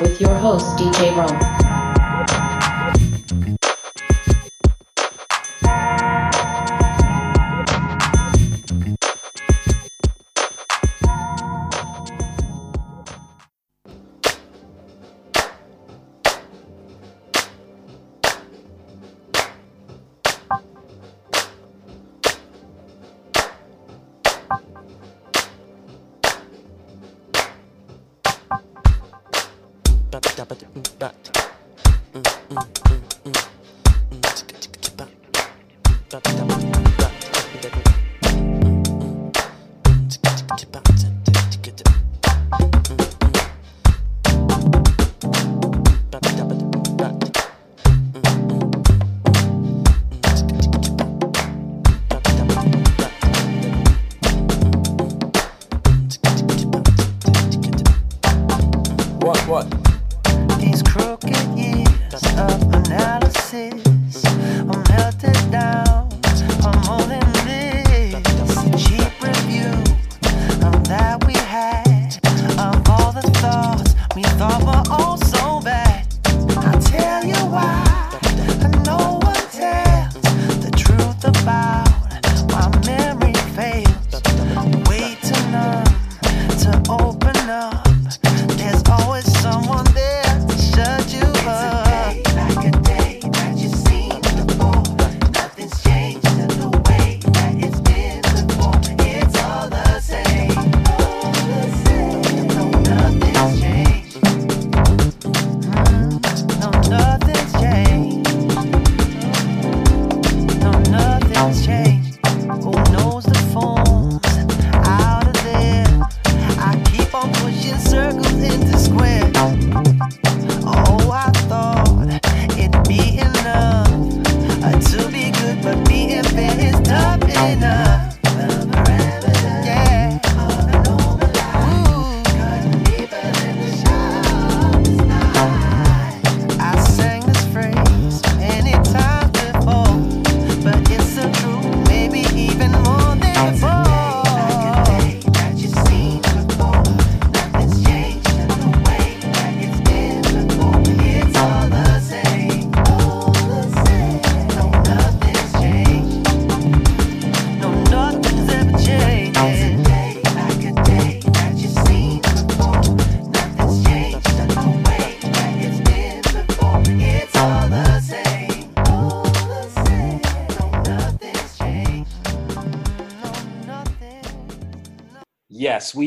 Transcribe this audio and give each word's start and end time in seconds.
With 0.00 0.20
your 0.20 0.34
host, 0.34 0.66
DJ 0.76 1.14
Rome. 1.16 1.63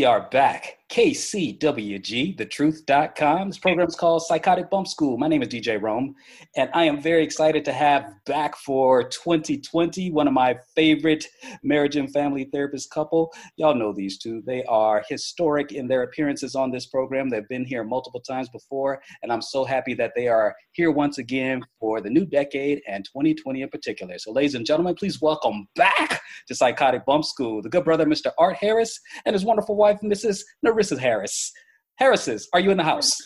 Are 0.08 0.22
back. 0.22 0.67
KCWG, 0.98 2.36
thetruth.com. 2.38 3.50
This 3.50 3.60
program 3.60 3.88
is 3.88 3.96
called 3.96 4.24
Psychotic 4.24 4.68
Bump 4.72 4.88
School. 4.88 5.16
My 5.16 5.28
name 5.28 5.44
is 5.44 5.48
DJ 5.48 5.80
Rome, 5.80 6.16
and 6.56 6.72
I 6.74 6.86
am 6.86 7.00
very 7.00 7.24
excited 7.24 7.64
to 7.66 7.72
have 7.72 8.16
back 8.26 8.58
for 8.58 9.04
2020 9.04 10.10
one 10.10 10.28
of 10.28 10.34
my 10.34 10.58
favorite 10.76 11.28
marriage 11.62 11.98
and 11.98 12.12
family 12.12 12.46
therapist 12.46 12.90
couple. 12.90 13.32
Y'all 13.58 13.76
know 13.76 13.94
these 13.94 14.18
two. 14.18 14.42
They 14.48 14.64
are 14.64 15.06
historic 15.08 15.72
in 15.72 15.88
their 15.88 16.02
appearances 16.02 16.56
on 16.56 16.72
this 16.72 16.88
program. 16.88 17.30
They've 17.30 17.48
been 17.48 17.66
here 17.66 17.84
multiple 17.84 18.22
times 18.22 18.50
before, 18.50 19.00
and 19.22 19.32
I'm 19.32 19.44
so 19.44 19.66
happy 19.66 19.94
that 19.94 20.14
they 20.16 20.28
are 20.28 20.56
here 20.72 20.90
once 20.90 21.20
again 21.20 21.62
for 21.80 22.02
the 22.02 22.10
new 22.10 22.26
decade 22.26 22.82
and 22.88 23.06
2020 23.06 23.62
in 23.62 23.70
particular. 23.70 24.18
So, 24.18 24.32
ladies 24.32 24.56
and 24.56 24.66
gentlemen, 24.66 24.96
please 24.96 25.22
welcome 25.22 25.68
back 25.76 26.22
to 26.48 26.56
Psychotic 26.56 27.06
Bump 27.06 27.24
School 27.24 27.62
the 27.62 27.70
good 27.70 27.84
brother, 27.84 28.08
Mr. 28.08 28.32
Art 28.40 28.56
Harris, 28.56 29.00
and 29.28 29.36
his 29.36 29.46
wonderful 29.46 29.76
wife, 29.76 30.00
Mrs. 30.02 30.42
Narissa 30.66 30.87
Harris. 30.96 31.52
Harrises, 31.98 32.48
are 32.54 32.60
you 32.60 32.72
in 32.72 32.78
the 32.78 32.84
house? 32.84 33.18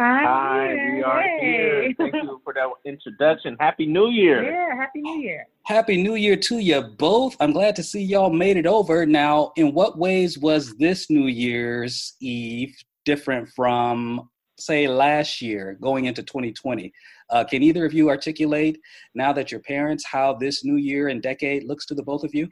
Hi, 0.00 0.74
we 0.92 1.02
are 1.02 1.24
here. 1.40 1.92
Thank 1.98 2.14
you 2.14 2.40
for 2.44 2.54
that 2.54 2.68
introduction. 2.84 3.56
Happy 3.58 3.84
New 3.84 4.10
Year. 4.10 4.44
Yeah, 4.44 4.76
Happy 4.76 5.00
New 5.00 5.20
Year. 5.20 5.48
Happy 5.64 6.00
New 6.00 6.14
Year 6.14 6.36
to 6.36 6.58
you 6.60 6.82
both. 6.82 7.36
I'm 7.40 7.52
glad 7.52 7.74
to 7.74 7.82
see 7.82 8.00
y'all 8.00 8.30
made 8.30 8.56
it 8.56 8.66
over. 8.66 9.04
Now, 9.04 9.50
in 9.56 9.74
what 9.74 9.98
ways 9.98 10.38
was 10.38 10.76
this 10.76 11.10
New 11.10 11.26
Year's 11.26 12.14
Eve 12.20 12.76
different 13.04 13.48
from, 13.56 14.30
say, 14.56 14.86
last 14.86 15.42
year 15.42 15.76
going 15.80 16.04
into 16.04 16.22
2020? 16.22 16.92
Uh, 17.30 17.42
can 17.42 17.64
either 17.64 17.84
of 17.84 17.92
you 17.92 18.08
articulate, 18.08 18.78
now 19.16 19.32
that 19.32 19.50
you're 19.50 19.60
parents, 19.62 20.04
how 20.06 20.32
this 20.32 20.64
new 20.64 20.76
year 20.76 21.08
and 21.08 21.22
decade 21.22 21.64
looks 21.64 21.86
to 21.86 21.96
the 21.96 22.04
both 22.04 22.22
of 22.22 22.32
you? 22.36 22.48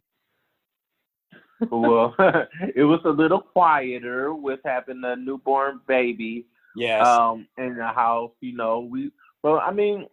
Well, 1.71 2.15
it 2.75 2.85
was 2.85 3.01
a 3.05 3.11
little 3.11 3.41
quieter 3.41 4.35
with 4.35 4.61
having 4.65 5.03
a 5.05 5.17
newborn 5.17 5.81
baby 5.87 6.47
Yes. 6.77 7.07
um, 7.07 7.47
in 7.57 7.77
the 7.77 7.87
house. 7.87 8.33
You 8.41 8.55
know, 8.57 8.81
we 8.81 9.11
well, 9.43 9.61
I 9.65 9.71
mean, 9.73 10.07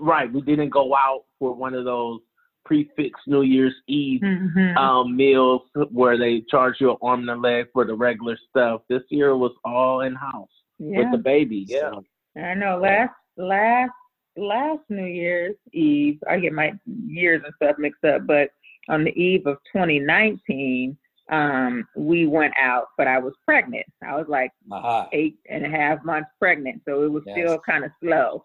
right? 0.00 0.32
We 0.32 0.40
didn't 0.40 0.70
go 0.70 0.94
out 0.94 1.24
for 1.38 1.52
one 1.54 1.74
of 1.74 1.84
those 1.84 2.20
prix 2.64 2.88
fixe 2.96 3.20
New 3.26 3.42
Year's 3.42 3.74
Eve 3.88 4.20
Mhm. 4.20 4.76
um, 4.76 5.16
meals 5.16 5.62
where 5.90 6.16
they 6.16 6.40
charge 6.42 6.76
you 6.80 6.90
an 6.92 6.96
arm 7.02 7.20
and 7.20 7.30
a 7.30 7.36
leg 7.36 7.66
for 7.72 7.84
the 7.84 7.94
regular 7.94 8.36
stuff. 8.48 8.82
This 8.88 9.02
year 9.10 9.36
was 9.36 9.52
all 9.64 10.00
in 10.02 10.14
house 10.14 10.50
with 10.78 11.10
the 11.10 11.18
baby. 11.18 11.64
Yeah. 11.68 11.92
I 12.36 12.54
know. 12.54 12.78
Last 12.78 13.12
last 13.36 13.90
last 14.36 14.80
New 14.88 15.04
Year's 15.06 15.56
Eve, 15.72 16.18
I 16.28 16.38
get 16.38 16.52
my 16.52 16.72
years 16.86 17.42
and 17.44 17.52
stuff 17.56 17.76
mixed 17.78 18.04
up, 18.04 18.26
but 18.26 18.50
on 18.90 19.04
the 19.04 19.12
eve 19.18 19.46
of 19.46 19.56
2019, 19.72 20.96
um, 21.30 21.86
we 21.96 22.26
went 22.26 22.52
out, 22.58 22.88
but 22.98 23.06
I 23.06 23.18
was 23.18 23.32
pregnant. 23.44 23.86
I 24.06 24.16
was 24.16 24.26
like 24.28 24.50
Aha. 24.70 25.08
eight 25.12 25.38
and 25.48 25.64
a 25.64 25.68
half 25.68 26.04
months 26.04 26.28
pregnant, 26.38 26.82
so 26.84 27.04
it 27.04 27.10
was 27.12 27.22
Yes. 27.26 27.38
still 27.38 27.58
kind 27.60 27.84
of 27.84 27.92
slow. 28.02 28.42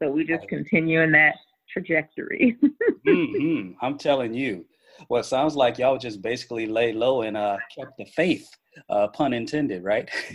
So 0.00 0.10
we 0.10 0.24
just 0.24 0.48
continue 0.48 1.00
in 1.02 1.12
that 1.12 1.34
trajectory. 1.68 2.56
hmm 3.04 3.72
I'm 3.82 3.98
telling 3.98 4.32
you. 4.32 4.64
Well, 5.08 5.20
it 5.20 5.24
sounds 5.24 5.56
like 5.56 5.78
y'all 5.78 5.98
just 5.98 6.22
basically 6.22 6.66
lay 6.66 6.92
low 6.92 7.22
and 7.22 7.36
uh, 7.36 7.58
kept 7.74 7.96
the 7.98 8.04
faith, 8.04 8.48
uh, 8.88 9.08
pun 9.08 9.32
intended, 9.32 9.82
right? 9.82 10.10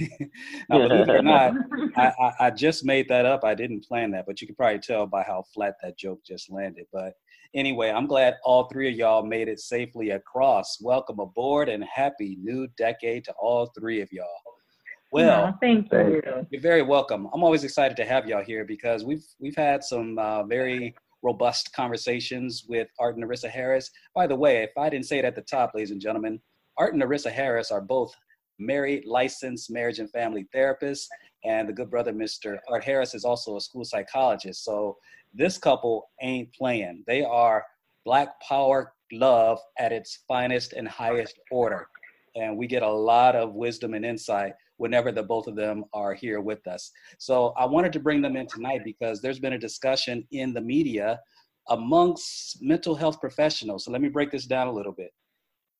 now, 0.70 0.88
believe 0.88 1.08
it 1.08 1.10
or 1.10 1.22
not, 1.22 1.54
I, 1.96 2.12
I, 2.20 2.34
I 2.48 2.50
just 2.52 2.86
made 2.86 3.08
that 3.10 3.26
up. 3.26 3.44
I 3.44 3.56
didn't 3.56 3.86
plan 3.86 4.12
that, 4.12 4.26
but 4.26 4.42
you 4.42 4.48
can 4.48 4.56
probably 4.56 4.80
tell 4.80 5.08
by 5.08 5.24
how 5.24 5.44
flat 5.54 5.76
that 5.84 5.98
joke 5.98 6.20
just 6.26 6.52
landed. 6.52 6.86
But 6.92 7.14
anyway, 7.54 7.92
I'm 7.92 8.08
glad 8.08 8.36
all 8.44 8.66
three 8.66 8.90
of 8.90 8.96
y'all 8.96 9.26
made 9.26 9.48
it 9.48 9.60
safely 9.60 10.12
across. 10.12 10.80
Welcome 10.82 11.20
aboard 11.20 11.70
and 11.70 11.84
happy 11.84 12.38
new 12.42 12.68
decade 12.78 13.26
to 13.26 13.34
all 13.40 13.72
three 13.78 14.02
of 14.02 14.12
y'all. 14.12 14.28
Well, 15.12 15.46
Aw, 15.46 15.54
thank 15.62 15.92
you. 15.92 16.22
you're 16.50 16.62
very 16.62 16.82
welcome. 16.82 17.30
I'm 17.34 17.44
always 17.44 17.64
excited 17.64 17.96
to 17.98 18.06
have 18.06 18.28
y'all 18.28 18.44
here 18.44 18.66
because 18.66 19.06
we've 19.06 19.24
we've 19.40 19.56
had 19.56 19.84
some 19.84 20.18
uh, 20.20 20.44
very 20.44 20.94
robust 21.24 21.74
conversations 21.74 22.66
with 22.68 22.88
Art 23.00 23.16
and 23.16 23.24
Narissa 23.24 23.50
Harris. 23.50 23.90
By 24.14 24.28
the 24.28 24.36
way, 24.36 24.64
if 24.64 24.72
I 24.78 24.90
didn't 24.90 25.06
say 25.06 25.20
it 25.20 25.26
at 25.26 25.36
the 25.36 25.42
top, 25.42 25.72
ladies 25.74 25.92
and 25.92 26.02
gentlemen, 26.02 26.40
Art 26.78 26.94
and 26.94 27.02
Narissa 27.02 27.32
Harris 27.32 27.72
are 27.72 27.82
both 27.82 28.14
married, 28.60 29.06
licensed 29.06 29.70
marriage 29.70 30.00
and 30.00 30.10
family 30.12 30.48
therapist. 30.54 31.10
and 31.44 31.70
the 31.70 31.74
good 31.74 31.92
brother, 31.92 32.12
Mr. 32.12 32.58
Art 32.68 32.84
Harris, 32.84 33.14
is 33.14 33.24
also 33.24 33.56
a 33.56 33.62
school 33.62 33.86
psychologist. 33.86 34.64
So 34.64 34.98
this 35.34 35.58
couple 35.58 36.10
ain't 36.22 36.52
playing. 36.54 37.04
They 37.06 37.24
are 37.24 37.64
Black 38.04 38.30
Power 38.42 38.94
love 39.12 39.60
at 39.78 39.92
its 39.92 40.24
finest 40.28 40.74
and 40.74 40.88
highest 40.88 41.40
order, 41.52 41.88
and 42.36 42.58
we 42.58 42.68
get 42.68 42.84
a 42.84 42.92
lot 42.92 43.36
of 43.36 43.54
wisdom 43.54 43.94
and 43.94 44.06
insight 44.06 44.54
whenever 44.78 45.12
the 45.12 45.24
both 45.24 45.48
of 45.48 45.56
them 45.56 45.86
are 45.94 46.14
here 46.14 46.42
with 46.42 46.66
us. 46.68 46.92
So 47.18 47.54
I 47.58 47.66
wanted 47.66 47.94
to 47.94 48.00
bring 48.00 48.22
them 48.22 48.36
in 48.36 48.48
tonight 48.48 48.82
because 48.84 49.22
there's 49.22 49.40
been 49.40 49.54
a 49.54 49.60
discussion 49.60 50.28
in 50.32 50.54
the 50.54 50.62
media 50.62 51.20
amongst 51.70 52.62
mental 52.62 52.96
health 52.96 53.20
professionals. 53.22 53.86
So 53.86 53.92
let 53.92 54.02
me 54.02 54.10
break 54.10 54.32
this 54.32 54.46
down 54.46 54.68
a 54.68 54.72
little 54.74 54.92
bit. 54.92 55.14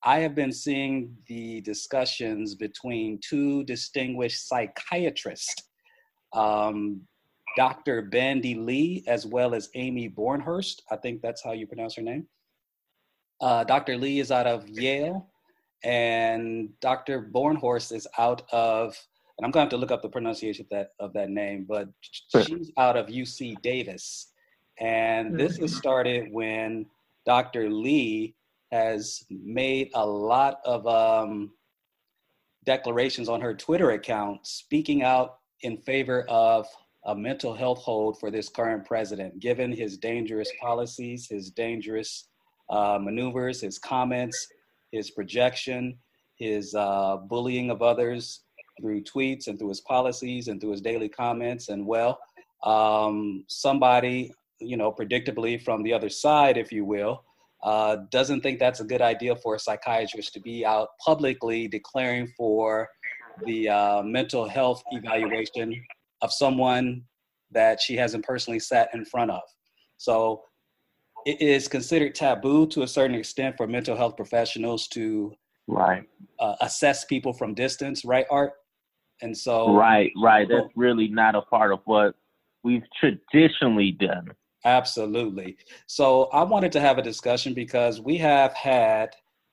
I 0.02 0.18
have 0.20 0.34
been 0.34 0.52
seeing 0.52 1.16
the 1.26 1.60
discussions 1.62 2.54
between 2.54 3.18
two 3.26 3.64
distinguished 3.64 4.46
psychiatrists, 4.46 5.54
um, 6.32 7.02
Dr. 7.56 8.02
Bandy 8.02 8.54
Lee 8.54 9.02
as 9.06 9.26
well 9.26 9.54
as 9.54 9.70
Amy 9.74 10.08
Bornhurst. 10.08 10.82
I 10.90 10.96
think 10.96 11.22
that's 11.22 11.42
how 11.42 11.52
you 11.52 11.66
pronounce 11.66 11.96
her 11.96 12.02
name. 12.02 12.26
Uh, 13.40 13.64
Dr. 13.64 13.96
Lee 13.96 14.20
is 14.20 14.30
out 14.30 14.46
of 14.46 14.68
Yale, 14.68 15.28
and 15.82 16.68
Dr. 16.80 17.30
Bornhorst 17.34 17.94
is 17.94 18.06
out 18.18 18.42
of, 18.52 18.96
and 19.38 19.44
I'm 19.44 19.50
going 19.50 19.66
to 19.66 19.66
have 19.66 19.68
to 19.70 19.76
look 19.76 19.90
up 19.90 20.02
the 20.02 20.08
pronunciation 20.08 20.64
of 20.64 20.70
that, 20.70 20.90
of 21.00 21.12
that 21.14 21.30
name, 21.30 21.66
but 21.68 21.88
she's 22.02 22.70
out 22.78 22.96
of 22.96 23.06
UC 23.06 23.60
Davis. 23.62 24.32
And 24.78 25.38
this 25.38 25.56
has 25.58 25.74
started 25.74 26.28
when 26.32 26.86
Dr. 27.24 27.70
Lee 27.70 28.34
has 28.72 29.24
made 29.30 29.90
a 29.94 30.06
lot 30.06 30.58
of 30.64 30.86
um, 30.86 31.52
declarations 32.64 33.28
on 33.28 33.40
her 33.40 33.54
Twitter 33.54 33.92
account 33.92 34.46
speaking 34.46 35.02
out 35.02 35.38
in 35.62 35.76
favor 35.76 36.24
of 36.28 36.66
a 37.06 37.14
mental 37.14 37.54
health 37.54 37.78
hold 37.78 38.18
for 38.18 38.30
this 38.30 38.48
current 38.48 38.84
president, 38.84 39.38
given 39.38 39.70
his 39.70 39.96
dangerous 39.96 40.50
policies, 40.60 41.28
his 41.28 41.50
dangerous 41.50 42.28
uh, 42.68 42.98
maneuvers, 43.00 43.60
his 43.60 43.78
comments, 43.78 44.48
his 44.90 45.10
projection, 45.12 45.96
his 46.34 46.74
uh, 46.74 47.16
bullying 47.28 47.70
of 47.70 47.80
others 47.80 48.42
through 48.80 49.02
tweets 49.04 49.46
and 49.46 49.58
through 49.58 49.68
his 49.68 49.80
policies 49.82 50.48
and 50.48 50.60
through 50.60 50.72
his 50.72 50.80
daily 50.80 51.08
comments. 51.08 51.68
And 51.68 51.86
well, 51.86 52.18
um, 52.64 53.44
somebody, 53.48 54.32
you 54.58 54.76
know, 54.76 54.92
predictably 54.92 55.62
from 55.62 55.82
the 55.84 55.92
other 55.92 56.08
side, 56.08 56.58
if 56.58 56.72
you 56.72 56.84
will, 56.84 57.22
uh, 57.62 57.96
doesn't 58.10 58.42
think 58.42 58.58
that's 58.58 58.80
a 58.80 58.84
good 58.84 59.02
idea 59.02 59.34
for 59.36 59.54
a 59.54 59.58
psychiatrist 59.58 60.32
to 60.34 60.40
be 60.40 60.64
out 60.64 60.88
publicly 61.04 61.68
declaring 61.68 62.28
for 62.36 62.88
the 63.44 63.68
uh, 63.68 64.02
mental 64.02 64.48
health 64.48 64.82
evaluation 64.92 65.74
of 66.22 66.32
someone 66.32 67.02
that 67.50 67.80
she 67.80 67.96
hasn't 67.96 68.24
personally 68.24 68.58
sat 68.58 68.88
in 68.94 69.04
front 69.04 69.30
of. 69.30 69.42
So 69.98 70.42
it 71.24 71.40
is 71.40 71.68
considered 71.68 72.14
taboo 72.14 72.66
to 72.68 72.82
a 72.82 72.88
certain 72.88 73.16
extent 73.16 73.56
for 73.56 73.66
mental 73.66 73.96
health 73.96 74.16
professionals 74.16 74.88
to 74.88 75.32
Right, 75.68 76.04
uh, 76.38 76.54
assess 76.60 77.04
people 77.04 77.32
from 77.32 77.52
distance, 77.52 78.04
right, 78.04 78.24
Art? 78.30 78.52
And 79.20 79.36
so, 79.36 79.74
right, 79.74 80.12
right. 80.22 80.46
That's 80.48 80.68
really 80.76 81.08
not 81.08 81.34
a 81.34 81.42
part 81.42 81.72
of 81.72 81.80
what 81.86 82.14
we've 82.62 82.84
traditionally 83.00 83.90
done. 83.92 84.28
Absolutely. 84.64 85.56
So 85.86 86.24
I 86.32 86.42
wanted 86.42 86.72
to 86.72 86.80
have 86.80 86.98
a 86.98 87.02
discussion 87.02 87.54
because 87.54 88.00
we 88.00 88.16
have 88.18 88.52
had 88.54 89.10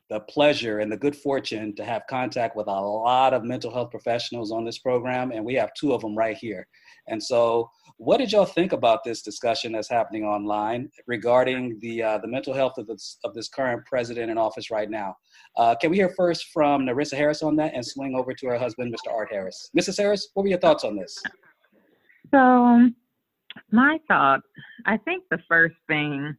the 0.09 0.19
pleasure 0.21 0.79
and 0.79 0.91
the 0.91 0.97
good 0.97 1.15
fortune 1.15 1.73
to 1.75 1.83
have 1.83 2.03
contact 2.07 2.55
with 2.55 2.67
a 2.67 2.71
lot 2.71 3.33
of 3.33 3.43
mental 3.43 3.73
health 3.73 3.89
professionals 3.89 4.51
on 4.51 4.65
this 4.65 4.77
program, 4.77 5.31
and 5.31 5.43
we 5.43 5.55
have 5.55 5.73
two 5.73 5.93
of 5.93 6.01
them 6.01 6.15
right 6.15 6.37
here. 6.37 6.67
And 7.07 7.21
so, 7.21 7.69
what 7.97 8.17
did 8.17 8.31
y'all 8.31 8.45
think 8.45 8.73
about 8.73 9.03
this 9.03 9.21
discussion 9.21 9.71
that's 9.71 9.89
happening 9.89 10.23
online 10.23 10.89
regarding 11.07 11.79
the 11.81 12.03
uh, 12.03 12.17
the 12.19 12.27
mental 12.27 12.53
health 12.53 12.77
of 12.77 12.85
this 12.85 13.17
of 13.23 13.33
this 13.33 13.47
current 13.47 13.85
president 13.85 14.29
in 14.29 14.37
office 14.37 14.69
right 14.69 14.89
now? 14.89 15.15
Uh, 15.57 15.73
can 15.75 15.89
we 15.89 15.97
hear 15.97 16.09
first 16.09 16.47
from 16.53 16.85
Narissa 16.85 17.15
Harris 17.15 17.41
on 17.41 17.55
that, 17.55 17.73
and 17.73 17.85
swing 17.85 18.15
over 18.15 18.33
to 18.33 18.47
her 18.47 18.57
husband, 18.57 18.93
Mr. 18.93 19.11
Art 19.11 19.29
Harris? 19.31 19.69
Mrs. 19.77 19.97
Harris, 19.97 20.29
what 20.33 20.43
were 20.43 20.49
your 20.49 20.59
thoughts 20.59 20.83
on 20.83 20.95
this? 20.95 21.17
So, 22.31 22.37
um, 22.37 22.95
my 23.71 23.97
thoughts. 24.07 24.43
I 24.85 24.97
think 24.97 25.23
the 25.29 25.39
first 25.47 25.75
thing, 25.87 26.35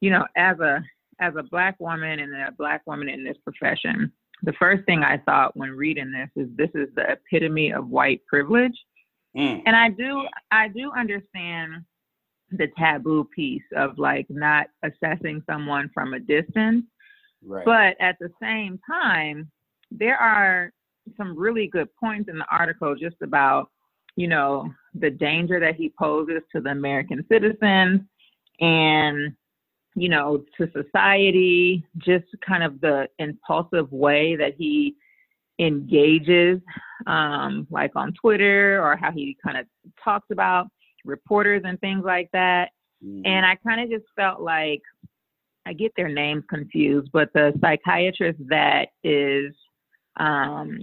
you 0.00 0.10
know, 0.10 0.26
as 0.36 0.58
a 0.60 0.82
as 1.20 1.34
a 1.36 1.42
black 1.42 1.80
woman 1.80 2.20
and 2.20 2.34
a 2.34 2.52
black 2.52 2.82
woman 2.86 3.08
in 3.08 3.24
this 3.24 3.36
profession, 3.42 4.12
the 4.42 4.52
first 4.54 4.84
thing 4.84 5.02
I 5.02 5.18
thought 5.18 5.56
when 5.56 5.70
reading 5.70 6.12
this 6.12 6.30
is 6.36 6.48
this 6.56 6.70
is 6.74 6.88
the 6.94 7.12
epitome 7.12 7.72
of 7.72 7.88
white 7.88 8.20
privilege. 8.26 8.76
Mm, 9.36 9.62
And 9.66 9.76
I 9.76 9.90
do 9.90 10.26
I 10.50 10.68
do 10.68 10.92
understand 10.92 11.84
the 12.50 12.68
taboo 12.78 13.24
piece 13.34 13.62
of 13.76 13.98
like 13.98 14.26
not 14.28 14.66
assessing 14.82 15.42
someone 15.50 15.90
from 15.92 16.14
a 16.14 16.20
distance. 16.20 16.84
right. 17.44 17.64
But 17.64 17.96
at 18.00 18.16
the 18.20 18.30
same 18.40 18.78
time, 18.88 19.50
there 19.90 20.16
are 20.16 20.72
some 21.16 21.38
really 21.38 21.66
good 21.66 21.88
points 21.96 22.28
in 22.28 22.38
the 22.38 22.46
article 22.50 22.94
just 22.94 23.16
about, 23.22 23.70
you 24.16 24.28
know, 24.28 24.72
the 25.00 25.10
danger 25.10 25.60
that 25.60 25.76
he 25.76 25.92
poses 25.98 26.42
to 26.52 26.60
the 26.60 26.70
American 26.70 27.24
citizens 27.30 28.00
and, 28.60 29.34
you 29.94 30.08
know, 30.08 30.44
to 30.56 30.70
society, 30.72 31.84
just 31.98 32.26
kind 32.46 32.62
of 32.62 32.80
the 32.80 33.08
impulsive 33.18 33.90
way 33.92 34.36
that 34.36 34.54
he 34.56 34.94
engages, 35.58 36.60
um, 37.06 37.66
like 37.70 37.92
on 37.96 38.12
Twitter 38.12 38.82
or 38.82 38.96
how 38.96 39.10
he 39.10 39.36
kind 39.44 39.56
of 39.56 39.66
talks 40.02 40.26
about 40.30 40.68
reporters 41.04 41.62
and 41.64 41.80
things 41.80 42.04
like 42.04 42.28
that. 42.32 42.70
Mm, 43.04 43.22
And 43.24 43.46
I 43.46 43.56
kind 43.56 43.80
of 43.80 43.90
just 43.90 44.06
felt 44.14 44.40
like 44.40 44.82
I 45.66 45.72
get 45.72 45.92
their 45.96 46.08
names 46.08 46.44
confused, 46.48 47.10
but 47.12 47.32
the 47.32 47.52
psychiatrist 47.60 48.38
that 48.48 48.88
is 49.02 49.54
um, 50.18 50.78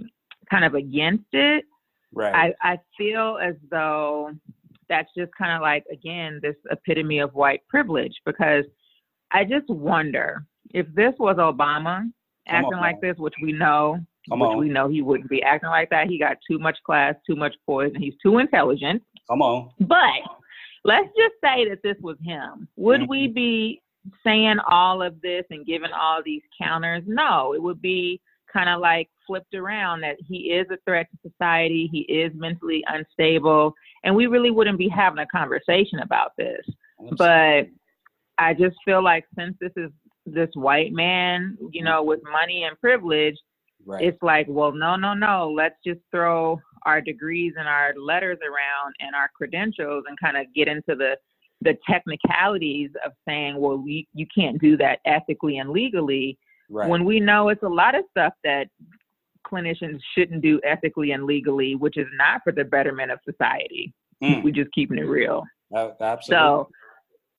kind 0.50 0.64
of 0.64 0.74
against 0.74 1.24
it, 1.32 1.64
right. 2.14 2.54
I, 2.62 2.72
I 2.74 2.78
feel 2.96 3.38
as 3.42 3.54
though 3.70 4.30
that's 4.88 5.08
just 5.16 5.32
kind 5.36 5.52
of 5.52 5.62
like, 5.62 5.84
again, 5.92 6.40
this 6.42 6.56
epitome 6.70 7.18
of 7.18 7.34
white 7.34 7.60
privilege 7.68 8.14
because 8.26 8.64
I 9.32 9.44
just 9.44 9.68
wonder 9.68 10.44
if 10.72 10.86
this 10.94 11.14
was 11.18 11.36
Obama 11.36 12.00
Come 12.00 12.12
acting 12.48 12.74
on, 12.74 12.80
like 12.80 13.00
this, 13.00 13.16
which 13.16 13.34
we 13.42 13.52
know, 13.52 13.98
Come 14.28 14.40
which 14.40 14.50
on. 14.50 14.58
we 14.58 14.68
know 14.68 14.88
he 14.88 15.02
wouldn't 15.02 15.30
be 15.30 15.42
acting 15.42 15.70
like 15.70 15.90
that. 15.90 16.08
He 16.08 16.18
got 16.18 16.36
too 16.48 16.58
much 16.58 16.76
class, 16.84 17.14
too 17.26 17.36
much 17.36 17.54
poison. 17.66 18.00
He's 18.00 18.14
too 18.22 18.38
intelligent. 18.38 19.02
Come 19.28 19.42
on. 19.42 19.70
But 19.80 20.20
let's 20.84 21.08
just 21.16 21.34
say 21.42 21.68
that 21.68 21.80
this 21.82 21.96
was 22.00 22.16
him. 22.22 22.68
Would 22.76 23.08
we 23.08 23.26
mm-hmm. 23.26 23.34
be 23.34 23.82
saying 24.22 24.56
all 24.70 25.02
of 25.02 25.20
this 25.22 25.44
and 25.50 25.66
giving 25.66 25.90
all 25.98 26.20
these 26.24 26.42
counters? 26.60 27.02
No, 27.06 27.54
it 27.54 27.62
would 27.62 27.80
be 27.80 28.20
kind 28.54 28.68
of 28.68 28.80
like 28.80 29.08
flipped 29.26 29.54
around 29.54 30.00
that 30.00 30.16
he 30.26 30.52
is 30.52 30.66
a 30.70 30.78
threat 30.86 31.06
to 31.10 31.30
society, 31.30 31.88
he 31.92 32.00
is 32.00 32.32
mentally 32.34 32.84
unstable, 32.88 33.74
and 34.04 34.14
we 34.14 34.26
really 34.26 34.50
wouldn't 34.50 34.78
be 34.78 34.88
having 34.88 35.18
a 35.18 35.26
conversation 35.26 36.00
about 36.00 36.32
this. 36.38 36.64
But 37.18 37.66
I 38.38 38.54
just 38.54 38.76
feel 38.84 39.02
like 39.02 39.24
since 39.36 39.56
this 39.60 39.72
is 39.76 39.90
this 40.26 40.48
white 40.54 40.92
man, 40.92 41.56
you 41.70 41.84
know, 41.84 42.02
with 42.02 42.20
money 42.30 42.64
and 42.64 42.78
privilege, 42.80 43.36
right. 43.84 44.02
it's 44.02 44.22
like, 44.22 44.46
well, 44.48 44.72
no, 44.72 44.96
no, 44.96 45.14
no. 45.14 45.52
Let's 45.54 45.76
just 45.84 46.00
throw 46.10 46.60
our 46.86 47.00
degrees 47.00 47.54
and 47.58 47.68
our 47.68 47.92
letters 47.98 48.38
around 48.42 48.94
and 49.00 49.14
our 49.14 49.30
credentials 49.36 50.04
and 50.08 50.18
kind 50.20 50.36
of 50.36 50.46
get 50.54 50.68
into 50.68 50.94
the 50.94 51.16
the 51.60 51.76
technicalities 51.88 52.90
of 53.06 53.12
saying, 53.26 53.58
well, 53.58 53.78
we, 53.78 54.06
you 54.12 54.26
can't 54.36 54.60
do 54.60 54.76
that 54.76 54.98
ethically 55.06 55.58
and 55.58 55.70
legally, 55.70 56.38
Right. 56.70 56.88
when 56.88 57.04
we 57.04 57.20
know 57.20 57.48
it's 57.50 57.62
a 57.62 57.68
lot 57.68 57.94
of 57.94 58.04
stuff 58.10 58.32
that 58.44 58.68
clinicians 59.46 60.00
shouldn't 60.16 60.42
do 60.42 60.60
ethically 60.64 61.12
and 61.12 61.24
legally, 61.24 61.74
which 61.74 61.96
is 61.96 62.06
not 62.16 62.40
for 62.42 62.52
the 62.52 62.64
betterment 62.64 63.10
of 63.10 63.18
society. 63.28 63.92
Mm. 64.22 64.42
We 64.42 64.52
just 64.52 64.72
keeping 64.72 64.98
it 64.98 65.02
real. 65.02 65.44
Absolutely. 65.74 66.24
So 66.28 66.68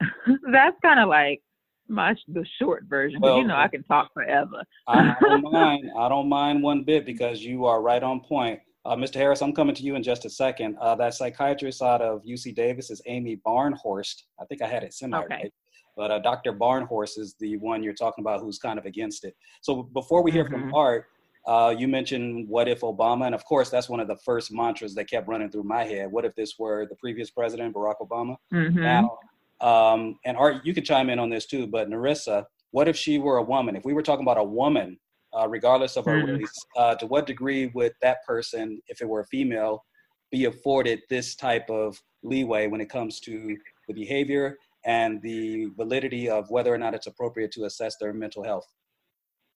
that's 0.51 0.77
kind 0.83 0.99
of 0.99 1.09
like 1.09 1.41
my 1.87 2.15
the 2.27 2.45
short 2.59 2.83
version. 2.87 3.21
Well, 3.21 3.37
you 3.37 3.45
know, 3.45 3.55
I 3.55 3.67
can 3.67 3.83
talk 3.83 4.13
forever. 4.13 4.63
I, 4.87 5.15
I 5.15 5.15
don't 5.21 5.41
mind. 5.51 5.89
I 5.97 6.09
don't 6.09 6.29
mind 6.29 6.61
one 6.61 6.83
bit 6.83 7.05
because 7.05 7.41
you 7.41 7.65
are 7.65 7.81
right 7.81 8.03
on 8.03 8.19
point. 8.21 8.59
Uh, 8.85 8.95
Mr. 8.95 9.15
Harris, 9.15 9.41
I'm 9.41 9.53
coming 9.53 9.73
to 9.75 9.83
you 9.83 9.95
in 9.95 10.03
just 10.03 10.25
a 10.25 10.29
second. 10.29 10.77
Uh, 10.79 10.93
that 10.95 11.15
psychiatrist 11.15 11.81
out 11.81 12.01
of 12.01 12.21
UC 12.23 12.53
Davis 12.53 12.91
is 12.91 13.01
Amy 13.07 13.37
Barnhorst. 13.45 14.23
I 14.39 14.45
think 14.45 14.61
I 14.61 14.67
had 14.67 14.83
it 14.83 14.93
semi 14.93 15.17
Okay. 15.17 15.27
right. 15.29 15.53
But 15.95 16.11
uh, 16.11 16.19
Dr. 16.19 16.53
Barnhorst 16.53 17.17
is 17.17 17.35
the 17.39 17.57
one 17.57 17.81
you're 17.83 17.93
talking 17.93 18.21
about 18.23 18.41
who's 18.41 18.59
kind 18.59 18.77
of 18.77 18.85
against 18.85 19.23
it. 19.23 19.35
So 19.61 19.83
before 19.83 20.21
we 20.21 20.31
hear 20.31 20.45
from 20.45 20.63
Mhm. 20.65 20.73
Art, 20.73 21.05
uh, 21.47 21.73
you 21.77 21.87
mentioned 21.87 22.49
what 22.49 22.67
if 22.67 22.81
Obama, 22.81 23.25
and 23.27 23.35
of 23.35 23.45
course, 23.45 23.69
that's 23.69 23.87
one 23.87 23.99
of 23.99 24.07
the 24.07 24.17
first 24.17 24.51
mantras 24.51 24.95
that 24.95 25.09
kept 25.09 25.27
running 25.27 25.49
through 25.49 25.63
my 25.63 25.83
head. 25.83 26.11
What 26.11 26.25
if 26.25 26.35
this 26.35 26.57
were 26.57 26.85
the 26.87 26.95
previous 26.95 27.29
president, 27.31 27.73
Barack 27.75 27.95
Obama? 28.01 28.35
hmm 28.51 28.75
Now, 28.79 29.19
um, 29.61 30.19
and 30.25 30.35
Art, 30.37 30.65
you 30.65 30.73
could 30.73 30.85
chime 30.85 31.09
in 31.09 31.19
on 31.19 31.29
this 31.29 31.45
too, 31.45 31.67
but 31.67 31.87
Narissa, 31.89 32.45
what 32.71 32.87
if 32.87 32.97
she 32.97 33.19
were 33.19 33.37
a 33.37 33.43
woman? 33.43 33.75
If 33.75 33.85
we 33.85 33.93
were 33.93 34.01
talking 34.01 34.25
about 34.25 34.37
a 34.37 34.43
woman, 34.43 34.99
uh, 35.37 35.47
regardless 35.47 35.95
of 35.97 36.05
her 36.05 36.17
Mhm. 36.17 36.39
race, 36.39 36.65
uh, 36.75 36.95
to 36.95 37.07
what 37.07 37.25
degree 37.25 37.67
would 37.67 37.93
that 38.01 38.17
person, 38.25 38.81
if 38.87 39.01
it 39.01 39.07
were 39.07 39.21
a 39.21 39.25
female, 39.27 39.85
be 40.31 40.45
afforded 40.45 41.01
this 41.09 41.35
type 41.35 41.69
of 41.69 42.01
leeway 42.23 42.67
when 42.67 42.81
it 42.81 42.89
comes 42.89 43.19
to 43.21 43.55
the 43.87 43.93
behavior 43.93 44.57
and 44.85 45.21
the 45.21 45.65
validity 45.75 46.29
of 46.29 46.49
whether 46.49 46.73
or 46.73 46.77
not 46.77 46.93
it's 46.93 47.07
appropriate 47.07 47.51
to 47.53 47.65
assess 47.65 47.97
their 47.97 48.13
mental 48.13 48.43
health? 48.43 48.67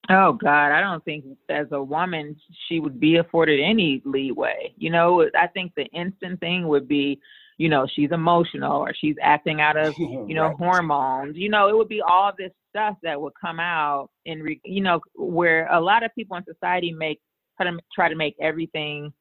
Oh 0.09 0.33
God, 0.33 0.71
I 0.71 0.81
don't 0.81 1.05
think 1.05 1.24
as 1.50 1.67
a 1.71 1.81
woman 1.81 2.36
she 2.67 2.79
would 2.79 3.00
be 3.00 3.17
afforded 3.17 3.59
any 3.59 4.01
leeway. 4.05 4.74
You 4.77 4.89
know, 4.89 5.29
I 5.39 5.48
think 5.48 5.74
the 5.75 5.86
instant 5.88 6.39
thing 6.39 6.67
would 6.67 6.88
be, 6.88 7.19
you 7.57 7.69
know, 7.69 7.86
she's 7.95 8.12
emotional 8.12 8.77
or 8.77 8.91
she's 9.00 9.15
acting 9.21 9.62
out 9.62 9.77
of, 9.77 9.93
you 10.00 10.33
know, 10.33 10.48
Right. 10.48 10.55
hormones. 10.57 11.38
You 11.38 11.50
know, 11.50 11.69
it 11.69 11.77
would 11.77 11.89
be 11.89 12.01
all 12.01 12.31
this 12.36 12.51
stuff 12.69 12.95
that 13.03 13.21
would 13.21 13.33
come 13.39 13.59
out 13.59 14.09
in, 14.25 14.57
you 14.63 14.81
know, 14.81 15.00
where 15.15 15.67
a 15.71 15.79
lot 15.79 16.03
of 16.03 16.15
people 16.15 16.38
in 16.38 16.43
society 16.45 16.91
make 16.91 17.19
try 17.57 17.69
to 17.69 17.77
try 17.93 18.09
to 18.09 18.15
make 18.15 18.36
everything 18.41 19.13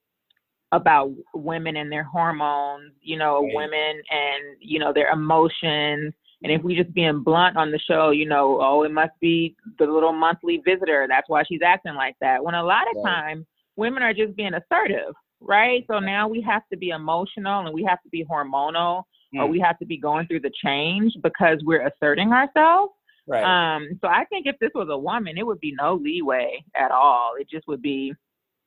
about 0.72 1.10
women 1.34 1.76
and 1.76 1.90
their 1.90 2.04
hormones. 2.04 2.92
You 3.00 3.16
know, 3.18 3.42
Right. 3.42 3.54
women 3.54 4.02
and 4.10 4.56
you 4.60 4.78
know 4.78 4.92
their 4.92 5.10
emotions. 5.10 6.14
And 6.42 6.52
if 6.52 6.62
we 6.62 6.76
just 6.76 6.94
being 6.94 7.24
blunt 7.24 7.56
on 7.56 7.72
the 7.72 7.80
show, 7.80 8.10
you 8.10 8.24
know, 8.24 8.60
oh, 8.60 8.84
it 8.84 8.92
must 8.92 9.10
be 9.20 9.56
the 9.80 9.86
little 9.86 10.12
monthly 10.12 10.58
visitor. 10.64 11.06
That's 11.08 11.28
why 11.28 11.42
she's 11.42 11.62
acting 11.66 11.94
like 11.94 12.14
that. 12.20 12.44
When 12.44 12.54
a 12.54 12.62
lot 12.62 12.88
of 12.88 13.02
Right. 13.02 13.10
time 13.12 13.46
women 13.76 14.02
are 14.04 14.14
just 14.14 14.36
being 14.36 14.54
assertive, 14.54 15.14
right? 15.40 15.84
So 15.88 15.98
now 15.98 16.28
we 16.28 16.40
have 16.42 16.62
to 16.70 16.76
be 16.76 16.90
emotional 16.90 17.64
and 17.66 17.74
we 17.74 17.82
have 17.84 18.00
to 18.02 18.08
be 18.08 18.24
hormonal 18.24 19.02
or 19.34 19.46
Mm. 19.46 19.50
we 19.50 19.58
have 19.60 19.78
to 19.80 19.84
be 19.86 19.96
going 19.98 20.26
through 20.28 20.40
the 20.40 20.50
change 20.64 21.12
because 21.22 21.58
we're 21.64 21.86
asserting 21.86 22.32
ourselves. 22.32 22.92
Right. 23.26 23.44
Um, 23.44 23.98
so 24.00 24.08
I 24.08 24.24
think 24.26 24.46
if 24.46 24.58
this 24.60 24.70
was 24.74 24.88
a 24.90 24.96
woman, 24.96 25.36
it 25.38 25.46
would 25.46 25.60
be 25.60 25.72
no 25.78 25.94
leeway 25.94 26.64
at 26.76 26.90
all. 26.90 27.32
It 27.38 27.48
just 27.50 27.66
would 27.68 27.82
be, 27.82 28.14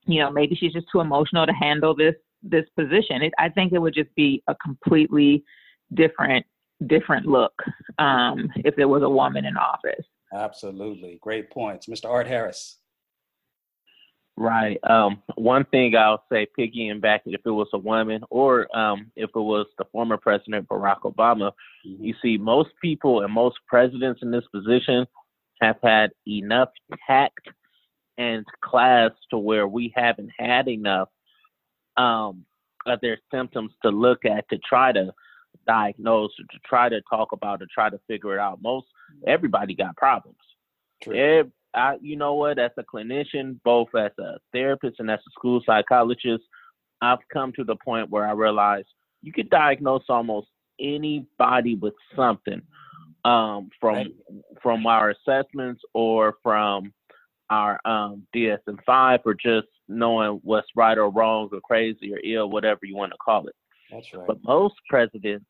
you 0.06 0.20
know, 0.20 0.32
maybe 0.32 0.56
she's 0.56 0.74
just 0.74 0.88
too 0.92 1.00
emotional 1.00 1.46
to 1.46 1.54
handle 1.54 1.96
this 1.96 2.16
this 2.44 2.66
position. 2.76 3.22
It, 3.22 3.34
I 3.38 3.50
think 3.50 3.72
it 3.74 3.80
would 3.80 3.94
just 3.94 4.14
be 4.16 4.42
a 4.48 4.56
completely 4.56 5.44
different 5.94 6.46
different 6.88 7.28
look 7.28 7.54
um, 8.00 8.50
if 8.58 8.76
there 8.76 8.88
was 8.88 9.04
a 9.04 9.10
woman 9.10 9.46
in 9.46 9.56
office. 9.58 10.06
Absolutely. 10.34 11.20
Great 11.22 11.52
points. 11.52 11.88
Mr. 11.88 12.10
Art 12.10 12.28
Harris. 12.28 12.78
Right. 14.38 14.80
Um, 14.90 15.22
one 15.36 15.66
thing 15.66 15.96
I'll 15.96 16.24
say, 16.32 16.48
piggying 16.58 17.02
back, 17.02 17.22
if 17.26 17.42
it 17.46 17.50
was 17.52 17.68
a 17.74 17.78
woman 17.78 18.24
or 18.30 18.76
um, 18.76 19.12
if 19.16 19.30
it 19.36 19.40
was 19.40 19.68
the 19.78 19.86
former 19.92 20.18
president 20.18 20.68
Barack 20.68 21.02
Obama, 21.02 21.52
Mhm. 21.86 21.98
you 22.00 22.16
see, 22.22 22.38
most 22.38 22.70
people 22.82 23.22
and 23.22 23.32
most 23.34 23.58
presidents 23.68 24.22
in 24.24 24.32
this 24.32 24.46
position 24.48 25.06
have 25.62 25.78
had 25.84 26.12
enough 26.28 26.70
tact 27.06 27.48
and 28.22 28.46
class 28.70 29.12
to 29.32 29.38
where 29.38 29.68
we 29.68 29.92
haven't 29.96 30.32
had 30.38 30.68
enough 30.68 31.10
um, 31.98 32.46
of 32.86 33.00
their 33.02 33.18
symptoms 33.34 33.72
to 33.84 33.90
look 33.90 34.26
at 34.26 34.48
to 34.50 34.58
try 34.60 34.92
to 34.92 35.06
diagnose 35.68 36.32
or 36.40 36.46
to 36.52 36.60
try 36.66 36.90
to 36.90 37.02
talk 37.10 37.30
about 37.32 37.62
or 37.62 37.68
try 37.74 37.90
to 37.90 38.00
figure 38.08 38.34
it 38.36 38.40
out. 38.40 38.62
Most 38.62 38.88
everybody 39.28 39.74
got 39.76 39.96
problems. 39.98 40.38
True. 41.02 41.52
I, 41.74 41.98
you 42.02 42.16
know 42.18 42.34
what? 42.34 42.60
As 42.60 42.72
a 42.78 42.84
clinician, 42.84 43.60
both 43.64 43.88
as 43.96 44.12
a 44.20 44.38
therapist 44.52 45.00
and 45.00 45.10
as 45.10 45.20
a 45.20 45.32
school 45.32 45.62
psychologist, 45.66 46.44
I've 47.02 47.26
come 47.32 47.54
to 47.54 47.64
the 47.64 47.78
point 47.78 48.10
where 48.10 48.28
I 48.28 48.34
realize 48.34 48.84
you 49.22 49.32
could 49.32 49.50
diagnose 49.50 50.04
almost 50.10 50.48
anybody 50.80 51.76
with 51.76 51.94
something 52.16 52.62
um, 53.24 53.70
from 53.80 53.96
Right. 53.96 54.16
from 54.62 54.86
our 54.86 55.06
assessments 55.16 55.82
or 55.94 56.36
from 56.44 56.94
our 57.52 57.80
um, 57.86 58.26
DSM-5 58.36 59.20
or 59.26 59.34
just 59.34 59.68
knowing 59.88 60.40
what's 60.44 60.70
right 60.76 60.98
or 60.98 61.12
wrong 61.12 61.50
or 61.52 61.60
crazy 61.62 62.14
or 62.14 62.20
ill, 62.24 62.50
whatever 62.50 62.80
you 62.84 62.96
want 62.96 63.12
to 63.12 63.18
call 63.24 63.46
it. 63.46 63.56
That's 63.92 64.12
right. 64.14 64.26
But 64.26 64.38
most 64.44 64.76
presidents, 64.90 65.46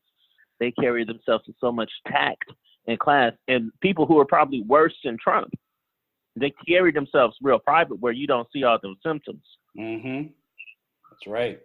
they 0.60 0.72
carry 0.72 1.04
themselves 1.04 1.44
with 1.46 1.56
so 1.60 1.72
much 1.72 1.90
tact 2.08 2.44
and 2.88 2.98
class, 2.98 3.32
and 3.46 3.70
people 3.80 4.06
who 4.06 4.18
are 4.18 4.24
probably 4.24 4.62
worse 4.62 4.94
than 5.04 5.16
Trump, 5.22 5.48
they 6.34 6.52
carry 6.68 6.90
themselves 6.90 7.36
real 7.40 7.60
private 7.60 8.00
where 8.00 8.12
you 8.12 8.26
don't 8.26 8.48
see 8.52 8.64
all 8.64 8.78
those 8.82 8.96
symptoms. 9.06 9.42
Mm-hmm. 9.78 10.28
That's 11.10 11.26
right. 11.28 11.60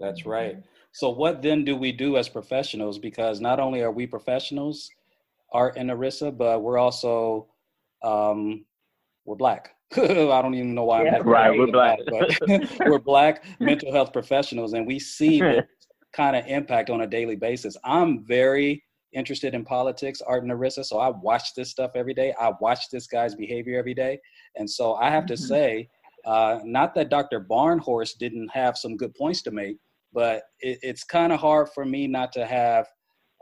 That's 0.00 0.26
right. 0.26 0.56
So 0.90 1.10
what 1.10 1.42
then 1.42 1.64
do 1.64 1.76
we 1.76 1.92
do 1.92 2.16
as 2.16 2.28
professionals? 2.28 2.98
Because 2.98 3.40
not 3.40 3.60
only 3.60 3.82
are 3.82 3.92
we 3.92 4.06
professionals, 4.06 4.90
Art 5.52 5.74
and 5.76 5.90
Narissa, 5.90 6.36
but 6.36 6.62
we're 6.62 6.78
also 6.78 7.46
um, 8.02 8.64
we're 9.24 9.36
black. 9.36 9.74
I 9.96 10.42
don't 10.42 10.54
even 10.54 10.74
know 10.74 10.84
why 10.84 11.00
I'm 11.00 11.06
Yeah, 11.06 11.18
right, 11.24 11.50
we're 11.58 11.66
black. 11.70 11.98
but 12.08 12.30
we're 12.86 12.98
black 12.98 13.44
mental 13.60 13.92
health 13.92 14.12
professionals, 14.12 14.72
and 14.72 14.86
we 14.86 14.98
see 14.98 15.40
this 15.50 15.64
kind 16.12 16.36
of 16.36 16.46
impact 16.46 16.90
on 16.90 17.02
a 17.02 17.06
daily 17.06 17.36
basis. 17.36 17.76
I'm 17.84 18.24
very 18.24 18.82
interested 19.12 19.54
in 19.54 19.64
politics, 19.64 20.20
Art 20.22 20.42
and 20.42 20.50
Narissa, 20.50 20.84
so 20.84 20.98
I 20.98 21.08
watch 21.10 21.54
this 21.54 21.70
stuff 21.70 21.92
every 21.94 22.14
day. 22.14 22.32
I 22.40 22.52
watch 22.60 22.88
this 22.90 23.06
guy's 23.06 23.34
behavior 23.34 23.78
every 23.78 23.94
day, 23.94 24.18
and 24.56 24.68
so 24.68 24.94
I 24.94 25.10
have 25.10 25.26
to 25.26 25.34
Mhm. 25.34 25.38
say, 25.38 25.88
uh, 26.24 26.60
not 26.64 26.94
that 26.94 27.08
Dr. 27.10 27.40
Barnhorst 27.40 28.18
didn't 28.18 28.48
have 28.48 28.78
some 28.78 28.96
good 28.96 29.14
points 29.14 29.42
to 29.42 29.50
make, 29.50 29.76
but 30.12 30.44
it, 30.60 30.78
it's 30.82 31.04
kind 31.04 31.32
of 31.32 31.40
hard 31.40 31.68
for 31.74 31.84
me 31.84 32.06
not 32.06 32.32
to 32.32 32.46
have 32.46 32.86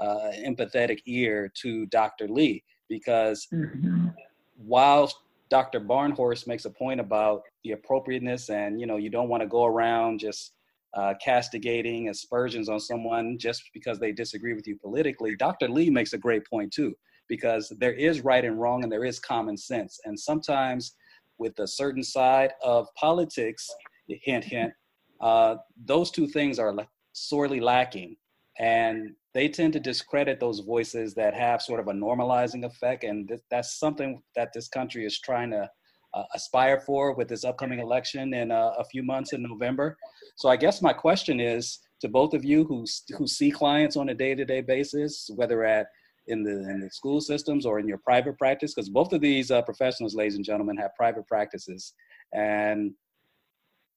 uh, 0.00 0.32
empathetic 0.38 1.00
ear 1.04 1.52
to 1.54 1.84
Dr. 1.86 2.26
Lee 2.26 2.64
because 2.88 3.46
Mhm. 3.52 4.14
while 4.56 5.12
Dr. 5.50 5.80
Barnhorst 5.80 6.46
makes 6.46 6.64
a 6.64 6.70
point 6.70 7.00
about 7.00 7.42
the 7.64 7.72
appropriateness 7.72 8.50
and 8.50 8.80
you 8.80 8.86
know 8.86 8.96
you 8.96 9.10
don't 9.10 9.28
want 9.28 9.42
to 9.42 9.48
go 9.48 9.64
around 9.64 10.20
just 10.20 10.52
uh, 10.94 11.14
castigating 11.22 12.08
aspersions 12.08 12.68
on 12.68 12.80
someone 12.80 13.36
just 13.38 13.62
because 13.72 13.98
they 13.98 14.12
disagree 14.12 14.54
with 14.54 14.66
you 14.66 14.76
politically, 14.76 15.36
Dr. 15.36 15.68
Lee 15.68 15.90
makes 15.90 16.14
a 16.14 16.18
great 16.18 16.44
point 16.46 16.72
too 16.72 16.94
because 17.28 17.72
there 17.78 17.92
is 17.92 18.22
right 18.22 18.44
and 18.44 18.60
wrong 18.60 18.82
and 18.82 18.90
there 18.90 19.04
is 19.04 19.20
common 19.20 19.56
sense 19.56 20.00
and 20.04 20.18
sometimes 20.18 20.96
with 21.38 21.58
a 21.58 21.66
certain 21.66 22.02
side 22.02 22.52
of 22.62 22.86
politics, 22.96 23.68
hint 24.08 24.44
hint, 24.44 24.72
uh, 25.20 25.56
those 25.84 26.10
two 26.10 26.26
things 26.26 26.58
are 26.58 26.74
sorely 27.12 27.60
lacking 27.60 28.16
and 28.58 29.14
they 29.34 29.48
tend 29.48 29.72
to 29.72 29.80
discredit 29.80 30.40
those 30.40 30.60
voices 30.60 31.14
that 31.14 31.34
have 31.34 31.62
sort 31.62 31.80
of 31.80 31.88
a 31.88 31.92
normalizing 31.92 32.64
effect 32.64 33.04
and 33.04 33.28
th- 33.28 33.40
that's 33.50 33.78
something 33.78 34.22
that 34.34 34.52
this 34.52 34.68
country 34.68 35.04
is 35.04 35.18
trying 35.20 35.50
to 35.50 35.68
uh, 36.14 36.24
aspire 36.34 36.80
for 36.80 37.14
with 37.14 37.28
this 37.28 37.44
upcoming 37.44 37.78
election 37.78 38.34
in 38.34 38.50
uh, 38.50 38.72
a 38.78 38.84
few 38.84 39.02
months 39.02 39.32
in 39.32 39.42
november. 39.42 39.96
So 40.36 40.48
i 40.48 40.56
guess 40.56 40.82
my 40.82 40.92
question 40.92 41.40
is 41.40 41.78
to 42.00 42.08
both 42.08 42.34
of 42.34 42.44
you 42.44 42.64
who, 42.64 42.84
who 43.16 43.26
see 43.26 43.50
clients 43.50 43.96
on 43.96 44.08
a 44.08 44.14
day-to-day 44.14 44.62
basis 44.62 45.30
whether 45.34 45.64
at 45.64 45.86
in 46.26 46.42
the, 46.42 46.50
in 46.70 46.80
the 46.80 46.90
school 46.90 47.20
systems 47.20 47.66
or 47.66 47.78
in 47.78 47.88
your 47.88 47.98
private 47.98 48.38
practice 48.38 48.74
because 48.74 48.88
both 48.88 49.12
of 49.12 49.20
these 49.20 49.50
uh, 49.50 49.62
professionals 49.62 50.14
ladies 50.14 50.36
and 50.36 50.44
gentlemen 50.44 50.76
have 50.76 50.94
private 50.96 51.26
practices 51.26 51.94
and 52.34 52.92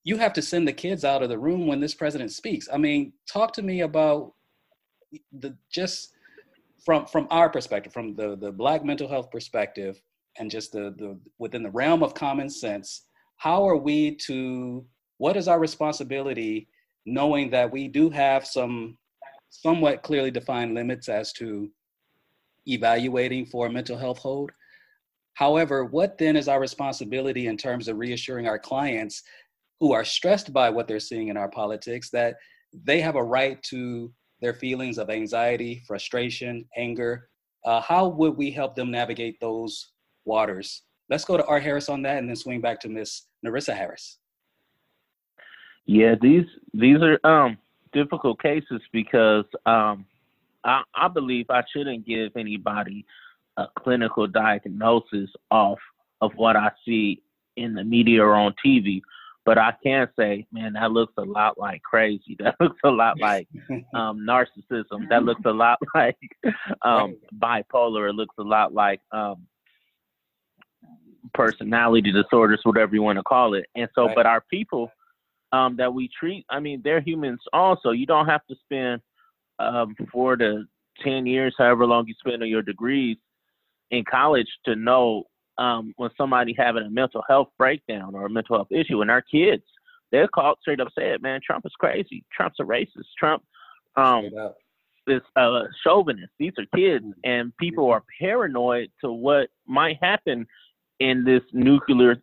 you 0.04 0.16
have 0.18 0.32
to 0.34 0.42
send 0.42 0.68
the 0.68 0.72
kids 0.72 1.04
out 1.04 1.22
of 1.22 1.30
the 1.30 1.38
room 1.38 1.66
when 1.66 1.80
this 1.80 1.94
president 1.94 2.30
speaks. 2.30 2.68
I 2.72 2.78
mean 2.78 3.12
talk 3.30 3.52
to 3.54 3.62
me 3.62 3.80
about 3.80 4.32
the 5.32 5.56
just 5.70 6.14
from 6.84 7.06
from 7.06 7.26
our 7.30 7.48
perspective, 7.48 7.92
from 7.92 8.14
the 8.14 8.36
the 8.36 8.52
black 8.52 8.84
mental 8.84 9.08
health 9.08 9.30
perspective, 9.30 10.00
and 10.38 10.50
just 10.50 10.72
the 10.72 10.94
the 10.98 11.18
within 11.38 11.62
the 11.62 11.70
realm 11.70 12.02
of 12.02 12.14
common 12.14 12.50
sense, 12.50 13.06
how 13.36 13.66
are 13.66 13.76
we 13.76 14.16
to 14.26 14.84
what 15.18 15.36
is 15.36 15.48
our 15.48 15.60
responsibility, 15.60 16.68
knowing 17.06 17.50
that 17.50 17.70
we 17.70 17.88
do 17.88 18.10
have 18.10 18.46
some 18.46 18.98
somewhat 19.50 20.02
clearly 20.02 20.30
defined 20.30 20.74
limits 20.74 21.08
as 21.08 21.32
to 21.32 21.70
evaluating 22.66 23.46
for 23.46 23.66
a 23.66 23.72
mental 23.72 23.96
health 23.96 24.18
hold. 24.18 24.50
However, 25.34 25.84
what 25.84 26.18
then 26.18 26.36
is 26.36 26.48
our 26.48 26.60
responsibility 26.60 27.46
in 27.46 27.56
terms 27.56 27.88
of 27.88 27.98
reassuring 27.98 28.48
our 28.48 28.58
clients 28.58 29.22
who 29.80 29.92
are 29.92 30.04
stressed 30.04 30.52
by 30.52 30.70
what 30.70 30.88
they're 30.88 31.00
seeing 31.00 31.28
in 31.28 31.36
our 31.36 31.48
politics 31.48 32.10
that 32.10 32.36
they 32.72 33.00
have 33.00 33.16
a 33.16 33.22
right 33.22 33.62
to 33.64 34.12
their 34.40 34.54
feelings 34.54 34.98
of 34.98 35.10
anxiety, 35.10 35.82
frustration, 35.86 36.64
anger? 36.76 37.28
Uh, 37.64 37.80
how 37.80 38.08
would 38.08 38.36
we 38.36 38.50
help 38.50 38.76
them 38.76 38.90
navigate 38.90 39.40
those 39.40 39.92
waters? 40.24 40.82
Let's 41.08 41.24
go 41.24 41.36
to 41.36 41.44
Art 41.46 41.62
Harris 41.62 41.88
on 41.88 42.02
that 42.02 42.18
and 42.18 42.28
then 42.28 42.36
swing 42.36 42.60
back 42.60 42.80
to 42.80 42.88
Miss 42.88 43.22
Narissa 43.44 43.74
Harris. 43.74 44.18
Yeah, 45.86 46.14
these 46.20 46.46
these 46.72 46.96
are 47.02 47.18
um 47.26 47.58
difficult 47.92 48.40
cases 48.40 48.80
because 48.92 49.44
um 49.66 50.06
I, 50.64 50.82
I 50.94 51.08
believe 51.08 51.46
I 51.50 51.62
shouldn't 51.70 52.06
give 52.06 52.32
anybody 52.36 53.04
a 53.56 53.66
clinical 53.78 54.26
diagnosis 54.26 55.30
off 55.50 55.78
of 56.20 56.32
what 56.36 56.56
I 56.56 56.70
see 56.84 57.22
in 57.56 57.74
the 57.74 57.84
media 57.84 58.22
or 58.22 58.34
on 58.34 58.54
TV. 58.64 59.02
But 59.44 59.58
I 59.58 59.74
can 59.82 60.08
say, 60.18 60.46
man, 60.52 60.72
that 60.72 60.90
looks 60.92 61.12
a 61.18 61.22
lot 61.22 61.58
like 61.58 61.82
crazy. 61.82 62.36
That 62.40 62.54
looks 62.60 62.80
a 62.84 62.90
lot 62.90 63.20
like 63.20 63.46
um, 63.94 64.26
narcissism. 64.28 65.08
That 65.10 65.24
looks 65.24 65.42
a 65.44 65.50
lot 65.50 65.78
like 65.94 66.16
um, 66.82 67.16
bipolar. 67.38 68.08
It 68.08 68.14
looks 68.14 68.34
a 68.38 68.42
lot 68.42 68.72
like 68.72 69.00
um, 69.12 69.46
personality 71.34 72.12
disorders, 72.12 72.60
whatever 72.64 72.94
you 72.94 73.02
want 73.02 73.18
to 73.18 73.22
call 73.22 73.54
it. 73.54 73.66
And 73.74 73.88
so, 73.94 74.06
Right. 74.06 74.16
but 74.16 74.26
our 74.26 74.40
people 74.50 74.90
um, 75.52 75.76
that 75.76 75.92
we 75.92 76.08
treat, 76.18 76.46
I 76.50 76.60
mean, 76.60 76.80
they're 76.82 77.00
humans 77.00 77.40
also. 77.52 77.90
You 77.90 78.06
don't 78.06 78.26
have 78.26 78.46
to 78.48 78.56
spend 78.64 79.02
um, 79.58 79.94
four 80.10 80.36
to 80.36 80.64
10 81.02 81.26
years, 81.26 81.54
however 81.58 81.86
long 81.86 82.06
you 82.06 82.14
spend 82.18 82.42
on 82.42 82.48
your 82.48 82.62
degrees 82.62 83.16
in 83.90 84.04
college 84.04 84.48
to 84.64 84.74
know 84.74 85.24
um, 85.58 85.92
when 85.96 86.10
somebody 86.16 86.54
having 86.56 86.84
a 86.84 86.90
mental 86.90 87.22
health 87.28 87.48
breakdown 87.58 88.14
or 88.14 88.26
a 88.26 88.30
mental 88.30 88.56
health 88.56 88.72
issue. 88.72 89.02
And 89.02 89.10
our 89.10 89.22
kids, 89.22 89.62
they're 90.10 90.28
called 90.28 90.58
straight 90.60 90.80
up 90.80 90.88
say 90.96 91.10
it, 91.10 91.22
man, 91.22 91.40
Trump 91.44 91.64
is 91.66 91.72
crazy. 91.78 92.24
Trump's 92.32 92.60
a 92.60 92.64
racist. 92.64 93.06
Trump 93.18 93.42
um, 93.96 94.30
is 95.06 95.22
uh, 95.36 95.62
chauvinist. 95.82 96.32
These 96.38 96.52
are 96.58 96.66
kids, 96.76 97.04
and 97.24 97.56
people 97.56 97.90
are 97.90 98.02
paranoid 98.20 98.90
to 99.02 99.12
what 99.12 99.48
might 99.66 99.98
happen 100.02 100.46
in 101.00 101.24
this 101.24 101.42
nuclear 101.52 102.16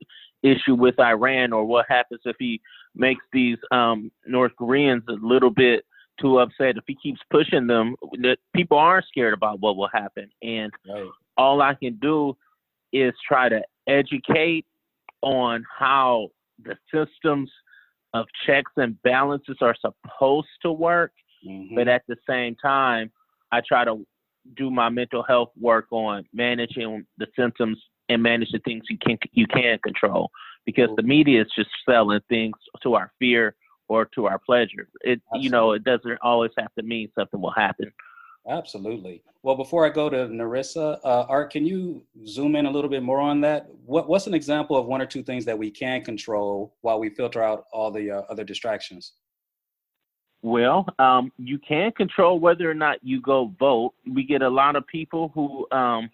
issue 0.43 0.75
with 0.75 0.99
Iran, 0.99 1.53
or 1.53 1.65
what 1.65 1.85
happens 1.89 2.21
if 2.25 2.35
he 2.39 2.61
makes 2.95 3.23
these 3.31 3.57
um, 3.71 4.11
North 4.25 4.53
Koreans 4.57 5.03
a 5.07 5.13
little 5.13 5.51
bit 5.51 5.85
too 6.19 6.39
upset. 6.39 6.77
If 6.77 6.83
he 6.87 6.95
keeps 6.95 7.19
pushing 7.29 7.67
them, 7.67 7.95
that 8.21 8.37
people 8.55 8.77
are 8.77 9.03
scared 9.07 9.33
about 9.33 9.59
what 9.59 9.75
will 9.75 9.89
happen, 9.93 10.29
and 10.41 10.71
Right. 10.87 11.07
all 11.37 11.61
I 11.61 11.73
can 11.73 11.95
do 12.01 12.35
is 12.93 13.13
try 13.27 13.49
to 13.49 13.61
educate 13.87 14.65
on 15.21 15.63
how 15.77 16.29
the 16.63 16.75
systems 16.93 17.51
of 18.13 18.25
checks 18.45 18.71
and 18.77 19.01
balances 19.03 19.57
are 19.61 19.75
supposed 19.75 20.49
to 20.61 20.71
work 20.71 21.13
Mhm. 21.45 21.75
but 21.75 21.87
at 21.87 22.03
the 22.07 22.17
same 22.27 22.55
time, 22.55 23.11
I 23.51 23.61
try 23.61 23.83
to 23.85 24.05
do 24.55 24.71
my 24.71 24.89
mental 24.89 25.23
health 25.23 25.51
work 25.59 25.87
on 25.91 26.25
managing 26.33 27.05
the 27.17 27.27
symptoms 27.35 27.77
and 28.09 28.21
manage 28.21 28.51
the 28.51 28.59
things 28.59 28.83
you 28.89 28.97
can 28.97 29.17
you 29.31 29.47
can 29.47 29.77
control 29.79 30.31
because 30.65 30.89
the 30.95 31.03
media 31.03 31.41
is 31.41 31.51
just 31.55 31.69
selling 31.87 32.19
things 32.29 32.55
to 32.83 32.95
our 32.95 33.11
fear 33.19 33.55
or 33.87 34.05
to 34.15 34.25
our 34.27 34.39
pleasure. 34.39 34.87
It 35.01 35.21
you 35.35 35.49
know 35.49 35.71
it 35.73 35.83
doesn't 35.83 36.19
always 36.21 36.51
have 36.57 36.73
to 36.75 36.83
mean 36.83 37.11
something 37.17 37.41
will 37.41 37.51
happen. 37.51 37.91
Absolutely. 38.47 39.23
Well, 39.43 39.55
before 39.55 39.85
I 39.85 39.89
go 39.89 40.09
to 40.09 40.27
Narissa, 40.27 40.99
uh, 41.03 41.25
Art, 41.29 41.51
can 41.51 41.65
you 41.65 42.03
zoom 42.25 42.55
in 42.55 42.65
a 42.65 42.71
little 42.71 42.89
bit 42.89 43.03
more 43.03 43.19
on 43.19 43.41
that? 43.41 43.67
What, 43.85 44.07
what's 44.07 44.27
an 44.27 44.33
example 44.33 44.77
of 44.77 44.85
one 44.85 45.01
or 45.01 45.05
two 45.05 45.23
things 45.23 45.45
that 45.45 45.57
we 45.57 45.69
can 45.69 46.03
control 46.03 46.75
while 46.81 46.99
we 46.99 47.09
filter 47.09 47.41
out 47.41 47.65
all 47.71 47.91
the 47.91 48.11
uh, 48.11 48.21
other 48.29 48.43
distractions? 48.43 49.13
Well, 50.43 50.87
um, 50.97 51.31
you 51.37 51.59
can 51.59 51.91
control 51.91 52.39
whether 52.39 52.69
or 52.69 52.73
not 52.73 52.97
you 53.03 53.21
go 53.21 53.53
vote. 53.59 53.93
We 54.11 54.23
get 54.23 54.41
a 54.41 54.49
lot 54.49 54.75
of 54.75 54.87
people 54.87 55.31
who 55.35 55.67
um, 55.71 56.09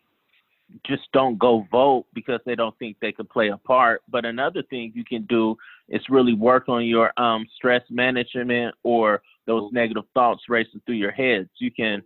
just 0.86 1.04
don't 1.14 1.38
go 1.40 1.66
vote 1.72 2.06
because 2.14 2.42
they 2.46 2.56
don't 2.56 2.78
think 2.78 2.98
they 3.00 3.14
could 3.14 3.30
play 3.30 3.50
a 3.50 3.58
part. 3.58 4.02
But 4.10 4.26
another 4.26 4.64
thing 4.64 4.92
you 4.94 5.06
can 5.06 5.26
do 5.26 5.56
is 5.88 6.02
really 6.10 6.34
work 6.34 6.68
on 6.68 6.86
your 6.86 7.18
um, 7.18 7.46
stress 7.56 7.84
management 7.90 8.76
or 8.84 9.22
those 9.48 9.72
negative 9.72 10.04
thoughts 10.14 10.44
racing 10.50 10.82
through 10.86 10.96
your 10.96 11.12
heads. 11.12 11.50
You 11.60 11.72
can, 11.72 12.04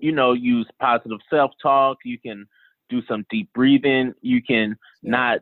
you 0.00 0.12
know, 0.12 0.32
use 0.32 0.66
positive 0.80 1.18
self-talk. 1.28 1.98
You 2.04 2.18
can 2.18 2.46
do 2.88 3.02
some 3.08 3.26
deep 3.30 3.50
breathing. 3.52 4.14
You 4.22 4.42
can 4.42 4.76
not 5.02 5.40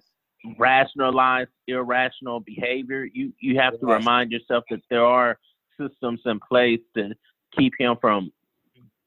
rationalize 0.59 1.47
irrational 1.69 2.41
behavior. 2.41 3.07
You 3.13 3.33
you 3.41 3.59
have 3.59 3.79
to 3.79 3.87
remind 3.87 4.33
yourself 4.33 4.65
that 4.71 4.81
there 4.91 5.05
are 5.05 5.39
systems 5.79 6.21
in 6.25 6.41
place 6.41 6.81
to 6.97 7.11
keep 7.57 7.75
him 7.79 7.97
from 8.01 8.33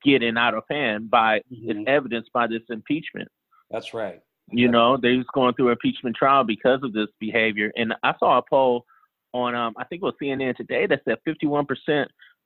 getting 0.03 0.37
out 0.37 0.53
of 0.53 0.63
hand 0.69 1.09
by 1.09 1.41
it's 1.49 1.79
evidenced 1.87 2.31
by 2.31 2.47
this 2.47 2.61
impeachment. 2.69 3.27
That's 3.71 3.93
right. 3.93 4.21
You 4.51 4.67
know, 4.67 4.95
they 4.95 5.17
was 5.17 5.25
going 5.33 5.55
through 5.55 5.69
impeachment 5.69 6.15
trial 6.15 6.43
because 6.43 6.81
of 6.83 6.93
this 6.93 7.07
behavior. 7.19 7.71
And 7.75 7.95
I 8.03 8.13
saw 8.19 8.37
a 8.37 8.43
poll 8.47 8.85
on 9.33 9.55
um 9.55 9.73
I 9.77 9.83
think 9.85 10.01
it 10.01 10.05
was 10.05 10.15
CNN 10.21 10.55
today 10.55 10.87
that 10.87 11.01
said 11.05 11.17
51% 11.27 12.05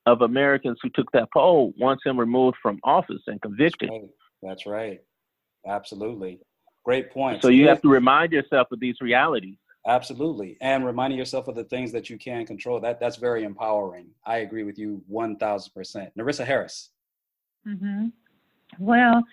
of 0.10 0.22
Americans 0.22 0.78
who 0.82 0.90
took 0.90 1.12
that 1.12 1.30
poll 1.32 1.74
wants 1.78 2.04
him 2.06 2.20
removed 2.20 2.58
from 2.62 2.80
office 2.84 3.22
and 3.28 3.42
convicted. 3.42 3.90
Right. 3.90 4.10
That's 4.42 4.66
right. 4.66 5.00
Absolutely. 5.68 6.40
Great 6.84 7.12
point. 7.12 7.42
So 7.42 7.50
you 7.50 7.68
have 7.68 7.82
to 7.82 7.90
remind 7.90 8.32
yourself 8.32 8.68
of 8.72 8.80
these 8.80 8.96
realities. 9.02 9.58
Absolutely. 9.88 10.58
And 10.62 10.86
reminding 10.86 11.20
yourself 11.20 11.48
of 11.48 11.56
the 11.56 11.64
things 11.64 11.92
that 11.92 12.10
you 12.10 12.18
can 12.18 12.46
control. 12.46 12.80
That 12.80 13.00
that's 13.00 13.18
very 13.18 13.44
empowering. 13.44 14.08
I 14.26 14.38
agree 14.38 14.64
with 14.64 14.78
you 14.78 15.02
1000%. 15.12 16.12
Narissa 16.18 16.46
Harris. 16.46 16.90
Mm-hmm. 17.68 18.08
Well, 18.78 19.24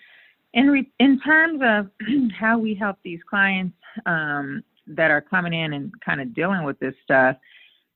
in 0.53 0.69
re- 0.69 0.91
in 0.99 1.19
terms 1.19 1.61
of 1.63 1.89
how 2.37 2.57
we 2.57 2.75
help 2.75 2.97
these 3.03 3.19
clients 3.29 3.77
um, 4.05 4.63
that 4.87 5.11
are 5.11 5.21
coming 5.21 5.53
in 5.53 5.73
and 5.73 5.91
kind 6.01 6.21
of 6.21 6.33
dealing 6.33 6.63
with 6.63 6.79
this 6.79 6.95
stuff, 7.03 7.37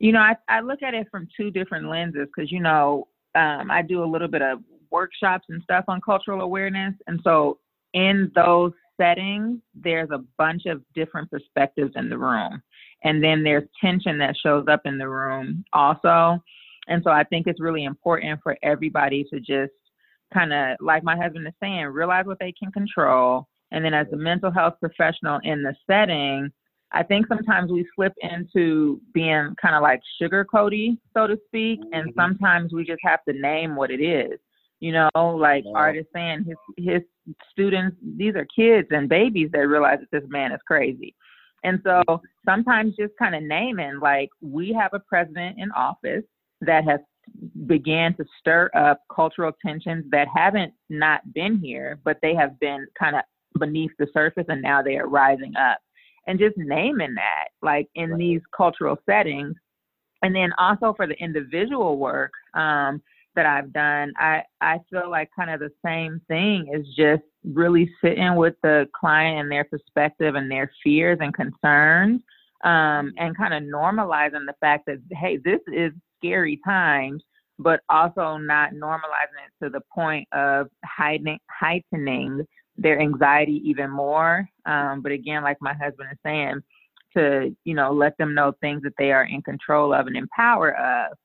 you 0.02 0.12
know, 0.12 0.20
I, 0.20 0.36
I 0.50 0.62
look 0.62 0.82
at 0.82 0.96
it 0.96 1.08
from 1.12 1.28
two 1.38 1.52
different 1.52 1.88
lenses 1.88 2.28
because 2.36 2.52
you 2.52 2.60
know 2.60 3.08
um, 3.36 3.70
I 3.70 3.84
do 3.84 4.04
a 4.04 4.06
little 4.06 4.28
bit 4.28 4.42
of 4.42 4.60
workshops 4.90 5.46
and 5.50 5.62
stuff 5.62 5.86
on 5.88 6.02
cultural 6.02 6.42
awareness, 6.42 6.96
and 7.06 7.20
so 7.24 7.60
in 7.94 8.32
those 8.34 8.72
settings, 9.00 9.60
there's 9.76 10.10
a 10.12 10.24
bunch 10.40 10.66
of 10.66 10.82
different 10.96 11.30
perspectives 11.30 11.94
in 11.96 12.10
the 12.10 12.18
room, 12.18 12.64
and 13.04 13.24
then 13.24 13.44
there's 13.44 13.64
tension 13.80 14.18
that 14.18 14.36
shows 14.42 14.66
up 14.68 14.82
in 14.86 14.98
the 14.98 15.08
room 15.08 15.64
also, 15.72 16.44
and 16.88 17.04
so 17.04 17.12
I 17.12 17.24
think 17.24 17.46
it's 17.46 17.62
really 17.62 17.84
important 17.86 18.40
for 18.42 18.58
everybody 18.64 19.24
to 19.32 19.40
just 19.40 19.72
kind 20.34 20.52
of 20.52 20.78
like 20.80 21.04
my 21.04 21.16
husband 21.16 21.46
is 21.46 21.54
saying, 21.62 21.86
realize 21.86 22.26
what 22.26 22.40
they 22.40 22.54
can 22.54 22.72
control. 22.72 23.48
And 23.72 23.86
then 23.86 23.94
as 23.94 24.08
a 24.12 24.18
mental 24.18 24.50
health 24.50 24.76
professional 24.80 25.40
in 25.44 25.62
the 25.62 25.76
setting, 25.86 26.52
I 26.94 27.04
think 27.04 27.28
sometimes 27.28 27.72
we 27.72 27.88
slip 27.96 28.14
into 28.22 29.00
being 29.14 29.56
kind 29.62 29.76
of 29.76 29.82
like 29.82 30.02
sugarcoaty, 30.22 30.98
so 31.14 31.28
to 31.28 31.38
speak. 31.48 31.80
And 31.94 32.10
mm-hmm. 32.10 32.20
sometimes 32.20 32.74
we 32.74 32.84
just 32.84 33.00
have 33.04 33.24
to 33.28 33.34
name 33.34 33.76
what 33.76 33.92
it 33.92 34.04
is. 34.04 34.40
You 34.80 34.94
know, 34.94 35.10
like 35.16 35.64
Art 35.76 35.96
is 35.96 36.06
saying, 36.14 36.44
his 36.46 36.58
his 36.76 37.02
students, 37.52 37.96
these 38.18 38.36
are 38.36 38.48
kids 38.54 38.88
and 38.90 39.08
babies 39.08 39.50
that 39.54 39.68
realize 39.68 40.00
that 40.00 40.12
this 40.12 40.28
man 40.30 40.52
is 40.52 40.60
crazy. 40.66 41.16
And 41.64 41.80
so 41.84 42.02
mm-hmm. 42.10 42.26
sometimes 42.50 42.96
just 42.96 43.14
kind 43.20 43.36
of 43.36 43.44
naming, 43.44 44.00
like 44.02 44.30
we 44.42 44.74
have 44.74 44.94
a 44.94 45.00
president 45.00 45.60
in 45.60 45.72
office 45.72 46.24
that 46.62 46.84
has 46.86 47.00
began 47.68 48.16
to 48.16 48.26
stir 48.40 48.70
up 48.76 49.02
cultural 49.14 49.52
tensions 49.64 50.06
that 50.12 50.28
haven't 50.36 50.74
not 50.90 51.22
been 51.34 51.60
here, 51.60 52.00
but 52.04 52.18
they 52.22 52.36
have 52.36 52.60
been 52.60 52.88
kind 52.98 53.16
of 53.16 53.22
beneath 53.60 53.92
the 54.00 54.08
surface 54.14 54.46
and 54.48 54.62
now 54.62 54.82
they 54.82 54.98
are 54.98 55.08
rising 55.08 55.54
up. 55.56 55.78
And 56.28 56.40
just 56.40 56.58
naming 56.58 57.16
that, 57.16 57.50
like 57.62 57.88
in 57.96 58.16
these 58.16 58.42
cultural 58.56 58.98
settings. 59.06 59.56
And 60.22 60.36
then 60.36 60.52
also 60.58 60.94
for 60.96 61.08
the 61.08 61.16
individual 61.16 61.98
work 61.98 62.32
um, 62.54 63.02
that 63.36 63.46
I've 63.46 63.74
done, 63.74 64.14
I, 64.18 64.44
I 64.62 64.78
feel 64.90 65.10
like 65.10 65.30
kind 65.36 65.50
of 65.50 65.60
the 65.60 65.72
same 65.84 66.22
thing 66.28 66.72
is 66.74 66.86
just 66.96 67.24
really 67.44 67.90
sitting 68.04 68.36
with 68.36 68.54
the 68.62 68.88
client 68.94 69.40
and 69.40 69.52
their 69.52 69.64
perspective 69.64 70.36
and 70.36 70.50
their 70.50 70.72
fears 70.84 71.18
and 71.22 71.34
concerns 71.34 72.22
um, 72.64 73.14
and 73.18 73.36
kind 73.36 73.54
of 73.54 73.64
normalizing 73.64 74.46
the 74.46 74.54
fact 74.60 74.86
that, 74.86 75.00
hey, 75.12 75.38
this 75.44 75.60
is 75.74 75.92
scary 76.18 76.60
times, 76.64 77.24
but 77.58 77.82
also 77.90 78.38
not 78.38 78.74
normalizing 78.74 79.42
it 79.48 79.64
to 79.64 79.70
the 79.70 79.82
point 79.94 80.28
of 80.34 80.68
heightening, 80.86 81.40
heightening 81.50 82.46
their 82.78 83.00
anxiety 83.00 83.62
even 83.66 83.90
more. 83.90 84.50
Um, 84.66 85.02
but 85.02 85.12
again, 85.12 85.44
like 85.44 85.58
my 85.62 85.74
husband 85.74 86.10
is 86.12 86.18
saying, 86.26 86.62
to 87.14 87.56
you 87.64 87.74
know 87.74 87.92
let 87.92 88.18
them 88.18 88.34
know 88.34 88.54
things 88.62 88.82
that 88.84 88.94
they 88.98 89.12
are 89.12 89.26
in 89.26 89.42
control 89.42 89.94
of 89.94 90.08
and 90.08 90.16
in 90.16 90.28
power 90.30 90.76
of. 90.78 91.18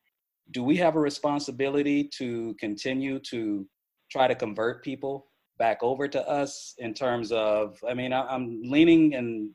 do 0.51 0.63
we 0.63 0.77
have 0.77 0.97
a 0.97 1.01
responsibility 1.01 2.05
to 2.05 2.55
continue 2.59 3.19
to 3.19 3.67
try 4.11 4.27
to 4.27 4.35
convert 4.35 4.83
people 4.83 5.27
back 5.59 5.79
over 5.83 6.07
to 6.07 6.27
us 6.29 6.75
in 6.79 6.93
terms 6.93 7.33
of 7.33 7.79
i 7.89 7.95
mean 7.95 8.13
I, 8.13 8.27
i'm 8.27 8.63
leaning 8.63 9.15
and 9.15 9.51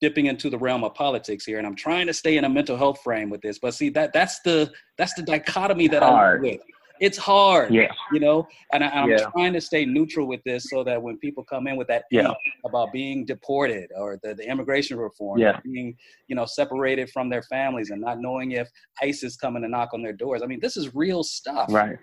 dipping 0.00 0.26
into 0.26 0.50
the 0.50 0.58
realm 0.58 0.84
of 0.84 0.94
politics 0.94 1.44
here 1.44 1.58
and 1.58 1.66
i'm 1.66 1.76
trying 1.76 2.06
to 2.06 2.14
stay 2.14 2.36
in 2.36 2.44
a 2.44 2.48
mental 2.48 2.76
health 2.76 3.00
frame 3.02 3.30
with 3.30 3.40
this 3.40 3.58
but 3.58 3.74
see 3.74 3.88
that 3.90 4.12
that's 4.12 4.40
the 4.40 4.70
that's 4.98 5.14
the 5.14 5.22
dichotomy 5.22 5.88
that 5.88 6.02
i'm 6.02 6.40
with 6.40 6.60
it's 7.02 7.18
hard 7.18 7.74
Yeah. 7.74 7.90
you 8.12 8.20
know 8.20 8.46
and 8.72 8.82
I, 8.84 8.88
i'm 8.98 9.10
Yeah. 9.10 9.28
trying 9.32 9.52
to 9.54 9.60
stay 9.60 9.84
neutral 9.84 10.26
with 10.32 10.42
this 10.44 10.62
so 10.70 10.78
that 10.84 10.98
when 11.02 11.18
people 11.18 11.42
come 11.44 11.66
in 11.66 11.76
with 11.76 11.88
that 11.88 12.04
Yeah. 12.10 12.32
about 12.64 12.92
being 12.92 13.24
deported 13.26 13.90
or 13.96 14.18
the, 14.22 14.34
the 14.34 14.48
immigration 14.48 14.96
reform 14.98 15.38
Yeah. 15.40 15.58
being 15.64 15.88
you 16.28 16.36
know 16.36 16.46
separated 16.46 17.10
from 17.10 17.28
their 17.28 17.42
families 17.42 17.90
and 17.90 18.00
not 18.00 18.20
knowing 18.20 18.52
if 18.52 18.68
ice 19.02 19.22
is 19.24 19.36
coming 19.36 19.62
to 19.64 19.68
knock 19.68 19.90
on 19.92 20.00
their 20.02 20.12
doors 20.24 20.40
i 20.42 20.46
mean 20.46 20.60
this 20.66 20.76
is 20.76 20.94
real 20.94 21.22
stuff 21.24 21.66
Right. 21.70 21.98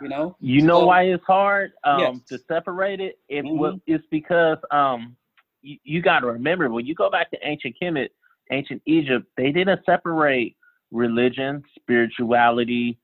you 0.00 0.08
know 0.08 0.36
You 0.40 0.62
know 0.62 0.80
So- 0.80 0.86
why 0.86 1.02
it's 1.14 1.24
hard 1.24 1.72
um, 1.84 1.98
Yes. 2.00 2.20
to 2.30 2.38
separate 2.52 3.00
it? 3.00 3.14
It 3.28 3.44
Mhm. 3.44 3.58
well, 3.58 3.80
it's 3.86 4.06
because 4.18 4.58
um, 4.70 5.16
you, 5.62 5.76
you 5.92 5.98
got 6.10 6.20
to 6.20 6.26
remember 6.38 6.64
when 6.70 6.84
you 6.86 6.94
go 6.94 7.08
back 7.16 7.30
to 7.32 7.38
ancient 7.52 7.74
Kemet, 7.80 8.10
ancient 8.58 8.80
Egypt, 8.86 9.24
they 9.36 9.50
didn't 9.50 9.80
separate 9.86 10.56
religion, 10.90 11.62
spirituality, 11.80 12.98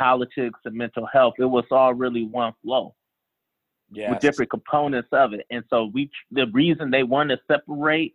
politics, 0.00 0.58
and 0.64 0.74
mental 0.74 1.06
health. 1.12 1.34
It 1.38 1.44
was 1.44 1.64
all 1.70 1.94
really 1.94 2.24
one 2.24 2.54
flow 2.62 2.94
yeah 3.92 4.10
with 4.10 4.20
different 4.20 4.50
components 4.50 5.08
of 5.12 5.32
it. 5.32 5.46
And 5.50 5.64
so 5.70 5.90
we, 5.92 6.10
the 6.30 6.46
reason 6.52 6.90
they 6.90 7.02
want 7.02 7.30
to 7.30 7.38
separate 7.50 8.14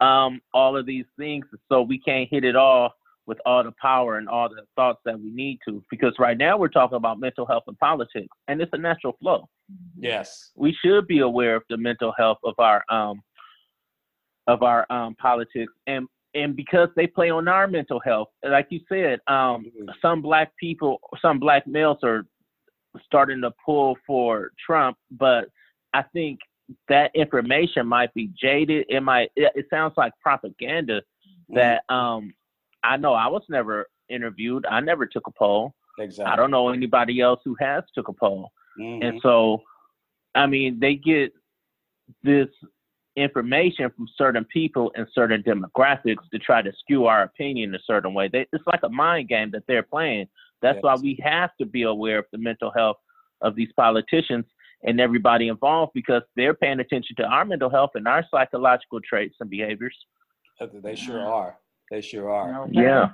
um, 0.00 0.40
all 0.52 0.76
of 0.76 0.86
these 0.86 1.04
things 1.18 1.46
is 1.52 1.60
so 1.70 1.82
we 1.82 1.98
can't 1.98 2.28
hit 2.30 2.44
it 2.44 2.56
all 2.56 2.92
with 3.26 3.38
all 3.46 3.62
the 3.62 3.72
power 3.80 4.18
and 4.18 4.28
all 4.28 4.48
the 4.48 4.62
thoughts 4.74 4.98
that 5.04 5.18
we 5.18 5.30
need 5.30 5.60
to. 5.68 5.82
Because 5.90 6.12
right 6.18 6.36
now 6.36 6.58
we're 6.58 6.68
talking 6.68 6.96
about 6.96 7.20
mental 7.20 7.46
health 7.46 7.64
and 7.68 7.78
politics, 7.78 8.36
and 8.48 8.60
it's 8.60 8.72
a 8.72 8.78
natural 8.78 9.16
flow. 9.20 9.48
yes 9.96 10.50
We 10.56 10.76
should 10.84 11.06
be 11.06 11.20
aware 11.20 11.56
of 11.56 11.62
the 11.70 11.76
mental 11.76 12.12
health 12.18 12.38
of 12.44 12.54
our 12.58 12.84
um, 12.90 13.22
of 14.48 14.62
our 14.62 14.90
um, 14.90 15.14
politics, 15.16 15.72
and 15.86 16.08
and 16.34 16.56
because 16.56 16.88
they 16.96 17.06
play 17.06 17.30
on 17.30 17.48
our 17.48 17.66
mental 17.66 18.00
health, 18.00 18.28
like 18.42 18.68
you 18.70 18.80
said, 18.88 19.20
um, 19.26 19.66
some 20.00 20.22
black 20.22 20.52
people, 20.58 21.00
some 21.20 21.38
black 21.38 21.66
males 21.66 21.98
are 22.02 22.24
starting 23.04 23.40
to 23.42 23.52
pull 23.64 23.96
for 24.06 24.50
Trump, 24.64 24.96
but 25.10 25.46
I 25.94 26.02
think 26.12 26.40
that 26.88 27.10
information 27.14 27.86
might 27.86 28.12
be 28.14 28.30
jaded. 28.40 28.86
It 28.88 29.00
might. 29.02 29.30
It, 29.36 29.52
it 29.54 29.66
sounds 29.70 29.94
like 29.96 30.12
propaganda. 30.22 31.02
That 31.50 31.82
um, 31.90 32.32
I 32.82 32.96
know 32.96 33.12
I 33.12 33.26
was 33.26 33.42
never 33.50 33.86
interviewed. 34.08 34.64
I 34.66 34.80
never 34.80 35.06
took 35.06 35.26
a 35.26 35.30
poll. 35.32 35.74
exactly 35.98 36.32
I 36.32 36.36
don't 36.36 36.50
know 36.50 36.70
anybody 36.70 37.20
else 37.20 37.40
who 37.44 37.56
has 37.60 37.84
took 37.94 38.08
a 38.08 38.12
poll. 38.12 38.50
Mhm. 38.80 39.04
And 39.04 39.20
so, 39.22 39.62
I 40.34 40.46
mean, 40.46 40.80
they 40.80 40.94
get 40.94 41.32
this 42.22 42.48
information 43.16 43.90
from 43.94 44.06
certain 44.16 44.44
people 44.44 44.92
and 44.96 45.06
certain 45.12 45.42
demographics 45.42 46.28
to 46.32 46.38
try 46.38 46.62
to 46.62 46.72
skew 46.80 47.06
our 47.06 47.22
opinion 47.24 47.74
a 47.74 47.78
certain 47.86 48.14
way. 48.14 48.28
They, 48.28 48.46
it's 48.52 48.66
like 48.66 48.80
a 48.82 48.88
mind 48.88 49.28
game 49.28 49.50
that 49.52 49.64
they're 49.68 49.82
playing. 49.82 50.28
That's 50.62 50.78
why 50.80 50.94
we 50.94 51.18
have 51.22 51.50
to 51.60 51.66
be 51.66 51.82
aware 51.82 52.18
of 52.20 52.26
the 52.32 52.38
mental 52.38 52.70
health 52.70 52.96
of 53.40 53.56
these 53.56 53.70
politicians 53.76 54.44
and 54.84 55.00
everybody 55.00 55.48
involved 55.48 55.92
because 55.94 56.22
they're 56.36 56.54
paying 56.54 56.80
attention 56.80 57.16
to 57.16 57.24
our 57.24 57.44
mental 57.44 57.68
health 57.70 57.90
and 57.94 58.06
our 58.06 58.24
psychological 58.30 59.00
traits 59.00 59.36
and 59.40 59.50
behaviors. 59.50 59.96
they 60.82 60.94
sure 60.94 61.20
are 61.20 61.58
they 61.90 62.00
sure 62.00 62.30
are 62.30 62.68
Yeah. 62.70 63.10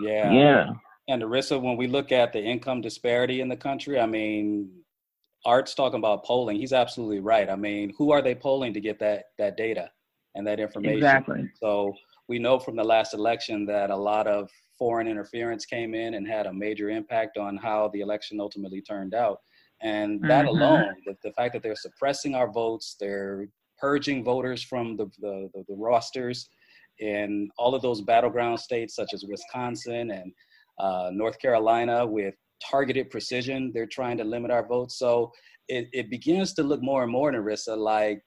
yeah 0.00 0.32
Yeah. 0.32 0.70
And 1.08 1.22
Narissa, 1.22 1.60
when 1.60 1.76
we 1.76 1.88
look 1.88 2.12
at 2.12 2.32
the 2.32 2.40
income 2.40 2.80
disparity 2.80 3.40
in 3.40 3.48
the 3.48 3.56
country, 3.56 3.98
I 3.98 4.06
mean, 4.06 4.70
Art's 5.44 5.74
talking 5.74 5.98
about 5.98 6.24
polling. 6.24 6.56
He's 6.56 6.72
absolutely 6.72 7.20
right. 7.20 7.48
I 7.48 7.56
mean, 7.56 7.92
who 7.96 8.12
are 8.12 8.22
they 8.22 8.34
polling 8.34 8.74
to 8.74 8.80
get 8.80 8.98
that 9.00 9.24
that 9.38 9.56
data 9.56 9.90
and 10.34 10.46
that 10.46 10.60
information? 10.60 10.98
Exactly. 10.98 11.50
So 11.60 11.94
we 12.28 12.38
know 12.38 12.58
from 12.58 12.76
the 12.76 12.84
last 12.84 13.14
election 13.14 13.64
that 13.66 13.90
a 13.90 13.96
lot 13.96 14.26
of 14.26 14.50
foreign 14.78 15.06
interference 15.08 15.64
came 15.66 15.94
in 15.94 16.14
and 16.14 16.26
had 16.26 16.46
a 16.46 16.52
major 16.52 16.90
impact 16.90 17.36
on 17.36 17.56
how 17.56 17.88
the 17.92 18.00
election 18.00 18.40
ultimately 18.40 18.80
turned 18.80 19.14
out. 19.14 19.40
And 19.82 20.20
that 20.28 20.44
Mhm. 20.44 20.48
alone, 20.48 20.94
the, 21.06 21.16
the 21.22 21.32
fact 21.32 21.52
that 21.54 21.62
they're 21.62 21.74
suppressing 21.74 22.34
our 22.34 22.50
votes, 22.50 22.96
they're 23.00 23.48
purging 23.78 24.22
voters 24.22 24.62
from 24.62 24.96
the, 24.96 25.06
the, 25.20 25.50
the, 25.54 25.64
the 25.68 25.74
rosters 25.74 26.48
in 26.98 27.48
all 27.58 27.74
of 27.74 27.80
those 27.80 28.02
battleground 28.02 28.60
states 28.60 28.94
such 28.94 29.14
as 29.14 29.24
Wisconsin 29.24 30.10
and 30.10 30.32
uh, 30.78 31.10
North 31.12 31.38
Carolina 31.38 32.06
with 32.06 32.34
targeted 32.68 33.10
precision. 33.10 33.70
They're 33.74 33.86
trying 33.86 34.18
to 34.18 34.24
limit 34.24 34.50
our 34.50 34.66
votes. 34.66 34.98
So 34.98 35.32
it, 35.68 35.88
it 35.92 36.10
begins 36.10 36.52
to 36.54 36.62
look 36.62 36.82
more 36.82 37.02
and 37.02 37.12
more, 37.12 37.32
Narissa, 37.32 37.76
like 37.76 38.22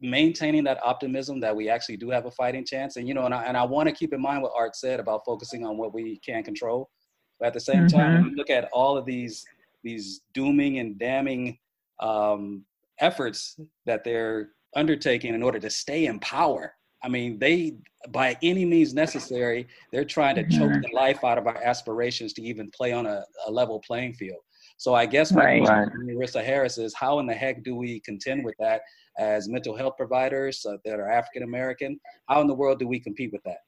maintaining 0.00 0.64
that 0.64 0.78
optimism 0.84 1.40
that 1.40 1.54
we 1.54 1.68
actually 1.68 1.96
do 1.96 2.10
have 2.10 2.26
a 2.26 2.30
fighting 2.30 2.64
chance. 2.64 2.96
And, 2.96 3.08
you 3.08 3.14
know, 3.14 3.24
and 3.24 3.34
I, 3.34 3.44
and 3.44 3.56
I 3.56 3.64
want 3.64 3.88
to 3.88 3.94
keep 3.94 4.12
in 4.12 4.20
mind 4.20 4.42
what 4.42 4.52
Art 4.56 4.76
said 4.76 5.00
about 5.00 5.22
focusing 5.24 5.64
on 5.64 5.78
what 5.78 5.94
we 5.94 6.18
can 6.18 6.42
control. 6.42 6.90
But 7.38 7.48
at 7.48 7.54
the 7.54 7.60
same 7.60 7.86
time, 7.86 8.14
when 8.14 8.30
you 8.30 8.36
look 8.36 8.50
at 8.50 8.68
all 8.72 8.96
of 8.96 9.04
these, 9.04 9.44
these 9.82 10.22
dooming 10.32 10.78
and 10.78 10.98
damning 10.98 11.58
um, 12.00 12.64
efforts 12.98 13.58
that 13.84 14.04
they're 14.04 14.50
undertaking 14.74 15.34
in 15.34 15.42
order 15.42 15.58
to 15.58 15.70
stay 15.70 16.06
in 16.06 16.18
power, 16.20 16.75
I 17.06 17.08
mean, 17.08 17.38
they, 17.38 17.76
by 18.08 18.36
any 18.42 18.64
means 18.64 18.92
necessary, 18.92 19.68
they're 19.92 20.04
trying 20.04 20.34
to 20.34 20.42
choke 20.48 20.72
Mhm. 20.72 20.82
the 20.82 20.92
life 20.92 21.22
out 21.22 21.38
of 21.38 21.46
our 21.46 21.56
aspirations 21.62 22.32
to 22.32 22.42
even 22.42 22.68
play 22.72 22.92
on 22.92 23.06
a, 23.06 23.24
a 23.46 23.50
level 23.50 23.78
playing 23.78 24.14
field. 24.14 24.42
So 24.76 24.92
I 24.92 25.06
guess 25.06 25.32
my 25.32 25.44
Right. 25.44 25.62
question 25.62 25.90
to 25.90 26.12
Narissa 26.12 26.44
Harris 26.44 26.78
is 26.78 26.94
how 26.94 27.20
in 27.20 27.26
the 27.26 27.32
heck 27.34 27.62
do 27.62 27.76
we 27.76 28.00
contend 28.00 28.44
with 28.44 28.56
that 28.58 28.82
as 29.18 29.48
mental 29.48 29.76
health 29.76 29.96
providers 29.96 30.66
uh, 30.66 30.78
that 30.84 30.98
are 30.98 31.08
African 31.08 31.44
American? 31.44 32.00
How 32.28 32.40
in 32.40 32.48
the 32.48 32.54
world 32.54 32.80
do 32.80 32.88
we 32.88 32.98
compete 32.98 33.32
with 33.32 33.44
that? 33.44 33.60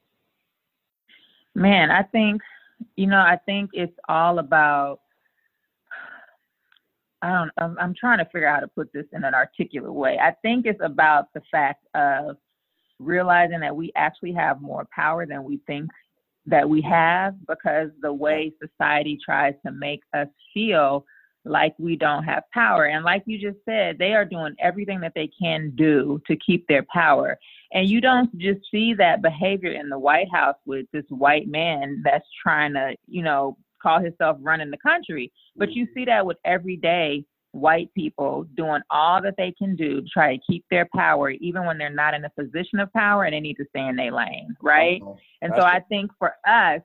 Man, 1.54 1.92
I 1.92 2.02
think, 2.02 2.42
you 2.96 3.06
know, 3.06 3.20
I 3.20 3.36
think 3.46 3.70
it's 3.72 3.96
all 4.08 4.40
about. 4.40 5.00
I 7.22 7.30
don't. 7.30 7.50
I'm, 7.58 7.78
I'm 7.78 7.94
trying 7.94 8.18
to 8.18 8.24
figure 8.26 8.48
out 8.48 8.54
how 8.56 8.60
to 8.60 8.68
put 8.68 8.92
this 8.92 9.06
in 9.12 9.22
an 9.24 9.34
articulate 9.34 9.92
way. 9.94 10.18
I 10.18 10.32
think 10.42 10.66
it's 10.66 10.82
about 10.82 11.32
the 11.34 11.42
fact 11.50 11.84
of 11.94 12.36
realizing 12.98 13.60
that 13.60 13.76
we 13.76 13.92
actually 13.96 14.32
have 14.32 14.60
more 14.60 14.86
power 14.94 15.26
than 15.26 15.44
we 15.44 15.60
think 15.66 15.90
that 16.46 16.68
we 16.68 16.80
have 16.82 17.34
because 17.46 17.90
the 18.00 18.12
way 18.12 18.52
society 18.60 19.18
tries 19.22 19.54
to 19.64 19.72
make 19.72 20.00
us 20.14 20.28
feel 20.54 21.04
like 21.44 21.74
we 21.78 21.96
don't 21.96 22.24
have 22.24 22.42
power. 22.52 22.86
And 22.86 23.04
like 23.04 23.22
you 23.26 23.38
just 23.38 23.64
said, 23.64 23.98
they 23.98 24.12
are 24.12 24.24
doing 24.24 24.54
everything 24.58 25.00
that 25.00 25.12
they 25.14 25.30
can 25.40 25.72
do 25.76 26.20
to 26.26 26.36
keep 26.36 26.66
their 26.66 26.84
power. 26.92 27.38
And 27.72 27.88
you 27.88 28.00
don't 28.00 28.36
just 28.38 28.60
see 28.70 28.94
that 28.94 29.22
behavior 29.22 29.72
in 29.72 29.88
the 29.88 29.98
White 29.98 30.30
House 30.32 30.56
with 30.66 30.86
this 30.92 31.04
white 31.10 31.48
man 31.48 32.02
that's 32.04 32.26
trying 32.42 32.74
to, 32.74 32.96
you 33.06 33.22
know, 33.22 33.56
call 33.80 34.00
himself 34.00 34.36
running 34.40 34.70
the 34.70 34.78
country, 34.78 35.32
but 35.56 35.72
you 35.72 35.84
mm-hmm. 35.84 36.00
see 36.00 36.04
that 36.06 36.26
with 36.26 36.38
everyday 36.44 37.24
white 37.52 37.92
people 37.94 38.46
doing 38.56 38.82
all 38.90 39.22
that 39.22 39.34
they 39.36 39.52
can 39.56 39.74
do 39.74 40.00
to 40.00 40.08
try 40.08 40.36
to 40.36 40.42
keep 40.48 40.64
their 40.70 40.88
power, 40.94 41.30
even 41.30 41.64
when 41.64 41.78
they're 41.78 41.90
not 41.90 42.14
in 42.14 42.24
a 42.24 42.30
position 42.30 42.78
of 42.78 42.92
power 42.92 43.24
and 43.24 43.34
they 43.34 43.40
need 43.40 43.56
to 43.56 43.64
stay 43.70 43.86
in 43.86 43.96
their 43.96 44.12
lane, 44.12 44.54
right? 44.62 45.00
Uh-oh. 45.02 45.18
And 45.42 45.52
That's 45.52 45.62
so. 45.62 45.66
I 45.66 45.80
think 45.88 46.10
for 46.18 46.34
us, 46.46 46.80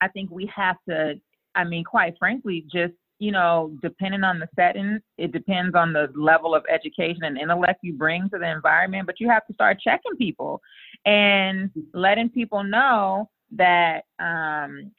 I 0.00 0.08
think 0.08 0.30
we 0.30 0.50
have 0.54 0.76
to, 0.88 1.14
I 1.54 1.64
mean, 1.64 1.84
quite 1.84 2.14
frankly, 2.18 2.64
just, 2.72 2.94
you 3.18 3.32
know, 3.32 3.76
depending 3.82 4.22
on 4.22 4.38
the 4.38 4.48
setting, 4.54 5.00
it 5.16 5.32
depends 5.32 5.74
on 5.74 5.92
the 5.92 6.08
level 6.14 6.54
of 6.54 6.64
education 6.72 7.24
and 7.24 7.38
intellect 7.38 7.80
you 7.82 7.92
bring 7.94 8.28
to 8.30 8.38
the 8.38 8.50
environment, 8.50 9.06
but 9.06 9.18
you 9.18 9.28
have 9.28 9.46
to 9.46 9.54
start 9.54 9.80
checking 9.80 10.16
people 10.16 10.60
and 11.04 11.70
letting 11.94 12.28
people 12.28 12.62
know 12.62 13.28
that, 13.52 14.04
um, 14.20 14.92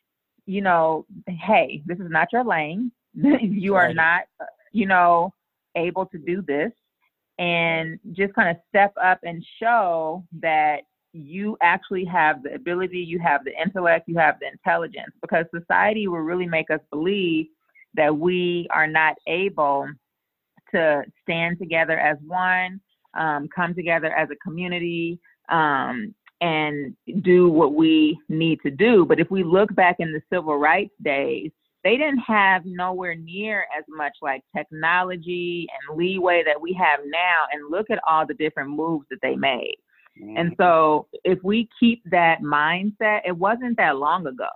you 0.45 0.61
know, 0.61 1.05
hey, 1.27 1.81
this 1.85 1.99
is 1.99 2.09
not 2.09 2.33
your 2.33 2.43
lane. 2.43 2.91
you 3.13 3.75
are 3.75 3.93
not, 3.93 4.23
you 4.71 4.85
know, 4.85 5.33
able 5.75 6.05
to 6.07 6.17
do 6.17 6.41
this. 6.41 6.71
And 7.37 7.99
just 8.11 8.33
kind 8.33 8.49
of 8.49 8.57
step 8.67 8.93
up 9.01 9.19
and 9.23 9.45
show 9.61 10.25
that 10.41 10.81
you 11.13 11.57
actually 11.61 12.05
have 12.05 12.43
the 12.43 12.53
ability, 12.53 12.99
you 12.99 13.17
have 13.19 13.45
the 13.45 13.51
intellect, 13.59 14.09
you 14.09 14.17
have 14.17 14.35
the 14.39 14.47
intelligence, 14.47 15.11
because 15.21 15.45
society 15.57 16.07
will 16.07 16.19
really 16.19 16.45
make 16.45 16.69
us 16.69 16.81
believe 16.91 17.47
that 17.95 18.15
we 18.15 18.67
are 18.71 18.87
not 18.87 19.15
able 19.25 19.87
to 20.71 21.03
stand 21.21 21.57
together 21.57 21.97
as 21.99 22.17
one, 22.27 22.79
um, 23.17 23.47
come 23.55 23.73
together 23.73 24.13
as 24.13 24.29
a 24.31 24.35
community, 24.35 25.19
um, 25.49 26.13
and 26.41 26.95
do 27.21 27.49
what 27.49 27.73
we 27.73 28.19
need 28.29 28.59
to 28.61 28.69
do. 28.69 29.05
But 29.05 29.19
if 29.19 29.31
we 29.31 29.43
look 29.43 29.73
back 29.75 29.95
in 29.99 30.11
the 30.11 30.21
civil 30.31 30.57
rights 30.57 30.93
days, 31.01 31.51
they 31.83 31.97
didn't 31.97 32.19
have 32.19 32.65
nowhere 32.65 33.15
near 33.15 33.65
as 33.77 33.83
much 33.87 34.13
like 34.21 34.41
technology 34.55 35.67
and 35.71 35.97
leeway 35.97 36.43
that 36.45 36.59
we 36.59 36.73
have 36.73 36.99
now. 37.05 37.43
And 37.51 37.71
look 37.71 37.89
at 37.89 37.99
all 38.07 38.25
the 38.25 38.33
different 38.33 38.69
moves 38.69 39.05
that 39.09 39.19
they 39.21 39.35
made. 39.35 39.77
Mm-hmm. 40.21 40.37
And 40.37 40.55
so 40.57 41.07
if 41.23 41.39
we 41.43 41.69
keep 41.79 42.03
that 42.11 42.41
mindset, 42.41 43.21
it 43.25 43.37
wasn't 43.37 43.77
that 43.77 43.97
long 43.97 44.27
ago 44.27 44.47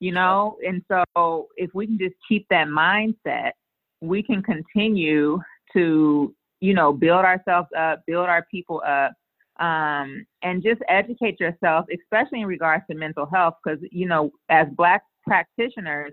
you 0.00 0.12
know? 0.12 0.56
And 0.66 0.82
so 0.88 1.48
if 1.56 1.70
we 1.74 1.86
can 1.86 1.98
just 1.98 2.14
keep 2.28 2.46
that 2.50 2.68
mindset, 2.68 3.52
we 4.00 4.22
can 4.22 4.42
continue 4.42 5.40
to, 5.72 6.34
you 6.60 6.74
know, 6.74 6.92
build 6.92 7.24
ourselves 7.24 7.68
up, 7.76 8.02
build 8.06 8.28
our 8.28 8.46
people 8.50 8.82
up, 8.86 9.12
um, 9.60 10.24
and 10.42 10.62
just 10.62 10.80
educate 10.88 11.40
yourself, 11.40 11.86
especially 11.92 12.40
in 12.40 12.46
regards 12.46 12.84
to 12.90 12.96
mental 12.96 13.26
health, 13.26 13.54
because, 13.62 13.80
you 13.90 14.06
know, 14.06 14.30
as 14.50 14.68
Black 14.76 15.02
practitioners, 15.26 16.12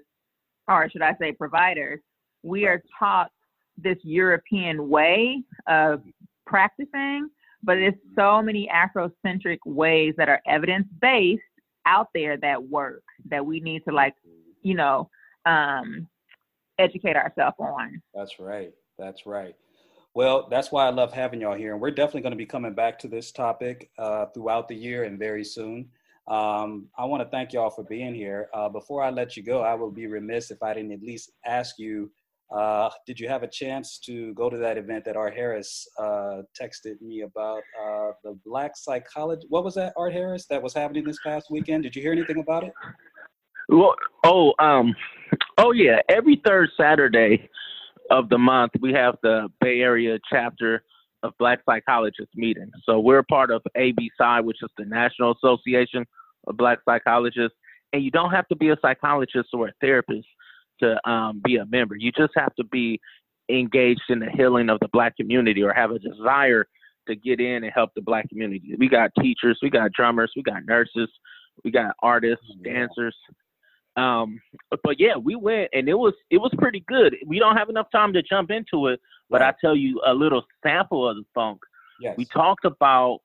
or 0.67 0.89
should 0.89 1.01
I 1.01 1.15
say 1.19 1.31
providers, 1.31 1.99
we 2.43 2.65
are 2.65 2.81
taught 2.97 3.31
this 3.77 3.97
European 4.03 4.89
way 4.89 5.43
of 5.67 6.01
practicing, 6.45 7.29
but 7.63 7.75
there's 7.75 7.93
so 8.15 8.41
many 8.41 8.69
Afrocentric 8.73 9.59
ways 9.65 10.13
that 10.17 10.29
are 10.29 10.41
evidence 10.47 10.87
based 11.01 11.41
out 11.85 12.09
there 12.13 12.37
that 12.37 12.61
work 12.63 13.03
that 13.29 13.45
we 13.45 13.59
need 13.59 13.83
to 13.87 13.93
like, 13.93 14.15
you 14.61 14.75
know, 14.75 15.09
um, 15.45 16.07
educate 16.79 17.15
ourselves 17.15 17.55
on. 17.59 18.01
That's 18.13 18.39
right. 18.39 18.73
That's 18.97 19.25
right. 19.25 19.55
Well, 20.13 20.47
that's 20.49 20.71
why 20.71 20.85
I 20.85 20.91
love 20.91 21.11
having 21.11 21.41
y'all 21.41 21.57
here. 21.57 21.73
And 21.73 21.81
we're 21.81 21.91
definitely 21.91 22.21
going 22.21 22.31
to 22.31 22.37
be 22.37 22.45
coming 22.45 22.73
back 22.73 22.97
to 22.99 23.07
this 23.07 23.31
topic 23.31 23.89
uh, 23.97 24.27
throughout 24.27 24.67
the 24.69 24.75
year 24.75 25.03
and 25.03 25.19
very 25.19 25.43
soon. 25.43 25.89
Um, 26.27 26.87
I 26.97 27.05
want 27.05 27.21
to 27.23 27.29
thank 27.29 27.53
y'all 27.53 27.69
for 27.69 27.83
being 27.83 28.15
here. 28.15 28.49
Uh, 28.53 28.69
before 28.69 29.03
I 29.03 29.09
let 29.09 29.37
you 29.37 29.43
go, 29.43 29.61
I 29.61 29.75
would 29.75 29.93
be 29.93 30.07
remiss 30.07 30.51
if 30.51 30.63
I 30.63 30.73
didn't 30.73 30.91
at 30.91 31.01
least 31.01 31.31
ask 31.45 31.77
you 31.77 32.09
uh, 32.53 32.89
did 33.07 33.19
you 33.19 33.27
have 33.27 33.43
a 33.43 33.47
chance 33.47 33.97
to 33.97 34.33
go 34.35 34.49
to 34.49 34.57
that 34.57 34.77
event 34.77 35.03
that 35.05 35.15
Art 35.15 35.33
Harris 35.33 35.87
uh, 35.97 36.41
texted 36.59 37.01
me 37.01 37.21
about 37.21 37.63
uh, 37.83 38.11
the 38.23 38.37
Black 38.45 38.77
Psychology? 38.77 39.47
What 39.49 39.63
was 39.63 39.73
that, 39.75 39.93
Art 39.97 40.13
Harris, 40.13 40.45
that 40.47 40.61
was 40.61 40.73
happening 40.73 41.03
this 41.03 41.17
past 41.25 41.47
weekend? 41.49 41.83
Did 41.83 41.95
you 41.95 42.01
hear 42.01 42.11
anything 42.11 42.39
about 42.39 42.63
it? 42.63 42.73
Well, 43.67 43.95
oh, 44.23 44.53
um, 44.59 44.95
oh 45.57 45.71
yeah. 45.71 46.01
Every 46.07 46.41
third 46.45 46.69
Saturday 46.79 47.49
of 48.11 48.29
the 48.29 48.37
month, 48.37 48.73
we 48.79 48.93
have 48.93 49.15
the 49.23 49.49
Bay 49.59 49.79
Area 49.79 50.19
chapter 50.29 50.83
of 51.25 51.33
Black 51.39 51.59
Psychologists 51.65 52.33
meeting. 52.35 52.69
So 52.83 52.99
we're 52.99 53.23
part 53.23 53.51
of 53.51 53.61
ABPSI, 53.77 54.43
which 54.43 54.57
is 54.61 54.69
the 54.77 54.85
National 54.85 55.33
Association 55.33 56.05
of 56.47 56.57
Black 56.57 56.79
Psychologists. 56.85 57.57
And 57.93 58.03
you 58.03 58.11
don't 58.11 58.31
have 58.31 58.47
to 58.49 58.55
be 58.55 58.69
a 58.69 58.77
psychologist 58.81 59.49
or 59.53 59.67
a 59.67 59.73
therapist 59.81 60.27
to 60.81 61.09
um, 61.09 61.41
be 61.43 61.57
a 61.57 61.65
member. 61.65 61.95
You 61.95 62.11
just 62.11 62.33
have 62.35 62.53
to 62.55 62.63
be 62.63 62.99
engaged 63.49 64.01
in 64.09 64.19
the 64.19 64.29
healing 64.29 64.69
of 64.69 64.79
the 64.81 64.87
black 64.91 65.15
community 65.15 65.61
or 65.61 65.73
have 65.73 65.91
a 65.91 65.99
desire 65.99 66.65
to 67.07 67.15
get 67.15 67.39
in 67.39 67.63
and 67.63 67.71
help 67.73 67.91
the 67.95 68.01
black 68.01 68.27
community. 68.29 68.75
We 68.77 68.89
got 68.89 69.11
teachers, 69.21 69.59
we 69.61 69.69
got 69.69 69.91
drummers, 69.91 70.31
we 70.35 70.41
got 70.41 70.65
nurses, 70.65 71.09
we 71.63 71.71
got 71.71 71.95
artists, 72.01 72.45
dancers. 72.63 73.15
Um, 73.97 74.41
but 74.83 74.99
yeah, 74.99 75.15
we 75.15 75.35
went 75.35 75.69
and 75.73 75.87
it 75.87 75.93
was 75.93 76.13
it 76.29 76.37
was 76.37 76.51
pretty 76.57 76.81
good. 76.87 77.15
We 77.25 77.39
don't 77.39 77.55
have 77.55 77.69
enough 77.69 77.89
time 77.91 78.11
to 78.13 78.21
jump 78.21 78.51
into 78.51 78.87
it, 78.87 78.99
but 79.29 79.41
I 79.41 79.45
Right. 79.45 79.55
tell 79.61 79.75
you 79.75 80.01
a 80.05 80.13
little 80.13 80.43
sample 80.63 81.07
of 81.07 81.15
the 81.17 81.23
funk. 81.33 81.61
Yes. 81.99 82.15
We 82.17 82.25
talked 82.25 82.65
about 82.65 83.19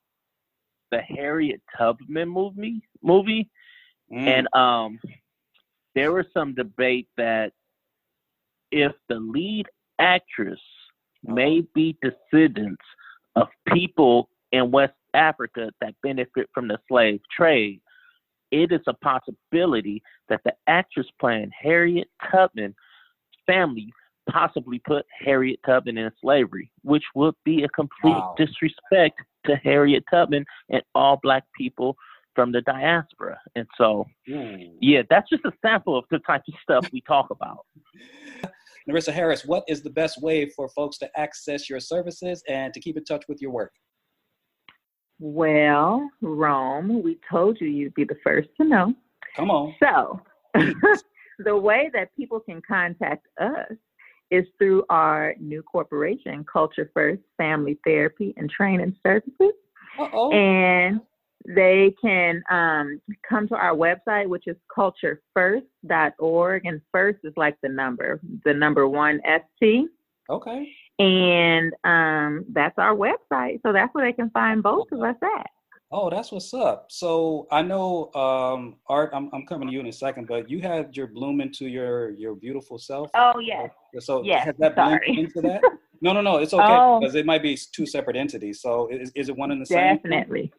the 0.91 0.99
Harriet 1.01 1.61
Tubman 1.77 2.29
movie 2.29 2.81
movie 3.01 3.49
Mm. 4.11 4.27
and 4.27 4.53
um, 4.53 4.99
there 5.95 6.11
was 6.11 6.25
some 6.33 6.53
debate 6.53 7.07
that 7.15 7.53
if 8.71 8.91
the 9.07 9.19
lead 9.19 9.67
actress 9.99 10.59
Uh-huh. 11.25 11.35
may 11.35 11.61
be 11.75 11.97
descendants 12.01 12.83
of 13.35 13.47
people 13.67 14.29
in 14.51 14.71
West 14.71 14.95
Africa 15.13 15.71
that 15.81 15.93
benefit 16.01 16.49
from 16.53 16.67
the 16.67 16.77
slave 16.87 17.21
trade, 17.31 17.79
it 18.51 18.71
is 18.71 18.81
a 18.87 18.93
possibility 18.93 20.01
that 20.29 20.41
the 20.43 20.53
actress 20.67 21.07
playing 21.19 21.51
Harriet 21.59 22.07
Tubman 22.31 22.75
family 23.45 23.91
possibly 24.29 24.79
put 24.79 25.05
Harriet 25.23 25.59
Tubman 25.65 25.97
in 25.97 26.11
slavery, 26.21 26.71
which 26.83 27.03
would 27.15 27.35
be 27.43 27.63
a 27.63 27.69
complete 27.69 28.15
Wow. 28.15 28.35
disrespect 28.37 29.19
to 29.45 29.55
Harriet 29.55 30.03
Tubman 30.09 30.45
and 30.69 30.83
all 30.93 31.19
black 31.21 31.43
people 31.57 31.97
from 32.35 32.51
the 32.51 32.61
diaspora. 32.61 33.39
And 33.55 33.67
so, 33.77 34.05
Ooh. 34.29 34.77
yeah, 34.79 35.01
that's 35.09 35.29
just 35.29 35.43
a 35.45 35.51
sample 35.61 35.97
of 35.97 36.05
the 36.11 36.19
type 36.19 36.43
of 36.47 36.53
stuff 36.61 36.85
we 36.93 37.01
talk 37.01 37.29
about. 37.29 37.65
Narissa 38.89 39.11
Harris, 39.11 39.45
what 39.45 39.63
is 39.67 39.83
the 39.83 39.89
best 39.89 40.21
way 40.21 40.49
for 40.49 40.69
folks 40.69 40.97
to 40.99 41.19
access 41.19 41.69
your 41.69 41.79
services 41.79 42.43
and 42.47 42.73
to 42.73 42.79
keep 42.79 42.97
in 42.97 43.03
touch 43.03 43.23
with 43.27 43.41
your 43.41 43.51
work? 43.51 43.73
Well, 45.23 46.09
Rome, 46.21 47.03
we 47.03 47.19
told 47.29 47.61
you 47.61 47.67
you'd 47.67 47.93
be 47.93 48.05
the 48.05 48.17
first 48.23 48.49
to 48.57 48.65
know. 48.65 48.95
Come 49.35 49.51
on. 49.51 49.75
So, 49.79 50.19
the 51.39 51.55
way 51.55 51.91
that 51.93 52.09
people 52.17 52.39
can 52.39 52.59
contact 52.67 53.27
us 53.39 53.71
is 54.31 54.45
through 54.57 54.83
our 54.89 55.35
new 55.39 55.61
corporation, 55.61 56.43
Culture 56.51 56.89
First 56.95 57.21
Family 57.37 57.77
Therapy 57.85 58.33
and 58.35 58.49
Training 58.49 58.95
Services. 59.03 59.53
Uh-oh. 59.99 60.31
And 60.31 61.01
they 61.45 61.93
can 62.01 62.41
um, 62.49 62.99
come 63.27 63.47
to 63.49 63.55
our 63.55 63.75
website, 63.75 64.27
which 64.27 64.47
is 64.47 64.55
culturefirst.org. 64.75 66.65
And 66.65 66.81
first 66.91 67.19
is 67.23 67.33
like 67.37 67.57
the 67.61 67.69
number, 67.69 68.19
the 68.43 68.55
number 68.55 68.87
one 68.87 69.21
ST. 69.59 69.87
Okay. 70.29 70.71
And 70.99 71.73
um, 71.83 72.45
that's 72.51 72.77
our 72.77 72.95
website. 72.95 73.61
So 73.63 73.73
that's 73.73 73.93
where 73.93 74.05
they 74.05 74.13
can 74.13 74.29
find 74.29 74.61
both 74.61 74.91
of 74.91 75.01
us 75.01 75.15
at. 75.21 75.47
Oh, 75.93 76.09
that's 76.09 76.31
what's 76.31 76.53
up. 76.53 76.85
So 76.89 77.47
I 77.51 77.61
know, 77.61 78.13
um, 78.13 78.77
Art. 78.87 79.09
I'm, 79.13 79.29
I'm 79.33 79.45
coming 79.45 79.67
to 79.67 79.73
you 79.73 79.81
in 79.81 79.87
a 79.87 79.91
second, 79.91 80.25
but 80.27 80.49
you 80.49 80.61
had 80.61 80.95
your 80.95 81.07
bloom 81.07 81.41
into 81.41 81.67
your 81.67 82.11
your 82.11 82.33
beautiful 82.33 82.77
self. 82.77 83.09
Oh, 83.13 83.39
yes. 83.39 83.69
So 83.99 84.23
yes, 84.23 84.45
has 84.45 84.55
that 84.59 84.75
sorry. 84.75 85.19
into 85.19 85.41
that? 85.41 85.61
No, 86.01 86.13
no, 86.13 86.21
no. 86.21 86.37
It's 86.37 86.53
okay 86.53 86.63
Oh. 86.65 86.99
because 86.99 87.15
it 87.15 87.25
might 87.25 87.43
be 87.43 87.57
two 87.73 87.85
separate 87.85 88.15
entities. 88.15 88.61
So 88.61 88.87
is, 88.87 89.11
is 89.15 89.27
it 89.27 89.35
one 89.35 89.51
and 89.51 89.61
the 89.61 89.65
same? 89.65 89.97
Definitely. 89.97 90.53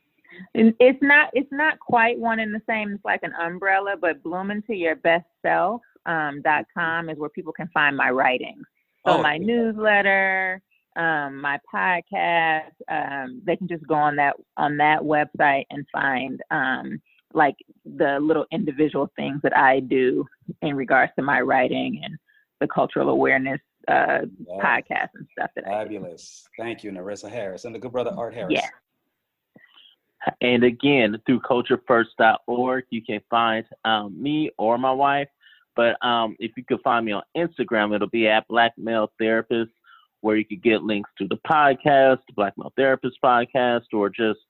And 0.54 0.74
it's 0.80 1.02
not 1.02 1.30
it's 1.32 1.52
not 1.52 1.78
quite 1.78 2.18
one 2.18 2.38
and 2.40 2.54
the 2.54 2.62
same. 2.68 2.92
It's 2.92 3.04
like 3.04 3.22
an 3.22 3.32
umbrella, 3.40 3.96
but 3.98 4.22
bloom 4.22 4.50
into 4.50 4.74
your 4.74 4.96
best 4.96 5.26
self 5.40 5.80
um, 6.04 6.42
dot 6.42 6.66
com 6.76 7.08
is 7.08 7.18
where 7.18 7.30
people 7.30 7.52
can 7.54 7.68
find 7.72 7.96
my 7.96 8.10
writings. 8.10 8.66
So 9.06 9.14
Oh, 9.14 9.22
my 9.22 9.36
okay. 9.36 9.44
newsletter, 9.44 10.60
um, 10.96 11.40
my 11.40 11.58
podcast, 11.72 12.70
um, 12.88 13.40
they 13.44 13.56
can 13.56 13.66
just 13.68 13.86
go 13.86 13.94
on 13.94 14.16
that 14.16 14.36
on 14.56 14.76
that 14.78 15.00
website 15.00 15.64
and 15.70 15.86
find 15.92 16.40
um, 16.50 17.00
like 17.34 17.56
the 17.84 18.18
little 18.20 18.46
individual 18.52 19.10
things 19.16 19.40
that 19.42 19.56
I 19.56 19.80
do 19.80 20.26
in 20.60 20.76
regards 20.76 21.12
to 21.16 21.22
my 21.22 21.40
writing 21.40 22.00
and 22.04 22.16
the 22.60 22.68
cultural 22.68 23.08
awareness 23.08 23.60
uh, 23.88 24.20
Yeah. 24.46 24.62
podcast 24.62 25.08
and 25.14 25.26
stuff 25.36 25.50
that 25.56 25.66
I 25.66 25.84
do. 25.84 25.94
Fabulous. 25.94 26.46
Thank 26.58 26.84
you, 26.84 26.90
Narissa 26.92 27.28
Harris, 27.30 27.64
and 27.64 27.74
the 27.74 27.78
good 27.80 27.90
brother 27.92 28.12
Art 28.16 28.34
Harris. 28.34 28.52
Yeah. 28.54 28.68
And 30.40 30.62
again, 30.62 31.20
through 31.26 31.40
culturefirst.org, 31.40 32.84
you 32.90 33.02
can 33.02 33.20
find 33.28 33.64
um, 33.84 34.20
me 34.22 34.50
or 34.56 34.78
my 34.78 34.92
wife. 34.92 35.28
But 35.74 36.04
um, 36.04 36.36
if 36.38 36.52
you 36.56 36.64
could 36.64 36.80
find 36.82 37.06
me 37.06 37.12
on 37.12 37.22
Instagram, 37.36 37.94
it'll 37.94 38.08
be 38.08 38.28
at 38.28 38.46
Black 38.48 38.72
Male 38.76 39.10
Therapist, 39.18 39.70
where 40.20 40.36
you 40.36 40.44
could 40.44 40.62
get 40.62 40.82
links 40.82 41.10
to 41.18 41.26
the 41.28 41.38
podcast, 41.46 42.18
the 42.26 42.34
Black 42.34 42.54
Male 42.56 42.72
Therapist 42.76 43.16
podcast, 43.24 43.84
or 43.92 44.08
just 44.08 44.40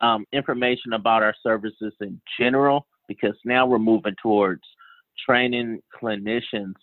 um, 0.00 0.26
information 0.32 0.92
about 0.92 1.22
our 1.22 1.34
services 1.42 1.94
in 2.00 2.20
general. 2.38 2.86
Because 3.08 3.36
now 3.44 3.66
we're 3.66 3.78
moving 3.78 4.16
towards 4.20 4.62
training 5.24 5.80
clinicians 6.00 6.74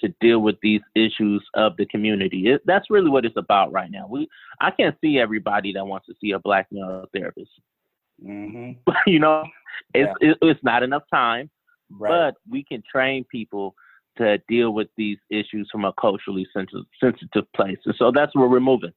to 0.00 0.14
deal 0.20 0.40
with 0.40 0.56
these 0.62 0.80
issues 0.94 1.44
of 1.54 1.76
the 1.76 1.86
community. 1.86 2.48
It, 2.48 2.62
that's 2.64 2.90
really 2.90 3.10
what 3.10 3.24
it's 3.24 3.36
about 3.36 3.72
right 3.72 3.90
now. 3.90 4.06
We 4.08 4.28
I 4.60 4.70
can't 4.70 4.96
see 5.00 5.18
everybody 5.18 5.72
that 5.74 5.86
wants 5.86 6.06
to 6.06 6.14
see 6.20 6.32
a 6.32 6.38
black 6.38 6.66
male 6.70 7.06
therapist. 7.14 7.50
hmm 8.22 8.72
you 9.06 9.18
know, 9.18 9.44
it's 9.94 10.12
it, 10.20 10.38
it's 10.42 10.62
not 10.62 10.82
enough 10.82 11.02
time, 11.12 11.50
Right. 11.90 12.32
but 12.32 12.36
we 12.48 12.64
can 12.64 12.82
train 12.90 13.24
people 13.30 13.74
to 14.18 14.38
deal 14.48 14.72
with 14.72 14.88
these 14.96 15.18
issues 15.30 15.68
from 15.70 15.84
a 15.84 15.92
culturally 16.00 16.46
sensitive, 16.52 16.84
sensitive 17.02 17.44
place. 17.54 17.78
And 17.86 17.94
so 17.98 18.12
that's 18.14 18.34
where 18.34 18.48
we're 18.48 18.60
moving. 18.60 18.92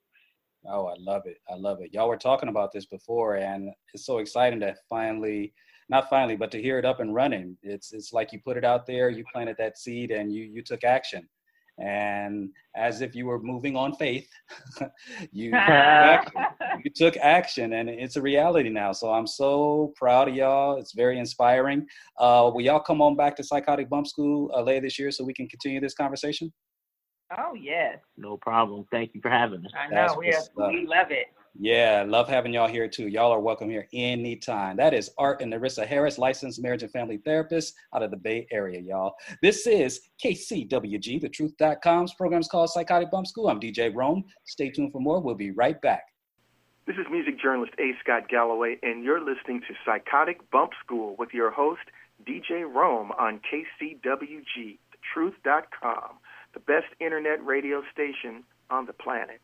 Oh, 0.67 0.85
I 0.85 0.95
love 0.97 1.23
it. 1.25 1.37
I 1.49 1.55
love 1.55 1.81
it. 1.81 1.93
Y'all 1.93 2.07
were 2.07 2.17
talking 2.17 2.49
about 2.49 2.71
this 2.71 2.85
before, 2.85 3.35
and 3.35 3.69
it's 3.93 4.05
so 4.05 4.19
exciting 4.19 4.61
to 4.61 4.73
finally, 4.89 5.53
not 5.89 6.09
finally, 6.09 6.37
but 6.37 6.51
to 6.51 6.61
hear 6.61 6.79
it 6.79 6.85
up 6.85 6.99
and 6.99 7.13
running. 7.13 7.57
It's 7.63 7.91
it's 7.91 8.13
like 8.13 8.31
you 8.31 8.39
put 8.39 8.57
it 8.57 8.63
out 8.63 8.85
there, 8.85 9.09
you 9.09 9.25
planted 9.33 9.57
that 9.57 9.77
seed, 9.77 10.11
and 10.11 10.31
you 10.31 10.43
you 10.43 10.61
took 10.61 10.83
action. 10.83 11.27
And 11.79 12.49
as 12.75 13.01
if 13.01 13.15
you 13.15 13.25
were 13.25 13.39
moving 13.39 13.75
on 13.75 13.95
faith, 13.95 14.29
you, 15.31 15.51
took 15.51 15.59
action. 15.59 16.43
you 16.83 16.91
took 16.95 17.17
action, 17.17 17.73
and 17.73 17.89
it's 17.89 18.15
a 18.15 18.21
reality 18.21 18.69
now. 18.69 18.91
So 18.91 19.11
I'm 19.11 19.27
so 19.27 19.91
proud 19.95 20.29
of 20.29 20.35
y'all. 20.35 20.77
It's 20.77 20.93
very 20.93 21.17
inspiring. 21.17 21.87
Uh, 22.19 22.51
will 22.53 22.61
y'all 22.61 22.79
come 22.79 23.01
on 23.01 23.15
back 23.15 23.35
to 23.37 23.43
Psychotic 23.43 23.89
Bump 23.89 24.07
School 24.07 24.51
uh, 24.55 24.61
later 24.61 24.81
this 24.81 24.99
year 24.99 25.09
so 25.11 25.23
we 25.23 25.33
can 25.33 25.47
continue 25.47 25.81
this 25.81 25.95
conversation? 25.95 26.53
Oh 27.37 27.55
yes. 27.55 27.97
No 28.17 28.37
problem. 28.37 28.85
Thank 28.91 29.15
you 29.15 29.21
for 29.21 29.29
having 29.29 29.65
us. 29.65 29.71
I 29.75 29.91
know 29.91 30.15
we 30.17 30.27
what's 30.27 30.49
are, 30.57 30.65
up. 30.65 30.71
we 30.71 30.85
love 30.85 31.09
it. 31.09 31.27
Yeah, 31.59 32.03
love 32.07 32.27
having 32.27 32.51
y'all 32.53 32.67
here 32.67 32.87
too. 32.87 33.07
Y'all 33.07 33.31
are 33.31 33.39
welcome 33.39 33.69
here 33.69 33.87
anytime. 33.93 34.75
That 34.75 34.93
is 34.93 35.11
Art 35.19 35.39
and 35.39 35.53
Narissa 35.53 35.85
Harris, 35.85 36.17
licensed 36.17 36.59
marriage 36.59 36.81
and 36.81 36.91
family 36.91 37.17
therapist 37.17 37.75
out 37.93 38.01
of 38.01 38.09
the 38.09 38.17
Bay 38.17 38.47
Area, 38.51 38.79
y'all. 38.79 39.13
This 39.43 39.67
is 39.67 40.01
KCWG, 40.23 41.21
the 41.21 41.29
truth.com's 41.29 42.15
program's 42.15 42.47
called 42.47 42.71
Psychotic 42.71 43.11
Bump 43.11 43.27
School. 43.27 43.49
I'm 43.49 43.59
DJ 43.59 43.93
Rome. 43.93 44.23
Stay 44.45 44.71
tuned 44.71 44.91
for 44.91 44.99
more. 44.99 45.21
We'll 45.21 45.35
be 45.35 45.51
right 45.51 45.79
back. 45.81 46.05
This 46.87 46.95
is 46.97 47.05
music 47.11 47.39
journalist 47.39 47.73
A. 47.79 47.91
Scott 48.03 48.27
Galloway, 48.29 48.77
and 48.81 49.03
you're 49.03 49.21
listening 49.23 49.61
to 49.61 49.75
Psychotic 49.85 50.49
Bump 50.49 50.71
School 50.83 51.15
with 51.19 51.29
your 51.33 51.51
host, 51.51 51.83
DJ 52.27 52.63
Rome, 52.63 53.11
on 53.11 53.39
KCWG, 53.39 54.79
thetruth.com, 55.15 56.17
the 56.53 56.59
best 56.59 56.87
internet 56.99 57.45
radio 57.45 57.83
station 57.93 58.43
on 58.71 58.87
the 58.87 58.93
planet. 58.93 59.39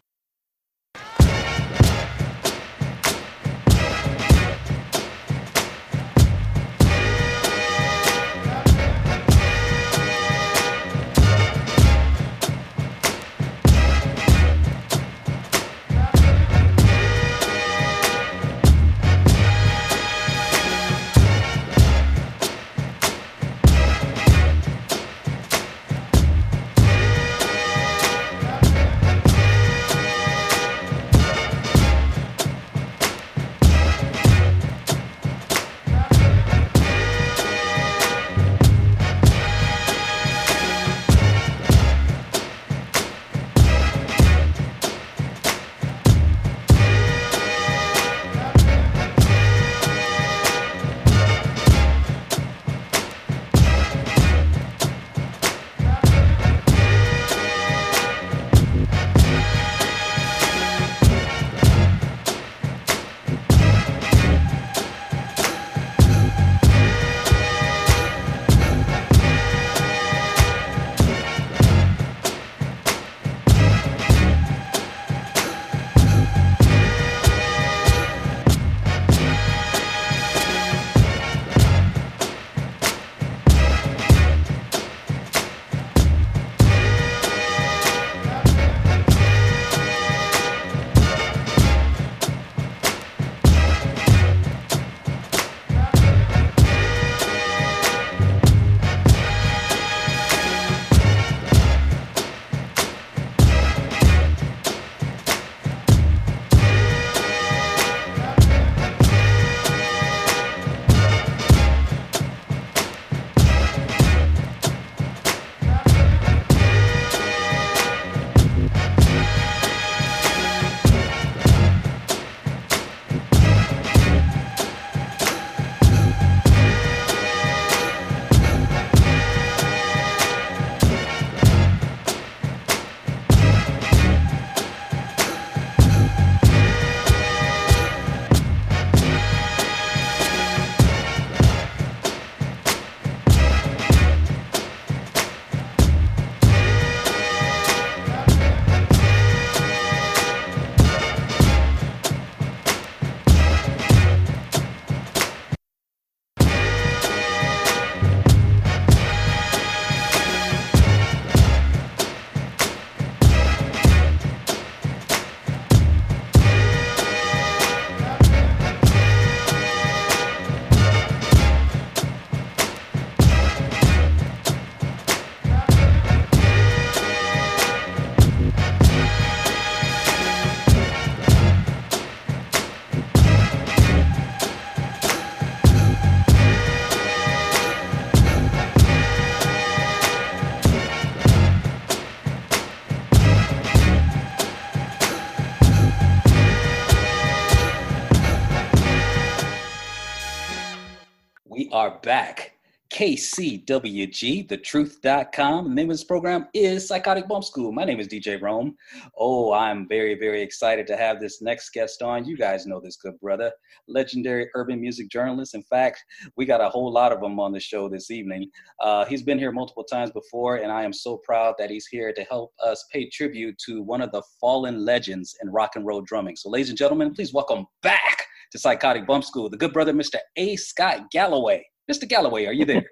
Back. 202.01 202.53
KCWG, 202.91 204.47
thetruth.com. 204.47 205.69
The 205.69 205.75
name 205.75 205.91
of 205.91 205.93
this 205.93 206.03
program 206.03 206.47
is 206.55 206.87
Psychotic 206.87 207.27
Bump 207.27 207.43
School. 207.43 207.71
My 207.71 207.83
name 207.83 207.99
is 207.99 208.07
DJ 208.07 208.41
Rome. 208.41 208.75
Oh, 209.15 209.53
I'm 209.53 209.87
very, 209.87 210.15
very 210.15 210.41
excited 210.41 210.87
to 210.87 210.97
have 210.97 211.19
this 211.19 211.39
next 211.39 211.69
guest 211.69 212.01
on. 212.01 212.25
You 212.25 212.35
guys 212.35 212.65
know 212.65 212.79
this 212.79 212.97
good 212.97 213.19
brother, 213.19 213.51
legendary 213.87 214.49
urban 214.55 214.81
music 214.81 215.09
journalist. 215.09 215.53
In 215.53 215.61
fact, 215.63 216.03
we 216.35 216.45
got 216.45 216.61
a 216.61 216.69
whole 216.69 216.91
lot 216.91 217.11
of 217.11 217.21
them 217.21 217.39
on 217.39 217.51
the 217.51 217.59
show 217.59 217.89
this 217.89 218.09
evening. 218.09 218.49
Uh, 218.81 219.05
he's 219.05 219.21
been 219.21 219.37
here 219.37 219.51
multiple 219.51 219.83
times 219.83 220.09
before, 220.09 220.55
and 220.55 220.71
I 220.71 220.83
am 220.83 220.93
so 220.93 221.17
proud 221.17 221.53
that 221.59 221.69
he's 221.69 221.85
here 221.85 222.11
to 222.11 222.23
help 222.23 222.53
us 222.65 222.83
pay 222.91 223.07
tribute 223.07 223.59
to 223.67 223.83
one 223.83 224.01
of 224.01 224.11
the 224.11 224.23
fallen 224.41 224.83
legends 224.83 225.35
in 225.43 225.51
rock 225.51 225.75
and 225.75 225.85
roll 225.85 226.01
drumming. 226.01 226.37
So, 226.37 226.49
ladies 226.49 226.69
and 226.69 226.77
gentlemen, 226.77 227.13
please 227.13 227.33
welcome 227.33 227.67
back 227.83 228.25
to 228.51 228.57
Psychotic 228.57 229.05
Bump 229.05 229.23
School, 229.23 229.47
the 229.47 229.57
good 229.57 229.73
brother, 229.73 229.93
Mr. 229.93 230.15
A. 230.35 230.55
Scott 230.55 231.11
Galloway. 231.11 231.63
Mr. 231.89 232.07
Galloway, 232.07 232.45
are 232.45 232.53
you 232.53 232.65
there? 232.65 232.83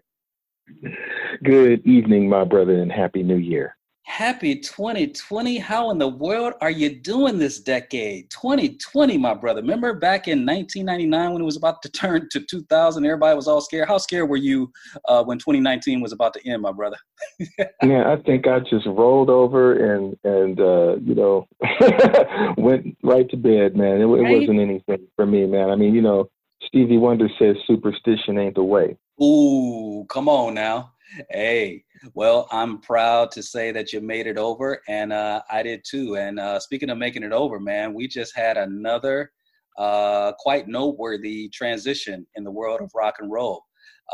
Good 1.44 1.86
evening, 1.86 2.28
my 2.28 2.44
brother, 2.44 2.82
and 2.82 2.92
happy 2.92 3.24
new 3.24 3.38
year. 3.38 3.76
Happy 4.04 4.56
2020. 4.56 5.58
How 5.58 5.92
in 5.92 5.98
the 5.98 6.08
world 6.08 6.54
are 6.62 6.72
you 6.72 6.96
doing 6.96 7.38
this 7.38 7.60
decade? 7.60 8.30
2020, 8.32 9.18
my 9.18 9.34
brother. 9.34 9.62
Remember 9.62 9.94
back 9.94 10.30
in 10.30 10.46
1999 10.46 11.34
when 11.34 11.42
it 11.42 11.46
was 11.46 11.58
about 11.58 11.82
to 11.82 11.90
turn 11.92 12.28
to 12.32 12.40
2000, 12.40 13.06
everybody 13.06 13.36
was 13.36 13.48
all 13.50 13.60
scared. 13.60 13.88
How 13.88 13.98
scared 13.98 14.30
were 14.30 14.38
you 14.38 14.72
uh, 15.10 15.24
when 15.26 15.38
2019 15.38 16.00
was 16.00 16.14
about 16.14 16.34
to 16.36 16.48
end, 16.50 16.62
my 16.62 16.72
brother? 16.72 16.96
Man, 17.84 18.08
I 18.08 18.16
think 18.24 18.48
I 18.48 18.60
just 18.62 18.86
rolled 18.88 19.30
over 19.30 19.94
and 19.94 20.18
and 20.24 20.60
uh, 20.60 20.96
you 21.04 21.14
know 21.14 21.46
went 22.58 22.98
right 23.04 23.30
to 23.30 23.38
bed, 23.38 23.76
man. 23.76 23.98
It, 24.02 24.06
it 24.06 24.08
Right? 24.08 24.40
wasn't 24.40 24.60
anything 24.62 25.06
for 25.18 25.26
me, 25.26 25.46
man. 25.46 25.70
I 25.70 25.76
mean, 25.76 25.94
you 25.94 26.02
know, 26.02 26.30
Stevie 26.64 26.98
Wonder 26.98 27.30
says 27.40 27.56
superstition 27.66 28.38
ain't 28.38 28.56
the 28.56 28.64
way. 28.64 28.98
Ooh, 29.22 30.06
come 30.10 30.28
on 30.28 30.54
now. 30.54 30.92
Hey, 31.30 31.84
well, 32.14 32.48
I'm 32.52 32.80
proud 32.80 33.32
to 33.32 33.42
say 33.44 33.72
that 33.72 33.94
you 33.94 34.02
made 34.02 34.28
it 34.28 34.38
over, 34.38 34.82
and 34.88 35.14
uh, 35.14 35.42
I 35.50 35.64
did 35.64 35.84
too. 35.90 36.18
And 36.18 36.40
uh, 36.40 36.60
speaking 36.60 36.90
of 36.90 36.98
making 36.98 37.24
it 37.24 37.32
over, 37.32 37.60
man, 37.60 37.94
we 37.94 38.08
just 38.08 38.36
had 38.36 38.58
another 38.58 39.32
uh, 39.78 40.34
quite 40.40 40.68
noteworthy 40.68 41.50
transition 41.50 42.26
in 42.36 42.44
the 42.44 42.52
world 42.52 42.82
of 42.82 42.92
rock 42.94 43.16
and 43.20 43.32
roll. 43.32 43.64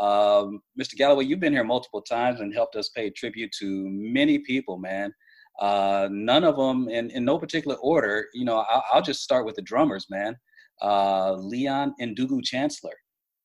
Um, 0.00 0.60
Mr. 0.78 0.96
Galloway, 0.96 1.24
you've 1.24 1.40
been 1.40 1.52
here 1.52 1.64
multiple 1.64 2.02
times 2.02 2.40
and 2.40 2.52
helped 2.54 2.76
us 2.76 2.88
pay 2.90 3.10
tribute 3.10 3.52
to 3.60 3.88
many 3.88 4.38
people, 4.38 4.78
man. 4.78 5.12
Uh, 5.60 6.08
none 6.10 6.44
of 6.44 6.56
them 6.56 6.88
in, 6.88 7.10
in 7.10 7.24
no 7.24 7.38
particular 7.38 7.76
order. 7.76 8.26
You 8.34 8.44
know, 8.44 8.64
I'll, 8.70 8.84
I'll 8.92 9.02
just 9.02 9.22
start 9.22 9.46
with 9.46 9.54
the 9.54 9.62
drummers, 9.62 10.06
man. 10.10 10.36
Uh, 10.82 11.32
Leon 11.34 11.94
Ndugu 12.00 12.42
Chancellor. 12.44 12.94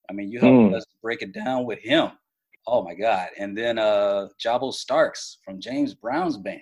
I 0.10 0.14
mean, 0.14 0.30
you 0.32 0.40
helped 0.40 0.58
Mm. 0.72 0.74
us 0.76 0.86
break 1.02 1.22
it 1.22 1.34
down 1.34 1.66
with 1.66 1.80
him. 1.80 2.12
Oh 2.68 2.84
my 2.84 2.94
God! 2.94 3.30
And 3.38 3.58
then 3.58 3.78
uh, 3.80 4.28
Jabo 4.44 4.74
Starks 4.74 5.40
from 5.44 5.60
James 5.60 5.94
Brown's 5.94 6.38
band. 6.38 6.62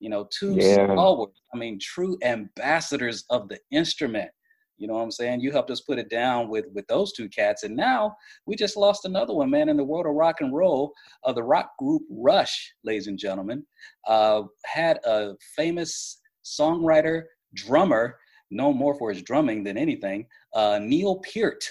You 0.00 0.10
know, 0.10 0.28
two 0.30 0.54
Yeah. 0.54 0.86
stalwarts. 0.92 1.40
I 1.52 1.56
mean, 1.58 1.78
true 1.80 2.16
ambassadors 2.22 3.24
of 3.30 3.48
the 3.48 3.58
instrument. 3.70 4.30
You 4.76 4.86
know 4.86 4.94
what 4.94 5.02
I'm 5.02 5.10
saying? 5.10 5.40
You 5.40 5.50
helped 5.50 5.72
us 5.72 5.80
put 5.80 5.98
it 5.98 6.08
down 6.08 6.48
with 6.48 6.66
with 6.72 6.86
those 6.86 7.12
two 7.12 7.28
cats, 7.28 7.62
and 7.64 7.74
now 7.74 8.16
we 8.46 8.54
just 8.54 8.76
lost 8.76 9.04
another 9.06 9.34
one, 9.34 9.50
man, 9.50 9.68
in 9.68 9.76
the 9.76 9.82
world 9.84 10.06
of 10.06 10.14
rock 10.14 10.40
and 10.40 10.54
roll. 10.54 10.92
Uh, 11.24 11.32
the 11.32 11.42
rock 11.42 11.76
group 11.78 12.02
Rush, 12.10 12.74
ladies 12.84 13.08
and 13.08 13.18
gentlemen, 13.18 13.66
uh, 14.06 14.42
had 14.64 14.98
a 15.04 15.34
famous 15.56 16.20
songwriter, 16.44 17.22
drummer, 17.54 18.16
known 18.50 18.76
more 18.76 18.94
for 18.98 19.10
his 19.10 19.22
drumming 19.22 19.62
than 19.64 19.76
anything, 19.76 20.26
uh, 20.54 20.78
Neil 20.82 21.20
Peart, 21.32 21.64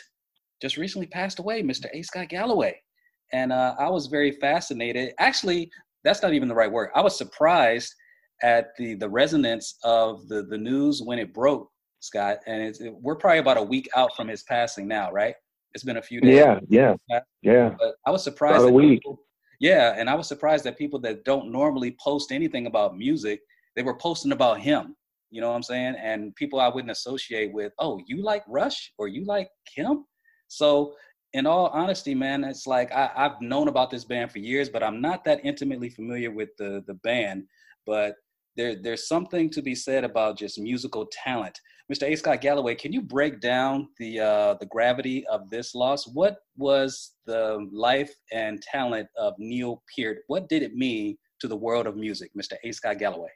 just 0.61 0.77
recently 0.77 1.07
passed 1.07 1.39
away, 1.39 1.61
Mr. 1.61 1.85
A. 1.93 2.01
Scott 2.01 2.29
Galloway. 2.29 2.75
And 3.33 3.51
uh, 3.51 3.75
I 3.77 3.89
was 3.89 4.07
very 4.07 4.31
fascinated. 4.31 5.13
Actually, 5.19 5.69
that's 6.03 6.21
not 6.21 6.33
even 6.33 6.47
the 6.47 6.55
right 6.55 6.71
word. 6.71 6.89
I 6.95 7.01
was 7.01 7.17
surprised 7.17 7.93
at 8.43 8.67
the 8.77 8.93
the 8.95 9.09
resonance 9.09 9.77
of 9.83 10.27
the 10.27 10.43
the 10.43 10.57
news 10.57 11.01
when 11.03 11.19
it 11.19 11.33
broke, 11.33 11.69
Scott. 11.99 12.37
And 12.47 12.61
it's, 12.61 12.79
it, 12.79 12.93
we're 12.93 13.15
probably 13.15 13.39
about 13.39 13.57
a 13.57 13.61
week 13.63 13.89
out 13.95 14.15
from 14.15 14.27
his 14.27 14.43
passing 14.43 14.87
now, 14.87 15.11
right? 15.11 15.35
It's 15.73 15.83
been 15.83 15.97
a 15.97 16.01
few 16.01 16.21
days. 16.21 16.35
Yeah, 16.35 16.59
yeah, 16.69 17.19
yeah. 17.41 17.75
But 17.77 17.95
I 18.05 18.11
was 18.11 18.23
surprised. 18.23 18.59
About 18.61 18.69
a 18.69 18.73
week. 18.73 19.01
people- 19.01 19.19
yeah, 19.59 19.95
and 19.97 20.07
I 20.09 20.13
was 20.15 20.27
surprised 20.27 20.63
that 20.65 20.77
people 20.77 20.99
that 20.99 21.25
don't 21.25 21.51
normally 21.51 21.97
post 21.99 22.31
anything 22.31 22.67
about 22.67 22.95
music, 22.95 23.41
they 23.75 23.81
were 23.83 23.97
posting 23.97 24.31
about 24.31 24.59
him. 24.59 24.95
You 25.29 25.41
know 25.41 25.49
what 25.49 25.55
I'm 25.55 25.63
saying? 25.63 25.95
And 26.01 26.35
people 26.35 26.59
I 26.59 26.69
wouldn't 26.69 26.91
associate 26.91 27.51
with, 27.53 27.73
oh, 27.79 27.99
you 28.07 28.23
like 28.23 28.43
Rush 28.47 28.93
or 28.97 29.07
you 29.07 29.25
like 29.25 29.49
Kim? 29.73 30.05
So, 30.47 30.93
in 31.33 31.45
all 31.45 31.67
honesty, 31.67 32.15
man, 32.15 32.43
it's 32.45 32.65
like 32.65 32.91
I, 32.93 33.11
I've 33.15 33.41
known 33.41 33.67
about 33.67 33.91
this 33.91 34.05
band 34.05 34.31
for 34.31 34.39
years, 34.39 34.69
but 34.69 34.81
I'm 34.81 35.01
not 35.01 35.25
that 35.25 35.41
intimately 35.43 35.89
familiar 35.89 36.31
with 36.31 36.49
the 36.57 36.83
the 36.87 36.93
band. 36.95 37.43
But 37.85 38.15
there 38.55 38.75
there's 38.81 39.07
something 39.07 39.49
to 39.51 39.61
be 39.61 39.75
said 39.75 40.03
about 40.03 40.37
just 40.37 40.59
musical 40.59 41.07
talent. 41.23 41.59
Mr. 41.93 42.03
A. 42.03 42.15
Scott 42.15 42.41
Galloway, 42.41 42.75
can 42.75 42.91
you 42.91 43.01
break 43.01 43.39
down 43.39 43.87
the 43.97 44.19
uh, 44.19 44.53
the 44.59 44.65
gravity 44.65 45.25
of 45.27 45.49
this 45.49 45.75
loss? 45.75 46.07
What 46.07 46.37
was 46.57 47.13
the 47.25 47.65
life 47.71 48.13
and 48.33 48.61
talent 48.61 49.07
of 49.17 49.33
Neil 49.37 49.83
Peart? 49.95 50.19
What 50.27 50.49
did 50.49 50.63
it 50.63 50.75
mean 50.75 51.17
to 51.39 51.47
the 51.47 51.55
world 51.55 51.87
of 51.87 51.95
music, 51.95 52.31
Mr. 52.37 52.53
A. 52.63 52.71
Scott 52.71 52.99
Galloway? 52.99 53.29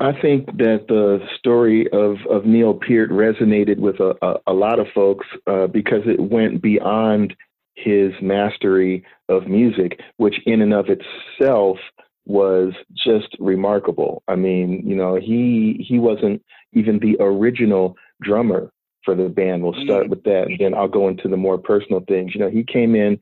I 0.00 0.12
think 0.20 0.46
that 0.58 0.86
the 0.88 1.20
story 1.38 1.88
of, 1.92 2.16
of 2.30 2.44
Neil 2.46 2.74
Peart 2.74 3.10
resonated 3.10 3.78
with 3.78 4.00
a, 4.00 4.14
a, 4.22 4.34
a 4.48 4.52
lot 4.52 4.78
of 4.78 4.86
folks 4.94 5.26
uh, 5.46 5.66
because 5.66 6.02
it 6.06 6.20
went 6.20 6.62
beyond 6.62 7.34
his 7.74 8.12
mastery 8.20 9.04
of 9.28 9.46
music, 9.46 10.00
which 10.16 10.36
in 10.46 10.60
and 10.62 10.72
of 10.72 10.86
itself 10.88 11.78
was 12.26 12.74
just 12.94 13.36
remarkable. 13.38 14.22
I 14.28 14.36
mean, 14.36 14.82
you 14.84 14.94
know, 14.94 15.16
he 15.16 15.84
he 15.88 15.98
wasn't 15.98 16.42
even 16.72 16.98
the 16.98 17.16
original 17.20 17.96
drummer 18.20 18.70
for 19.04 19.14
the 19.14 19.28
band. 19.28 19.62
We'll 19.62 19.84
start 19.84 20.08
with 20.08 20.22
that, 20.24 20.48
and 20.48 20.58
then 20.58 20.74
I'll 20.74 20.88
go 20.88 21.08
into 21.08 21.28
the 21.28 21.36
more 21.36 21.56
personal 21.56 22.04
things. 22.06 22.34
You 22.34 22.40
know, 22.40 22.50
he 22.50 22.64
came 22.64 22.94
in 22.94 23.18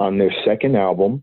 on 0.00 0.18
their 0.18 0.32
second 0.44 0.76
album 0.76 1.22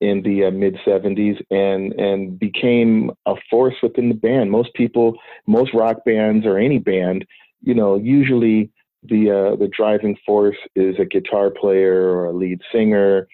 in 0.00 0.22
the 0.22 0.44
uh, 0.44 0.50
mid 0.50 0.76
70s 0.86 1.42
and 1.50 1.92
and 1.94 2.38
became 2.38 3.10
a 3.26 3.34
force 3.48 3.74
within 3.82 4.08
the 4.08 4.14
band 4.14 4.50
most 4.50 4.72
people 4.74 5.16
most 5.46 5.72
rock 5.72 6.04
bands 6.04 6.44
or 6.44 6.58
any 6.58 6.78
band 6.78 7.24
you 7.62 7.74
know 7.74 7.96
usually 7.96 8.70
the 9.02 9.30
uh, 9.30 9.56
the 9.56 9.68
driving 9.68 10.16
force 10.26 10.56
is 10.74 10.96
a 10.98 11.04
guitar 11.04 11.50
player 11.50 12.10
or 12.10 12.26
a 12.26 12.32
lead 12.32 12.60
singer 12.72 13.26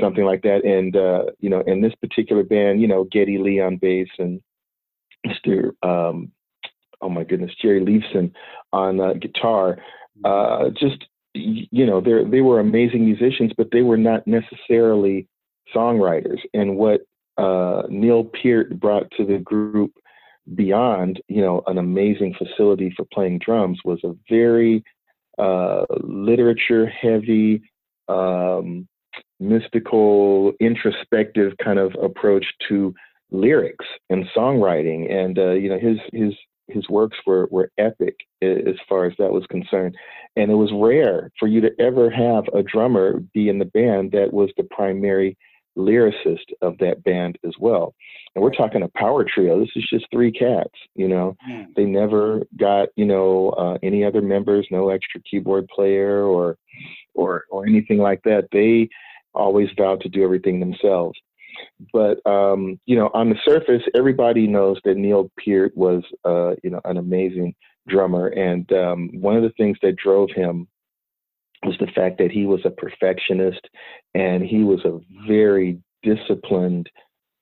something 0.00 0.24
like 0.24 0.42
that 0.42 0.64
and 0.64 0.96
uh, 0.96 1.24
you 1.40 1.48
know 1.48 1.62
in 1.66 1.80
this 1.80 1.94
particular 1.96 2.42
band 2.42 2.80
you 2.80 2.88
know 2.88 3.04
Geddy 3.04 3.38
Lee 3.38 3.60
on 3.60 3.76
bass 3.76 4.08
and 4.18 4.40
Mr. 5.26 5.72
Um, 5.82 6.32
oh 7.00 7.08
my 7.08 7.24
goodness 7.24 7.52
Jerry 7.60 7.80
Lifeson 7.80 8.32
on 8.72 9.00
uh, 9.00 9.14
guitar 9.14 9.78
uh, 10.24 10.68
just 10.78 11.06
you 11.34 11.86
know 11.86 12.00
they 12.00 12.24
they 12.28 12.40
were 12.40 12.60
amazing 12.60 13.04
musicians 13.04 13.52
but 13.56 13.68
they 13.72 13.82
were 13.82 13.96
not 13.96 14.26
necessarily 14.26 15.26
songwriters. 15.74 16.38
And 16.54 16.76
what 16.76 17.02
uh, 17.36 17.82
Neil 17.88 18.24
Peart 18.24 18.78
brought 18.78 19.10
to 19.16 19.24
the 19.24 19.38
group 19.38 19.92
beyond 20.54 21.20
you 21.28 21.42
know 21.42 21.62
an 21.66 21.78
amazing 21.78 22.34
facility 22.34 22.92
for 22.96 23.04
playing 23.12 23.38
drums 23.38 23.78
was 23.84 24.00
a 24.04 24.14
very 24.28 24.82
uh, 25.38 25.84
literature 26.00 26.86
heavy 26.86 27.62
um, 28.08 28.88
mystical 29.40 30.52
introspective 30.60 31.52
kind 31.62 31.78
of 31.78 31.94
approach 32.02 32.46
to 32.68 32.94
lyrics 33.30 33.84
and 34.10 34.24
songwriting. 34.36 35.12
And 35.12 35.38
uh, 35.38 35.50
you 35.52 35.68
know 35.68 35.78
his 35.78 35.98
his 36.12 36.34
his 36.68 36.88
works 36.88 37.16
were 37.26 37.48
were 37.50 37.70
epic 37.78 38.16
as 38.42 38.76
far 38.88 39.06
as 39.06 39.12
that 39.18 39.32
was 39.32 39.46
concerned. 39.46 39.96
And 40.36 40.50
it 40.50 40.54
was 40.54 40.70
rare 40.72 41.30
for 41.38 41.48
you 41.48 41.60
to 41.60 41.70
ever 41.78 42.10
have 42.10 42.44
a 42.54 42.62
drummer 42.62 43.20
be 43.34 43.48
in 43.48 43.58
the 43.58 43.64
band 43.64 44.12
that 44.12 44.32
was 44.32 44.50
the 44.56 44.64
primary 44.64 45.36
lyricist 45.78 46.52
of 46.60 46.76
that 46.78 47.02
band 47.04 47.38
as 47.44 47.52
well. 47.58 47.94
And 48.34 48.42
we're 48.42 48.54
talking 48.54 48.82
a 48.82 48.88
power 48.88 49.24
trio. 49.24 49.60
This 49.60 49.70
is 49.76 49.88
just 49.90 50.06
three 50.10 50.32
cats, 50.32 50.74
you 50.94 51.08
know. 51.08 51.36
They 51.76 51.84
never 51.84 52.42
got, 52.58 52.88
you 52.96 53.06
know, 53.06 53.50
uh, 53.50 53.78
any 53.82 54.04
other 54.04 54.20
members, 54.20 54.66
no 54.70 54.90
extra 54.90 55.20
keyboard 55.22 55.66
player 55.68 56.24
or 56.24 56.56
or 57.14 57.44
or 57.50 57.66
anything 57.66 57.98
like 57.98 58.22
that. 58.24 58.48
They 58.52 58.88
always 59.34 59.68
vowed 59.76 60.00
to 60.02 60.08
do 60.08 60.22
everything 60.22 60.60
themselves. 60.60 61.18
But 61.92 62.24
um, 62.26 62.78
you 62.86 62.96
know, 62.96 63.10
on 63.14 63.30
the 63.30 63.38
surface, 63.44 63.82
everybody 63.96 64.46
knows 64.46 64.78
that 64.84 64.96
Neil 64.96 65.30
Peart 65.42 65.76
was, 65.76 66.02
uh, 66.24 66.54
you 66.62 66.70
know, 66.70 66.80
an 66.84 66.96
amazing 66.96 67.54
drummer, 67.88 68.28
and 68.28 68.70
um, 68.72 69.10
one 69.14 69.36
of 69.36 69.42
the 69.42 69.52
things 69.56 69.78
that 69.82 69.96
drove 69.96 70.30
him 70.34 70.68
was 71.64 71.76
the 71.80 71.90
fact 71.94 72.18
that 72.18 72.30
he 72.30 72.46
was 72.46 72.60
a 72.64 72.70
perfectionist 72.70 73.68
and 74.14 74.42
he 74.44 74.62
was 74.62 74.80
a 74.84 74.98
very 75.26 75.78
disciplined 76.02 76.88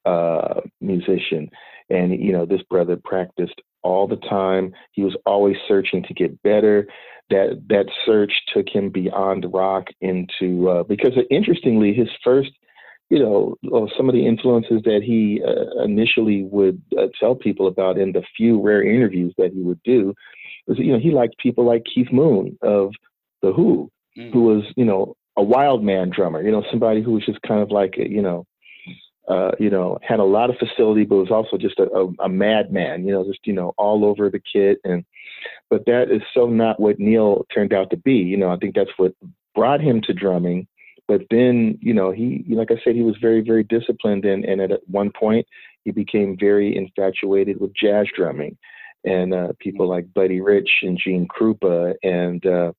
uh, 0.05 0.61
musician. 0.81 1.51
And 1.91 2.21
you 2.21 2.33
know, 2.33 2.47
this 2.47 2.62
brother 2.62 2.99
practiced 3.03 3.61
all 3.83 4.07
the 4.07 4.17
time. 4.17 4.73
He 4.93 5.03
was 5.03 5.17
always 5.27 5.57
searching 5.69 6.03
to 6.05 6.14
get 6.14 6.43
better. 6.43 6.87
That 7.31 7.62
that 7.69 7.87
search 8.05 8.33
took 8.55 8.69
him 8.69 8.91
beyond 8.91 9.47
rock 9.53 9.89
into 10.01 10.69
uh, 10.69 10.83
because 10.85 11.12
interestingly, 11.31 11.93
his 11.93 12.09
first 12.23 12.53
you 13.11 13.21
know, 13.21 13.89
some 13.97 14.09
of 14.09 14.14
the 14.14 14.27
influences 14.27 14.83
that 14.85 15.01
he 15.05 15.41
uh, 15.47 15.85
initially 15.85 16.43
would 16.51 16.83
uh, 16.99 17.07
tell 17.21 17.37
people 17.37 17.69
about 17.69 17.99
in 17.99 18.12
the 18.12 18.23
few 18.37 18.61
rare 18.61 18.83
interviews 18.83 19.33
that 19.39 19.53
he 19.53 19.61
would 19.61 19.81
do 19.85 20.12
was, 20.67 20.79
you 20.79 20.93
know, 20.93 20.99
he 20.99 21.11
liked 21.11 21.39
people 21.39 21.64
like 21.64 21.85
Keith 21.93 22.11
Moon 22.12 22.59
of 22.62 22.91
The 23.43 23.53
Who, 23.53 23.91
who 24.17 24.43
was, 24.43 24.64
you 24.77 24.85
know, 24.85 25.14
a 25.37 25.43
wild 25.43 25.85
man 25.85 26.11
drummer, 26.11 26.43
you 26.43 26.51
know, 26.51 26.64
somebody 26.71 27.03
who 27.03 27.12
was 27.12 27.27
just 27.27 27.41
kind 27.43 27.61
of 27.61 27.71
like, 27.71 27.97
you 27.97 28.23
know, 28.23 28.47
uh, 29.29 29.51
you 29.59 29.71
know, 29.71 29.99
had 30.03 30.21
a 30.21 30.25
lot 30.25 30.51
of 30.51 30.57
facility, 30.57 31.05
but 31.05 31.17
was 31.17 31.31
also 31.31 31.57
just 31.59 31.79
a, 31.79 31.91
a, 31.91 32.27
a 32.27 32.29
madman, 32.29 33.05
you 33.05 33.12
know, 33.12 33.25
just, 33.25 33.41
you 33.45 33.53
know, 33.53 33.75
all 33.77 34.05
over 34.05 34.31
the 34.31 34.41
kit. 34.41 34.79
And, 34.85 35.05
but 35.69 35.85
that 35.87 36.11
is 36.11 36.23
so 36.33 36.47
not 36.47 36.79
what 36.81 37.01
Neil 37.01 37.45
turned 37.53 37.73
out 37.73 37.91
to 37.91 37.97
be. 37.97 38.12
You 38.12 38.37
know, 38.37 38.51
I 38.51 38.57
think 38.57 38.75
that's 38.75 38.91
what 38.97 39.14
brought 39.55 39.81
him 39.81 40.01
to 40.03 40.12
drumming. 40.12 40.69
But 41.09 41.23
then, 41.31 41.79
you 41.81 41.93
know, 41.93 42.12
he, 42.12 42.45
like 42.49 42.71
I 42.71 42.81
said, 42.83 42.95
he 42.95 43.03
was 43.03 43.17
very, 43.21 43.41
very 43.41 43.64
disciplined. 43.64 44.25
And, 44.25 44.45
and 44.45 44.61
at 44.61 44.81
one 44.89 45.11
point, 45.11 45.47
he 45.85 45.91
became 45.91 46.37
very 46.39 46.77
infatuated 46.77 47.61
with 47.61 47.75
jazz 47.75 48.07
drumming 48.17 48.57
and 49.05 49.35
uh, 49.35 49.53
people 49.59 49.89
like 49.89 50.12
Buddy 50.14 50.41
Rich 50.41 50.71
and 50.83 50.99
Gene 50.99 51.29
Krupa. 51.29 51.95
And 52.03 52.45
uh, 52.45 52.73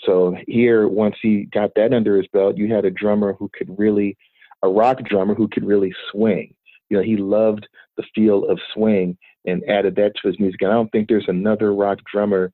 so 0.00 0.36
here, 0.46 0.88
once 0.88 1.16
he 1.20 1.44
got 1.44 1.70
that 1.76 1.92
under 1.92 2.16
his 2.16 2.26
belt, 2.28 2.56
you 2.56 2.72
had 2.72 2.84
a 2.84 2.90
drummer 2.90 3.32
who 3.32 3.50
could 3.52 3.76
really, 3.78 4.16
a 4.62 4.68
rock 4.68 5.00
drummer 5.04 5.34
who 5.34 5.48
could 5.48 5.64
really 5.64 5.92
swing. 6.10 6.54
You 6.88 6.98
know, 6.98 7.02
he 7.02 7.16
loved 7.16 7.66
the 7.96 8.04
feel 8.14 8.44
of 8.48 8.58
swing 8.72 9.18
and 9.44 9.62
added 9.68 9.96
that 9.96 10.12
to 10.16 10.28
his 10.28 10.38
music. 10.38 10.62
And 10.62 10.70
I 10.70 10.74
don't 10.74 10.90
think 10.92 11.08
there's 11.08 11.28
another 11.28 11.74
rock 11.74 11.98
drummer 12.10 12.52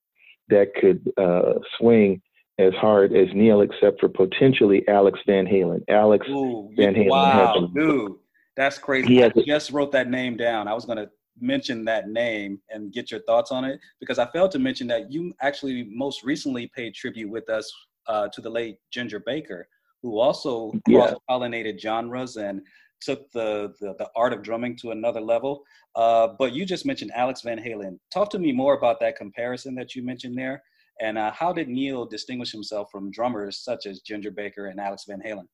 that 0.48 0.74
could 0.74 1.12
uh, 1.16 1.60
swing 1.78 2.20
as 2.58 2.72
hard 2.74 3.12
as 3.14 3.28
Neil, 3.34 3.60
except 3.60 4.00
for 4.00 4.08
potentially 4.08 4.86
Alex 4.88 5.18
Van 5.26 5.46
Halen. 5.46 5.82
Alex 5.88 6.26
Ooh, 6.28 6.70
Van 6.76 6.94
Halen 6.94 7.08
wow, 7.08 7.70
dude, 7.74 8.12
that's 8.56 8.78
crazy. 8.78 9.08
He 9.08 9.24
I 9.24 9.30
just 9.46 9.70
wrote 9.70 9.92
that 9.92 10.08
name 10.08 10.36
down. 10.36 10.68
I 10.68 10.74
was 10.74 10.84
gonna 10.84 11.08
mention 11.40 11.84
that 11.84 12.08
name 12.08 12.60
and 12.70 12.92
get 12.92 13.10
your 13.10 13.20
thoughts 13.22 13.50
on 13.50 13.64
it 13.64 13.80
because 14.00 14.18
I 14.18 14.26
failed 14.26 14.50
to 14.52 14.58
mention 14.58 14.86
that 14.88 15.10
you 15.12 15.32
actually 15.40 15.88
most 15.90 16.22
recently 16.22 16.70
paid 16.74 16.94
tribute 16.94 17.30
with 17.30 17.48
us 17.48 17.72
uh, 18.06 18.28
to 18.28 18.40
the 18.40 18.50
late 18.50 18.78
Ginger 18.90 19.20
Baker, 19.20 19.68
who 20.02 20.18
also 20.18 20.72
Yeah. 20.86 21.14
pollinated 21.28 21.80
genres 21.80 22.36
and 22.36 22.62
took 23.00 23.30
the, 23.32 23.74
the 23.80 23.94
the 23.98 24.08
art 24.16 24.32
of 24.32 24.42
drumming 24.42 24.76
to 24.76 24.90
another 24.92 25.20
level. 25.20 25.62
Uh, 25.94 26.28
but 26.38 26.52
you 26.52 26.64
just 26.64 26.86
mentioned 26.86 27.10
Alex 27.14 27.42
Van 27.42 27.58
Halen. 27.58 27.98
Talk 28.12 28.30
to 28.30 28.38
me 28.38 28.52
more 28.52 28.74
about 28.74 29.00
that 29.00 29.16
comparison 29.16 29.74
that 29.74 29.94
you 29.94 30.02
mentioned 30.02 30.36
there, 30.38 30.62
and 31.00 31.18
uh, 31.18 31.30
how 31.32 31.52
did 31.52 31.68
Neil 31.68 32.06
distinguish 32.06 32.52
himself 32.52 32.90
from 32.90 33.10
drummers 33.10 33.58
such 33.58 33.86
as 33.86 34.00
Ginger 34.00 34.30
Baker 34.30 34.66
and 34.66 34.80
Alex 34.80 35.04
Van 35.08 35.20
Halen? 35.20 35.48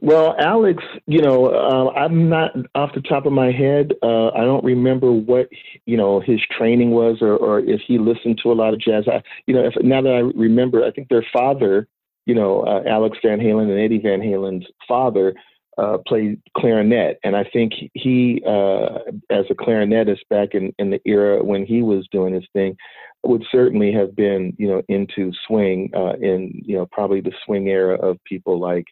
Well, 0.00 0.36
Alex, 0.38 0.82
you 1.06 1.22
know, 1.22 1.46
uh, 1.46 1.90
I'm 1.98 2.28
not 2.28 2.50
off 2.74 2.90
the 2.94 3.00
top 3.00 3.24
of 3.24 3.32
my 3.32 3.50
head. 3.50 3.92
Uh, 4.02 4.28
I 4.28 4.44
don't 4.44 4.64
remember 4.64 5.10
what 5.10 5.48
you 5.86 5.96
know 5.96 6.20
his 6.20 6.40
training 6.56 6.90
was, 6.90 7.18
or, 7.22 7.36
or 7.36 7.60
if 7.60 7.80
he 7.86 7.98
listened 7.98 8.38
to 8.42 8.52
a 8.52 8.54
lot 8.54 8.74
of 8.74 8.80
jazz. 8.80 9.04
I, 9.08 9.22
you 9.46 9.54
know, 9.54 9.64
if 9.64 9.72
now 9.82 10.02
that 10.02 10.12
I 10.12 10.38
remember, 10.38 10.84
I 10.84 10.90
think 10.90 11.08
their 11.08 11.24
father, 11.32 11.88
you 12.26 12.34
know, 12.34 12.60
uh, 12.60 12.82
Alex 12.86 13.16
Van 13.24 13.40
Halen 13.40 13.70
and 13.70 13.80
Eddie 13.80 13.98
Van 13.98 14.20
Halen's 14.20 14.66
father, 14.86 15.34
uh, 15.78 15.96
played 16.06 16.42
clarinet, 16.56 17.18
and 17.24 17.34
I 17.34 17.44
think 17.44 17.72
he, 17.94 18.42
uh, 18.46 18.98
as 19.30 19.46
a 19.50 19.54
clarinetist 19.54 20.28
back 20.28 20.50
in 20.52 20.74
in 20.78 20.90
the 20.90 21.00
era 21.06 21.42
when 21.42 21.64
he 21.64 21.80
was 21.80 22.06
doing 22.12 22.34
his 22.34 22.46
thing, 22.52 22.76
would 23.24 23.44
certainly 23.50 23.92
have 23.92 24.14
been, 24.14 24.54
you 24.58 24.68
know, 24.68 24.82
into 24.88 25.32
swing 25.46 25.90
uh, 25.96 26.14
in 26.20 26.52
you 26.66 26.76
know 26.76 26.86
probably 26.92 27.22
the 27.22 27.32
swing 27.46 27.68
era 27.68 27.94
of 27.96 28.22
people 28.24 28.60
like 28.60 28.84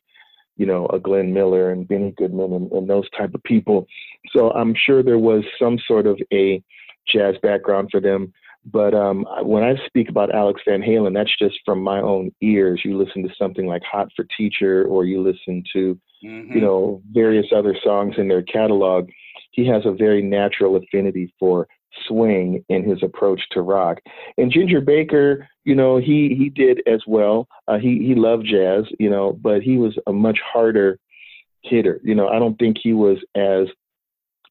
you 0.57 0.67
know, 0.67 0.87
a 0.87 0.99
Glenn 0.99 1.33
Miller 1.33 1.71
and 1.71 1.87
Benny 1.89 2.15
Goodman 2.17 2.53
and, 2.53 2.73
and 2.73 2.89
those 2.89 3.09
type 3.11 3.35
of 3.35 3.43
people. 3.43 3.87
So 4.35 4.51
I'm 4.53 4.75
sure 4.75 5.03
there 5.03 5.19
was 5.19 5.45
some 5.59 5.79
sort 5.87 6.07
of 6.07 6.21
a 6.33 6.63
jazz 7.07 7.35
background 7.43 7.89
for 7.91 8.01
them. 8.01 8.33
But 8.67 8.95
um, 8.95 9.27
when 9.43 9.63
I 9.63 9.75
speak 9.87 10.09
about 10.09 10.35
Alex 10.35 10.63
Van 10.67 10.81
Halen, 10.81 11.13
that's 11.13 11.37
just 11.39 11.57
from 11.67 11.83
my 11.83 12.01
own 12.01 12.31
ears. 12.41 12.81
You 12.83 12.97
listen 12.97 13.23
to 13.23 13.35
something 13.39 13.67
like 13.67 13.83
Hot 13.83 14.09
for 14.17 14.27
Teacher, 14.37 14.87
or 14.87 15.05
you 15.05 15.23
listen 15.23 15.63
to, 15.75 15.99
you 16.55 16.61
know, 16.63 17.03
various 17.13 17.47
other 17.55 17.77
songs 17.85 18.15
in 18.17 18.29
their 18.29 18.43
catalog. 18.43 19.11
He 19.51 19.67
has 19.67 19.85
a 19.85 19.93
very 19.93 20.23
natural 20.23 20.77
affinity 20.77 21.35
for 21.39 21.69
swing 22.07 22.65
in 22.69 22.89
his 22.89 23.03
approach 23.03 23.41
to 23.53 23.63
rock. 23.63 23.99
And 24.39 24.51
Ginger 24.51 24.81
Baker, 24.81 25.49
you 25.65 25.75
know, 25.75 25.99
he 25.99 26.35
he 26.37 26.51
did 26.51 26.83
as 26.87 27.01
well. 27.07 27.49
Uh, 27.69 27.79
he 27.79 27.99
he 28.07 28.15
loved 28.15 28.47
jazz, 28.47 28.85
you 28.99 29.11
know, 29.11 29.33
but 29.33 29.63
he 29.63 29.77
was 29.79 29.97
a 30.07 30.13
much 30.13 30.39
harder 30.45 30.99
hitter. 31.63 32.01
You 32.05 32.15
know, 32.15 32.29
I 32.29 32.39
don't 32.39 32.59
think 32.59 32.77
he 32.83 32.93
was 32.93 33.19
as 33.35 33.69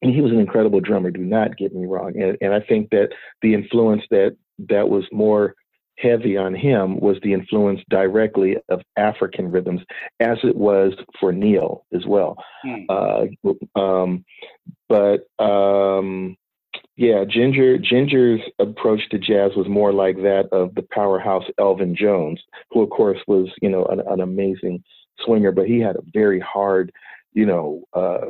and 0.02 0.14
he 0.14 0.20
was 0.20 0.32
an 0.32 0.40
incredible 0.40 0.80
drummer. 0.80 1.10
Do 1.10 1.20
not 1.20 1.56
get 1.56 1.74
me 1.74 1.86
wrong. 1.86 2.20
And 2.20 2.36
and 2.40 2.52
I 2.52 2.60
think 2.60 2.90
that 2.90 3.10
the 3.42 3.54
influence 3.54 4.02
that 4.10 4.36
that 4.68 4.88
was 4.88 5.04
more 5.12 5.54
heavy 5.98 6.36
on 6.36 6.54
him 6.54 6.98
was 6.98 7.16
the 7.22 7.32
influence 7.32 7.80
directly 7.88 8.56
of 8.68 8.80
African 8.96 9.50
rhythms, 9.50 9.80
as 10.20 10.38
it 10.42 10.56
was 10.56 10.92
for 11.20 11.32
Neil 11.32 11.84
as 11.94 12.04
well. 12.06 12.36
Uh, 12.88 13.26
um, 13.80 14.24
but 14.88 15.26
um, 15.42 16.36
yeah, 16.96 17.24
Ginger 17.24 17.76
Ginger's 17.78 18.40
approach 18.60 19.08
to 19.10 19.18
jazz 19.18 19.52
was 19.56 19.66
more 19.68 19.92
like 19.92 20.16
that 20.18 20.48
of 20.52 20.74
the 20.74 20.86
powerhouse 20.92 21.44
Elvin 21.58 21.96
Jones, 21.96 22.40
who 22.70 22.82
of 22.82 22.90
course 22.90 23.18
was 23.26 23.48
you 23.60 23.68
know 23.68 23.84
an, 23.86 24.00
an 24.06 24.20
amazing 24.20 24.82
swinger, 25.24 25.50
but 25.50 25.66
he 25.66 25.80
had 25.80 25.96
a 25.96 26.02
very 26.12 26.38
hard 26.38 26.92
you 27.32 27.46
know 27.46 27.82
uh, 27.94 28.26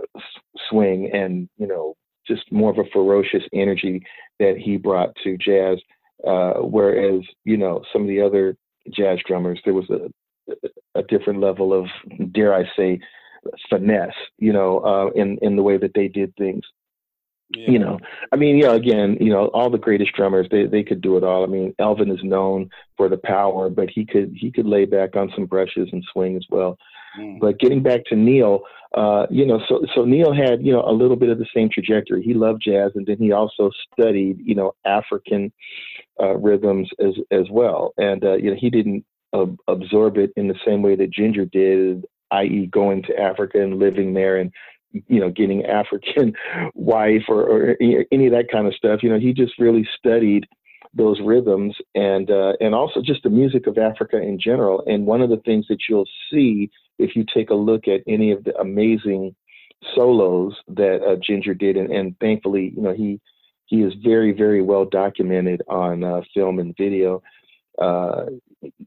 swing 0.70 1.10
and 1.12 1.48
you 1.58 1.66
know 1.66 1.94
just 2.26 2.50
more 2.50 2.70
of 2.70 2.78
a 2.78 2.88
ferocious 2.90 3.42
energy 3.52 4.02
that 4.40 4.56
he 4.56 4.78
brought 4.78 5.14
to 5.22 5.36
jazz. 5.36 5.78
Uh, 6.26 6.54
whereas 6.60 7.20
you 7.44 7.58
know 7.58 7.82
some 7.92 8.02
of 8.02 8.08
the 8.08 8.22
other 8.22 8.56
jazz 8.90 9.18
drummers, 9.26 9.60
there 9.64 9.74
was 9.74 9.90
a 9.90 10.10
a 10.94 11.02
different 11.02 11.40
level 11.40 11.74
of 11.74 11.86
dare 12.32 12.54
I 12.54 12.64
say 12.76 12.98
finesse, 13.68 14.14
you 14.38 14.54
know, 14.54 14.78
uh, 14.78 15.10
in 15.14 15.38
in 15.42 15.56
the 15.56 15.62
way 15.62 15.76
that 15.76 15.92
they 15.94 16.08
did 16.08 16.34
things 16.36 16.64
you 17.50 17.78
know 17.78 17.98
i 18.32 18.36
mean 18.36 18.56
yeah 18.56 18.72
again 18.72 19.16
you 19.20 19.30
know 19.30 19.46
all 19.48 19.70
the 19.70 19.78
greatest 19.78 20.12
drummers 20.14 20.46
they 20.50 20.66
they 20.66 20.82
could 20.82 21.00
do 21.00 21.16
it 21.16 21.24
all. 21.24 21.44
I 21.44 21.46
mean 21.46 21.74
elvin 21.78 22.10
is 22.10 22.22
known 22.22 22.70
for 22.96 23.08
the 23.08 23.18
power 23.18 23.68
but 23.68 23.90
he 23.90 24.04
could 24.04 24.34
he 24.34 24.50
could 24.50 24.66
lay 24.66 24.84
back 24.86 25.14
on 25.16 25.30
some 25.34 25.46
brushes 25.46 25.88
and 25.92 26.04
swing 26.12 26.36
as 26.36 26.46
well. 26.50 26.78
But 27.40 27.60
getting 27.60 27.82
back 27.82 28.00
to 28.06 28.16
neil 28.16 28.62
uh 28.96 29.26
you 29.30 29.46
know 29.46 29.60
so 29.68 29.84
so 29.94 30.04
neil 30.04 30.32
had 30.32 30.64
you 30.64 30.72
know 30.72 30.82
a 30.86 30.92
little 30.92 31.16
bit 31.16 31.28
of 31.28 31.38
the 31.38 31.46
same 31.54 31.68
trajectory. 31.70 32.22
He 32.22 32.34
loved 32.34 32.62
jazz 32.64 32.92
and 32.94 33.06
then 33.06 33.18
he 33.18 33.32
also 33.32 33.70
studied 33.92 34.38
you 34.42 34.54
know 34.54 34.72
african 34.84 35.52
uh 36.20 36.36
rhythms 36.36 36.88
as 36.98 37.14
as 37.30 37.46
well. 37.50 37.92
And 37.98 38.24
uh 38.24 38.34
you 38.34 38.50
know 38.50 38.56
he 38.58 38.70
didn't 38.70 39.04
uh, 39.32 39.46
absorb 39.68 40.16
it 40.16 40.30
in 40.36 40.48
the 40.48 40.58
same 40.66 40.80
way 40.82 40.96
that 40.96 41.10
ginger 41.10 41.44
did 41.44 42.04
i.e 42.30 42.68
going 42.72 43.02
to 43.02 43.18
africa 43.18 43.60
and 43.60 43.78
living 43.78 44.14
there 44.14 44.36
and 44.38 44.50
you 45.08 45.20
know, 45.20 45.30
getting 45.30 45.64
African 45.64 46.34
wife 46.74 47.24
or, 47.28 47.42
or 47.42 47.76
any 48.12 48.26
of 48.26 48.32
that 48.32 48.48
kind 48.50 48.66
of 48.66 48.74
stuff. 48.74 49.02
You 49.02 49.10
know, 49.10 49.18
he 49.18 49.32
just 49.32 49.58
really 49.58 49.86
studied 49.98 50.46
those 50.96 51.20
rhythms 51.20 51.76
and 51.94 52.30
uh, 52.30 52.52
and 52.60 52.74
also 52.74 53.02
just 53.02 53.22
the 53.24 53.30
music 53.30 53.66
of 53.66 53.78
Africa 53.78 54.16
in 54.20 54.38
general. 54.38 54.84
And 54.86 55.06
one 55.06 55.22
of 55.22 55.30
the 55.30 55.42
things 55.44 55.66
that 55.68 55.80
you'll 55.88 56.08
see 56.30 56.70
if 56.98 57.16
you 57.16 57.24
take 57.34 57.50
a 57.50 57.54
look 57.54 57.88
at 57.88 58.00
any 58.06 58.30
of 58.30 58.44
the 58.44 58.56
amazing 58.58 59.34
solos 59.94 60.54
that 60.68 61.02
uh, 61.02 61.16
Ginger 61.20 61.54
did, 61.54 61.76
and, 61.76 61.90
and 61.90 62.18
thankfully, 62.20 62.72
you 62.76 62.82
know, 62.82 62.94
he 62.94 63.20
he 63.66 63.82
is 63.82 63.92
very 64.04 64.32
very 64.32 64.62
well 64.62 64.84
documented 64.84 65.62
on 65.68 66.04
uh, 66.04 66.20
film 66.32 66.58
and 66.58 66.76
video. 66.76 67.22
Uh, 67.80 68.26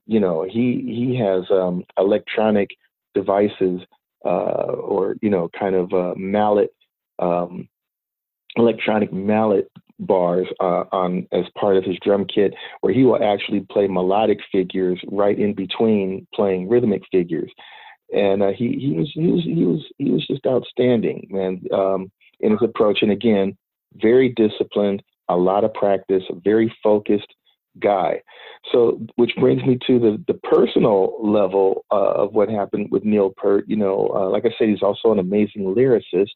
you 0.06 0.20
know, 0.20 0.44
he 0.44 0.84
he 0.88 1.20
has 1.20 1.44
um, 1.52 1.84
electronic 1.98 2.70
devices 3.14 3.82
uh, 4.28 4.74
or 4.74 5.16
you 5.22 5.30
know, 5.30 5.50
kind 5.58 5.76
of 5.76 5.94
uh, 5.94 6.14
mallet, 6.18 6.70
um, 7.20 7.68
electronic 8.58 9.14
mallet 9.14 9.72
bars 10.00 10.48
uh, 10.60 10.84
on 10.92 11.28
as 11.32 11.46
part 11.58 11.78
of 11.78 11.84
his 11.84 11.98
drum 12.04 12.26
kit, 12.26 12.54
where 12.82 12.94
he 12.94 13.04
will 13.04 13.24
actually 13.24 13.62
play 13.72 13.88
melodic 13.88 14.40
figures 14.52 15.00
right 15.10 15.40
in 15.40 15.54
between 15.54 16.28
playing 16.36 16.68
rhythmic 16.68 17.04
figures, 17.12 17.52
and 18.14 18.44
uh, 18.44 18.52
he 18.52 18.78
he 18.78 18.92
was 18.92 19.10
he 19.14 19.28
was 19.28 19.44
he 19.44 19.64
was 19.64 19.86
he 19.98 20.12
was 20.12 20.28
just 20.28 20.46
outstanding, 20.46 21.28
man, 21.30 21.62
um, 21.74 22.12
in 22.42 22.52
his 22.52 22.62
approach. 22.62 23.00
And 23.02 23.12
again, 23.12 23.58
very 23.96 24.30
disciplined, 24.30 25.02
a 25.30 25.38
lot 25.38 25.64
of 25.64 25.74
practice, 25.74 26.24
very 26.44 26.74
focused 26.84 27.34
guy. 27.80 28.22
So, 28.72 29.00
which 29.16 29.32
brings 29.40 29.64
me 29.64 29.78
to 29.88 30.00
the 30.00 30.24
the 30.28 30.40
personal 30.40 31.18
level 31.22 31.86
uh, 31.92 32.14
of 32.24 32.34
what 32.34 32.50
happened 32.50 32.90
with 32.92 33.06
Neil 33.06 33.34
Peart. 33.36 33.66
You 33.68 33.78
know, 33.78 34.12
uh, 34.14 34.30
like 34.30 34.46
I 34.46 34.50
said, 34.58 34.70
he's 34.70 34.84
also 34.84 35.12
an 35.12 35.20
amazing 35.20 35.64
lyricist. 35.76 36.36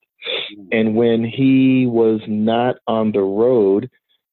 And 0.71 0.95
when 0.95 1.23
he 1.23 1.87
was 1.87 2.21
not 2.27 2.75
on 2.87 3.11
the 3.11 3.21
road, 3.21 3.89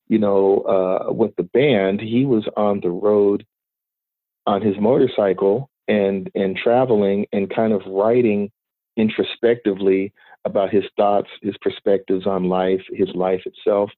you 0.09 0.19
know, 0.19 0.61
uh, 0.61 1.13
with 1.13 1.35
the 1.37 1.43
band, 1.43 2.01
he 2.01 2.25
was 2.25 2.45
on 2.57 2.81
the 2.81 2.91
road 2.91 3.45
on 4.47 4.63
his 4.63 4.77
motorcycle 4.81 5.71
and 5.89 6.31
and 6.35 6.57
traveling 6.57 7.27
and 7.33 7.55
kind 7.55 7.73
of 7.73 7.83
writing 7.87 8.51
introspectively 8.97 10.13
about 10.45 10.71
his 10.71 10.85
thoughts, 10.97 11.29
his 11.43 11.57
perspectives 11.61 12.27
on 12.27 12.45
life, 12.45 12.81
his 12.91 13.09
life 13.15 13.43
itself. 13.45 13.91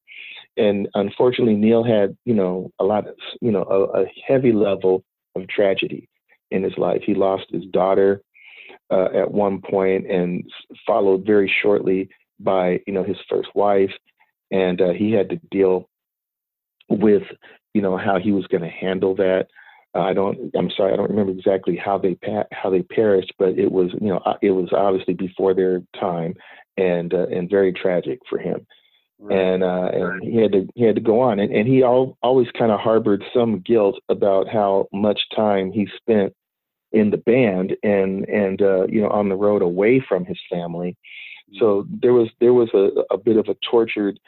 And 0.60 0.88
unfortunately, 0.94 1.54
Neil 1.54 1.82
had, 1.82 2.14
you 2.26 2.34
know, 2.34 2.70
a 2.78 2.84
lot 2.84 3.08
of, 3.08 3.14
you 3.40 3.50
know, 3.50 3.62
a, 3.62 4.02
a 4.02 4.06
heavy 4.26 4.52
level 4.52 5.02
of 5.34 5.48
tragedy 5.48 6.06
in 6.50 6.62
his 6.62 6.76
life. 6.76 7.00
He 7.02 7.14
lost 7.14 7.46
his 7.50 7.64
daughter 7.72 8.20
uh, 8.90 9.08
at 9.14 9.30
one 9.30 9.62
point 9.62 10.10
and 10.10 10.44
followed 10.86 11.24
very 11.24 11.50
shortly 11.62 12.10
by, 12.38 12.80
you 12.86 12.92
know, 12.92 13.02
his 13.02 13.16
first 13.26 13.48
wife. 13.54 13.92
And 14.50 14.82
uh, 14.82 14.92
he 14.92 15.12
had 15.12 15.30
to 15.30 15.40
deal 15.50 15.88
with, 16.90 17.22
you 17.72 17.80
know, 17.80 17.96
how 17.96 18.18
he 18.18 18.32
was 18.32 18.46
going 18.48 18.62
to 18.62 18.68
handle 18.68 19.14
that. 19.14 19.46
Uh, 19.94 20.00
I 20.02 20.12
don't. 20.12 20.52
I'm 20.54 20.70
sorry. 20.76 20.92
I 20.92 20.96
don't 20.96 21.10
remember 21.10 21.32
exactly 21.32 21.76
how 21.76 21.96
they 21.98 22.16
how 22.52 22.70
they 22.70 22.82
perished, 22.82 23.32
but 23.40 23.58
it 23.58 23.72
was 23.72 23.90
you 24.00 24.08
know 24.08 24.22
it 24.40 24.52
was 24.52 24.68
obviously 24.72 25.14
before 25.14 25.52
their 25.52 25.82
time, 25.98 26.34
and 26.76 27.12
uh, 27.12 27.26
and 27.26 27.50
very 27.50 27.72
tragic 27.72 28.20
for 28.28 28.38
him. 28.38 28.64
And 29.28 29.62
uh, 29.62 29.90
and 29.92 30.22
he 30.22 30.36
had 30.36 30.52
to 30.52 30.66
he 30.74 30.84
had 30.84 30.94
to 30.94 31.00
go 31.02 31.20
on, 31.20 31.40
and 31.40 31.52
and 31.52 31.68
he 31.68 31.82
al- 31.82 32.16
always 32.22 32.48
kind 32.58 32.72
of 32.72 32.80
harbored 32.80 33.22
some 33.34 33.60
guilt 33.60 34.00
about 34.08 34.48
how 34.48 34.88
much 34.94 35.20
time 35.36 35.70
he 35.72 35.86
spent 35.98 36.32
in 36.92 37.10
the 37.10 37.18
band 37.18 37.76
and 37.82 38.26
and 38.28 38.62
uh, 38.62 38.86
you 38.86 39.02
know 39.02 39.10
on 39.10 39.28
the 39.28 39.36
road 39.36 39.60
away 39.62 40.02
from 40.08 40.24
his 40.24 40.38
family. 40.50 40.96
So 41.58 41.86
there 42.00 42.12
was 42.12 42.28
there 42.40 42.54
was 42.54 42.70
a, 42.72 43.14
a 43.14 43.18
bit 43.18 43.36
of 43.36 43.48
a 43.48 43.56
tortured 43.70 44.18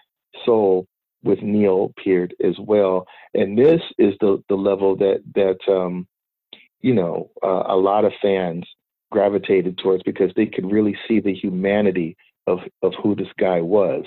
soul 0.45 0.86
with 1.22 1.40
Neil 1.43 1.93
Peart 2.03 2.32
as 2.45 2.57
well. 2.59 3.07
And 3.34 3.57
this 3.57 3.80
is 3.99 4.14
the 4.20 4.43
the 4.49 4.55
level 4.55 4.97
that 4.97 5.22
that 5.34 5.72
um, 5.72 6.07
you 6.80 6.95
know 6.95 7.30
uh, 7.43 7.64
a 7.66 7.76
lot 7.76 8.05
of 8.05 8.12
fans 8.20 8.64
gravitated 9.11 9.78
towards 9.78 10.03
because 10.03 10.32
they 10.34 10.47
could 10.47 10.70
really 10.70 10.97
see 11.09 11.20
the 11.20 11.34
humanity 11.34 12.16
of 12.47 12.59
of 12.82 12.93
who 13.03 13.14
this 13.14 13.32
guy 13.38 13.61
was. 13.61 14.05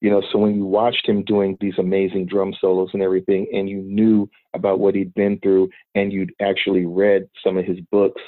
You 0.00 0.10
know, 0.10 0.22
so 0.30 0.38
when 0.38 0.54
you 0.54 0.66
watched 0.66 1.08
him 1.08 1.24
doing 1.24 1.56
these 1.60 1.78
amazing 1.78 2.26
drum 2.26 2.54
solos 2.60 2.90
and 2.92 3.02
everything, 3.02 3.46
and 3.52 3.68
you 3.68 3.78
knew 3.78 4.28
about 4.54 4.78
what 4.78 4.94
he'd 4.94 5.14
been 5.14 5.38
through, 5.40 5.70
and 5.94 6.12
you'd 6.12 6.32
actually 6.40 6.84
read 6.84 7.28
some 7.42 7.56
of 7.56 7.64
his 7.64 7.80
books 7.90 8.20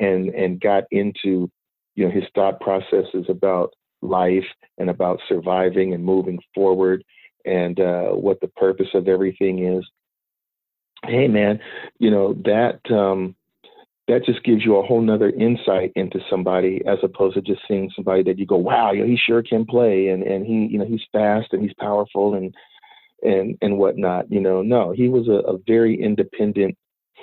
and 0.00 0.28
and 0.30 0.60
got 0.60 0.84
into 0.90 1.50
you 1.96 2.04
know 2.04 2.10
his 2.10 2.24
thought 2.34 2.60
processes 2.60 3.26
about 3.28 3.72
life 4.00 4.46
and 4.78 4.88
about 4.88 5.20
surviving 5.28 5.92
and 5.92 6.04
moving 6.04 6.38
forward 6.54 7.02
and 7.44 7.80
uh, 7.80 8.10
what 8.10 8.40
the 8.40 8.48
purpose 8.48 8.88
of 8.94 9.08
everything 9.08 9.64
is. 9.64 9.84
Hey, 11.04 11.26
man, 11.28 11.60
you 11.98 12.10
know 12.10 12.34
that 12.44 12.80
um, 12.90 13.34
that 14.08 14.24
just 14.24 14.42
gives 14.42 14.64
you 14.64 14.76
a 14.76 14.82
whole 14.82 15.02
nother 15.02 15.30
insight 15.30 15.92
into 15.94 16.18
somebody 16.30 16.80
as 16.86 16.98
opposed 17.02 17.34
to 17.34 17.42
just 17.42 17.60
seeing 17.68 17.90
somebody 17.94 18.22
that 18.22 18.38
you 18.38 18.46
go, 18.46 18.56
wow, 18.56 18.90
you 18.90 19.02
know, 19.02 19.06
he 19.06 19.16
sure 19.16 19.42
can 19.42 19.64
play 19.64 20.08
and 20.08 20.22
and 20.22 20.46
he 20.46 20.66
you 20.70 20.78
know 20.78 20.86
he's 20.86 21.04
fast 21.12 21.52
and 21.52 21.62
he's 21.62 21.74
powerful 21.78 22.34
and 22.34 22.54
and 23.22 23.56
and 23.60 23.78
whatnot. 23.78 24.30
You 24.30 24.40
know, 24.40 24.62
no, 24.62 24.92
he 24.92 25.08
was 25.08 25.28
a, 25.28 25.52
a 25.52 25.58
very 25.66 26.00
independent 26.00 26.76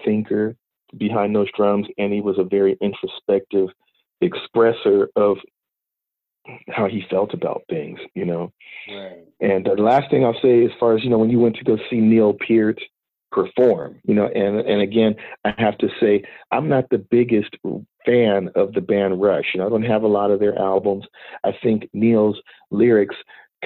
thinker 0.04 0.56
behind 0.98 1.36
those 1.36 1.50
drums, 1.58 1.88
and 1.98 2.14
he 2.14 2.22
was 2.22 2.38
a 2.38 2.44
very 2.44 2.78
introspective 2.82 3.70
expresser 4.24 5.08
of 5.16 5.38
how 6.70 6.88
he 6.88 7.04
felt 7.10 7.34
about 7.34 7.64
things, 7.70 8.00
you 8.14 8.26
know. 8.26 8.54
Right. 8.88 9.26
And 9.42 9.66
the 9.66 9.82
last 9.82 10.12
thing 10.12 10.24
I'll 10.24 10.40
say, 10.42 10.64
as 10.64 10.72
far 10.80 10.96
as 10.96 11.04
you 11.04 11.10
know, 11.10 11.18
when 11.18 11.32
you 11.32 11.40
went 11.40 11.56
to 11.58 11.64
go 11.64 11.78
see 11.90 12.00
Neil 12.00 12.34
Peart 12.48 12.80
perform, 13.32 14.00
you 14.06 14.14
know, 14.14 14.28
and 14.28 14.60
and 14.60 14.82
again, 14.82 15.16
I 15.44 15.54
have 15.58 15.78
to 15.80 15.90
say, 16.00 16.24
I'm 16.52 16.70
not 16.70 16.90
the 16.90 16.98
biggest 16.98 17.56
fan 18.06 18.50
of 18.56 18.74
the 18.74 18.82
band 18.82 19.22
Rush. 19.22 19.46
You 19.54 19.60
know, 19.60 19.68
I 19.68 19.70
don't 19.70 19.84
have 19.84 20.04
a 20.04 20.08
lot 20.08 20.32
of 20.32 20.40
their 20.40 20.58
albums. 20.58 21.06
I 21.44 21.52
think 21.62 21.90
Neil's 21.94 22.40
lyrics 22.72 23.16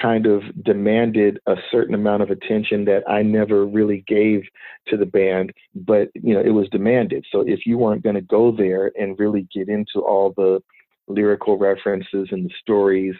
kind 0.00 0.26
of 0.26 0.42
demanded 0.64 1.38
a 1.46 1.56
certain 1.70 1.94
amount 1.94 2.22
of 2.22 2.30
attention 2.30 2.84
that 2.86 3.02
I 3.08 3.22
never 3.22 3.66
really 3.66 4.02
gave 4.06 4.42
to 4.88 4.96
the 4.96 5.06
band, 5.06 5.52
but 5.74 6.08
you 6.14 6.34
know, 6.34 6.40
it 6.40 6.50
was 6.50 6.68
demanded. 6.70 7.24
So 7.30 7.40
if 7.40 7.66
you 7.66 7.78
weren't 7.78 8.02
going 8.02 8.14
to 8.14 8.20
go 8.20 8.50
there 8.50 8.92
and 8.98 9.18
really 9.18 9.46
get 9.54 9.68
into 9.68 10.00
all 10.00 10.32
the 10.36 10.60
lyrical 11.08 11.58
references 11.58 12.28
and 12.30 12.46
the 12.46 12.54
stories, 12.60 13.14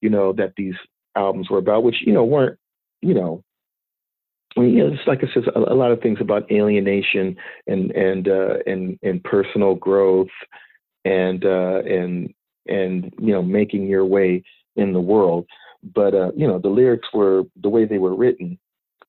you 0.00 0.10
know, 0.10 0.32
that 0.32 0.54
these 0.56 0.74
albums 1.14 1.50
were 1.50 1.58
about, 1.58 1.84
which, 1.84 1.96
you 2.04 2.12
know, 2.12 2.24
weren't, 2.24 2.58
you 3.00 3.14
know, 3.14 3.44
you 4.56 4.78
know, 4.78 4.92
it's 4.92 5.06
like 5.06 5.20
I 5.22 5.32
said, 5.32 5.44
a, 5.54 5.72
a 5.72 5.74
lot 5.74 5.90
of 5.90 6.00
things 6.00 6.18
about 6.20 6.50
alienation 6.50 7.36
and 7.66 7.90
and 7.92 8.28
uh, 8.28 8.56
and 8.66 8.98
and 9.02 9.22
personal 9.24 9.74
growth, 9.74 10.28
and 11.04 11.44
uh, 11.44 11.82
and 11.86 12.32
and 12.66 13.12
you 13.18 13.32
know, 13.32 13.42
making 13.42 13.86
your 13.86 14.04
way 14.04 14.42
in 14.76 14.92
the 14.92 15.00
world. 15.00 15.46
But 15.94 16.14
uh, 16.14 16.30
you 16.36 16.46
know, 16.46 16.58
the 16.58 16.68
lyrics 16.68 17.08
were 17.12 17.42
the 17.62 17.68
way 17.68 17.84
they 17.84 17.98
were 17.98 18.14
written 18.14 18.58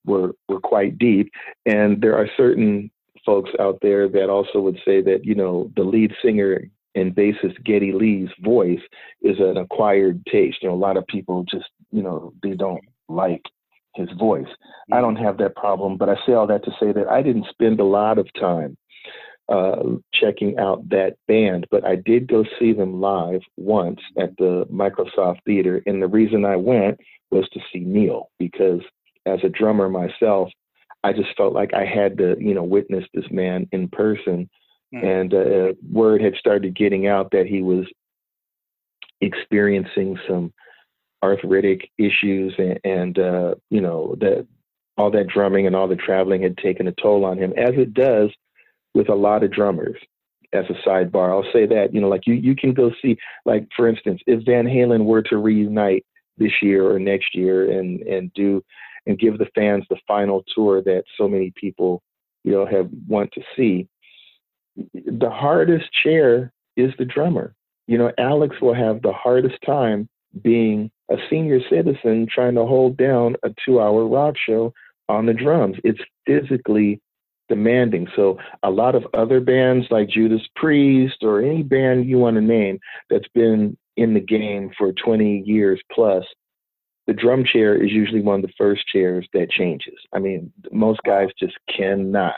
were 0.04 0.32
were 0.48 0.60
quite 0.60 0.98
deep, 0.98 1.30
and 1.64 2.00
there 2.00 2.16
are 2.16 2.28
certain 2.36 2.90
folks 3.24 3.50
out 3.58 3.78
there 3.82 4.08
that 4.08 4.30
also 4.30 4.60
would 4.60 4.78
say 4.84 5.02
that 5.02 5.24
you 5.24 5.34
know 5.34 5.70
the 5.76 5.82
lead 5.82 6.12
singer 6.22 6.62
and 6.96 7.14
bassist 7.14 7.62
Geddy 7.62 7.92
Lee's 7.92 8.30
voice 8.40 8.80
is 9.20 9.38
an 9.38 9.58
acquired 9.58 10.24
taste. 10.26 10.58
You 10.62 10.70
know, 10.70 10.74
a 10.74 10.76
lot 10.76 10.96
of 10.96 11.06
people 11.06 11.44
just, 11.44 11.66
you 11.92 12.02
know, 12.02 12.32
they 12.42 12.54
don't 12.54 12.82
like 13.08 13.42
his 13.96 14.08
voice. 14.18 14.48
I 14.92 15.00
don't 15.00 15.16
have 15.16 15.38
that 15.38 15.56
problem, 15.56 15.96
but 15.96 16.08
I 16.08 16.16
say 16.26 16.32
all 16.32 16.46
that 16.46 16.64
to 16.64 16.70
say 16.78 16.92
that 16.92 17.08
I 17.08 17.22
didn't 17.22 17.46
spend 17.50 17.80
a 17.80 17.84
lot 17.84 18.18
of 18.18 18.28
time 18.38 18.76
uh, 19.48 19.82
checking 20.14 20.58
out 20.58 20.88
that 20.90 21.16
band, 21.26 21.66
but 21.70 21.84
I 21.84 21.96
did 21.96 22.28
go 22.28 22.44
see 22.58 22.72
them 22.72 23.00
live 23.00 23.40
once 23.56 24.00
at 24.18 24.36
the 24.36 24.66
Microsoft 24.72 25.38
Theater. 25.44 25.82
And 25.86 26.02
the 26.02 26.08
reason 26.08 26.44
I 26.44 26.56
went 26.56 26.98
was 27.30 27.48
to 27.50 27.60
see 27.72 27.80
Neil 27.80 28.30
because 28.38 28.80
as 29.24 29.40
a 29.42 29.48
drummer 29.48 29.88
myself, 29.88 30.50
I 31.02 31.12
just 31.12 31.36
felt 31.36 31.52
like 31.52 31.74
I 31.74 31.84
had 31.84 32.18
to, 32.18 32.36
you 32.38 32.54
know, 32.54 32.64
witness 32.64 33.04
this 33.14 33.30
man 33.30 33.68
in 33.72 33.88
person 33.88 34.48
Hmm. 34.92 35.04
and 35.04 35.34
uh, 35.34 35.72
word 35.90 36.22
had 36.22 36.34
started 36.36 36.76
getting 36.76 37.06
out 37.06 37.30
that 37.32 37.46
he 37.46 37.62
was 37.62 37.86
experiencing 39.20 40.18
some 40.28 40.52
arthritic 41.22 41.90
issues 41.98 42.54
and, 42.58 42.78
and 42.84 43.18
uh, 43.18 43.54
you 43.70 43.80
know 43.80 44.14
that 44.20 44.46
all 44.96 45.10
that 45.10 45.28
drumming 45.28 45.66
and 45.66 45.76
all 45.76 45.88
the 45.88 45.96
traveling 45.96 46.42
had 46.42 46.56
taken 46.58 46.86
a 46.88 46.92
toll 46.92 47.24
on 47.24 47.38
him 47.38 47.52
as 47.56 47.74
it 47.76 47.92
does 47.94 48.30
with 48.94 49.08
a 49.08 49.14
lot 49.14 49.42
of 49.42 49.52
drummers 49.52 49.96
as 50.52 50.64
a 50.70 50.88
sidebar 50.88 51.30
i'll 51.30 51.52
say 51.52 51.66
that 51.66 51.92
you 51.92 52.00
know 52.00 52.08
like 52.08 52.26
you 52.26 52.34
you 52.34 52.54
can 52.54 52.72
go 52.72 52.90
see 53.02 53.16
like 53.44 53.66
for 53.76 53.88
instance 53.88 54.20
if 54.26 54.44
van 54.44 54.64
halen 54.64 55.04
were 55.04 55.22
to 55.22 55.38
reunite 55.38 56.04
this 56.38 56.52
year 56.62 56.88
or 56.88 56.98
next 56.98 57.34
year 57.34 57.78
and 57.78 58.00
and 58.02 58.32
do 58.34 58.62
and 59.06 59.18
give 59.18 59.38
the 59.38 59.48
fans 59.54 59.84
the 59.90 59.96
final 60.06 60.44
tour 60.54 60.82
that 60.82 61.02
so 61.18 61.28
many 61.28 61.52
people 61.56 62.00
you 62.44 62.52
know 62.52 62.64
have 62.64 62.88
want 63.08 63.30
to 63.32 63.42
see 63.56 63.88
the 64.92 65.30
hardest 65.30 65.86
chair 66.04 66.52
is 66.76 66.92
the 66.98 67.04
drummer. 67.04 67.54
You 67.86 67.98
know, 67.98 68.12
Alex 68.18 68.56
will 68.60 68.74
have 68.74 69.02
the 69.02 69.12
hardest 69.12 69.56
time 69.64 70.08
being 70.42 70.90
a 71.10 71.16
senior 71.30 71.60
citizen 71.70 72.26
trying 72.32 72.54
to 72.54 72.66
hold 72.66 72.96
down 72.96 73.36
a 73.42 73.50
two 73.64 73.80
hour 73.80 74.06
rock 74.06 74.34
show 74.36 74.72
on 75.08 75.26
the 75.26 75.34
drums. 75.34 75.76
It's 75.84 76.00
physically 76.26 77.00
demanding. 77.48 78.08
So, 78.16 78.38
a 78.62 78.70
lot 78.70 78.94
of 78.94 79.04
other 79.14 79.40
bands 79.40 79.86
like 79.90 80.08
Judas 80.08 80.42
Priest 80.56 81.18
or 81.22 81.40
any 81.40 81.62
band 81.62 82.06
you 82.06 82.18
want 82.18 82.36
to 82.36 82.40
name 82.40 82.78
that's 83.08 83.28
been 83.34 83.76
in 83.96 84.14
the 84.14 84.20
game 84.20 84.70
for 84.76 84.92
20 84.92 85.42
years 85.46 85.80
plus, 85.92 86.24
the 87.06 87.12
drum 87.12 87.44
chair 87.44 87.80
is 87.82 87.92
usually 87.92 88.20
one 88.20 88.40
of 88.40 88.42
the 88.42 88.52
first 88.58 88.86
chairs 88.88 89.26
that 89.32 89.50
changes. 89.50 89.94
I 90.12 90.18
mean, 90.18 90.52
most 90.72 91.00
guys 91.06 91.28
just 91.38 91.54
cannot, 91.74 92.34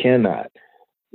cannot 0.00 0.50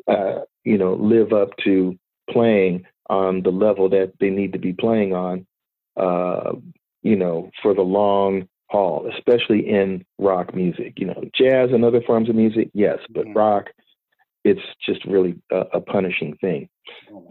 uh, 0.08 0.42
you 0.64 0.78
know, 0.78 0.94
live 0.94 1.34
up 1.34 1.50
to 1.64 1.98
playing 2.30 2.86
on 3.10 3.42
the 3.44 3.50
level 3.50 3.90
that 3.90 4.14
they 4.20 4.30
need 4.30 4.54
to 4.54 4.60
be 4.60 4.74
playing 4.74 5.14
on, 5.14 5.46
uh, 5.98 6.54
you 7.04 7.16
know, 7.16 7.50
for 7.62 7.74
the 7.74 7.82
long 7.82 8.48
haul, 8.70 9.10
especially 9.16 9.68
in 9.68 10.06
rock 10.20 10.56
music. 10.56 10.94
You 10.98 11.08
know, 11.08 11.24
jazz 11.36 11.70
and 11.72 11.84
other 11.84 12.02
forms 12.02 12.30
of 12.30 12.36
music, 12.36 12.70
yes, 12.74 13.00
but 13.10 13.26
Mhm. 13.26 13.36
rock, 13.36 13.70
it's 14.44 14.62
just 14.86 15.04
really 15.06 15.36
a, 15.52 15.66
a 15.74 15.82
punishing 15.82 16.36
thing. 16.38 16.70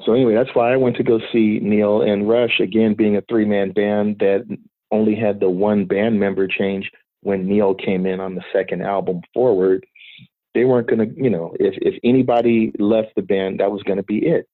So 0.05 0.13
anyway, 0.13 0.35
that's 0.35 0.55
why 0.55 0.73
I 0.73 0.77
went 0.77 0.97
to 0.97 1.03
go 1.03 1.21
see 1.33 1.59
Neil 1.61 2.03
and 2.03 2.29
Rush 2.29 2.61
again, 2.61 2.95
being 2.95 3.17
a 3.17 3.23
three-man 3.23 3.73
band 3.73 4.19
that 4.21 4.45
only 4.91 5.15
had 5.15 5.41
the 5.41 5.51
one 5.51 5.87
band 5.87 6.21
member 6.21 6.47
change 6.47 6.91
when 7.23 7.47
Neil 7.47 7.75
came 7.75 8.07
in 8.07 8.21
on 8.21 8.35
the 8.35 8.45
second 8.53 8.83
album 8.83 9.23
forward 9.35 9.85
they 10.55 10.65
weren't 10.65 10.89
going 10.89 11.09
to, 11.09 11.23
you 11.23 11.31
know, 11.31 11.55
if, 11.61 11.75
if 11.81 11.95
anybody 12.03 12.73
left 12.79 13.15
the 13.15 13.23
band, 13.23 13.61
that 13.61 13.71
was 13.71 13.83
going 13.83 13.99
to 13.99 14.03
be 14.03 14.27
it. 14.27 14.49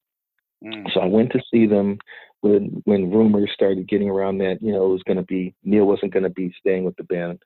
Mm. 0.63 0.91
So 0.93 0.99
I 0.99 1.05
went 1.05 1.31
to 1.31 1.41
see 1.51 1.65
them 1.65 1.97
when 2.41 2.81
when 2.85 3.11
rumors 3.11 3.51
started 3.53 3.87
getting 3.87 4.09
around 4.09 4.37
that 4.39 4.61
you 4.61 4.71
know 4.71 4.85
it 4.85 4.89
was 4.89 5.03
going 5.03 5.17
to 5.17 5.23
be 5.23 5.53
Neil 5.63 5.85
wasn't 5.85 6.13
going 6.13 6.23
to 6.23 6.29
be 6.29 6.53
staying 6.59 6.83
with 6.83 6.95
the 6.97 7.03
band 7.03 7.39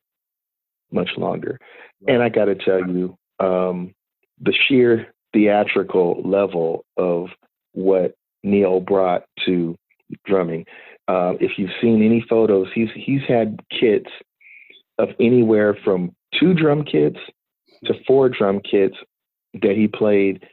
much 0.91 1.09
longer. 1.17 1.59
And 2.07 2.21
I 2.21 2.29
got 2.29 2.45
to 2.45 2.55
tell 2.55 2.85
you, 2.87 3.17
um, 3.39 3.93
the 4.41 4.53
sheer 4.67 5.13
theatrical 5.33 6.21
level 6.25 6.85
of 6.97 7.27
what 7.73 8.15
Neil 8.43 8.79
brought 8.79 9.23
to 9.45 9.77
drumming. 10.25 10.65
Uh, 11.07 11.33
if 11.39 11.51
you've 11.57 11.71
seen 11.81 12.03
any 12.03 12.23
photos, 12.29 12.67
he's 12.73 12.89
he's 12.95 13.21
had 13.27 13.59
kits 13.71 14.09
of 14.97 15.09
anywhere 15.19 15.77
from 15.83 16.13
two 16.39 16.53
drum 16.53 16.83
kits 16.83 17.17
to 17.85 17.93
four 18.05 18.29
drum 18.29 18.59
kits 18.59 18.95
that 19.61 19.75
he 19.75 19.87
played 19.87 20.45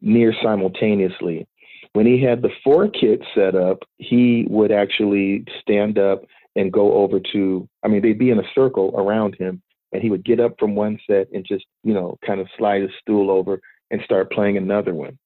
near 0.00 0.34
simultaneously. 0.42 1.46
When 1.94 2.06
he 2.06 2.20
had 2.20 2.42
the 2.42 2.50
four 2.62 2.88
kits 2.88 3.24
set 3.34 3.54
up, 3.54 3.78
he 3.98 4.46
would 4.50 4.72
actually 4.72 5.44
stand 5.60 5.96
up 5.96 6.24
and 6.56 6.72
go 6.72 6.94
over 6.94 7.20
to, 7.32 7.68
I 7.84 7.88
mean, 7.88 8.02
they'd 8.02 8.18
be 8.18 8.30
in 8.30 8.40
a 8.40 8.50
circle 8.54 8.92
around 8.96 9.36
him, 9.36 9.62
and 9.92 10.02
he 10.02 10.10
would 10.10 10.24
get 10.24 10.40
up 10.40 10.56
from 10.58 10.74
one 10.74 10.98
set 11.08 11.28
and 11.32 11.46
just, 11.46 11.64
you 11.84 11.94
know, 11.94 12.18
kind 12.26 12.40
of 12.40 12.48
slide 12.58 12.82
his 12.82 12.90
stool 13.00 13.30
over 13.30 13.60
and 13.92 14.00
start 14.04 14.32
playing 14.32 14.56
another 14.56 14.92
one. 14.92 15.16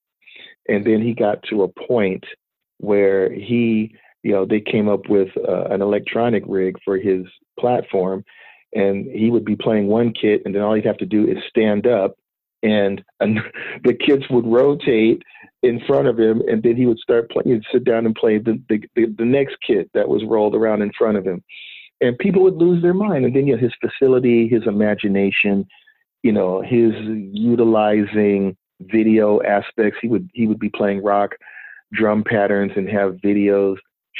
And 0.67 0.85
then 0.85 1.01
he 1.01 1.13
got 1.13 1.41
to 1.49 1.63
a 1.63 1.87
point 1.87 2.23
where 2.77 3.33
he, 3.33 3.95
you 4.21 4.31
know, 4.31 4.45
they 4.45 4.61
came 4.61 4.87
up 4.87 5.09
with 5.09 5.29
uh, 5.47 5.65
an 5.65 5.81
electronic 5.81 6.43
rig 6.45 6.77
for 6.85 6.97
his 6.97 7.25
platform, 7.59 8.23
and 8.73 9.07
he 9.07 9.31
would 9.31 9.45
be 9.45 9.55
playing 9.55 9.87
one 9.87 10.13
kit, 10.13 10.43
and 10.45 10.53
then 10.53 10.61
all 10.61 10.75
he'd 10.75 10.85
have 10.85 10.97
to 10.97 11.05
do 11.05 11.27
is 11.27 11.37
stand 11.49 11.87
up, 11.87 12.15
and, 12.63 13.03
the 13.19 13.93
kids 13.93 14.23
would 14.29 14.45
rotate 14.45 15.21
in 15.63 15.81
front 15.85 16.07
of 16.07 16.17
him, 16.17 16.41
and 16.47 16.63
then 16.63 16.75
he 16.75 16.85
would 16.85 16.99
start 16.99 17.29
playing. 17.29 17.49
He'd 17.49 17.63
sit 17.71 17.83
down 17.83 18.05
and 18.05 18.15
play 18.15 18.37
the, 18.37 18.61
the 18.69 18.81
the 18.95 19.13
the 19.17 19.25
next 19.25 19.57
kid 19.65 19.89
that 19.93 20.07
was 20.07 20.23
rolled 20.25 20.55
around 20.55 20.81
in 20.81 20.91
front 20.97 21.17
of 21.17 21.25
him, 21.25 21.43
and 22.01 22.17
people 22.17 22.43
would 22.43 22.55
lose 22.55 22.81
their 22.81 22.93
mind. 22.93 23.25
And 23.25 23.35
then 23.35 23.47
you 23.47 23.55
know, 23.55 23.61
his 23.61 23.73
facility, 23.81 24.47
his 24.47 24.63
imagination, 24.67 25.67
you 26.23 26.31
know, 26.31 26.61
his 26.61 26.93
utilizing 27.33 28.55
video 28.79 29.41
aspects. 29.43 29.99
He 30.01 30.07
would 30.07 30.29
he 30.33 30.47
would 30.47 30.59
be 30.59 30.69
playing 30.69 31.03
rock 31.03 31.31
drum 31.91 32.23
patterns 32.23 32.71
and 32.75 32.87
have 32.87 33.15
videos 33.15 33.77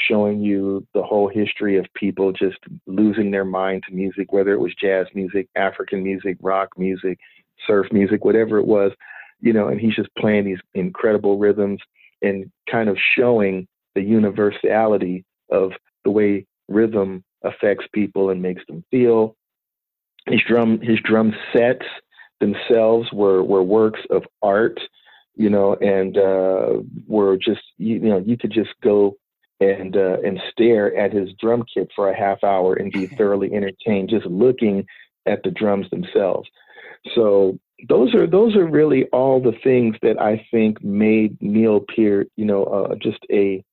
showing 0.08 0.40
you 0.40 0.86
the 0.94 1.02
whole 1.02 1.28
history 1.28 1.76
of 1.76 1.86
people 1.94 2.32
just 2.32 2.58
losing 2.86 3.30
their 3.30 3.44
mind 3.44 3.82
to 3.86 3.94
music, 3.94 4.32
whether 4.32 4.52
it 4.52 4.60
was 4.60 4.74
jazz 4.80 5.06
music, 5.14 5.48
African 5.56 6.02
music, 6.02 6.36
rock 6.40 6.68
music, 6.76 7.18
surf 7.66 7.86
music, 7.92 8.24
whatever 8.24 8.58
it 8.58 8.66
was, 8.66 8.92
you 9.40 9.52
know, 9.52 9.68
and 9.68 9.80
he's 9.80 9.94
just 9.94 10.14
playing 10.18 10.44
these 10.44 10.60
incredible 10.74 11.38
rhythms 11.38 11.80
and 12.22 12.50
kind 12.70 12.88
of 12.88 12.96
showing 13.16 13.66
the 13.94 14.02
universality 14.02 15.24
of 15.50 15.72
the 16.04 16.10
way 16.10 16.46
rhythm 16.68 17.24
affects 17.42 17.86
people 17.92 18.30
and 18.30 18.42
makes 18.42 18.62
them 18.66 18.84
feel. 18.90 19.36
His 20.26 20.40
drum 20.46 20.80
his 20.80 20.98
drum 21.02 21.34
sets 21.52 21.86
themselves 22.40 23.08
were 23.12 23.42
were 23.42 23.62
works 23.62 24.00
of 24.10 24.24
art, 24.42 24.78
you 25.34 25.48
know, 25.48 25.74
and 25.76 26.16
uh, 26.18 26.82
were 27.06 27.36
just 27.36 27.62
you, 27.78 27.94
you 27.94 28.08
know 28.08 28.18
you 28.18 28.36
could 28.36 28.52
just 28.52 28.70
go 28.82 29.16
and 29.60 29.96
uh, 29.96 30.18
and 30.24 30.40
stare 30.50 30.96
at 30.96 31.12
his 31.12 31.30
drum 31.40 31.64
kit 31.72 31.90
for 31.94 32.10
a 32.10 32.16
half 32.16 32.42
hour 32.44 32.74
and 32.74 32.92
be 32.92 33.06
thoroughly 33.18 33.52
entertained 33.52 34.10
just 34.10 34.26
looking 34.26 34.86
at 35.26 35.42
the 35.42 35.50
drums 35.50 35.88
themselves. 35.90 36.48
So 37.14 37.58
those 37.88 38.14
are 38.14 38.26
those 38.26 38.56
are 38.56 38.66
really 38.66 39.06
all 39.06 39.40
the 39.40 39.56
things 39.64 39.96
that 40.02 40.20
I 40.20 40.46
think 40.50 40.82
made 40.82 41.40
Neil 41.40 41.80
Peart, 41.80 42.28
you 42.36 42.44
know, 42.44 42.64
uh, 42.64 42.94
just 42.96 43.20
a 43.30 43.64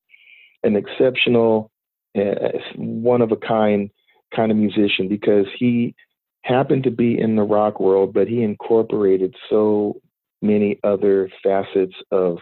an 0.64 0.76
exceptional, 0.76 1.72
uh, 2.18 2.58
one 2.76 3.22
of 3.22 3.32
a 3.32 3.38
kind 3.38 3.90
kind 4.36 4.52
of 4.52 4.58
musician 4.58 5.08
because 5.08 5.46
he 5.58 5.96
happened 6.44 6.84
to 6.84 6.92
be 6.92 7.20
in 7.20 7.36
the 7.36 7.44
rock 7.44 7.80
world, 7.80 8.14
but 8.14 8.28
he 8.28 8.42
incorporated 8.44 9.36
so 9.50 10.00
many 10.42 10.80
other 10.84 11.30
facets 11.44 11.96
of 12.12 12.38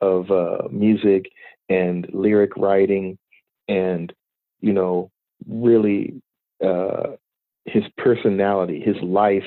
of 0.00 0.30
uh, 0.30 0.68
music 0.70 1.26
and 1.68 2.06
lyric 2.12 2.56
writing 2.56 3.18
and 3.68 4.12
you 4.60 4.72
know 4.72 5.10
really 5.46 6.20
uh, 6.64 7.10
his 7.64 7.84
personality 7.96 8.80
his 8.80 8.96
life 9.02 9.44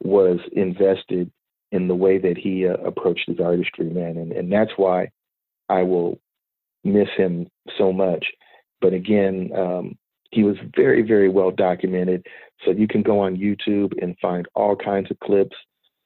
was 0.00 0.38
invested 0.52 1.30
in 1.72 1.88
the 1.88 1.94
way 1.94 2.18
that 2.18 2.36
he 2.38 2.66
uh, 2.68 2.74
approached 2.74 3.28
his 3.28 3.40
artistry 3.40 3.90
man. 3.90 4.16
And, 4.16 4.32
and 4.32 4.52
that's 4.52 4.72
why 4.76 5.10
i 5.68 5.82
will 5.82 6.20
miss 6.84 7.08
him 7.16 7.48
so 7.78 7.92
much. 7.92 8.26
But 8.80 8.92
again 8.92 9.50
um, 9.56 9.96
he 10.30 10.42
was 10.42 10.56
very 10.76 11.02
very 11.02 11.28
well 11.28 11.50
documented. 11.50 12.26
So 12.64 12.70
you 12.70 12.86
can 12.88 13.02
go 13.02 13.20
on 13.20 13.36
youtube 13.36 13.92
and 14.00 14.16
find 14.20 14.46
all 14.54 14.76
kinds 14.76 15.10
of 15.10 15.18
clips 15.20 15.56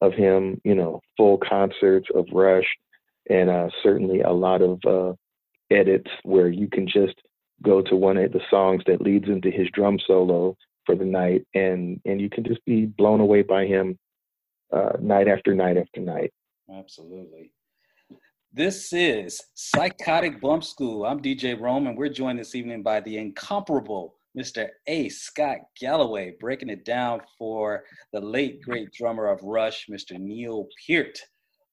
of 0.00 0.12
him 0.12 0.60
you 0.64 0.74
know 0.74 1.00
full 1.16 1.38
concerts 1.38 2.08
of 2.14 2.26
rush 2.32 2.66
and 3.28 3.50
uh, 3.50 3.68
certainly 3.82 4.20
a 4.20 4.32
lot 4.32 4.62
of 4.62 4.78
uh, 4.86 5.12
edits 5.70 6.10
where 6.22 6.48
you 6.48 6.68
can 6.68 6.86
just 6.86 7.14
go 7.62 7.82
to 7.82 7.96
one 7.96 8.16
of 8.16 8.32
the 8.32 8.40
songs 8.50 8.82
that 8.86 9.00
leads 9.00 9.28
into 9.28 9.50
his 9.50 9.68
drum 9.72 9.98
solo 10.06 10.56
for 10.88 10.96
the 10.96 11.04
night, 11.04 11.46
and 11.54 12.00
and 12.06 12.18
you 12.18 12.30
can 12.30 12.42
just 12.42 12.64
be 12.64 12.86
blown 12.86 13.20
away 13.20 13.42
by 13.42 13.66
him 13.66 13.98
uh, 14.72 14.92
night 15.00 15.28
after 15.28 15.54
night 15.54 15.76
after 15.76 16.00
night. 16.00 16.32
Absolutely. 16.74 17.52
This 18.54 18.94
is 18.94 19.42
Psychotic 19.54 20.40
Bump 20.40 20.64
School. 20.64 21.04
I'm 21.04 21.20
DJ 21.20 21.60
Rome, 21.60 21.86
and 21.86 21.96
we're 21.96 22.08
joined 22.08 22.38
this 22.38 22.54
evening 22.54 22.82
by 22.82 23.00
the 23.00 23.18
incomparable 23.18 24.14
Mr. 24.36 24.68
A. 24.86 25.10
Scott 25.10 25.58
Galloway, 25.78 26.34
breaking 26.40 26.70
it 26.70 26.86
down 26.86 27.20
for 27.38 27.84
the 28.14 28.20
late 28.20 28.62
great 28.62 28.90
drummer 28.90 29.26
of 29.26 29.42
Rush, 29.42 29.88
Mr. 29.90 30.18
Neil 30.18 30.68
Peart. 30.86 31.18